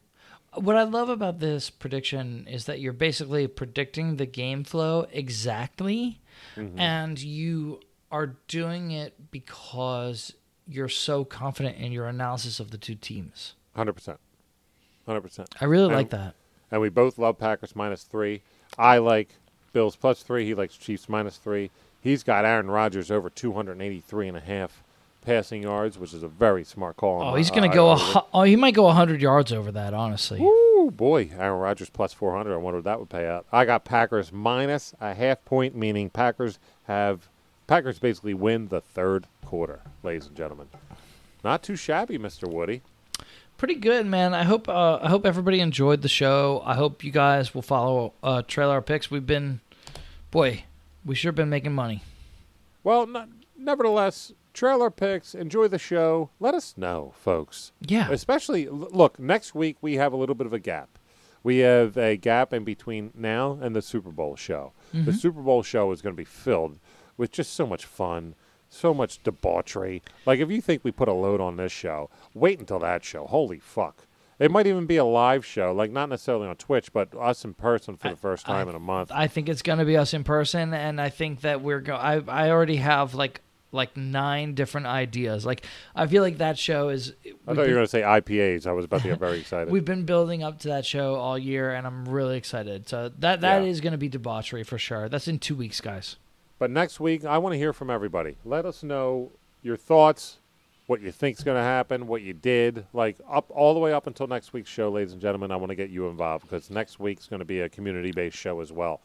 what 0.55 0.77
I 0.77 0.85
love 0.85 1.09
about 1.09 1.39
this 1.39 1.71
prediction 1.71 2.47
is 2.51 2.65
that 2.67 2.81
you're 2.81 2.93
basically 2.93 3.47
predicting 3.47 4.17
the 4.17 4.27
game 4.27 4.65
flow 4.65 5.07
exactly, 5.13 6.21
mm-hmm. 6.57 6.79
and 6.79 7.21
you 7.21 7.81
are 8.11 8.37
doing 8.49 8.91
it 8.91 9.31
because 9.31 10.33
you're 10.67 10.89
so 10.89 11.25
confident 11.25 11.77
in 11.77 11.93
your 11.93 12.07
analysis 12.07 12.61
of 12.61 12.71
the 12.71 12.79
two 12.79 12.95
teams. 12.95 13.55
Hundred 13.75 13.95
percent, 13.95 14.19
hundred 15.07 15.23
percent. 15.23 15.49
I 15.61 15.67
really 15.67 15.87
and, 15.87 15.95
like 15.95 16.11
that. 16.11 16.35
And 16.71 16.81
we 16.81 16.89
both 16.89 17.19
love 17.19 17.39
Packers 17.39 17.77
minus 17.77 18.03
three. 18.03 18.43
I 18.79 18.99
like 18.99 19.29
Bills 19.73 19.97
plus 19.97 20.23
three. 20.23 20.45
He 20.45 20.55
likes 20.55 20.77
Chiefs 20.77 21.09
minus 21.09 21.37
three. 21.37 21.71
He's 22.01 22.23
got 22.23 22.45
Aaron 22.45 22.71
Rodgers 22.71 23.11
over 23.11 23.29
283 23.29 24.29
and 24.29 24.37
a 24.37 24.41
half 24.41 24.83
passing 25.27 25.65
yards, 25.65 25.99
which 25.99 26.15
is 26.15 26.23
a 26.23 26.29
very 26.29 26.65
smart 26.65 26.97
call. 26.97 27.21
Oh, 27.21 27.35
he's 27.35 27.51
going 27.51 27.69
to 27.69 27.75
go. 27.75 27.91
A, 27.91 28.25
oh, 28.33 28.43
he 28.45 28.57
might 28.57 28.75
go 28.75 28.89
hundred 28.89 29.21
yards 29.21 29.53
over 29.53 29.73
that. 29.73 29.93
Honestly. 29.93 30.41
Woo, 30.41 30.91
boy, 30.91 31.31
Aaron 31.37 31.59
Rodgers 31.61 31.91
plus 31.91 32.15
four 32.15 32.35
hundred. 32.35 32.55
I 32.55 32.57
wonder 32.59 32.79
what 32.79 32.85
that 32.85 33.01
would 33.01 33.11
pay 33.11 33.27
out. 33.29 33.45
I 33.53 33.65
got 33.65 33.85
Packers 33.85 34.33
minus 34.33 34.95
a 35.01 35.13
half 35.13 35.45
point, 35.45 35.75
meaning 35.75 36.09
Packers 36.09 36.59
have 36.85 37.29
Packers 37.67 37.99
basically 37.99 38.33
win 38.33 38.69
the 38.69 38.81
third 38.81 39.27
quarter, 39.45 39.81
ladies 40.03 40.27
and 40.29 40.37
gentlemen. 40.37 40.69
Not 41.45 41.63
too 41.63 41.77
shabby, 41.77 42.17
Mister 42.17 42.47
Woody. 42.47 42.81
Pretty 43.59 43.75
good, 43.75 44.07
man. 44.07 44.35
I 44.35 44.45
hope 44.45 44.69
uh, 44.69 45.01
I 45.03 45.09
hope 45.09 45.27
everybody 45.27 45.61
enjoyed 45.61 46.03
the 46.03 46.09
show. 46.09 46.63
I 46.65 46.75
hope 46.75 47.03
you 47.03 47.11
guys 47.11 47.55
will 47.55 47.63
follow 47.63 48.13
uh, 48.23 48.43
Trail 48.47 48.71
Our 48.71 48.83
Picks. 48.83 49.11
We've 49.11 49.27
been, 49.27 49.61
boy, 50.31 50.65
we 51.05 51.15
sure 51.15 51.33
been 51.33 51.49
making 51.49 51.73
money. 51.73 52.03
Well, 52.85 53.07
not, 53.07 53.29
nevertheless, 53.59 54.33
trailer 54.57 54.91
picks. 54.91 55.35
Enjoy 55.35 55.69
the 55.69 55.79
show. 55.79 56.31
Let 56.41 56.55
us 56.55 56.75
know, 56.77 57.13
folks. 57.21 57.73
Yeah. 57.81 58.09
Especially, 58.11 58.69
look, 58.69 59.21
next 59.21 59.55
week 59.55 59.77
we 59.81 59.95
have 59.95 60.13
a 60.13 60.17
little 60.17 60.35
bit 60.35 60.47
of 60.47 60.53
a 60.53 60.59
gap. 60.59 60.99
We 61.43 61.59
have 61.59 61.97
a 61.97 62.17
gap 62.17 62.53
in 62.53 62.65
between 62.65 63.13
now 63.15 63.59
and 63.61 63.77
the 63.77 63.83
Super 63.83 64.11
Bowl 64.11 64.35
show. 64.35 64.73
Mm-hmm. 64.93 65.05
The 65.05 65.13
Super 65.13 65.43
Bowl 65.43 65.63
show 65.63 65.93
is 65.93 66.03
going 66.03 66.15
to 66.15 66.21
be 66.21 66.25
filled 66.25 66.81
with 67.17 67.31
just 67.31 67.53
so 67.53 67.67
much 67.67 67.85
fun, 67.85 68.35
so 68.69 68.93
much 68.93 69.23
debauchery. 69.23 70.03
Like, 70.25 70.41
if 70.41 70.51
you 70.51 70.61
think 70.61 70.83
we 70.83 70.91
put 70.91 71.07
a 71.07 71.13
load 71.13 71.41
on 71.41 71.57
this 71.57 71.71
show, 71.71 72.11
wait 72.35 72.59
until 72.59 72.81
that 72.81 73.05
show. 73.05 73.27
Holy 73.27 73.61
fuck. 73.61 74.07
It 74.39 74.51
might 74.51 74.67
even 74.67 74.87
be 74.87 74.97
a 74.97 75.05
live 75.05 75.47
show, 75.47 75.73
like 75.73 75.91
not 75.91 76.11
necessarily 76.11 76.47
on 76.47 76.57
Twitch, 76.57 76.93
but 76.93 77.15
us 77.17 77.43
in 77.45 77.55
person 77.55 77.97
for 77.97 78.11
the 78.11 78.17
first 78.17 78.45
time 78.45 78.67
I, 78.67 78.71
in 78.71 78.77
a 78.77 78.81
month. 78.81 79.11
I 79.11 79.29
think 79.29 79.49
it's 79.49 79.63
going 79.63 79.79
to 79.79 79.87
be 79.87 79.97
us 79.97 80.13
in 80.13 80.25
person, 80.25 80.75
and 80.75 81.01
I 81.01 81.09
think 81.09 81.41
that 81.41 81.63
we're 81.63 81.81
going. 81.81 82.01
I 82.01 82.23
I 82.29 82.51
already 82.51 82.77
have 82.77 83.15
like 83.15 83.41
like 83.73 83.97
nine 83.97 84.55
different 84.55 84.87
ideas. 84.87 85.45
Like 85.45 85.65
I 85.95 86.07
feel 86.07 86.23
like 86.23 86.39
that 86.39 86.59
show 86.59 86.89
is. 86.89 87.13
I 87.47 87.55
thought 87.55 87.63
you 87.63 87.75
were 87.75 87.75
going 87.75 87.85
to 87.85 87.89
say 87.89 88.03
IPAs. 88.03 88.67
I 88.67 88.73
was 88.73 88.85
about 88.85 89.03
to 89.03 89.09
get 89.09 89.19
very 89.19 89.41
excited. 89.41 89.71
we've 89.71 89.85
been 89.85 90.05
building 90.05 90.43
up 90.43 90.59
to 90.61 90.69
that 90.69 90.87
show 90.87 91.17
all 91.17 91.39
year, 91.39 91.75
and 91.75 91.87
I'm 91.87 92.09
really 92.09 92.37
excited. 92.37 92.89
So 92.89 93.11
that 93.19 93.41
that 93.41 93.63
yeah. 93.63 93.69
is 93.69 93.81
going 93.81 93.93
to 93.93 93.99
be 93.99 94.09
debauchery 94.09 94.65
for 94.65 94.79
sure. 94.79 95.09
That's 95.09 95.29
in 95.29 95.39
two 95.39 95.55
weeks, 95.55 95.81
guys. 95.81 96.17
But 96.59 96.71
next 96.71 97.01
week, 97.01 97.25
I 97.25 97.39
want 97.39 97.53
to 97.53 97.59
hear 97.59 97.73
from 97.73 97.91
everybody. 97.91 98.37
Let 98.45 98.65
us 98.65 98.83
know 98.83 99.31
your 99.63 99.77
thoughts, 99.77 100.39
what 100.87 101.03
you 101.03 101.13
think 101.13 101.37
is 101.37 101.45
going 101.45 101.59
to 101.59 101.63
happen, 101.63 102.07
what 102.07 102.23
you 102.23 102.33
did, 102.33 102.87
like 102.95 103.17
up 103.31 103.51
all 103.51 103.75
the 103.75 103.81
way 103.81 103.93
up 103.93 104.07
until 104.07 104.27
next 104.27 104.53
week's 104.53 104.71
show, 104.71 104.91
ladies 104.91 105.13
and 105.13 105.21
gentlemen. 105.21 105.51
I 105.51 105.57
want 105.57 105.71
to 105.71 105.77
get 105.77 105.91
you 105.91 106.09
involved 106.09 106.45
because 106.45 106.71
next 106.71 106.99
week's 106.99 107.27
going 107.27 107.41
to 107.41 107.47
be 107.47 107.61
a 107.61 107.69
community-based 107.69 108.37
show 108.37 108.61
as 108.61 108.73
well. 108.73 109.01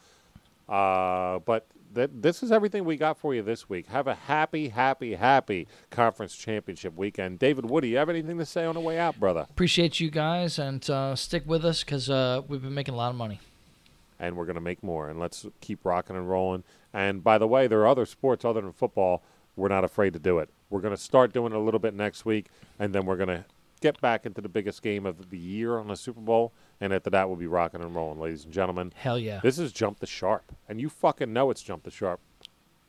Uh, 0.68 1.40
but 1.40 1.66
that 1.94 2.22
this 2.22 2.42
is 2.42 2.50
everything 2.50 2.84
we 2.84 2.96
got 2.96 3.18
for 3.18 3.34
you 3.34 3.42
this 3.42 3.68
week. 3.68 3.86
Have 3.88 4.06
a 4.06 4.14
happy, 4.14 4.68
happy, 4.68 5.14
happy 5.14 5.66
conference 5.90 6.34
championship 6.36 6.96
weekend. 6.96 7.38
David 7.38 7.68
Woody, 7.68 7.90
you 7.90 7.96
have 7.96 8.08
anything 8.08 8.38
to 8.38 8.46
say 8.46 8.64
on 8.64 8.74
the 8.74 8.80
way 8.80 8.98
out, 8.98 9.18
brother? 9.18 9.46
Appreciate 9.50 10.00
you 10.00 10.10
guys 10.10 10.58
and 10.58 10.88
uh, 10.88 11.14
stick 11.16 11.44
with 11.46 11.64
us 11.64 11.84
because 11.84 12.08
uh, 12.10 12.42
we've 12.48 12.62
been 12.62 12.74
making 12.74 12.94
a 12.94 12.96
lot 12.96 13.10
of 13.10 13.16
money. 13.16 13.40
And 14.18 14.36
we're 14.36 14.46
going 14.46 14.54
to 14.54 14.60
make 14.60 14.82
more. 14.82 15.08
And 15.08 15.18
let's 15.18 15.46
keep 15.60 15.84
rocking 15.84 16.16
and 16.16 16.28
rolling. 16.28 16.64
And 16.92 17.24
by 17.24 17.38
the 17.38 17.46
way, 17.46 17.66
there 17.66 17.80
are 17.80 17.88
other 17.88 18.06
sports 18.06 18.44
other 18.44 18.60
than 18.60 18.72
football. 18.72 19.22
We're 19.56 19.68
not 19.68 19.84
afraid 19.84 20.12
to 20.14 20.18
do 20.18 20.38
it. 20.38 20.48
We're 20.70 20.80
going 20.80 20.94
to 20.94 21.00
start 21.00 21.32
doing 21.32 21.52
it 21.52 21.56
a 21.56 21.60
little 21.60 21.80
bit 21.80 21.92
next 21.92 22.24
week, 22.24 22.46
and 22.78 22.94
then 22.94 23.04
we're 23.04 23.16
going 23.16 23.28
to 23.28 23.44
get 23.82 24.00
back 24.00 24.24
into 24.24 24.40
the 24.40 24.48
biggest 24.48 24.82
game 24.82 25.04
of 25.04 25.30
the 25.30 25.38
year 25.38 25.78
on 25.78 25.88
the 25.88 25.96
Super 25.96 26.20
Bowl 26.20 26.52
and 26.82 26.92
after 26.92 27.10
that, 27.10 27.28
we'll 27.28 27.36
be 27.36 27.46
rocking 27.46 27.80
and 27.80 27.94
rolling, 27.94 28.18
ladies 28.18 28.44
and 28.44 28.52
gentlemen. 28.52 28.92
Hell 28.96 29.16
yeah. 29.16 29.38
This 29.40 29.56
is 29.56 29.70
Jump 29.70 30.00
the 30.00 30.06
Sharp. 30.06 30.42
And 30.68 30.80
you 30.80 30.88
fucking 30.88 31.32
know 31.32 31.48
it's 31.52 31.62
Jump 31.62 31.84
the 31.84 31.92
Sharp. 31.92 32.18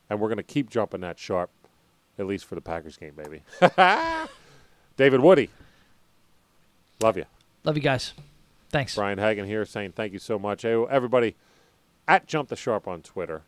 And 0.09 0.19
we're 0.19 0.29
going 0.29 0.37
to 0.37 0.43
keep 0.43 0.71
jumping 0.71 1.01
that 1.01 1.19
sharp, 1.19 1.51
at 2.17 2.25
least 2.25 2.45
for 2.45 2.55
the 2.55 2.61
Packers 2.61 2.97
game, 2.97 3.13
baby. 3.15 3.43
David 4.97 5.19
Woody. 5.19 5.51
Love 7.01 7.17
you. 7.17 7.25
Love 7.63 7.77
you 7.77 7.83
guys. 7.83 8.13
Thanks. 8.71 8.95
Brian 8.95 9.19
Hagan 9.19 9.45
here 9.45 9.63
saying 9.63 9.91
thank 9.91 10.11
you 10.11 10.19
so 10.19 10.39
much. 10.39 10.63
Hey, 10.63 10.73
everybody, 10.89 11.35
at 12.07 12.25
Jump 12.25 12.49
the 12.49 12.55
Sharp 12.55 12.87
on 12.87 13.03
Twitter. 13.03 13.43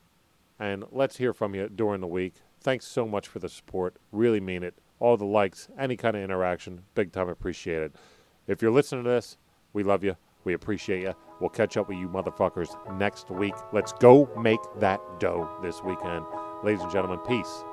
And 0.60 0.86
let's 0.92 1.18
hear 1.18 1.34
from 1.34 1.56
you 1.56 1.70
during 1.70 2.02
the 2.02 2.08
week. 2.08 2.36
Thanks 2.62 2.86
so 2.86 3.08
much 3.08 3.28
for 3.28 3.40
the 3.40 3.50
support. 3.50 3.96
Really 4.12 4.40
mean 4.40 4.62
it. 4.62 4.76
All 5.06 5.18
the 5.18 5.24
likes, 5.24 5.68
any 5.78 5.96
kind 5.96 6.18
of 6.18 6.24
interaction, 6.24 6.82
big 6.96 7.12
time 7.12 7.30
appreciated. 7.30 7.92
If 8.48 8.64
you're 8.64 8.72
listening 8.72 9.04
to 9.04 9.10
this, 9.12 9.38
we 9.72 9.84
love 9.84 10.04
you. 10.04 10.16
We 10.46 10.54
appreciate 10.54 11.04
you. 11.04 11.14
We'll 11.40 11.52
catch 11.52 11.78
up 11.78 11.90
with 11.90 12.00
you 12.00 12.10
motherfuckers 12.10 12.76
next 12.98 13.30
week. 13.30 13.54
Let's 13.72 13.94
go 13.94 14.28
make 14.36 14.62
that 14.80 15.00
dough 15.20 15.48
this 15.62 15.84
weekend. 15.84 16.26
Ladies 16.64 16.82
and 16.82 16.92
gentlemen, 16.92 17.20
peace 17.20 17.64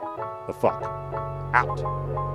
the 0.46 0.52
fuck 0.52 0.82
out. 1.54 2.31